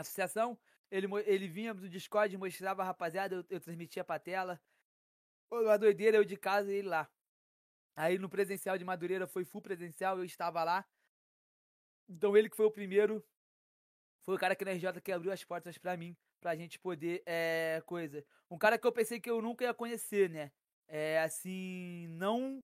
associação, 0.00 0.58
ele, 0.90 1.06
ele 1.26 1.48
vinha 1.48 1.74
do 1.74 1.88
Discord, 1.88 2.36
mostrava 2.36 2.82
a 2.82 2.86
rapaziada, 2.86 3.36
eu, 3.36 3.44
eu 3.50 3.60
transmitia 3.60 4.02
pra 4.02 4.18
tela. 4.18 4.60
Uma 5.50 5.78
doideira, 5.78 6.16
eu 6.16 6.24
de 6.24 6.36
casa 6.36 6.72
e 6.72 6.76
ele 6.76 6.88
lá. 6.88 7.10
Aí 7.94 8.18
no 8.18 8.28
presencial 8.28 8.78
de 8.78 8.84
Madureira 8.84 9.26
foi 9.26 9.44
full 9.44 9.60
presencial, 9.60 10.18
eu 10.18 10.24
estava 10.24 10.64
lá. 10.64 10.86
Então 12.08 12.36
ele 12.36 12.48
que 12.48 12.56
foi 12.56 12.66
o 12.66 12.70
primeiro, 12.70 13.24
foi 14.22 14.34
o 14.34 14.38
cara 14.38 14.56
que 14.56 14.64
na 14.64 14.72
RJ 14.72 15.00
que 15.02 15.12
abriu 15.12 15.32
as 15.32 15.44
portas 15.44 15.76
para 15.78 15.96
mim, 15.96 16.16
pra 16.40 16.56
gente 16.56 16.78
poder, 16.78 17.22
é, 17.26 17.82
coisa. 17.86 18.24
Um 18.50 18.58
cara 18.58 18.78
que 18.78 18.86
eu 18.86 18.92
pensei 18.92 19.20
que 19.20 19.30
eu 19.30 19.42
nunca 19.42 19.64
ia 19.64 19.74
conhecer, 19.74 20.30
né? 20.30 20.50
É, 20.88 21.20
assim, 21.20 22.06
não 22.08 22.62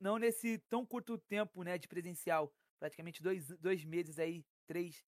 não 0.00 0.18
nesse 0.18 0.58
tão 0.68 0.84
curto 0.84 1.16
tempo, 1.16 1.62
né, 1.62 1.78
de 1.78 1.88
presencial. 1.88 2.52
Praticamente 2.78 3.22
dois, 3.22 3.48
dois 3.58 3.84
meses 3.84 4.18
aí, 4.18 4.44
três, 4.66 5.02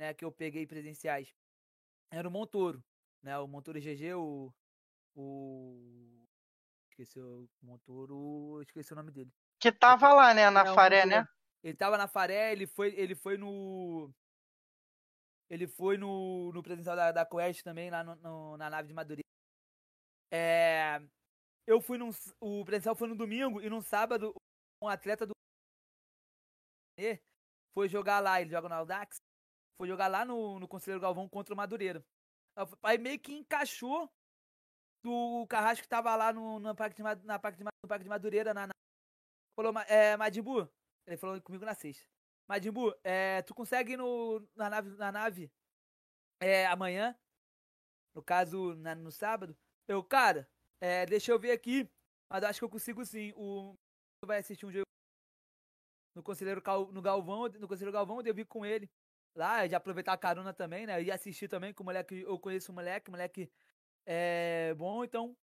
né, 0.00 0.14
que 0.14 0.24
eu 0.24 0.32
peguei 0.32 0.66
presenciais, 0.66 1.30
era 2.10 2.26
o 2.26 2.30
Montoro, 2.30 2.82
né, 3.22 3.38
o 3.38 3.46
Montoro 3.46 3.78
GG, 3.78 4.14
o, 4.14 4.50
o 5.14 6.26
esqueci 6.88 7.20
o 7.20 7.46
Montoro, 7.60 8.62
esqueci 8.62 8.94
o 8.94 8.96
nome 8.96 9.10
dele. 9.10 9.30
Que 9.60 9.70
tava 9.70 10.10
lá, 10.14 10.32
né, 10.32 10.48
na 10.48 10.62
é, 10.62 10.74
Faré, 10.74 11.04
né? 11.04 11.28
Ele 11.62 11.76
tava 11.76 11.98
na 11.98 12.08
Faré, 12.08 12.50
ele 12.50 12.66
foi, 12.66 12.94
ele 12.98 13.14
foi 13.14 13.36
no 13.36 14.10
ele 15.50 15.66
foi 15.66 15.98
no, 15.98 16.50
no 16.50 16.62
presencial 16.62 16.96
da, 16.96 17.12
da 17.12 17.26
Quest 17.26 17.62
também, 17.62 17.90
lá 17.90 18.02
no, 18.02 18.14
no, 18.16 18.56
na 18.56 18.70
nave 18.70 18.88
de 18.88 18.94
Madureira. 18.94 19.28
É, 20.32 21.02
eu 21.66 21.80
fui 21.82 21.98
num. 21.98 22.10
O 22.40 22.64
presencial 22.64 22.94
foi 22.94 23.08
no 23.08 23.16
domingo 23.16 23.60
e 23.60 23.68
no 23.68 23.82
sábado, 23.82 24.32
um 24.82 24.88
atleta 24.88 25.26
do. 25.26 25.34
Foi 27.74 27.88
jogar 27.88 28.20
lá, 28.20 28.40
ele 28.40 28.50
joga 28.50 28.68
no 28.68 28.74
Audax 28.76 29.20
foi 29.80 29.88
jogar 29.88 30.08
lá 30.08 30.26
no, 30.26 30.60
no 30.60 30.68
Conselheiro 30.68 31.00
Galvão 31.00 31.26
contra 31.26 31.54
o 31.54 31.56
Madureira. 31.56 32.04
Aí 32.82 32.98
meio 32.98 33.18
que 33.18 33.32
encaixou 33.32 34.12
do 35.02 35.46
Carrasco 35.48 35.84
que 35.84 35.88
tava 35.88 36.14
lá 36.14 36.34
no, 36.34 36.60
no, 36.60 36.76
parque, 36.76 36.96
de, 36.96 37.24
na 37.24 37.38
parque, 37.38 37.56
de, 37.56 37.64
no 37.64 37.88
parque 37.88 38.04
de 38.04 38.10
Madureira. 38.10 38.52
Na, 38.52 38.66
na, 38.66 38.74
falou, 39.56 39.72
é, 39.88 40.18
Madimbu, 40.18 40.70
ele 41.06 41.16
falou 41.16 41.40
comigo 41.40 41.64
na 41.64 41.72
sexta. 41.72 42.06
Madimbu, 42.46 42.94
é, 43.02 43.40
tu 43.40 43.54
consegue 43.54 43.94
ir 43.94 43.96
no, 43.96 44.46
na 44.54 44.68
nave, 44.68 44.90
na 44.98 45.10
nave 45.10 45.50
é, 46.42 46.66
amanhã? 46.66 47.18
No 48.14 48.22
caso, 48.22 48.74
na, 48.74 48.94
no 48.94 49.10
sábado? 49.10 49.56
Eu, 49.88 50.04
cara, 50.04 50.46
é, 50.78 51.06
deixa 51.06 51.32
eu 51.32 51.38
ver 51.38 51.52
aqui, 51.52 51.90
mas 52.30 52.44
acho 52.44 52.58
que 52.60 52.64
eu 52.66 52.70
consigo 52.70 53.02
sim. 53.06 53.32
O 53.34 53.74
vai 54.26 54.40
assistir 54.40 54.66
um 54.66 54.70
jogo 54.70 54.84
no 56.14 56.22
Conselheiro 56.22 56.62
no 56.92 57.00
Galvão, 57.00 57.48
no 57.48 57.66
Conselheiro 57.66 57.92
Galvão, 57.92 58.20
eu 58.20 58.38
ir 58.38 58.44
com 58.44 58.66
ele 58.66 58.86
lá, 59.34 59.66
de 59.66 59.74
aproveitar 59.74 60.12
a 60.12 60.18
carona 60.18 60.52
também, 60.52 60.86
né? 60.86 61.02
E 61.02 61.10
assistir 61.10 61.48
também 61.48 61.72
com 61.74 61.82
o 61.82 61.86
moleque, 61.86 62.22
eu 62.22 62.38
conheço 62.38 62.72
o 62.72 62.74
moleque, 62.74 63.08
o 63.08 63.12
moleque 63.12 63.50
é 64.06 64.74
bom, 64.76 65.04
então 65.04 65.36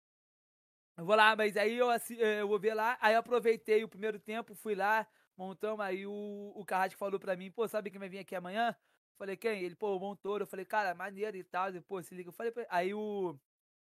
eu 0.98 1.06
vou 1.06 1.16
lá, 1.16 1.36
mas 1.36 1.56
aí 1.58 1.78
eu, 1.78 1.92
eh, 1.92 2.42
eu 2.42 2.48
vou 2.48 2.60
ver 2.60 2.74
lá, 2.74 2.98
aí 3.02 3.14
eu 3.14 3.20
aproveitei 3.20 3.84
o 3.84 3.88
primeiro 3.88 4.20
tempo, 4.20 4.56
fui 4.56 4.74
lá, 4.76 5.08
montamos, 5.38 5.80
aí 5.86 6.06
o, 6.08 6.54
o 6.56 6.66
Carrasco 6.66 6.98
falou 6.98 7.20
pra 7.20 7.36
mim, 7.36 7.52
pô, 7.52 7.68
sabe 7.68 7.92
quem 7.92 8.00
vai 8.00 8.10
vir 8.10 8.20
aqui 8.20 8.36
amanhã? 8.36 8.76
Falei, 9.18 9.36
quem? 9.36 9.64
Ele, 9.64 9.76
pô, 9.76 9.96
o 9.96 10.00
Montoro. 10.00 10.44
Eu 10.44 10.48
falei, 10.48 10.64
cara, 10.66 10.94
maneiro 10.94 11.36
e 11.38 11.44
tal. 11.44 11.70
Ele, 11.70 11.82
pô, 11.82 12.02
se 12.04 12.14
liga. 12.14 12.30
Eu 12.30 12.34
falei, 12.34 12.54
aí 12.70 12.94
o. 12.94 13.36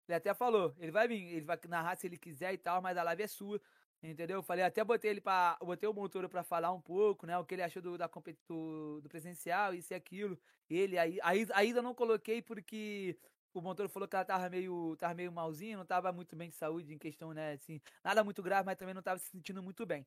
Ele 0.07 0.15
até 0.15 0.33
falou, 0.33 0.73
ele 0.79 0.91
vai 0.91 1.07
vir, 1.07 1.21
ele 1.33 1.45
vai 1.45 1.59
narrar 1.67 1.97
se 1.97 2.07
ele 2.07 2.17
quiser 2.17 2.53
e 2.53 2.57
tal, 2.57 2.81
mas 2.81 2.97
a 2.97 3.03
live 3.03 3.23
é 3.23 3.27
sua. 3.27 3.61
Entendeu? 4.01 4.43
Falei, 4.43 4.63
até 4.63 4.83
botei 4.83 5.09
ele 5.11 5.21
para 5.21 5.57
botei 5.59 5.89
o 5.89 5.93
Montoro 5.93 6.29
para 6.29 6.43
falar 6.43 6.71
um 6.71 6.81
pouco, 6.81 7.25
né? 7.25 7.37
O 7.37 7.43
que 7.45 7.55
ele 7.55 7.63
achou 7.63 7.81
do, 7.81 7.97
da, 7.97 8.07
do, 8.47 9.01
do 9.01 9.09
presencial, 9.09 9.73
isso 9.73 9.91
e 9.93 9.95
aquilo. 9.95 10.37
Ele, 10.69 10.97
aí, 10.97 11.19
aí, 11.23 11.47
ainda 11.53 11.81
não 11.81 11.95
coloquei 11.95 12.41
porque 12.41 13.17
o 13.53 13.61
Montoro 13.61 13.89
falou 13.89 14.07
que 14.07 14.15
ela 14.15 14.25
tava 14.25 14.49
meio, 14.49 14.95
tava 14.97 15.13
meio 15.15 15.31
malzinho, 15.31 15.79
não 15.79 15.85
tava 15.85 16.11
muito 16.11 16.35
bem 16.35 16.49
de 16.49 16.55
saúde 16.55 16.93
em 16.93 16.97
questão, 16.97 17.33
né? 17.33 17.53
Assim, 17.53 17.81
nada 18.03 18.23
muito 18.23 18.43
grave, 18.43 18.65
mas 18.65 18.77
também 18.77 18.93
não 18.93 19.01
tava 19.01 19.19
se 19.19 19.29
sentindo 19.29 19.63
muito 19.63 19.85
bem. 19.85 20.05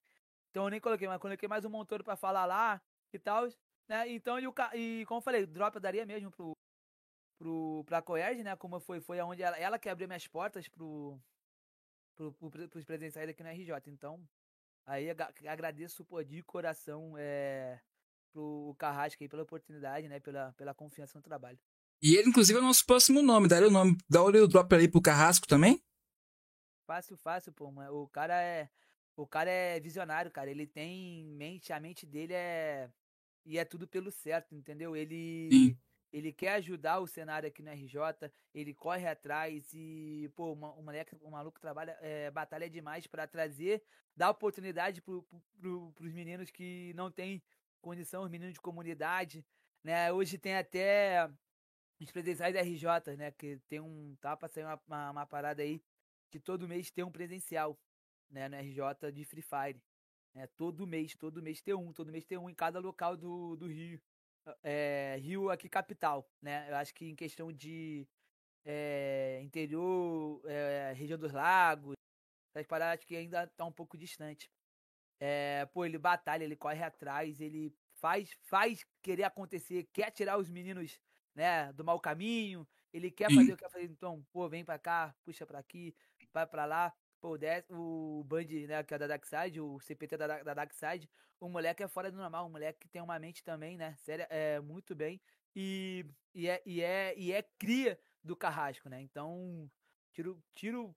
Então 0.50 0.64
eu 0.64 0.70
nem 0.70 0.80
coloquei, 0.80 1.08
mas 1.08 1.18
coloquei 1.20 1.48
mais 1.48 1.64
o 1.64 1.70
Montoro 1.70 2.04
para 2.04 2.16
falar 2.16 2.46
lá 2.46 2.80
e 3.12 3.18
tal, 3.18 3.48
né? 3.88 4.08
Então, 4.08 4.38
e, 4.38 4.46
o, 4.46 4.54
e 4.74 5.04
como 5.06 5.18
eu 5.18 5.22
falei, 5.22 5.46
drop 5.46 5.74
eu 5.74 5.80
daria 5.80 6.06
mesmo 6.06 6.30
pro, 6.30 6.56
pro, 7.38 7.84
pra 7.86 8.02
Coerge, 8.02 8.44
né? 8.44 8.56
Como 8.56 8.78
foi, 8.80 9.00
foi 9.00 9.18
aonde 9.20 9.42
ela, 9.42 9.56
ela 9.58 9.78
que 9.78 9.88
abriu 9.88 10.08
minhas 10.08 10.26
portas 10.28 10.68
pro, 10.68 11.20
para 12.50 12.78
os 12.78 12.84
presenciais 12.84 13.28
aqui 13.28 13.42
na 13.42 13.52
RJ. 13.52 13.72
Então, 13.86 14.20
aí 14.86 15.08
agradeço 15.46 16.04
pô, 16.04 16.22
de 16.22 16.42
coração 16.42 17.14
é, 17.16 17.80
pro 18.32 18.74
Carrasco 18.78 19.22
aí 19.22 19.28
pela 19.28 19.42
oportunidade, 19.42 20.08
né? 20.08 20.20
Pela, 20.20 20.52
pela 20.52 20.74
confiança 20.74 21.18
no 21.18 21.22
trabalho. 21.22 21.58
E 22.02 22.16
ele, 22.16 22.28
inclusive, 22.28 22.58
é 22.58 22.62
o 22.62 22.64
nosso 22.64 22.84
próximo 22.84 23.22
nome. 23.22 23.48
Daria 23.48 23.68
o 23.68 23.70
nome, 23.70 23.96
dá 24.08 24.22
o 24.22 24.48
drop 24.48 24.74
ali 24.74 24.88
pro 24.88 25.02
Carrasco 25.02 25.46
também? 25.46 25.82
Fácil, 26.86 27.16
fácil, 27.16 27.52
pô. 27.52 27.68
O 27.68 28.08
cara 28.08 28.42
é. 28.42 28.68
O 29.16 29.26
cara 29.26 29.50
é 29.50 29.78
visionário, 29.78 30.30
cara. 30.30 30.50
Ele 30.50 30.66
tem 30.66 31.24
mente, 31.24 31.72
a 31.72 31.80
mente 31.80 32.06
dele 32.06 32.32
é. 32.32 32.90
E 33.44 33.58
é 33.58 33.64
tudo 33.64 33.86
pelo 33.86 34.10
certo, 34.10 34.54
entendeu? 34.54 34.96
Ele. 34.96 35.48
Sim 35.52 35.78
ele 36.12 36.32
quer 36.32 36.54
ajudar 36.54 36.98
o 36.98 37.06
cenário 37.06 37.48
aqui 37.48 37.62
no 37.62 37.70
RJ, 37.70 38.30
ele 38.54 38.74
corre 38.74 39.06
atrás 39.06 39.72
e, 39.72 40.30
pô, 40.34 40.52
uma, 40.52 40.72
o, 40.72 40.82
moleque, 40.82 41.16
o 41.20 41.30
maluco 41.30 41.60
trabalha, 41.60 41.96
é, 42.00 42.30
batalha 42.30 42.68
demais 42.68 43.06
para 43.06 43.26
trazer, 43.26 43.82
dar 44.16 44.30
oportunidade 44.30 45.00
para 45.00 45.14
pro, 45.60 45.94
os 46.00 46.12
meninos 46.12 46.50
que 46.50 46.92
não 46.94 47.10
têm 47.10 47.42
condição, 47.80 48.24
os 48.24 48.30
meninos 48.30 48.54
de 48.54 48.60
comunidade, 48.60 49.44
né? 49.82 50.12
Hoje 50.12 50.36
tem 50.36 50.56
até 50.56 51.30
os 52.00 52.10
presenciais 52.10 52.54
da 52.54 52.60
RJ, 52.60 53.16
né? 53.16 53.30
Que 53.30 53.58
tem 53.68 53.80
um. 53.80 54.16
Tá 54.20 54.36
pra 54.36 54.48
sair 54.48 54.64
uma, 54.64 54.80
uma, 54.86 55.10
uma, 55.10 55.26
parada 55.26 55.62
aí 55.62 55.82
que 56.30 56.38
todo 56.40 56.68
mês 56.68 56.90
tem 56.90 57.04
um 57.04 57.10
presencial, 57.10 57.78
né? 58.30 58.48
No 58.48 58.56
RJ 58.56 59.12
de 59.12 59.24
Free 59.24 59.42
Fire. 59.42 59.82
É, 60.34 60.46
todo 60.46 60.86
mês, 60.86 61.14
todo 61.16 61.42
mês 61.42 61.60
tem 61.60 61.74
um, 61.74 61.92
todo 61.92 62.12
mês 62.12 62.24
tem 62.24 62.38
um 62.38 62.48
em 62.48 62.54
cada 62.54 62.78
local 62.78 63.16
do, 63.16 63.56
do 63.56 63.66
Rio. 63.66 64.00
É, 64.62 65.16
Rio 65.20 65.50
aqui 65.50 65.68
capital, 65.68 66.30
né? 66.40 66.70
Eu 66.70 66.76
acho 66.76 66.94
que 66.94 67.06
em 67.06 67.14
questão 67.14 67.52
de 67.52 68.08
é, 68.64 69.40
interior, 69.42 70.42
é, 70.48 70.92
região 70.94 71.18
dos 71.18 71.32
lagos, 71.32 71.94
essas 72.54 72.66
paradas 72.68 73.04
que 73.04 73.16
ainda 73.16 73.46
tá 73.48 73.64
um 73.64 73.72
pouco 73.72 73.98
distante. 73.98 74.50
É, 75.20 75.66
pô, 75.66 75.84
ele 75.84 75.98
batalha, 75.98 76.44
ele 76.44 76.56
corre 76.56 76.82
atrás, 76.82 77.40
ele 77.40 77.74
faz, 78.00 78.30
faz 78.42 78.86
querer 79.02 79.24
acontecer, 79.24 79.84
quer 79.92 80.10
tirar 80.12 80.38
os 80.38 80.50
meninos, 80.50 80.98
né, 81.34 81.72
do 81.74 81.84
mau 81.84 82.00
caminho, 82.00 82.68
ele 82.92 83.10
quer 83.10 83.32
fazer 83.32 83.52
o 83.54 83.56
que 83.56 83.64
quer 83.64 83.70
fazer, 83.70 83.86
então, 83.86 84.24
pô, 84.32 84.48
vem 84.48 84.64
pra 84.64 84.78
cá, 84.78 85.14
puxa 85.24 85.46
pra 85.46 85.58
aqui, 85.60 85.94
vai 86.32 86.46
pra 86.46 86.66
lá. 86.66 86.94
Pô, 87.20 87.36
o 87.68 88.24
Band, 88.24 88.46
né, 88.66 88.82
que 88.82 88.94
é 88.94 88.98
da 88.98 89.06
Darkside, 89.06 89.60
o 89.60 89.78
CPT 89.80 90.16
da, 90.16 90.42
da 90.42 90.54
Darkside, 90.54 91.08
o 91.38 91.48
moleque 91.48 91.82
é 91.82 91.88
fora 91.88 92.10
do 92.10 92.16
normal, 92.16 92.46
o 92.46 92.50
moleque 92.50 92.88
tem 92.88 93.02
uma 93.02 93.18
mente 93.18 93.44
também, 93.44 93.76
né, 93.76 93.94
séria, 93.98 94.26
é, 94.30 94.58
muito 94.60 94.94
bem, 94.94 95.20
e, 95.54 96.06
e, 96.34 96.48
é, 96.48 96.62
e, 96.64 96.80
é, 96.80 97.14
e 97.18 97.32
é 97.32 97.42
cria 97.58 98.00
do 98.24 98.34
Carrasco, 98.34 98.88
né, 98.88 99.02
então, 99.02 99.70
tiro, 100.14 100.42
tiro, 100.54 100.96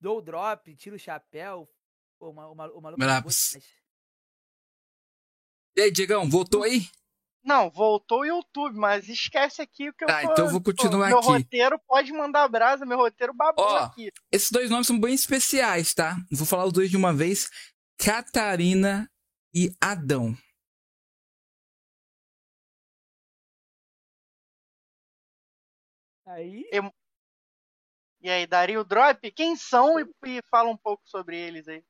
dou 0.00 0.18
o 0.18 0.22
drop, 0.22 0.76
tiro 0.76 0.94
o 0.94 0.98
chapéu, 0.98 1.68
pô, 2.18 2.28
o, 2.28 2.32
o, 2.32 2.52
o 2.52 2.54
maluco... 2.54 2.94
É 2.94 2.96
e 5.76 5.80
aí, 5.82 5.90
Diegão, 5.90 6.30
voltou 6.30 6.62
aí? 6.62 6.88
Não, 7.44 7.70
voltou 7.70 8.20
o 8.20 8.24
YouTube, 8.24 8.74
mas 8.74 9.06
esquece 9.06 9.60
aqui 9.60 9.90
o 9.90 9.92
que 9.92 10.04
eu 10.04 10.08
Tá, 10.08 10.22
tô, 10.22 10.32
então 10.32 10.44
eu 10.46 10.50
vou 10.50 10.62
continuar 10.62 11.08
meu 11.08 11.18
aqui. 11.18 11.28
Meu 11.28 11.38
roteiro 11.38 11.78
pode 11.86 12.12
mandar 12.12 12.48
brasa, 12.48 12.86
meu 12.86 12.96
roteiro 12.96 13.34
babou 13.34 13.66
Ó, 13.66 13.78
aqui. 13.80 14.10
Esses 14.32 14.50
dois 14.50 14.70
nomes 14.70 14.86
são 14.86 14.98
bem 14.98 15.14
especiais, 15.14 15.92
tá? 15.92 16.16
Vou 16.32 16.46
falar 16.46 16.64
os 16.64 16.72
dois 16.72 16.90
de 16.90 16.96
uma 16.96 17.12
vez. 17.12 17.50
Catarina 17.98 19.10
e 19.54 19.70
Adão. 19.78 20.34
Aí. 26.26 26.64
E 28.22 28.30
aí, 28.30 28.46
daria 28.46 28.80
o 28.80 28.84
drop? 28.84 29.30
Quem 29.32 29.54
são 29.54 30.00
e, 30.00 30.06
e 30.24 30.40
fala 30.50 30.70
um 30.70 30.78
pouco 30.78 31.06
sobre 31.06 31.38
eles 31.38 31.68
aí. 31.68 31.84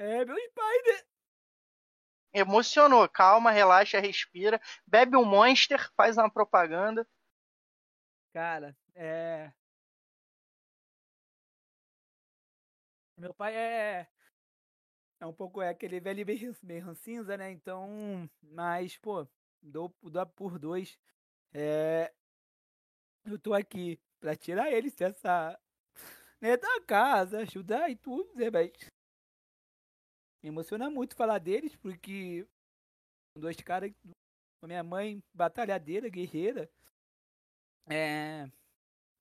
É, 0.00 0.24
meus 0.24 0.52
pais, 0.52 0.82
né? 0.86 1.08
Emocionou. 2.32 3.08
Calma, 3.08 3.50
relaxa, 3.50 4.00
respira. 4.00 4.60
Bebe 4.86 5.16
um 5.16 5.24
Monster, 5.24 5.90
faz 5.96 6.16
uma 6.16 6.30
propaganda. 6.30 7.06
Cara, 8.32 8.76
é. 8.94 9.52
Meu 13.16 13.34
pai 13.34 13.54
é. 13.56 14.06
É 15.20 15.26
um 15.26 15.32
pouco 15.32 15.60
é 15.60 15.68
aquele 15.70 15.98
velho 15.98 16.24
meio, 16.24 16.54
cinza, 16.94 17.36
né? 17.36 17.50
Então. 17.50 18.28
Mas, 18.42 18.96
pô, 18.98 19.26
dou, 19.60 19.94
dou 20.02 20.26
por 20.26 20.58
dois. 20.58 20.96
É. 21.52 22.12
Eu 23.24 23.38
tô 23.38 23.52
aqui 23.54 24.00
pra 24.20 24.36
tirar 24.36 24.70
eles 24.72 24.94
dessa. 24.94 25.58
Né, 26.40 26.56
da 26.56 26.80
casa, 26.86 27.40
ajudar 27.40 27.90
e 27.90 27.96
tudo, 27.96 28.32
né, 28.36 28.48
mas 28.48 28.70
me 30.42 30.48
emociona 30.48 30.88
muito 30.88 31.16
falar 31.16 31.38
deles, 31.38 31.74
porque 31.76 32.46
são 33.32 33.40
dois 33.40 33.56
caras. 33.56 33.92
Minha 34.62 34.82
mãe, 34.82 35.22
batalhadeira, 35.32 36.08
guerreira. 36.08 36.70
É, 37.88 38.50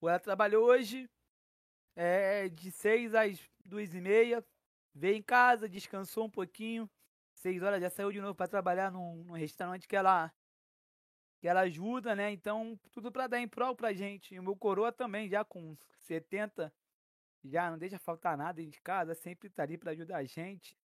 ela 0.02 0.20
trabalhou 0.20 0.66
hoje 0.66 1.10
é, 1.96 2.50
de 2.50 2.72
6 2.72 3.14
às 3.16 3.40
2 3.66 3.96
e 3.96 4.02
meia. 4.02 4.46
Veio 4.94 5.16
em 5.16 5.22
casa, 5.22 5.70
descansou 5.70 6.26
um 6.26 6.30
pouquinho. 6.30 6.90
6 7.36 7.62
horas 7.62 7.82
já 7.82 7.90
saiu 7.90 8.12
de 8.12 8.20
novo 8.20 8.34
para 8.36 8.48
trabalhar 8.48 8.92
num, 8.92 9.24
num, 9.24 9.34
restaurante 9.34 9.88
que 9.88 9.96
ela 9.96 10.32
que 11.40 11.48
ela 11.48 11.62
ajuda, 11.62 12.16
né? 12.16 12.32
Então, 12.32 12.80
tudo 12.92 13.12
para 13.12 13.28
dar 13.28 13.40
em 13.40 13.48
prol 13.48 13.76
pra 13.76 13.94
gente. 13.94 14.34
E 14.34 14.40
o 14.40 14.44
meu 14.44 14.56
coroa 14.56 14.92
também, 14.92 15.30
já 15.30 15.46
com 15.46 15.78
70, 16.00 16.74
já 17.44 17.70
não 17.70 17.78
deixa 17.78 18.00
faltar 18.00 18.36
nada 18.36 18.66
de 18.66 18.82
casa, 18.82 19.14
sempre 19.14 19.48
tá 19.48 19.62
ali 19.62 19.78
para 19.78 19.92
ajudar 19.92 20.18
a 20.18 20.24
gente 20.24 20.76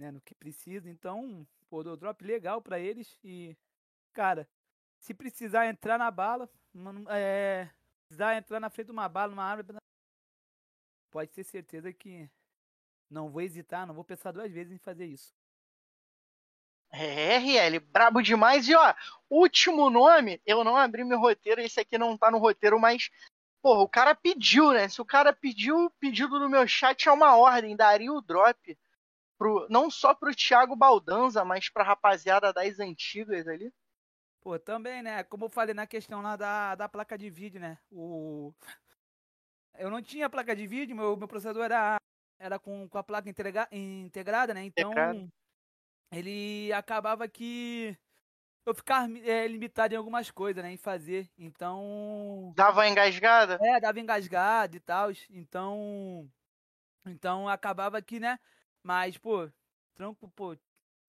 né, 0.00 0.10
no 0.10 0.20
que 0.20 0.34
precisa. 0.34 0.88
Então, 0.88 1.46
pô, 1.68 1.84
dou 1.84 1.96
drop 1.96 2.24
legal 2.24 2.62
para 2.62 2.80
eles 2.80 3.18
e, 3.22 3.56
cara, 4.12 4.48
se 4.98 5.12
precisar 5.12 5.66
entrar 5.66 5.98
na 5.98 6.10
bala, 6.10 6.48
é, 7.10 7.68
precisar 8.06 8.36
entrar 8.36 8.58
na 8.58 8.70
frente 8.70 8.86
de 8.86 8.92
uma 8.92 9.08
bala, 9.08 9.30
numa 9.30 9.44
árvore, 9.44 9.78
pode 11.10 11.30
ter 11.30 11.44
certeza 11.44 11.92
que 11.92 12.28
não 13.10 13.28
vou 13.28 13.42
hesitar, 13.42 13.86
não 13.86 13.94
vou 13.94 14.04
pensar 14.04 14.32
duas 14.32 14.50
vezes 14.50 14.72
em 14.72 14.78
fazer 14.78 15.04
isso. 15.04 15.32
É, 16.92 17.36
RL, 17.36 17.78
brabo 17.78 18.22
demais. 18.22 18.66
E 18.68 18.74
ó, 18.74 18.94
último 19.28 19.90
nome, 19.90 20.40
eu 20.44 20.64
não 20.64 20.76
abri 20.76 21.04
meu 21.04 21.20
roteiro, 21.20 21.60
esse 21.60 21.78
aqui 21.78 21.98
não 21.98 22.16
tá 22.16 22.30
no 22.30 22.38
roteiro, 22.38 22.80
mas, 22.80 23.10
porra, 23.62 23.80
o 23.82 23.88
cara 23.88 24.14
pediu, 24.14 24.72
né? 24.72 24.88
Se 24.88 25.00
o 25.00 25.04
cara 25.04 25.32
pediu, 25.32 25.90
pedido 26.00 26.40
no 26.40 26.48
meu 26.48 26.66
chat 26.66 27.08
é 27.08 27.12
uma 27.12 27.36
ordem, 27.36 27.76
daria 27.76 28.12
o 28.12 28.20
drop 28.20 28.76
pro, 29.40 29.66
não 29.70 29.90
só 29.90 30.14
pro 30.14 30.36
Thiago 30.36 30.76
Baldanza, 30.76 31.42
mas 31.46 31.70
pra 31.70 31.82
rapaziada 31.82 32.52
das 32.52 32.78
antigas 32.78 33.48
ali? 33.48 33.72
Pô, 34.42 34.58
também, 34.58 35.02
né? 35.02 35.24
Como 35.24 35.46
eu 35.46 35.48
falei 35.48 35.74
na 35.74 35.86
questão 35.86 36.20
lá 36.20 36.36
da, 36.36 36.74
da 36.74 36.88
placa 36.90 37.16
de 37.16 37.30
vídeo, 37.30 37.58
né? 37.58 37.78
O... 37.90 38.52
Eu 39.78 39.88
não 39.88 40.02
tinha 40.02 40.28
placa 40.28 40.54
de 40.54 40.66
vídeo, 40.66 40.94
meu, 40.94 41.16
meu 41.16 41.26
processador 41.26 41.64
era, 41.64 41.96
era 42.38 42.58
com, 42.58 42.86
com 42.86 42.98
a 42.98 43.02
placa 43.02 43.30
integra, 43.30 43.66
integrada, 43.72 44.52
né? 44.52 44.62
Então, 44.64 44.90
Integrado. 44.90 45.32
ele 46.12 46.70
acabava 46.74 47.26
que 47.26 47.96
eu 48.66 48.74
ficava 48.74 49.10
é, 49.20 49.46
limitado 49.48 49.94
em 49.94 49.96
algumas 49.96 50.30
coisas, 50.30 50.62
né? 50.62 50.70
Em 50.70 50.76
fazer. 50.76 51.30
Então. 51.38 52.52
Dava 52.54 52.86
engasgada? 52.86 53.58
É, 53.62 53.80
dava 53.80 54.00
engasgada 54.00 54.76
e 54.76 54.80
tal. 54.80 55.10
Então. 55.30 56.30
Então 57.06 57.48
acabava 57.48 58.02
que, 58.02 58.20
né? 58.20 58.38
Mas, 58.82 59.16
pô, 59.18 59.50
trampo, 59.94 60.28
pô, 60.30 60.56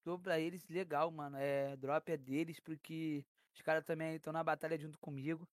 tô 0.04 0.20
pra 0.20 0.40
eles 0.40 0.68
legal, 0.70 1.12
mano. 1.12 1.38
É, 1.38 1.76
drop 1.78 2.12
é 2.12 2.18
deles, 2.18 2.60
porque 2.60 3.26
os 3.56 3.62
caras 3.62 3.84
também 3.86 4.16
estão 4.16 4.34
na 4.34 4.44
batalha 4.44 4.78
junto 4.78 5.00
comigo. 5.00 5.48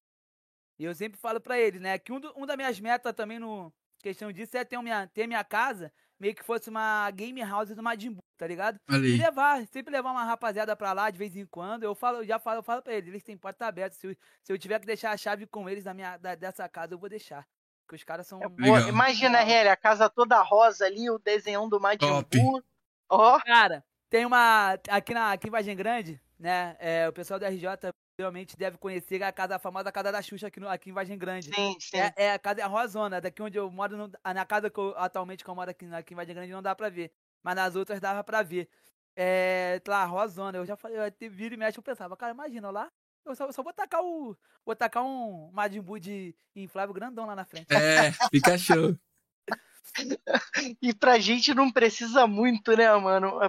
E 0.79 0.85
eu 0.85 0.95
sempre 0.95 1.19
falo 1.19 1.41
pra 1.41 1.59
eles, 1.59 1.81
né, 1.81 1.99
que 1.99 2.11
um, 2.11 2.19
do, 2.19 2.33
um 2.37 2.45
das 2.45 2.55
minhas 2.57 2.79
metas 2.79 3.13
também 3.13 3.37
no 3.39 3.73
questão 4.01 4.31
disso 4.31 4.55
é 4.57 4.63
ter 4.63 4.81
minha, 4.81 5.07
ter 5.07 5.27
minha 5.27 5.43
casa 5.43 5.91
meio 6.19 6.33
que 6.35 6.43
fosse 6.43 6.69
uma 6.69 7.09
game 7.11 7.41
house 7.41 7.69
do 7.75 7.83
Majin 7.83 8.11
Buu, 8.11 8.23
tá 8.37 8.47
ligado? 8.47 8.79
Ali. 8.87 9.15
E 9.15 9.17
levar, 9.17 9.65
sempre 9.67 9.91
levar 9.91 10.11
uma 10.11 10.23
rapaziada 10.23 10.75
pra 10.75 10.93
lá 10.93 11.09
de 11.09 11.17
vez 11.17 11.35
em 11.35 11.45
quando. 11.45 11.83
Eu 11.83 11.95
falo, 11.95 12.19
eu 12.19 12.25
já 12.25 12.39
falo, 12.39 12.59
eu 12.59 12.63
falo 12.63 12.81
pra 12.81 12.93
eles, 12.93 13.09
eles 13.09 13.23
têm 13.23 13.37
porta 13.37 13.65
aberta. 13.67 13.95
Se 13.95 14.07
eu, 14.07 14.15
se 14.43 14.53
eu 14.53 14.57
tiver 14.57 14.79
que 14.79 14.85
deixar 14.85 15.11
a 15.11 15.17
chave 15.17 15.47
com 15.47 15.69
eles 15.69 15.83
da 15.83 15.93
minha, 15.93 16.17
da, 16.17 16.35
dessa 16.35 16.67
casa, 16.69 16.93
eu 16.93 16.99
vou 16.99 17.09
deixar. 17.09 17.47
Porque 17.89 17.95
os 17.95 18.03
caras 18.03 18.27
são. 18.27 18.39
É, 18.39 18.87
imagina, 18.87 19.39
Relly, 19.39 19.67
a 19.67 19.75
casa 19.75 20.07
toda 20.07 20.39
rosa 20.43 20.85
ali, 20.85 21.09
o 21.09 21.17
desenhão 21.17 21.67
do 21.67 21.79
Majin 21.79 22.21
Buu. 22.31 22.63
Ó. 23.09 23.35
Oh. 23.35 23.41
Cara, 23.41 23.83
tem 24.11 24.27
uma. 24.27 24.77
Aqui, 24.87 25.11
na, 25.11 25.31
aqui 25.31 25.47
em 25.47 25.49
Vargem 25.49 25.75
Grande, 25.75 26.21
né? 26.37 26.77
É, 26.79 27.09
o 27.09 27.13
pessoal 27.13 27.39
da 27.39 27.49
RJ 27.49 27.65
realmente 28.19 28.55
deve 28.55 28.77
conhecer 28.77 29.23
a 29.23 29.31
casa 29.31 29.55
a 29.55 29.59
famosa 29.59 29.91
casa 29.91 30.11
da 30.11 30.21
Xuxa 30.21 30.45
aqui, 30.47 30.59
no, 30.59 30.69
aqui 30.69 30.91
em 30.91 30.93
Vargem 30.93 31.17
Grande. 31.17 31.51
Sim, 31.51 31.75
sim. 31.79 31.97
É, 31.97 32.13
é 32.15 32.33
a 32.33 32.37
casa 32.37 32.61
é 32.61 32.63
a 32.63 32.67
Rosona, 32.67 33.19
daqui 33.19 33.41
onde 33.41 33.57
eu 33.57 33.71
moro, 33.71 33.97
no, 33.97 34.11
na 34.23 34.45
casa 34.45 34.69
que 34.69 34.79
eu, 34.79 34.93
atualmente 34.95 35.43
que 35.43 35.49
eu 35.49 35.55
moro 35.55 35.71
aqui, 35.71 35.91
aqui 35.91 36.13
em 36.13 36.15
Vargem 36.15 36.35
Grande 36.35 36.51
não 36.51 36.61
dá 36.61 36.75
pra 36.75 36.89
ver. 36.89 37.11
Mas 37.41 37.55
nas 37.55 37.75
outras 37.75 37.99
dava 37.99 38.23
pra 38.23 38.43
ver. 38.43 38.69
É, 39.15 39.81
lá, 39.87 40.05
Rosona, 40.05 40.59
eu 40.59 40.65
já 40.67 40.75
falei, 40.75 40.95
eu 40.99 41.31
vira 41.31 41.55
e 41.55 41.57
mexe, 41.57 41.79
eu 41.79 41.83
pensava, 41.83 42.15
cara, 42.15 42.33
imagina 42.33 42.69
lá, 42.69 42.91
eu 43.25 43.35
só, 43.35 43.51
só, 43.51 43.63
vou 43.63 43.73
tacar 43.73 44.01
o. 44.01 44.37
Vou 44.65 44.75
tacar 44.75 45.03
um 45.03 45.49
Majin 45.51 45.81
Buu 45.81 45.99
de 45.99 46.35
inflável 46.55 46.93
grandão 46.93 47.25
lá 47.25 47.35
na 47.35 47.45
frente. 47.45 47.73
É, 47.73 48.11
fica 48.29 48.57
show. 48.57 48.95
e 50.81 50.93
pra 50.93 51.19
gente 51.19 51.53
não 51.53 51.71
precisa 51.71 52.27
muito, 52.27 52.75
né, 52.75 52.93
mano? 52.95 53.39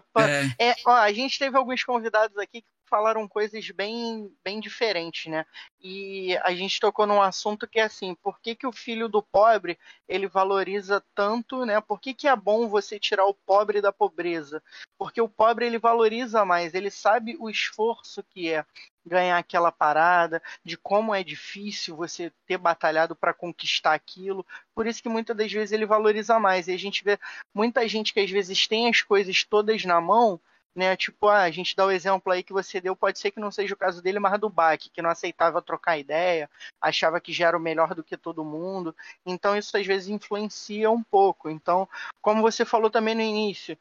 É. 0.59 0.71
É, 0.71 0.75
ó, 0.87 0.93
a 0.93 1.13
gente 1.13 1.39
teve 1.39 1.57
alguns 1.57 1.85
convidados 1.85 2.37
aqui 2.39 2.63
que 2.63 2.69
falaram 2.91 3.29
coisas 3.29 3.71
bem, 3.71 4.31
bem 4.45 4.61
diferentes, 4.61 5.31
né? 5.31 5.47
E 5.81 6.37
a 6.43 6.53
gente 6.53 6.81
tocou 6.81 7.07
num 7.07 7.23
assunto 7.23 7.67
que 7.67 7.79
é 7.79 7.85
assim, 7.85 8.15
por 8.17 8.41
que, 8.41 8.55
que 8.55 8.67
o 8.67 8.73
filho 8.73 9.09
do 9.09 9.23
pobre 9.23 9.79
ele 10.09 10.27
valoriza 10.27 11.03
tanto, 11.15 11.65
né? 11.65 11.81
Por 11.81 12.01
que, 12.01 12.13
que 12.13 12.27
é 12.27 12.35
bom 12.35 12.69
você 12.69 12.99
tirar 12.99 13.25
o 13.25 13.35
pobre 13.35 13.81
da 13.81 13.93
pobreza? 13.93 14.63
Porque 14.99 15.21
o 15.21 15.29
pobre 15.29 15.65
ele 15.65 15.79
valoriza 15.79 16.45
mais, 16.45 16.75
ele 16.75 16.91
sabe 16.91 17.37
o 17.39 17.49
esforço 17.49 18.23
que 18.25 18.53
é 18.53 18.67
ganhar 19.07 19.39
aquela 19.39 19.73
parada, 19.73 20.43
de 20.65 20.77
como 20.77 21.15
é 21.15 21.23
difícil 21.23 21.97
você 21.97 22.33
ter 22.47 22.59
batalhado 22.59 23.17
para 23.17 23.33
conquistar 23.33 23.95
aquilo. 23.95 24.45
Por 24.75 24.87
isso 24.87 25.03
que 25.03 25.09
muitas 25.09 25.37
das 25.37 25.51
vezes 25.51 25.73
ele 25.73 25.87
valoriza 25.87 26.39
mais. 26.39 26.69
E 26.69 26.73
a 26.73 26.79
gente 26.79 27.03
vê 27.03 27.19
muita 27.55 27.87
gente 27.89 28.13
que 28.13 28.21
às 28.21 28.31
vezes 28.31 28.67
tem 28.67 28.89
as 28.89 29.01
coisas 29.01 29.43
todas 29.45 29.85
na 29.85 30.01
mão, 30.01 30.41
né? 30.75 30.97
Tipo, 30.97 31.29
ah, 31.29 31.43
a 31.43 31.51
gente 31.51 31.75
dá 31.75 31.85
o 31.85 31.91
exemplo 31.91 32.33
aí 32.33 32.43
que 32.43 32.53
você 32.53 32.81
deu, 32.81 32.95
pode 32.95 33.19
ser 33.19 33.31
que 33.31 33.41
não 33.41 33.51
seja 33.51 33.75
o 33.75 33.77
caso 33.77 34.03
dele, 34.03 34.19
mas 34.19 34.39
do 34.41 34.49
Bach, 34.49 34.79
que 34.79 35.03
não 35.03 35.11
aceitava 35.11 35.63
trocar 35.63 35.99
ideia, 35.99 36.49
achava 36.81 37.21
que 37.21 37.33
já 37.33 37.49
era 37.49 37.57
o 37.57 37.61
melhor 37.61 37.95
do 37.95 38.05
que 38.05 38.17
todo 38.17 38.45
mundo. 38.45 38.95
Então 39.27 39.57
isso 39.57 39.77
às 39.77 39.87
vezes 39.87 40.09
influencia 40.09 40.91
um 40.91 41.03
pouco. 41.03 41.51
Então, 41.51 41.89
como 42.23 42.43
você 42.43 42.65
falou 42.65 42.91
também 42.91 43.15
no 43.15 43.23
início, 43.23 43.77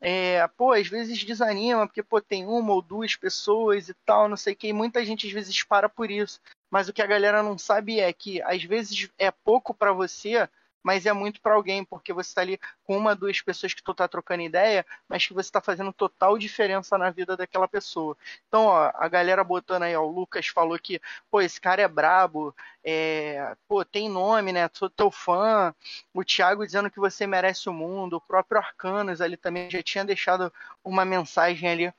é, 0.00 0.46
pô, 0.48 0.72
às 0.72 0.86
vezes 0.88 1.24
desanima, 1.24 1.86
porque 1.86 2.02
pô, 2.02 2.20
tem 2.20 2.46
uma 2.46 2.72
ou 2.72 2.82
duas 2.82 3.16
pessoas 3.16 3.88
e 3.88 3.94
tal, 4.04 4.28
não 4.28 4.36
sei 4.36 4.52
o 4.52 4.56
que, 4.56 4.68
e 4.68 4.72
muita 4.72 5.04
gente 5.04 5.26
às 5.26 5.32
vezes 5.32 5.62
para 5.62 5.88
por 5.88 6.10
isso. 6.10 6.40
Mas 6.70 6.88
o 6.88 6.92
que 6.92 7.02
a 7.02 7.06
galera 7.06 7.42
não 7.42 7.56
sabe 7.56 8.00
é 8.00 8.12
que 8.12 8.42
às 8.42 8.62
vezes 8.64 9.08
é 9.18 9.30
pouco 9.30 9.72
para 9.72 9.92
você, 9.92 10.48
mas 10.86 11.04
é 11.04 11.12
muito 11.12 11.40
para 11.40 11.54
alguém, 11.54 11.84
porque 11.84 12.12
você 12.12 12.28
está 12.28 12.42
ali 12.42 12.60
com 12.84 12.96
uma, 12.96 13.12
duas 13.12 13.40
pessoas 13.40 13.74
que 13.74 13.82
tu 13.82 13.92
tá 13.92 14.06
trocando 14.06 14.44
ideia, 14.44 14.86
mas 15.08 15.26
que 15.26 15.34
você 15.34 15.48
está 15.48 15.60
fazendo 15.60 15.92
total 15.92 16.38
diferença 16.38 16.96
na 16.96 17.10
vida 17.10 17.36
daquela 17.36 17.66
pessoa. 17.66 18.16
Então, 18.46 18.66
ó, 18.66 18.92
a 18.94 19.08
galera 19.08 19.42
botando 19.42 19.82
aí, 19.82 19.96
ó, 19.96 20.02
o 20.02 20.12
Lucas 20.12 20.46
falou 20.46 20.78
que, 20.78 21.00
pô, 21.28 21.40
esse 21.40 21.60
cara 21.60 21.82
é 21.82 21.88
brabo, 21.88 22.54
é, 22.84 23.56
pô, 23.66 23.84
tem 23.84 24.08
nome, 24.08 24.52
né? 24.52 24.70
Sou 24.74 24.88
teu 24.88 25.10
fã. 25.10 25.74
O 26.14 26.22
Thiago 26.24 26.64
dizendo 26.64 26.88
que 26.88 27.00
você 27.00 27.26
merece 27.26 27.68
o 27.68 27.72
mundo. 27.72 28.18
O 28.18 28.20
próprio 28.20 28.60
Arcanos 28.60 29.20
ali 29.20 29.36
também 29.36 29.68
já 29.68 29.82
tinha 29.82 30.04
deixado 30.04 30.52
uma 30.84 31.04
mensagem 31.04 31.68
ali 31.68 31.94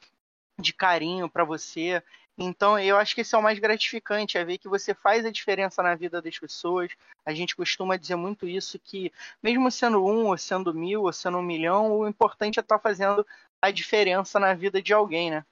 de 0.58 0.72
carinho 0.72 1.30
para 1.30 1.44
você. 1.44 2.02
Então, 2.40 2.78
eu 2.78 2.98
acho 2.98 3.16
que 3.16 3.22
esse 3.22 3.34
é 3.34 3.38
o 3.38 3.42
mais 3.42 3.58
gratificante, 3.58 4.38
é 4.38 4.46
ver 4.46 4.60
que 4.60 4.68
você 4.68 4.94
faz 4.94 5.26
a 5.26 5.32
diferença 5.32 5.82
na 5.82 5.96
vida 5.96 6.22
das 6.22 6.38
pessoas. 6.38 6.92
A 7.26 7.34
gente 7.34 7.56
costuma 7.56 7.98
dizer 7.98 8.16
muito 8.16 8.48
isso, 8.48 8.78
que 8.78 9.12
mesmo 9.42 9.72
sendo 9.72 10.06
um, 10.06 10.28
ou 10.28 10.38
sendo 10.38 10.72
mil, 10.72 11.02
ou 11.02 11.12
sendo 11.12 11.40
um 11.40 11.42
milhão, 11.42 11.92
o 11.92 12.08
importante 12.08 12.60
é 12.60 12.62
estar 12.62 12.78
tá 12.78 12.82
fazendo 12.82 13.26
a 13.60 13.72
diferença 13.72 14.40
na 14.40 14.54
vida 14.54 14.80
de 14.80 14.94
alguém, 14.94 15.32
né? 15.32 15.44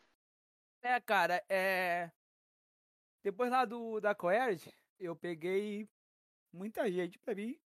É, 0.83 0.99
cara, 1.01 1.43
é... 1.49 2.11
Depois 3.23 3.49
lá 3.49 3.65
do, 3.65 3.99
da 3.99 4.13
Coerge, 4.13 4.71
eu 4.99 5.15
peguei 5.15 5.89
muita 6.53 6.91
gente 6.91 7.17
pra 7.17 7.33
mim. 7.33 7.57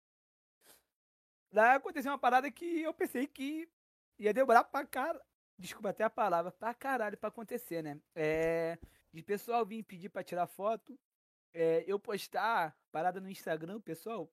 Lá 1.52 1.76
aconteceu 1.76 2.10
uma 2.10 2.18
parada 2.18 2.50
que 2.50 2.82
eu 2.82 2.94
pensei 2.94 3.28
que 3.28 3.68
ia 4.18 4.34
demorar 4.34 4.64
pra 4.64 4.86
cara. 4.86 5.22
Desculpa 5.58 5.90
até 5.90 6.06
a 6.06 6.10
palavra, 6.10 6.54
pra 6.54 6.74
caralho 6.74 7.18
pra 7.18 7.28
acontecer, 7.28 7.84
né? 7.84 8.00
É 8.16 8.78
de 9.14 9.24
pessoal 9.24 9.66
vir 9.66 9.84
pedir 9.84 10.10
para 10.10 10.24
tirar 10.24 10.48
foto, 10.48 10.98
é, 11.54 11.84
eu 11.88 12.00
postar 12.00 12.78
parada 12.92 13.20
no 13.20 13.30
Instagram, 13.30 13.82
pessoal, 13.82 14.32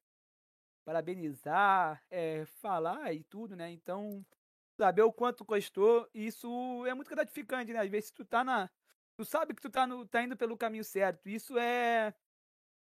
parabenizar, 0.84 2.02
é, 2.10 2.44
falar 2.46 3.12
e 3.12 3.24
tudo, 3.24 3.56
né? 3.56 3.70
Então, 3.70 4.24
saber 4.76 5.02
o 5.02 5.12
quanto 5.12 5.44
gostou, 5.44 6.08
isso 6.14 6.84
é 6.86 6.94
muito 6.94 7.10
gratificante, 7.10 7.72
né? 7.72 7.80
Às 7.80 7.90
vezes 7.90 8.10
tu 8.10 8.24
tá 8.24 8.44
na. 8.44 8.70
Tu 9.16 9.24
sabe 9.24 9.54
que 9.54 9.62
tu 9.62 9.70
tá, 9.70 9.86
no, 9.86 10.06
tá 10.06 10.22
indo 10.22 10.36
pelo 10.36 10.56
caminho 10.56 10.84
certo. 10.84 11.28
Isso 11.28 11.58
é. 11.58 12.14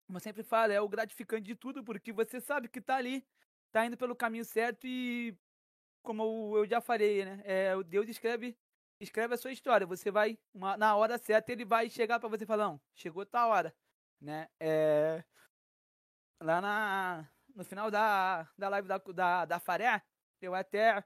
Como 0.06 0.18
eu 0.18 0.20
sempre 0.20 0.42
falo, 0.42 0.72
é 0.72 0.80
o 0.80 0.88
gratificante 0.88 1.42
de 1.42 1.56
tudo, 1.56 1.82
porque 1.82 2.12
você 2.12 2.40
sabe 2.40 2.68
que 2.68 2.80
tá 2.80 2.96
ali, 2.96 3.26
tá 3.72 3.84
indo 3.84 3.96
pelo 3.96 4.14
caminho 4.14 4.44
certo 4.44 4.86
e. 4.86 5.36
Como 6.02 6.56
eu 6.56 6.66
já 6.66 6.80
falei, 6.80 7.24
né? 7.24 7.42
É, 7.44 7.82
Deus 7.82 8.08
escreve 8.08 8.56
escreve 9.00 9.34
a 9.34 9.38
sua 9.38 9.52
história. 9.52 9.86
Você 9.86 10.10
vai, 10.10 10.38
uma, 10.54 10.76
na 10.76 10.96
hora 10.96 11.18
certa, 11.18 11.52
ele 11.52 11.64
vai 11.64 11.88
chegar 11.90 12.18
para 12.18 12.28
você 12.28 12.44
e 12.44 12.46
falar, 12.46 12.64
não, 12.64 12.80
chegou 12.94 13.24
tal 13.26 13.50
hora, 13.50 13.74
né? 14.20 14.48
É, 14.60 15.24
lá 16.40 16.60
na, 16.60 17.28
no 17.54 17.64
final 17.64 17.90
da, 17.90 18.48
da 18.56 18.68
live 18.68 18.88
da, 18.88 18.98
da, 18.98 19.44
da 19.44 19.60
Faré, 19.60 20.02
eu 20.40 20.54
até, 20.54 21.02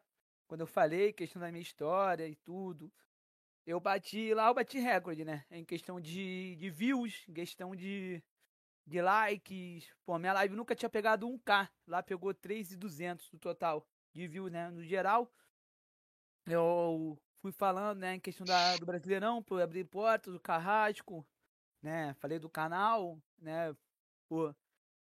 quando 0.46 0.62
eu 0.62 0.66
falei 0.66 1.12
questão 1.12 1.40
da 1.40 1.50
minha 1.50 1.62
história 1.62 2.26
e 2.26 2.36
tudo, 2.36 2.92
eu 3.66 3.78
bati, 3.78 4.34
lá 4.34 4.48
eu 4.48 4.54
bati 4.54 4.78
recorde, 4.78 5.24
né? 5.24 5.44
Em 5.50 5.64
questão 5.64 6.00
de, 6.00 6.56
de 6.56 6.70
views, 6.70 7.24
em 7.28 7.32
questão 7.32 7.76
de, 7.76 8.22
de 8.86 9.00
likes. 9.00 9.88
Pô, 10.04 10.18
minha 10.18 10.32
live 10.32 10.56
nunca 10.56 10.74
tinha 10.74 10.88
pegado 10.88 11.28
1k, 11.28 11.68
lá 11.86 12.02
pegou 12.02 12.34
3,200 12.34 13.30
no 13.32 13.38
total 13.38 13.86
de 14.12 14.26
views, 14.26 14.50
né? 14.50 14.70
No 14.70 14.82
geral, 14.82 15.32
eu 16.46 17.16
fui 17.40 17.52
falando, 17.52 17.98
né, 17.98 18.14
em 18.14 18.20
questão 18.20 18.46
da, 18.46 18.76
do 18.76 18.86
Brasileirão, 18.86 19.42
por 19.42 19.60
abrir 19.60 19.84
portas, 19.84 20.32
do 20.32 20.40
Carrasco, 20.40 21.26
né, 21.82 22.14
falei 22.14 22.38
do 22.38 22.50
canal, 22.50 23.20
né, 23.38 23.74
por, 24.28 24.54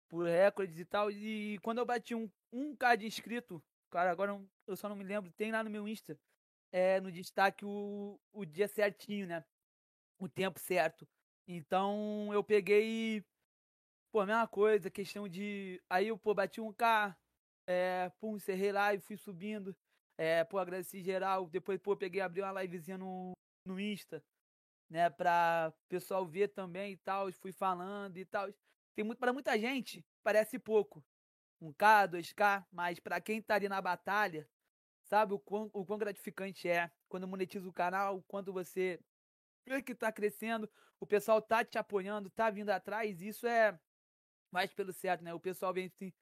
por 0.08 0.26
recordes 0.26 0.80
e 0.80 0.86
tal, 0.86 1.12
e 1.12 1.58
quando 1.60 1.80
eu 1.80 1.86
bati 1.86 2.14
um, 2.14 2.30
um 2.52 2.76
K 2.76 2.96
de 2.96 3.08
inscrito, 3.08 3.62
cara, 3.90 4.12
agora 4.12 4.40
eu 4.68 4.76
só 4.76 4.88
não 4.88 4.96
me 4.96 5.04
lembro, 5.04 5.32
tem 5.32 5.52
lá 5.52 5.64
no 5.64 5.70
meu 5.70 5.88
Insta, 5.88 6.18
é, 6.72 7.02
no 7.02 7.12
destaque 7.12 7.66
o, 7.66 8.20
o 8.32 8.46
dia 8.46 8.68
certinho, 8.68 9.26
né, 9.28 9.44
o 10.20 10.30
tempo 10.30 10.60
certo. 10.60 11.08
Então 11.48 12.30
eu 12.34 12.44
peguei, 12.44 13.24
pô, 14.12 14.20
a 14.20 14.26
mesma 14.26 14.48
coisa, 14.48 14.92
questão 14.92 15.28
de, 15.28 15.82
aí 15.90 16.10
eu, 16.10 16.18
pô, 16.18 16.34
bati 16.34 16.62
um 16.62 16.74
K, 16.74 17.18
é, 17.66 18.12
pum, 18.20 18.36
encerrei 18.36 18.72
lá 18.72 18.94
e 18.94 19.00
fui 19.00 19.18
subindo, 19.18 19.76
é, 20.18 20.44
pô, 20.44 20.58
agradeci 20.58 21.02
geral. 21.02 21.48
Depois, 21.48 21.80
pô, 21.80 21.96
peguei 21.96 22.22
abri 22.22 22.42
uma 22.42 22.62
livezinha 22.62 22.98
no, 22.98 23.34
no 23.66 23.80
Insta, 23.80 24.24
né? 24.90 25.10
Pra 25.10 25.74
pessoal 25.88 26.26
ver 26.26 26.50
também 26.50 26.94
e 26.94 26.98
tal. 26.98 27.32
Fui 27.34 27.52
falando 27.52 28.18
e 28.18 28.26
tal. 28.26 28.52
Tem 28.96 29.06
muito, 29.06 29.20
para 29.20 29.32
muita 29.32 29.58
gente, 29.58 30.04
parece 30.24 30.58
pouco. 30.58 31.04
Um 31.62 31.72
K, 31.74 32.08
2K, 32.08 32.66
mas 32.72 33.00
para 33.00 33.20
quem 33.20 33.42
tá 33.42 33.56
ali 33.56 33.68
na 33.68 33.82
batalha, 33.82 34.48
sabe 35.04 35.34
o 35.34 35.40
quão, 35.40 35.70
o 35.74 35.86
quão 35.86 35.98
gratificante 35.98 36.70
é 36.70 36.92
quando 37.10 37.28
monetiza 37.28 37.68
o 37.68 37.74
canal, 37.74 38.24
quando 38.28 38.54
você 38.54 39.00
vê 39.66 39.82
que 39.82 39.96
tá 39.96 40.12
crescendo, 40.12 40.70
o 41.00 41.06
pessoal 41.06 41.42
tá 41.42 41.64
te 41.66 41.78
apoiando, 41.78 42.30
tá 42.30 42.50
vindo 42.50 42.70
atrás, 42.70 43.22
isso 43.22 43.48
é 43.48 43.80
mais 44.52 44.74
pelo 44.74 44.94
certo, 44.94 45.24
né? 45.24 45.34
O 45.34 45.40
pessoal 45.40 45.74
vem 45.74 45.88
assim, 45.88 46.14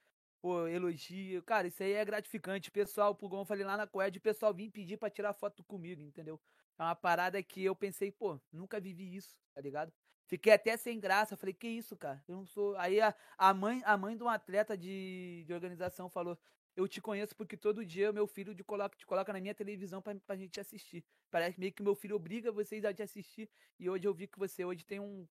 pô, 0.46 0.68
elogio. 0.68 1.42
Cara, 1.42 1.66
isso 1.68 1.82
aí 1.82 1.94
é 1.94 2.06
gratificante. 2.06 2.70
Pessoal, 2.70 3.16
como 3.16 3.38
eu 3.38 3.46
falei 3.46 3.66
lá 3.66 3.76
na 3.76 3.88
Coed, 3.88 4.20
o 4.20 4.22
pessoal 4.22 4.54
vinha 4.54 4.70
pedir 4.70 4.96
pra 4.96 5.10
tirar 5.10 5.34
foto 5.34 5.64
comigo, 5.64 6.04
entendeu? 6.04 6.40
É 6.78 6.84
uma 6.84 6.96
parada 6.96 7.42
que 7.42 7.64
eu 7.64 7.76
pensei, 7.76 8.12
pô, 8.12 8.40
nunca 8.54 8.80
vivi 8.80 9.16
isso, 9.16 9.36
tá 9.56 9.62
ligado? 9.62 9.92
Fiquei 10.28 10.54
até 10.54 10.78
sem 10.78 11.00
graça. 11.00 11.36
Falei, 11.36 11.52
que 11.52 11.68
isso, 11.68 11.98
cara? 11.98 12.24
Eu 12.28 12.36
não 12.36 12.46
sou. 12.46 12.78
Aí 12.78 13.02
a, 13.02 13.16
a 13.40 13.56
mãe 13.56 13.82
a 13.86 13.98
mãe 13.98 14.16
de 14.16 14.22
um 14.22 14.30
atleta 14.30 14.78
de, 14.78 15.44
de 15.48 15.52
organização 15.52 16.12
falou: 16.12 16.38
Eu 16.76 16.88
te 16.88 17.02
conheço 17.02 17.36
porque 17.36 17.58
todo 17.58 17.84
dia 17.84 18.14
meu 18.14 18.28
filho 18.28 18.54
te 18.54 18.64
coloca, 18.64 18.96
te 18.96 19.06
coloca 19.06 19.34
na 19.34 19.42
minha 19.42 19.56
televisão 19.56 20.00
pra, 20.00 20.14
pra 20.28 20.36
gente 20.36 20.60
assistir. 20.60 21.04
Parece 21.32 21.60
meio 21.60 21.74
que 21.74 21.82
meu 21.82 21.96
filho 21.96 22.16
obriga 22.16 22.52
vocês 22.52 22.86
a 22.86 22.94
te 22.94 23.02
assistir. 23.02 23.50
E 23.80 23.90
hoje 23.90 24.08
eu 24.08 24.14
vi 24.14 24.28
que 24.28 24.38
você 24.38 24.64
hoje 24.64 24.86
tem 24.86 25.00
um, 25.00 25.28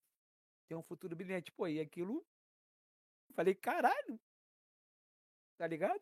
tem 0.67 0.77
um 0.77 0.83
futuro 0.83 1.15
brilhante. 1.15 1.53
Pô, 1.53 1.69
e 1.69 1.79
aquilo. 1.79 2.27
Falei, 3.35 3.55
caralho, 3.55 4.21
tá 5.57 5.67
ligado? 5.67 6.01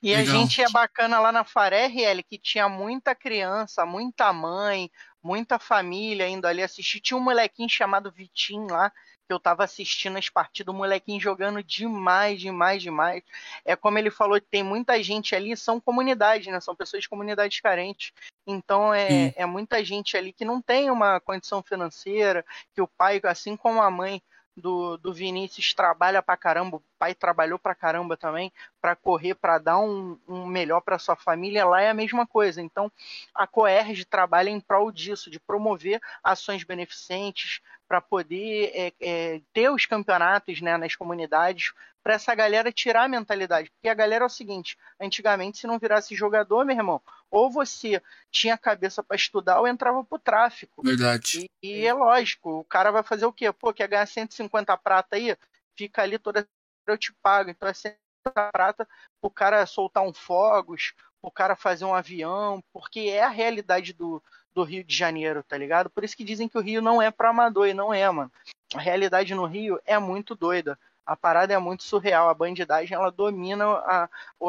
E 0.00 0.14
Legal. 0.14 0.22
a 0.22 0.38
gente 0.38 0.62
é 0.62 0.68
bacana 0.70 1.18
lá 1.18 1.32
na 1.32 1.42
Faré, 1.42 1.86
RL, 1.86 2.22
que 2.22 2.38
tinha 2.38 2.68
muita 2.68 3.16
criança, 3.16 3.84
muita 3.84 4.32
mãe, 4.32 4.90
muita 5.20 5.58
família 5.58 6.28
indo 6.28 6.46
ali 6.46 6.62
assistir. 6.62 7.00
Tinha 7.00 7.16
um 7.18 7.22
molequinho 7.22 7.68
chamado 7.68 8.12
Vitinho 8.12 8.68
lá, 8.70 8.92
que 9.26 9.32
eu 9.32 9.40
tava 9.40 9.64
assistindo 9.64 10.16
as 10.16 10.28
partidas, 10.28 10.72
o 10.72 10.76
molequinho 10.76 11.20
jogando 11.20 11.62
demais, 11.64 12.40
demais, 12.40 12.80
demais. 12.80 13.22
É 13.64 13.74
como 13.74 13.98
ele 13.98 14.10
falou, 14.10 14.40
tem 14.40 14.62
muita 14.62 15.02
gente 15.02 15.34
ali, 15.34 15.56
são 15.56 15.80
comunidades, 15.80 16.46
né? 16.46 16.60
São 16.60 16.76
pessoas 16.76 17.02
de 17.02 17.08
comunidades 17.08 17.60
carentes. 17.60 18.12
Então 18.46 18.94
é, 18.94 19.34
é 19.36 19.44
muita 19.44 19.84
gente 19.84 20.16
ali 20.16 20.32
que 20.32 20.44
não 20.44 20.62
tem 20.62 20.90
uma 20.90 21.18
condição 21.20 21.60
financeira, 21.60 22.44
que 22.72 22.80
o 22.80 22.86
pai, 22.86 23.20
assim 23.24 23.56
como 23.56 23.82
a 23.82 23.90
mãe, 23.90 24.22
do, 24.58 24.96
do 24.96 25.12
Vinícius 25.12 25.72
trabalha 25.72 26.22
pra 26.22 26.36
caramba, 26.36 26.76
o 26.76 26.82
pai 26.98 27.14
trabalhou 27.14 27.58
pra 27.58 27.74
caramba 27.74 28.16
também, 28.16 28.52
para 28.80 28.96
correr, 28.96 29.34
para 29.34 29.58
dar 29.58 29.78
um, 29.78 30.18
um 30.28 30.46
melhor 30.46 30.80
para 30.80 30.98
sua 30.98 31.16
família, 31.16 31.64
lá 31.64 31.80
é 31.80 31.90
a 31.90 31.94
mesma 31.94 32.26
coisa. 32.26 32.60
Então, 32.60 32.90
a 33.34 33.46
Coerge 33.46 34.04
trabalha 34.04 34.50
em 34.50 34.60
prol 34.60 34.90
disso, 34.90 35.30
de 35.30 35.40
promover 35.40 36.00
ações 36.22 36.64
beneficentes, 36.64 37.60
para 37.88 38.00
poder 38.00 38.70
é, 38.74 38.92
é, 39.00 39.40
ter 39.52 39.70
os 39.70 39.86
campeonatos 39.86 40.60
né, 40.60 40.76
nas 40.76 40.94
comunidades, 40.94 41.72
para 42.02 42.14
essa 42.14 42.34
galera 42.34 42.70
tirar 42.70 43.04
a 43.04 43.08
mentalidade. 43.08 43.70
Porque 43.70 43.88
a 43.88 43.94
galera 43.94 44.24
é 44.24 44.26
o 44.26 44.30
seguinte: 44.30 44.78
antigamente, 45.00 45.58
se 45.58 45.66
não 45.66 45.78
virasse 45.78 46.14
jogador, 46.14 46.64
meu 46.64 46.76
irmão, 46.76 47.00
ou 47.30 47.50
você 47.50 48.02
tinha 48.30 48.56
cabeça 48.58 49.02
para 49.02 49.16
estudar 49.16 49.60
ou 49.60 49.66
entrava 49.66 50.04
pro 50.04 50.18
tráfico. 50.18 50.82
Verdade. 50.82 51.50
E, 51.62 51.80
e, 51.80 51.86
é 51.86 51.92
lógico, 51.92 52.60
o 52.60 52.64
cara 52.64 52.90
vai 52.90 53.02
fazer 53.02 53.26
o 53.26 53.32
quê? 53.32 53.52
Pô, 53.52 53.72
quer 53.72 53.88
ganhar 53.88 54.06
150 54.06 54.76
prata 54.76 55.16
aí? 55.16 55.36
Fica 55.76 56.02
ali 56.02 56.18
toda 56.18 56.46
eu 56.86 56.98
te 56.98 57.12
pago. 57.22 57.50
Então 57.50 57.68
é 57.68 57.74
150 57.74 58.50
prata 58.52 58.88
o 59.20 59.30
cara 59.30 59.66
soltar 59.66 60.02
um 60.02 60.14
fogos, 60.14 60.94
o 61.20 61.30
cara 61.30 61.56
fazer 61.56 61.84
um 61.84 61.94
avião, 61.94 62.62
porque 62.72 63.00
é 63.00 63.22
a 63.22 63.28
realidade 63.28 63.92
do, 63.92 64.22
do 64.58 64.64
Rio 64.64 64.84
de 64.84 64.94
Janeiro, 64.94 65.42
tá 65.42 65.56
ligado? 65.56 65.88
Por 65.88 66.04
isso 66.04 66.16
que 66.16 66.24
dizem 66.24 66.48
que 66.48 66.58
o 66.58 66.60
Rio 66.60 66.82
não 66.82 67.00
é 67.00 67.10
para 67.10 67.30
amador 67.30 67.68
e 67.68 67.74
não 67.74 67.92
é, 67.92 68.10
mano. 68.10 68.30
A 68.74 68.80
realidade 68.80 69.34
no 69.34 69.46
Rio 69.46 69.80
é 69.86 69.98
muito 69.98 70.34
doida 70.34 70.78
a 71.08 71.16
parada 71.16 71.54
é 71.54 71.58
muito 71.58 71.84
surreal. 71.84 72.28
A 72.28 72.34
bandidagem 72.34 72.94
ela 72.94 73.10
domina 73.10 73.64
a, 73.66 74.08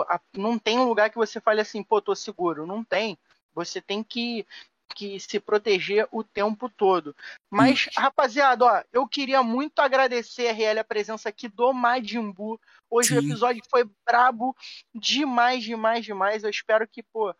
a, 0.10 0.20
Não 0.36 0.60
tem 0.60 0.78
um 0.78 0.84
lugar 0.84 1.10
que 1.10 1.16
você 1.16 1.40
fale 1.40 1.62
assim, 1.62 1.82
pô, 1.82 2.02
tô 2.02 2.14
seguro. 2.14 2.68
Não 2.68 2.84
tem. 2.84 3.18
Você 3.56 3.80
tem 3.80 4.04
que 4.04 4.46
que 4.96 5.20
se 5.20 5.40
proteger 5.40 6.08
o 6.12 6.24
tempo 6.24 6.70
todo. 6.70 7.16
Mas, 7.50 7.80
Ixi. 7.80 7.92
rapaziada, 7.98 8.66
ó, 8.66 8.84
eu 8.92 9.08
queria 9.08 9.42
muito 9.44 9.80
agradecer 9.80 10.48
a 10.48 10.52
RL 10.52 10.80
a 10.80 10.84
presença 10.84 11.30
aqui 11.30 11.48
do 11.48 11.74
Majin 11.74 12.32
Buu. 12.32 12.60
Hoje 12.90 13.10
Sim. 13.10 13.16
o 13.16 13.20
episódio 13.20 13.64
foi 13.70 13.90
brabo 14.06 14.56
demais, 14.94 15.64
demais, 15.64 16.04
demais. 16.04 16.44
Eu 16.44 16.50
espero 16.50 16.88
que, 16.88 17.04
pô, 17.04 17.34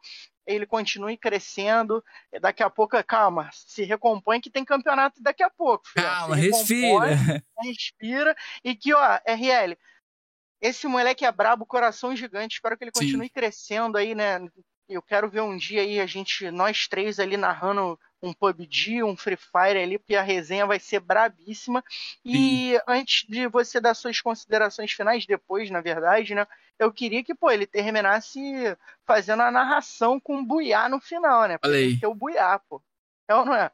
ele 0.46 0.66
continue 0.66 1.18
crescendo. 1.18 2.04
Daqui 2.42 2.64
a 2.64 2.70
pouco, 2.70 3.02
calma, 3.04 3.50
se 3.54 3.84
recompõe 3.84 4.42
que 4.42 4.50
tem 4.50 4.64
campeonato 4.66 5.22
daqui 5.22 5.44
a 5.44 5.50
pouco. 5.50 5.88
Filho. 5.88 6.06
Calma, 6.06 6.36
respira. 6.36 7.44
Respira. 7.62 8.36
E 8.64 8.76
que, 8.76 8.94
ó, 8.94 9.20
RL, 9.26 9.78
esse 10.62 10.88
moleque 10.88 11.26
é 11.26 11.32
brabo, 11.32 11.66
coração 11.66 12.16
gigante. 12.16 12.56
Espero 12.56 12.78
que 12.78 12.84
ele 12.84 12.92
continue 12.92 13.28
Sim. 13.28 13.34
crescendo 13.34 13.98
aí, 13.98 14.14
né? 14.14 14.40
Eu 14.90 15.04
quero 15.04 15.30
ver 15.30 15.42
um 15.42 15.56
dia 15.56 15.82
aí 15.82 16.00
a 16.00 16.08
gente, 16.08 16.50
nós 16.50 16.88
três 16.88 17.20
ali 17.20 17.38
narrando 17.38 18.00
um 18.22 18.34
PUBG, 18.34 19.04
um 19.04 19.16
Free 19.16 19.38
Fire 19.38 19.78
ali, 19.78 20.00
porque 20.00 20.16
a 20.16 20.24
resenha 20.24 20.66
vai 20.66 20.80
ser 20.80 21.00
brabíssima. 21.00 21.84
E 22.26 22.74
Sim. 22.74 22.82
antes 22.88 23.28
de 23.30 23.48
você 23.48 23.80
dar 23.80 23.94
suas 23.94 24.20
considerações 24.20 24.92
finais, 24.92 25.28
depois, 25.28 25.70
na 25.70 25.80
verdade, 25.80 26.34
né? 26.34 26.48
Eu 26.80 26.92
queria 26.92 27.24
que, 27.24 27.36
pô, 27.36 27.52
ele 27.52 27.68
terminasse 27.68 28.40
fazendo 29.06 29.44
a 29.44 29.52
narração 29.52 30.20
com 30.20 30.40
o 30.40 30.46
Buiá 30.46 30.90
no 30.90 31.00
final, 31.00 31.48
né? 31.48 31.58
Porque 31.60 32.06
o 32.08 32.16
Buiá, 32.16 32.58
pô. 32.60 32.82
É 33.28 33.36
ou 33.36 33.46
não 33.46 33.56
é? 33.56 33.72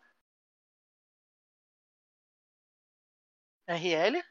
RL? 3.67 4.21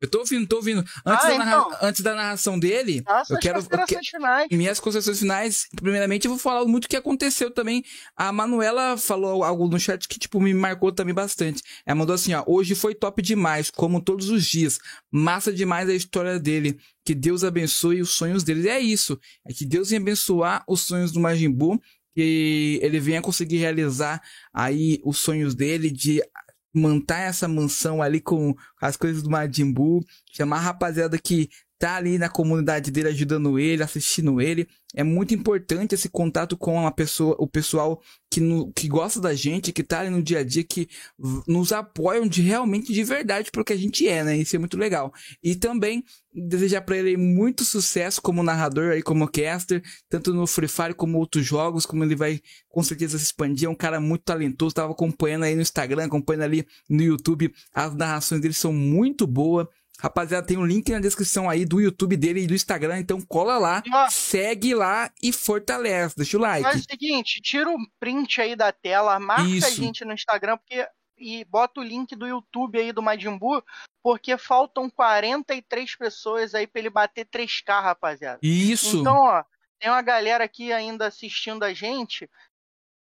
Eu 0.00 0.08
tô 0.08 0.20
ouvindo, 0.20 0.46
tô 0.46 0.56
ouvindo. 0.56 0.78
Antes, 1.04 1.24
ah, 1.24 1.28
da, 1.28 1.38
narra... 1.38 1.50
então. 1.50 1.78
Antes 1.88 2.00
da 2.02 2.14
narração 2.14 2.58
dele, 2.58 3.02
Nossa, 3.06 3.34
eu 3.34 3.38
quero. 3.38 3.58
Eu 3.58 3.98
finais. 4.04 4.48
Minhas 4.50 4.78
considerações 4.78 5.18
finais, 5.18 5.66
primeiramente, 5.74 6.26
eu 6.26 6.30
vou 6.30 6.38
falar 6.38 6.64
muito 6.66 6.84
o 6.84 6.88
que 6.88 6.96
aconteceu 6.96 7.50
também. 7.50 7.82
A 8.16 8.30
Manuela 8.30 8.96
falou 8.96 9.42
algo 9.42 9.66
no 9.68 9.78
chat 9.78 10.06
que, 10.06 10.18
tipo, 10.18 10.40
me 10.40 10.54
marcou 10.54 10.92
também 10.92 11.12
bastante. 11.12 11.62
Ela 11.84 11.96
mandou 11.96 12.14
assim, 12.14 12.32
ó. 12.32 12.44
Hoje 12.46 12.76
foi 12.76 12.94
top 12.94 13.20
demais, 13.20 13.70
como 13.70 14.00
todos 14.00 14.30
os 14.30 14.46
dias. 14.46 14.78
Massa 15.10 15.52
demais 15.52 15.88
a 15.88 15.94
história 15.94 16.38
dele. 16.38 16.78
Que 17.04 17.14
Deus 17.14 17.42
abençoe 17.42 18.00
os 18.00 18.10
sonhos 18.10 18.44
dele. 18.44 18.68
É 18.68 18.78
isso. 18.78 19.18
É 19.46 19.52
que 19.52 19.64
Deus 19.64 19.90
venha 19.90 20.00
abençoar 20.00 20.62
os 20.68 20.82
sonhos 20.82 21.10
do 21.10 21.18
Majin 21.18 21.50
Buu 21.50 21.80
que 22.14 22.80
ele 22.82 22.98
venha 22.98 23.22
conseguir 23.22 23.58
realizar 23.58 24.20
aí 24.52 25.00
os 25.04 25.18
sonhos 25.18 25.54
dele 25.54 25.88
de 25.88 26.20
montar 26.74 27.20
essa 27.20 27.48
mansão 27.48 28.02
ali 28.02 28.20
com 28.20 28.54
as 28.80 28.96
coisas 28.96 29.22
do 29.22 29.30
Majin 29.30 29.72
Buu, 29.72 30.04
chamar 30.32 30.58
a 30.58 30.60
rapaziada 30.60 31.18
que 31.18 31.48
tá 31.78 31.94
ali 31.96 32.18
na 32.18 32.28
comunidade 32.28 32.90
dele 32.90 33.08
ajudando 33.08 33.58
ele, 33.58 33.82
assistindo 33.82 34.40
ele. 34.40 34.68
É 34.94 35.04
muito 35.04 35.34
importante 35.34 35.94
esse 35.94 36.08
contato 36.08 36.56
com 36.56 36.86
a 36.86 36.90
pessoa, 36.90 37.36
o 37.38 37.46
pessoal 37.46 38.02
que, 38.30 38.40
no, 38.40 38.72
que 38.72 38.88
gosta 38.88 39.20
da 39.20 39.34
gente, 39.34 39.72
que 39.72 39.82
tá 39.82 40.00
ali 40.00 40.10
no 40.10 40.22
dia 40.22 40.40
a 40.40 40.44
dia, 40.44 40.64
que 40.64 40.88
nos 41.46 41.72
apoiam 41.72 42.26
de 42.26 42.42
realmente 42.42 42.92
de 42.92 43.04
verdade 43.04 43.50
porque 43.52 43.74
a 43.74 43.76
gente 43.76 44.08
é, 44.08 44.24
né? 44.24 44.36
Isso 44.36 44.56
é 44.56 44.58
muito 44.58 44.76
legal. 44.76 45.12
E 45.42 45.54
também 45.54 46.02
desejar 46.32 46.82
para 46.82 46.96
ele 46.96 47.16
muito 47.16 47.64
sucesso 47.64 48.20
como 48.20 48.42
narrador 48.42 48.92
aí, 48.92 49.02
como 49.02 49.28
caster, 49.28 49.82
tanto 50.08 50.32
no 50.32 50.46
Free 50.46 50.68
Fire 50.68 50.94
como 50.94 51.18
outros 51.18 51.44
jogos, 51.44 51.86
como 51.86 52.02
ele 52.02 52.16
vai 52.16 52.40
com 52.68 52.82
certeza 52.82 53.18
se 53.18 53.24
expandir. 53.24 53.66
É 53.66 53.70
um 53.70 53.74
cara 53.74 54.00
muito 54.00 54.22
talentoso, 54.22 54.74
tava 54.74 54.92
acompanhando 54.92 55.44
aí 55.44 55.54
no 55.54 55.62
Instagram, 55.62 56.06
acompanhando 56.06 56.42
ali 56.42 56.66
no 56.88 57.02
YouTube. 57.02 57.52
As 57.72 57.94
narrações 57.94 58.40
dele 58.40 58.54
são 58.54 58.72
muito 58.72 59.26
boas. 59.26 59.66
Rapaziada, 60.00 60.46
tem 60.46 60.56
um 60.56 60.64
link 60.64 60.90
na 60.92 61.00
descrição 61.00 61.50
aí 61.50 61.64
do 61.64 61.80
YouTube 61.80 62.16
dele 62.16 62.42
e 62.42 62.46
do 62.46 62.54
Instagram, 62.54 63.00
então 63.00 63.20
cola 63.20 63.58
lá, 63.58 63.82
segue 64.10 64.72
lá 64.72 65.10
e 65.20 65.32
fortalece. 65.32 66.14
Deixa 66.16 66.36
o 66.36 66.40
like. 66.40 66.62
Faz 66.62 66.80
o 66.82 66.86
seguinte, 66.88 67.40
tira 67.40 67.68
o 67.68 67.76
print 67.98 68.40
aí 68.40 68.54
da 68.54 68.70
tela, 68.70 69.18
marca 69.18 69.42
Isso. 69.42 69.66
a 69.66 69.70
gente 69.70 70.04
no 70.04 70.12
Instagram, 70.12 70.56
porque 70.56 70.86
e 71.20 71.44
bota 71.44 71.80
o 71.80 71.82
link 71.82 72.14
do 72.14 72.26
YouTube 72.26 72.78
aí 72.78 72.92
do 72.92 73.02
Majin 73.02 73.36
Buu, 73.36 73.62
porque 74.02 74.38
faltam 74.38 74.88
43 74.88 75.96
pessoas 75.96 76.54
aí 76.54 76.66
pra 76.66 76.80
ele 76.80 76.90
bater 76.90 77.26
3K, 77.26 77.82
rapaziada. 77.82 78.38
Isso. 78.40 79.00
Então, 79.00 79.16
ó, 79.16 79.42
tem 79.78 79.90
uma 79.90 80.02
galera 80.02 80.44
aqui 80.44 80.72
ainda 80.72 81.06
assistindo 81.06 81.64
a 81.64 81.72
gente 81.72 82.30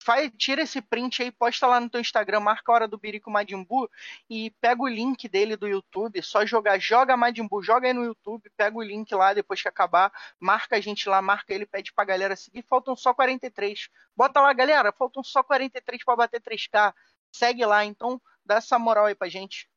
faz, 0.03 0.31
tira 0.37 0.61
esse 0.61 0.81
print 0.81 1.23
aí, 1.23 1.31
posta 1.31 1.65
lá 1.65 1.79
no 1.79 1.89
teu 1.89 2.01
Instagram, 2.01 2.41
marca 2.41 2.71
a 2.71 2.75
hora 2.75 2.87
do 2.87 2.97
Birico 2.97 3.31
Madimbu 3.31 3.89
e 4.29 4.51
pega 4.61 4.81
o 4.81 4.87
link 4.87 5.27
dele 5.27 5.55
do 5.55 5.67
YouTube, 5.67 6.21
só 6.21 6.45
jogar, 6.45 6.77
joga 6.79 7.15
Madimbu, 7.15 7.63
joga 7.63 7.87
aí 7.87 7.93
no 7.93 8.03
YouTube, 8.03 8.51
pega 8.57 8.77
o 8.77 8.83
link 8.83 9.13
lá 9.15 9.33
depois 9.33 9.61
que 9.61 9.67
acabar, 9.67 10.11
marca 10.39 10.75
a 10.75 10.81
gente 10.81 11.07
lá, 11.07 11.21
marca 11.21 11.53
ele, 11.53 11.65
pede 11.65 11.93
pra 11.93 12.03
galera 12.05 12.35
seguir, 12.35 12.63
faltam 12.69 12.95
só 12.95 13.13
43. 13.13 13.89
Bota 14.15 14.41
lá, 14.41 14.51
galera, 14.53 14.91
faltam 14.91 15.23
só 15.23 15.41
43 15.41 16.03
para 16.03 16.15
bater 16.15 16.41
3K. 16.41 16.93
Segue 17.31 17.65
lá, 17.65 17.83
então 17.85 18.21
dá 18.45 18.55
essa 18.55 18.77
moral 18.77 19.05
aí 19.05 19.15
pra 19.15 19.29
gente. 19.29 19.69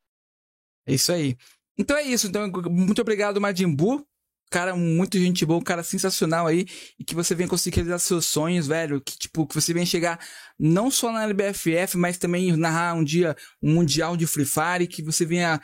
É 0.87 0.93
isso 0.93 1.13
aí. 1.13 1.37
Então 1.79 1.97
é 1.97 2.03
isso. 2.03 2.27
Então, 2.27 2.51
muito 2.71 3.01
obrigado, 3.01 3.41
Madimbu 3.41 4.07
cara 4.51 4.77
muito 4.77 5.19
gente 5.19 5.45
boa, 5.45 5.59
um 5.61 5.63
cara 5.63 5.83
sensacional 5.83 6.47
aí, 6.47 6.67
e 6.99 7.05
que 7.05 7.15
você 7.15 7.35
venha 7.35 7.49
conseguir 7.49 7.77
realizar 7.77 7.99
seus 7.99 8.27
sonhos, 8.27 8.67
velho, 8.67 9.01
que 9.01 9.19
tipo, 9.19 9.47
que 9.47 9.55
você 9.55 9.73
venha 9.73 9.87
chegar 9.87 10.19
não 10.59 10.91
só 10.91 11.13
na 11.13 11.25
LBFF, 11.25 11.97
mas 11.97 12.19
também 12.19 12.57
narrar 12.57 12.95
um 12.95 13.05
dia 13.05 13.37
um 13.63 13.75
mundial 13.75 14.17
de 14.17 14.27
Free 14.27 14.47
Fire, 14.47 14.87
que 14.87 15.03
você 15.03 15.25
venha 15.25 15.61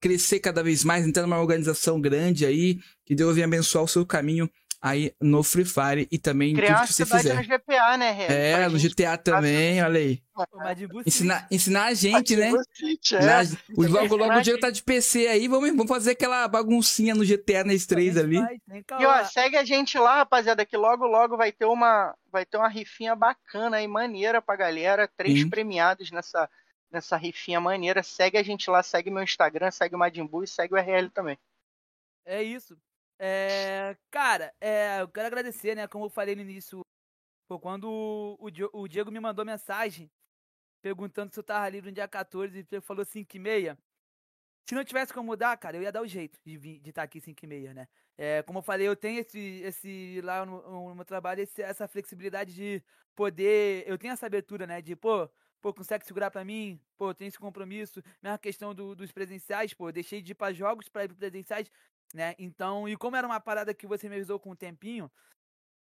crescer 0.00 0.40
cada 0.40 0.62
vez 0.64 0.82
mais, 0.82 1.06
entrar 1.06 1.22
numa 1.22 1.40
organização 1.40 2.00
grande 2.00 2.44
aí, 2.44 2.80
que 3.06 3.14
Deus 3.14 3.34
venha 3.34 3.46
abençoar 3.46 3.84
o 3.84 3.88
seu 3.88 4.04
caminho 4.04 4.50
aí 4.82 5.14
no 5.20 5.44
Free 5.44 5.64
Fire 5.64 6.08
e 6.10 6.18
também 6.18 6.54
Criar 6.54 6.80
tudo 6.80 6.88
que 6.88 6.94
você 6.94 7.06
fizer. 7.06 7.34
no 7.34 7.42
GTA, 7.42 7.96
né, 7.96 8.10
Rê? 8.10 8.24
É, 8.24 8.68
no 8.68 8.78
GTA 8.78 9.16
também, 9.16 9.80
olha 9.80 10.00
aí. 10.00 10.20
Ensinar, 11.06 11.46
ensinar 11.50 11.84
a 11.84 11.94
gente, 11.94 12.34
né? 12.34 12.50
City, 12.74 13.14
é. 13.14 13.20
o 13.76 13.86
logo, 13.86 14.16
logo 14.16 14.34
o 14.34 14.42
Diego 14.42 14.58
tá 14.58 14.70
de 14.70 14.82
PC 14.82 15.28
aí, 15.28 15.46
vamos, 15.46 15.68
vamos 15.70 15.88
fazer 15.88 16.12
aquela 16.12 16.48
baguncinha 16.48 17.14
no 17.14 17.24
GTA 17.24 17.62
nas 17.62 17.86
três 17.86 18.16
ali. 18.16 18.38
E 18.98 19.06
ó, 19.06 19.24
segue 19.24 19.56
a 19.56 19.64
gente 19.64 19.96
lá, 19.96 20.16
rapaziada, 20.16 20.66
que 20.66 20.76
logo, 20.76 21.06
logo 21.06 21.36
vai 21.36 21.52
ter 21.52 21.66
uma, 21.66 22.12
vai 22.32 22.44
ter 22.44 22.56
uma 22.56 22.68
rifinha 22.68 23.14
bacana 23.14 23.80
e 23.80 23.86
maneira 23.86 24.42
pra 24.42 24.56
galera, 24.56 25.08
três 25.16 25.42
Sim. 25.42 25.50
premiados 25.50 26.10
nessa, 26.10 26.50
nessa 26.90 27.16
rifinha 27.16 27.60
maneira. 27.60 28.02
Segue 28.02 28.36
a 28.36 28.42
gente 28.42 28.68
lá, 28.68 28.82
segue 28.82 29.10
meu 29.10 29.22
Instagram, 29.22 29.70
segue 29.70 29.94
o 29.94 29.98
Madimbu 29.98 30.42
e 30.42 30.48
segue 30.48 30.74
o 30.74 30.78
RL 30.78 31.08
também. 31.10 31.38
É 32.24 32.42
isso. 32.42 32.76
É, 33.24 33.96
cara, 34.10 34.52
é, 34.60 35.00
eu 35.00 35.06
quero 35.06 35.28
agradecer, 35.28 35.76
né? 35.76 35.86
Como 35.86 36.06
eu 36.06 36.10
falei 36.10 36.34
no 36.34 36.42
início, 36.42 36.84
pô, 37.46 37.56
quando 37.56 37.84
o, 37.88 38.50
o 38.72 38.88
Diego 38.88 39.12
me 39.12 39.20
mandou 39.20 39.44
mensagem 39.44 40.10
perguntando 40.82 41.32
se 41.32 41.38
eu 41.38 41.44
tava 41.44 41.68
livre 41.68 41.90
no 41.90 41.94
dia 41.94 42.08
14 42.08 42.58
e 42.58 42.66
ele 42.68 42.80
falou 42.80 43.04
5 43.04 43.36
e 43.36 43.38
meia. 43.38 43.78
Se 44.68 44.74
não 44.74 44.84
tivesse 44.84 45.14
como 45.14 45.28
mudar, 45.28 45.56
cara, 45.56 45.76
eu 45.76 45.82
ia 45.82 45.92
dar 45.92 46.02
o 46.02 46.06
jeito 46.06 46.36
de 46.44 46.54
estar 46.56 46.82
de 46.82 46.92
tá 46.92 47.02
aqui 47.04 47.20
5 47.20 47.44
e 47.44 47.46
meia, 47.46 47.72
né? 47.72 47.88
É, 48.18 48.42
como 48.42 48.58
eu 48.58 48.62
falei, 48.62 48.88
eu 48.88 48.96
tenho 48.96 49.20
esse, 49.20 49.38
esse 49.38 50.20
lá 50.22 50.44
no, 50.44 50.88
no 50.88 50.94
meu 50.96 51.04
trabalho, 51.04 51.42
esse, 51.42 51.62
essa 51.62 51.86
flexibilidade 51.86 52.52
de 52.52 52.82
poder. 53.14 53.84
Eu 53.86 53.98
tenho 53.98 54.12
essa 54.12 54.26
abertura, 54.26 54.66
né? 54.66 54.82
De, 54.82 54.96
pô, 54.96 55.30
pô, 55.60 55.72
consegue 55.72 56.04
segurar 56.04 56.30
para 56.32 56.44
mim? 56.44 56.80
Pô, 56.98 57.14
tem 57.14 57.28
esse 57.28 57.38
compromisso. 57.38 58.02
Mesma 58.20 58.38
questão 58.38 58.74
do, 58.74 58.96
dos 58.96 59.12
presenciais, 59.12 59.72
pô, 59.72 59.92
deixei 59.92 60.20
de 60.20 60.32
ir 60.32 60.34
para 60.34 60.52
jogos 60.52 60.88
para 60.88 61.04
ir 61.04 61.08
para 61.08 61.16
presenciais 61.16 61.70
né? 62.12 62.34
Então, 62.38 62.88
e 62.88 62.96
como 62.96 63.16
era 63.16 63.26
uma 63.26 63.40
parada 63.40 63.74
que 63.74 63.86
você 63.86 64.08
me 64.08 64.16
avisou 64.16 64.38
com 64.38 64.50
um 64.50 64.56
tempinho, 64.56 65.10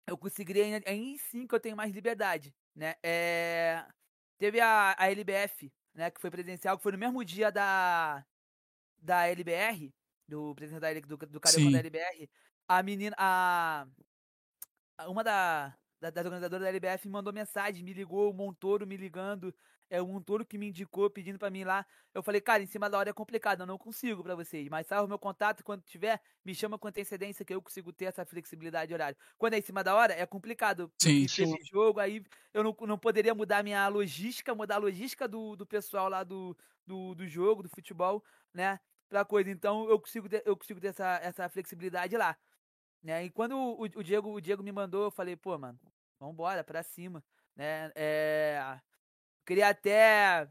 eu 0.07 0.17
conseguiria 0.17 0.83
aí 0.87 1.19
sim 1.19 1.47
que 1.47 1.55
eu 1.55 1.61
tenho 1.61 1.77
mais 1.77 1.93
liberdade, 1.93 2.55
né? 2.75 2.95
É... 3.03 3.85
Teve 4.39 4.61
a, 4.61 4.95
a 4.99 5.11
LBF, 5.11 5.73
né, 5.95 6.11
que 6.11 6.21
foi 6.21 6.31
presencial, 6.31 6.77
que 6.77 6.83
foi 6.83 6.93
no 6.93 6.99
mesmo 6.99 7.25
dia 7.25 7.51
da 7.51 8.25
da 9.01 9.29
LBR, 9.29 9.95
do 10.27 10.55
presidente 10.55 10.81
da, 10.81 10.93
do, 10.93 11.17
do 11.17 11.41
Carioca 11.41 11.71
da 11.71 11.79
LBR, 11.79 12.29
a 12.67 12.83
menina, 12.83 13.15
a 13.19 13.87
uma 15.07 15.23
da, 15.23 15.77
da, 16.01 16.11
das 16.11 16.25
organizadoras 16.25 16.65
da 16.65 16.69
LBF 16.69 17.09
mandou 17.09 17.33
mensagem, 17.33 17.85
me 17.85 17.93
ligou, 17.93 18.31
o 18.31 18.35
Montoro 18.35 18.87
me 18.87 18.97
ligando, 18.97 19.55
é 19.91 20.03
um 20.03 20.21
touro 20.21 20.45
que 20.45 20.59
me 20.59 20.69
indicou 20.69 21.09
pedindo 21.09 21.39
para 21.39 21.51
mim 21.51 21.65
lá. 21.65 21.87
Eu 22.15 22.23
falei, 22.23 22.41
cara, 22.41 22.63
em 22.63 22.67
cima 22.67 22.89
da 22.91 22.99
hora 22.99 23.11
é 23.11 23.13
complicado, 23.13 23.61
eu 23.61 23.67
não 23.67 23.79
consigo 23.79 24.23
para 24.23 24.35
vocês. 24.35 24.69
Mas 24.69 24.87
salve 24.87 25.07
o 25.07 25.09
meu 25.09 25.19
contato 25.19 25.65
quando 25.65 25.83
tiver, 25.83 26.21
me 26.45 26.55
chama 26.55 26.79
com 26.79 26.89
antecedência 26.89 27.45
que 27.45 27.55
eu 27.55 27.63
consigo 27.63 27.93
ter 27.93 28.07
essa 28.07 28.25
flexibilidade 28.25 28.89
de 28.89 28.95
horário. 28.95 29.17
Quando 29.37 29.55
é 29.55 29.59
em 29.59 29.63
cima 29.63 29.83
da 29.83 29.95
hora, 29.95 30.13
é 30.13 30.27
complicado. 30.27 30.93
Sim, 31.01 31.27
sim. 31.29 31.57
jogo, 31.65 32.01
aí 32.01 32.23
eu 32.53 32.63
não, 32.63 32.77
não 32.83 32.99
poderia 32.99 33.35
mudar 33.35 33.63
minha 33.63 33.87
logística, 33.89 34.55
mudar 34.55 34.77
a 34.77 34.79
logística 34.79 35.27
do, 35.27 35.57
do 35.57 35.67
pessoal 35.67 36.09
lá 36.09 36.23
do, 36.23 36.57
do, 36.87 37.15
do 37.15 37.27
jogo, 37.27 37.63
do 37.63 37.69
futebol, 37.69 38.23
né? 38.53 38.79
Pra 39.09 39.25
coisa. 39.25 39.51
Então 39.51 39.89
eu 39.89 39.99
consigo 39.99 40.29
ter, 40.29 40.43
eu 40.45 40.57
consigo 40.57 40.81
ter 40.81 40.89
essa, 40.89 41.21
essa 41.23 41.49
flexibilidade 41.49 42.17
lá. 42.17 42.37
Né? 43.03 43.25
E 43.25 43.31
quando 43.31 43.57
o, 43.57 43.83
o, 43.83 44.03
Diego, 44.03 44.33
o 44.33 44.41
Diego 44.41 44.63
me 44.63 44.73
mandou, 44.73 45.05
eu 45.05 45.11
falei, 45.11 45.37
pô, 45.37 45.57
mano, 45.57 45.79
vambora, 46.19 46.65
pra 46.65 46.83
cima. 46.83 47.25
Né? 47.57 47.91
É, 47.95 48.79
Queria 49.49 49.71
até 49.71 50.47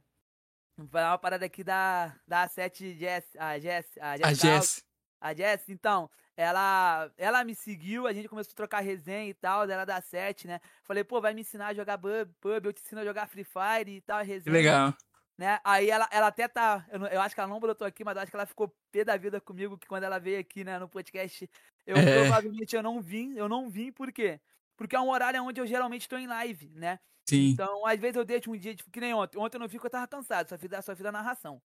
falar 0.90 1.12
uma 1.12 1.20
parada 1.20 1.46
aqui 1.46 1.64
da, 1.64 2.16
da 2.28 2.50
A7 2.50 2.98
Jess, 2.98 3.28
a 3.38 3.60
Jess, 3.60 3.86
a 4.02 4.18
Jess. 4.18 4.26
A 4.26 4.34
Jess. 4.34 4.86
A 5.22 5.34
Jess, 5.36 5.70
então, 5.70 6.10
ela, 6.36 7.12
ela 7.16 7.44
me 7.44 7.54
seguiu, 7.54 8.08
a 8.08 8.14
gente 8.14 8.28
começou 8.28 8.54
a 8.54 8.56
trocar 8.56 8.80
resenha 8.80 9.30
e 9.30 9.36
tal, 9.36 9.68
dela 9.68 9.86
da 9.86 10.02
7, 10.02 10.48
né? 10.48 10.60
Falei, 10.84 11.04
pô, 11.04 11.22
vai 11.22 11.36
me 11.36 11.42
ensinar 11.42 11.68
a 11.68 11.74
jogar 11.76 12.00
pub, 12.00 12.28
pub, 12.42 12.66
eu 12.66 12.74
te 12.74 12.82
ensino 12.82 13.02
a 13.02 13.06
jogar 13.06 13.28
Free 13.28 13.44
Fire 13.44 13.98
e 13.98 14.02
tal, 14.02 14.24
resenha. 14.24 14.52
Legal. 14.52 14.94
Né? 15.38 15.60
Aí 15.64 15.92
ela, 15.92 16.10
ela 16.12 16.28
até 16.28 16.48
tá. 16.48 16.84
Eu, 16.90 17.06
eu, 17.06 17.22
acho 17.22 17.36
que 17.36 17.40
ela 17.40 17.50
não 17.50 17.60
brotou 17.60 17.86
aqui, 17.86 18.04
mas 18.04 18.16
eu 18.16 18.24
acho 18.24 18.32
que 18.32 18.36
ela 18.36 18.48
ficou 18.48 18.76
pé 18.92 19.06
da 19.06 19.16
vida 19.16 19.40
comigo, 19.40 19.78
que 19.78 19.86
quando 19.86 20.06
ela 20.06 20.18
veio 20.18 20.40
aqui, 20.40 20.64
né, 20.64 20.80
no 20.80 20.90
podcast, 20.90 21.48
eu 21.86 21.96
é. 21.98 22.22
provavelmente 22.22 22.76
eu 22.76 22.82
não 22.82 23.00
vim. 23.00 23.36
Eu 23.36 23.48
não 23.48 23.70
vim 23.70 23.92
por 23.92 24.12
quê? 24.12 24.40
Porque 24.40 24.57
é 24.96 25.00
um 25.00 25.10
horário 25.10 25.44
onde 25.44 25.60
eu 25.60 25.68
geralmente 25.68 26.02
estou 26.02 26.20
em 26.20 26.28
live, 26.28 26.70
né? 26.76 27.00
Sim. 27.28 27.50
Então, 27.50 27.86
às 27.86 28.00
vezes 28.00 28.16
eu 28.16 28.24
deixo 28.24 28.52
um 28.52 28.58
dia, 28.58 28.74
tipo, 28.76 28.90
que 28.90 29.02
nem 29.02 29.14
ontem. 29.14 29.38
Ontem 29.38 29.58
eu 29.58 29.60
não 29.60 29.70
fico, 29.70 29.86
eu 29.86 29.90
tava 29.90 30.08
cansado, 30.08 30.48
só 30.50 30.58
fiz, 30.58 30.70
só 30.84 30.96
fiz 30.96 31.06
a 31.06 31.12
narração. 31.12 31.62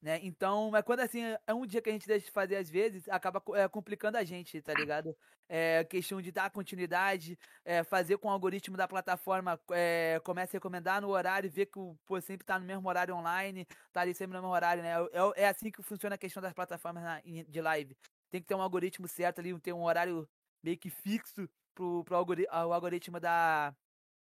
Né? 0.00 0.20
Então, 0.22 0.70
mas 0.70 0.84
quando 0.84 1.00
assim, 1.00 1.20
é 1.46 1.54
um 1.54 1.66
dia 1.66 1.80
que 1.80 1.88
a 1.88 1.92
gente 1.92 2.06
deixa 2.06 2.26
de 2.26 2.30
fazer 2.30 2.56
às 2.56 2.68
vezes, 2.70 3.08
acaba 3.08 3.42
é, 3.54 3.66
complicando 3.66 4.18
a 4.18 4.24
gente, 4.24 4.60
tá 4.60 4.74
ligado? 4.74 5.16
É 5.48 5.84
questão 5.84 6.20
de 6.20 6.30
dar 6.30 6.50
continuidade, 6.50 7.38
é, 7.64 7.82
fazer 7.82 8.18
com 8.18 8.28
o 8.28 8.30
algoritmo 8.30 8.76
da 8.76 8.86
plataforma 8.86 9.58
é, 9.72 10.20
comece 10.22 10.56
a 10.56 10.58
recomendar 10.58 11.00
no 11.00 11.08
horário, 11.08 11.50
ver 11.50 11.66
que 11.66 11.78
o 11.78 11.96
pô, 12.06 12.20
sempre 12.20 12.44
tá 12.44 12.58
no 12.58 12.66
mesmo 12.66 12.86
horário 12.88 13.14
online, 13.14 13.66
tá 13.92 14.02
ali 14.02 14.14
sempre 14.14 14.36
no 14.36 14.42
mesmo 14.42 14.54
horário, 14.54 14.82
né? 14.82 14.92
É, 15.12 15.42
é 15.42 15.48
assim 15.48 15.70
que 15.70 15.82
funciona 15.82 16.14
a 16.14 16.18
questão 16.18 16.42
das 16.42 16.52
plataformas 16.52 17.02
na, 17.02 17.20
de 17.20 17.60
live. 17.60 17.96
Tem 18.30 18.40
que 18.40 18.46
ter 18.46 18.54
um 18.54 18.62
algoritmo 18.62 19.08
certo 19.08 19.38
ali, 19.40 19.58
ter 19.60 19.72
um 19.72 19.84
horário 19.84 20.28
meio 20.62 20.76
que 20.76 20.90
fixo 20.90 21.48
pro, 21.76 22.02
pro 22.04 22.16
algoritmo 22.50 23.20
da, 23.20 23.72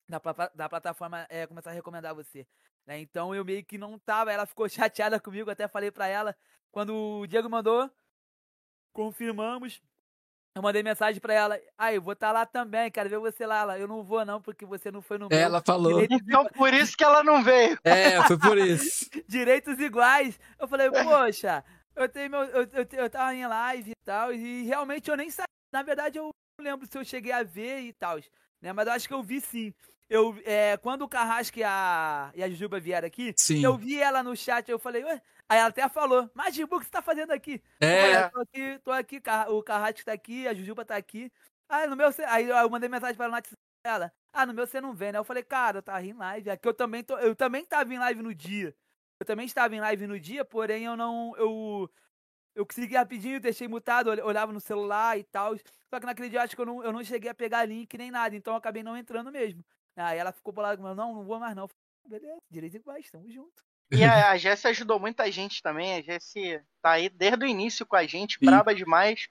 da, 0.08 0.20
da 0.54 0.70
plataforma 0.70 1.26
é, 1.30 1.48
começar 1.48 1.72
a 1.72 1.74
recomendar 1.74 2.14
você. 2.14 2.46
Né? 2.86 3.00
Então 3.00 3.34
eu 3.34 3.44
meio 3.46 3.64
que 3.64 3.78
não 3.78 3.98
tava, 3.98 4.32
ela 4.32 4.46
ficou 4.46 4.68
chateada 4.70 5.20
comigo, 5.20 5.50
até 5.50 5.68
falei 5.68 5.90
para 5.90 6.08
ela, 6.08 6.36
quando 6.72 6.94
o 6.94 7.26
Diego 7.26 7.50
mandou, 7.50 7.90
confirmamos, 8.94 9.82
eu 10.56 10.62
mandei 10.62 10.84
mensagem 10.84 11.22
para 11.22 11.34
ela, 11.34 11.56
aí 11.56 11.64
ah, 11.78 11.94
eu 11.94 12.02
vou 12.02 12.14
estar 12.14 12.28
tá 12.28 12.34
lá 12.34 12.46
também, 12.46 12.92
quero 12.92 13.10
ver 13.10 13.20
você 13.20 13.46
lá. 13.46 13.80
Eu 13.80 13.88
não 13.88 14.04
vou 14.04 14.26
não, 14.26 14.42
porque 14.42 14.66
você 14.66 14.92
não 14.92 15.02
foi 15.02 15.18
no 15.18 15.30
meu. 15.30 15.38
Ela 15.38 15.62
falou. 15.62 16.02
Então 16.02 16.46
por 16.48 16.74
isso 16.74 16.98
que 16.98 17.04
ela 17.04 17.24
não 17.24 17.42
veio. 17.44 17.80
É, 17.84 18.22
foi 18.24 18.38
por 18.38 18.58
isso. 18.60 19.10
Direitos 19.28 19.80
iguais. 19.80 20.38
Eu 20.60 20.68
falei, 20.68 20.92
poxa, 20.92 21.64
eu 21.96 22.10
tenho 22.10 22.32
meu, 22.32 22.44
eu, 22.44 22.64
eu, 22.74 22.88
eu 22.92 23.10
tava 23.10 23.34
em 23.34 23.48
live 23.48 23.92
e 23.92 24.06
tal, 24.06 24.34
e 24.34 24.64
realmente 24.66 25.10
eu 25.10 25.16
nem 25.16 25.30
sabia. 25.30 25.48
Na 25.72 25.84
verdade, 25.84 26.18
eu 26.18 26.32
não 26.60 26.72
lembro 26.72 26.88
se 26.90 26.98
eu 26.98 27.04
cheguei 27.04 27.32
a 27.32 27.44
ver 27.44 27.80
e 27.82 27.94
tal, 27.94 28.20
né? 28.62 28.72
Mas 28.74 28.88
eu 28.88 28.94
acho 28.94 29.08
que 29.08 29.14
eu 29.14 29.24
vi 29.24 29.42
sim 29.42 29.74
eu, 30.10 30.36
é, 30.44 30.76
quando 30.78 31.04
o 31.04 31.08
Carrasco 31.08 31.60
e 31.60 31.64
a, 31.64 32.32
e 32.34 32.44
a 32.44 32.50
Juba 32.50 32.80
vieram 32.80 33.08
aqui, 33.08 33.34
Sim. 33.38 33.64
eu 33.64 33.78
vi 33.78 34.00
ela 34.00 34.24
no 34.24 34.36
chat, 34.36 34.68
eu 34.68 34.80
falei, 34.80 35.04
ué? 35.04 35.22
Aí 35.48 35.60
ela 35.60 35.70
até 35.70 35.88
falou, 35.88 36.30
mas 36.34 36.56
Gibu, 36.56 36.76
o 36.76 36.80
que 36.80 36.86
você 36.86 36.92
tá 36.92 37.02
fazendo 37.02 37.32
aqui? 37.32 37.62
É. 37.80 38.26
Eu 38.26 38.30
falei, 38.30 38.30
tô 38.30 38.40
aqui, 38.40 38.80
tô 38.80 38.92
aqui, 38.92 39.22
o 39.50 39.64
Carrasco 39.64 40.04
tá 40.04 40.12
aqui, 40.12 40.48
a 40.48 40.54
Jujuba 40.54 40.84
tá 40.84 40.96
aqui. 40.96 41.32
Aí 41.68 41.88
no 41.88 41.96
meu, 41.96 42.10
aí 42.28 42.50
eu 42.50 42.70
mandei 42.70 42.90
mensagem 42.90 43.16
para 43.16 43.44
ela. 43.84 44.12
Ah, 44.34 44.46
no 44.46 44.54
meu 44.54 44.66
você 44.66 44.82
não 44.82 44.94
vê, 44.94 45.12
né? 45.12 45.20
Eu 45.20 45.24
falei, 45.24 45.44
cara, 45.44 45.78
eu 45.78 45.84
tava 45.84 46.04
em 46.04 46.14
live. 46.14 46.50
Aqui 46.50 46.68
eu 46.68 46.74
também 46.74 47.04
tô, 47.04 47.18
eu 47.20 47.36
também 47.36 47.64
tava 47.66 47.94
em 47.94 48.00
live 48.00 48.22
no 48.24 48.34
dia. 48.34 48.76
Eu 49.20 49.26
também 49.26 49.46
estava 49.46 49.76
em 49.76 49.80
live 49.80 50.08
no 50.08 50.20
dia, 50.20 50.44
porém 50.44 50.86
eu 50.86 50.98
não, 50.98 51.36
eu 51.38 51.90
eu 52.60 52.66
consegui 52.66 52.96
rapidinho, 52.96 53.40
deixei 53.40 53.70
mutado, 53.70 54.10
olhava 54.10 54.52
no 54.52 54.60
celular 54.60 55.18
e 55.18 55.24
tal. 55.24 55.56
Só 55.90 55.98
que 55.98 56.06
naquele 56.06 56.30
dia 56.30 56.42
acho 56.42 56.56
que 56.56 56.62
eu 56.62 56.66
não, 56.66 56.84
eu 56.84 56.92
não 56.92 57.04
cheguei 57.04 57.32
a 57.32 57.34
pegar 57.34 57.64
link 57.64 57.98
nem 57.98 58.12
nada, 58.12 58.36
então 58.36 58.54
eu 58.54 58.58
acabei 58.58 58.84
não 58.84 58.98
entrando 58.98 59.32
mesmo. 59.32 59.64
Aí 59.96 60.18
ela 60.18 60.34
ficou 60.34 60.54
bolada 60.54 60.76
comigo, 60.76 60.94
não, 60.94 61.16
não 61.16 61.24
vou 61.24 61.40
mais 61.40 61.56
não. 61.56 61.68
Falei, 61.68 62.20
Beleza, 62.20 62.42
direito 62.52 62.76
iguais, 62.76 63.10
tamo 63.10 63.32
junto. 63.32 63.64
E 63.92 64.04
a, 64.04 64.32
a 64.32 64.38
Jessie 64.38 64.70
ajudou 64.70 65.00
muita 65.00 65.32
gente 65.32 65.64
também, 65.64 65.96
a 65.96 66.02
Jessie 66.02 66.62
tá 66.82 66.92
aí 66.92 67.10
desde 67.10 67.46
o 67.46 67.48
início 67.48 67.86
com 67.86 67.96
a 67.96 68.06
gente, 68.06 68.38
Sim. 68.38 68.46
braba 68.46 68.76
demais. 68.76 69.30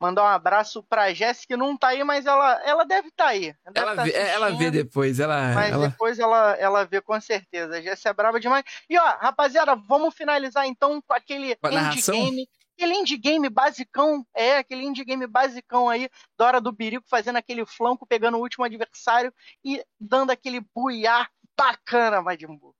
Mandar 0.00 0.22
um 0.22 0.28
abraço 0.28 0.82
pra 0.84 1.12
Jessie, 1.12 1.46
que 1.46 1.56
não 1.56 1.76
tá 1.76 1.88
aí, 1.88 2.02
mas 2.02 2.24
ela, 2.24 2.62
ela 2.64 2.84
deve 2.84 3.08
estar 3.08 3.24
tá 3.24 3.30
aí. 3.30 3.54
Ela, 3.74 3.96
tá 3.96 4.04
vê, 4.04 4.12
ela 4.12 4.50
vê 4.50 4.70
depois, 4.70 5.20
ela. 5.20 5.52
Mas 5.54 5.72
ela... 5.72 5.88
depois 5.88 6.18
ela, 6.18 6.54
ela 6.54 6.84
vê 6.84 7.02
com 7.02 7.20
certeza. 7.20 7.76
A 7.76 7.82
Jessie 7.82 8.08
é 8.08 8.12
braba 8.14 8.40
demais. 8.40 8.64
E 8.88 8.96
ó, 8.96 9.16
rapaziada, 9.18 9.76
vamos 9.76 10.14
finalizar 10.14 10.66
então 10.66 11.02
com 11.02 11.12
aquele 11.12 11.54
endgame 11.62 12.48
aquele 12.80 12.94
indie 12.94 13.18
game 13.18 13.48
basicão, 13.50 14.26
é, 14.34 14.56
aquele 14.56 14.84
indie 14.84 15.04
game 15.04 15.26
basicão 15.26 15.90
aí, 15.90 16.08
da 16.38 16.46
hora 16.46 16.60
do 16.62 16.72
Birico 16.72 17.06
fazendo 17.08 17.36
aquele 17.36 17.66
flanco, 17.66 18.06
pegando 18.06 18.38
o 18.38 18.40
último 18.40 18.64
adversário 18.64 19.32
e 19.62 19.84
dando 20.00 20.30
aquele 20.30 20.62
buiar 20.74 21.30
bacana, 21.54 22.22
Majin 22.22 22.56
Buu. 22.56 22.74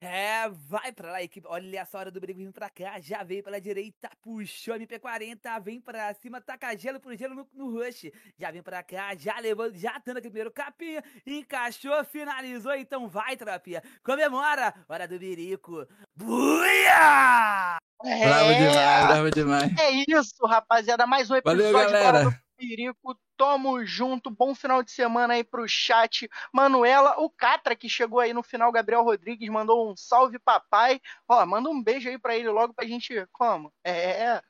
É, 0.00 0.50
vai 0.50 0.92
pra 0.92 1.12
lá, 1.12 1.22
equipe. 1.22 1.46
Olha 1.48 1.80
essa 1.80 1.96
hora 1.96 2.10
do 2.10 2.20
Brigo 2.20 2.38
vindo 2.38 2.52
pra 2.52 2.68
cá. 2.68 3.00
Já 3.00 3.22
veio 3.22 3.42
pela 3.42 3.58
direita, 3.58 4.10
puxou 4.20 4.74
a 4.74 4.78
MP40, 4.78 5.62
vem 5.62 5.80
pra 5.80 6.12
cima, 6.12 6.42
taca 6.42 6.76
gelo 6.76 7.00
pro 7.00 7.16
gelo 7.16 7.34
no, 7.34 7.48
no 7.54 7.70
rush. 7.70 8.10
Já 8.36 8.50
vem 8.50 8.62
pra 8.62 8.82
cá, 8.82 9.14
já 9.14 9.38
levou, 9.38 9.72
já 9.72 9.96
dando 10.04 10.18
aquele 10.18 10.32
primeiro 10.32 10.52
capinha, 10.52 11.02
encaixou, 11.24 12.04
finalizou. 12.04 12.74
Então 12.74 13.08
vai, 13.08 13.34
tropinha. 13.36 13.82
Comemora! 14.02 14.74
Hora 14.88 15.08
do 15.08 15.18
Birico. 15.18 15.86
Buia! 16.14 17.78
É, 18.02 18.26
bravo 18.26 18.54
demais, 18.54 19.06
bravo 19.06 19.30
demais. 19.30 19.78
É 19.78 19.90
isso, 20.08 20.46
rapaziada. 20.46 21.06
Mais 21.06 21.30
um 21.30 21.36
episódio 21.36 21.72
Valeu, 21.72 21.90
galera. 21.90 22.24
do 22.24 22.34
Birico. 22.58 23.18
Tamo 23.36 23.84
junto, 23.84 24.30
bom 24.30 24.54
final 24.54 24.82
de 24.82 24.92
semana 24.92 25.34
aí 25.34 25.42
pro 25.42 25.66
chat. 25.66 26.28
Manuela, 26.52 27.16
o 27.18 27.28
Catra 27.28 27.74
que 27.74 27.88
chegou 27.88 28.20
aí 28.20 28.32
no 28.32 28.44
final, 28.44 28.70
Gabriel 28.70 29.02
Rodrigues, 29.02 29.48
mandou 29.48 29.90
um 29.90 29.96
salve 29.96 30.38
papai. 30.38 31.00
Ó, 31.28 31.44
manda 31.44 31.68
um 31.68 31.82
beijo 31.82 32.08
aí 32.08 32.16
pra 32.16 32.36
ele 32.36 32.48
logo 32.48 32.72
pra 32.72 32.86
gente. 32.86 33.26
Como? 33.32 33.72
É. 33.84 34.40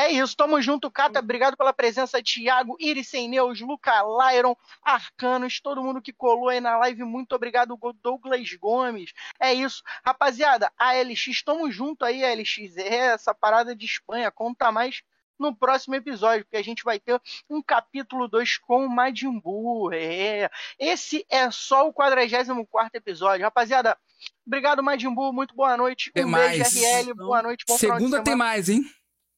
É 0.00 0.10
isso, 0.10 0.34
tamo 0.34 0.62
junto, 0.62 0.90
Cata. 0.90 1.18
Obrigado 1.18 1.58
pela 1.58 1.74
presença, 1.74 2.22
Thiago, 2.22 2.74
Irisen 2.80 3.28
Neus, 3.28 3.60
Luca 3.60 3.92
Lyron, 4.02 4.56
Arcanos, 4.82 5.60
todo 5.60 5.82
mundo 5.82 6.00
que 6.00 6.10
colou 6.10 6.48
aí 6.48 6.58
na 6.58 6.78
live. 6.78 7.04
Muito 7.04 7.34
obrigado, 7.34 7.78
Douglas 8.02 8.50
Gomes. 8.54 9.12
É 9.38 9.52
isso, 9.52 9.82
rapaziada. 10.02 10.72
A 10.78 10.94
LX, 10.94 11.42
tamo 11.44 11.70
junto 11.70 12.02
aí, 12.02 12.22
LX. 12.24 12.78
É 12.78 13.12
essa 13.12 13.34
parada 13.34 13.76
de 13.76 13.84
Espanha, 13.84 14.30
conta 14.30 14.72
mais 14.72 15.02
no 15.38 15.54
próximo 15.54 15.94
episódio, 15.94 16.46
porque 16.46 16.56
a 16.56 16.64
gente 16.64 16.82
vai 16.82 16.98
ter 16.98 17.20
um 17.50 17.60
capítulo 17.60 18.26
2 18.26 18.56
com 18.56 18.86
o 18.86 18.88
Majin 18.88 19.38
Buu. 19.38 19.92
É. 19.92 20.48
Esse 20.78 21.26
é 21.28 21.50
só 21.50 21.86
o 21.86 21.92
44 21.92 22.90
episódio. 22.94 23.44
Rapaziada, 23.44 23.98
obrigado, 24.46 24.82
Majin 24.82 25.14
Buu. 25.14 25.30
Muito 25.30 25.54
boa 25.54 25.76
noite. 25.76 26.10
Tem 26.10 26.24
um 26.24 26.30
mais. 26.30 26.72
beijo, 26.72 26.86
RL. 26.86 27.14
Boa 27.14 27.42
noite. 27.42 27.66
Bom 27.68 27.76
Segunda 27.76 28.24
tem 28.24 28.34
mais, 28.34 28.70
hein? 28.70 28.82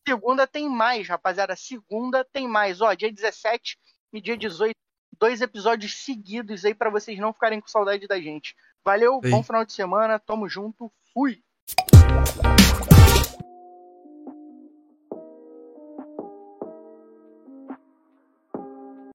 Segunda 0.06 0.46
tem 0.46 0.68
mais, 0.68 1.08
rapaziada. 1.08 1.54
Segunda 1.54 2.24
tem 2.24 2.48
mais. 2.48 2.80
Ó, 2.80 2.92
dia 2.94 3.12
17 3.12 3.78
e 4.12 4.20
dia 4.20 4.36
18. 4.36 4.74
Dois 5.18 5.40
episódios 5.40 5.94
seguidos 5.94 6.64
aí 6.64 6.74
para 6.74 6.90
vocês 6.90 7.18
não 7.18 7.32
ficarem 7.32 7.60
com 7.60 7.68
saudade 7.68 8.08
da 8.08 8.20
gente. 8.20 8.56
Valeu, 8.84 9.20
Sim. 9.22 9.30
bom 9.30 9.42
final 9.42 9.64
de 9.64 9.72
semana. 9.72 10.18
Tamo 10.18 10.48
junto. 10.48 10.92
Fui. 11.14 11.42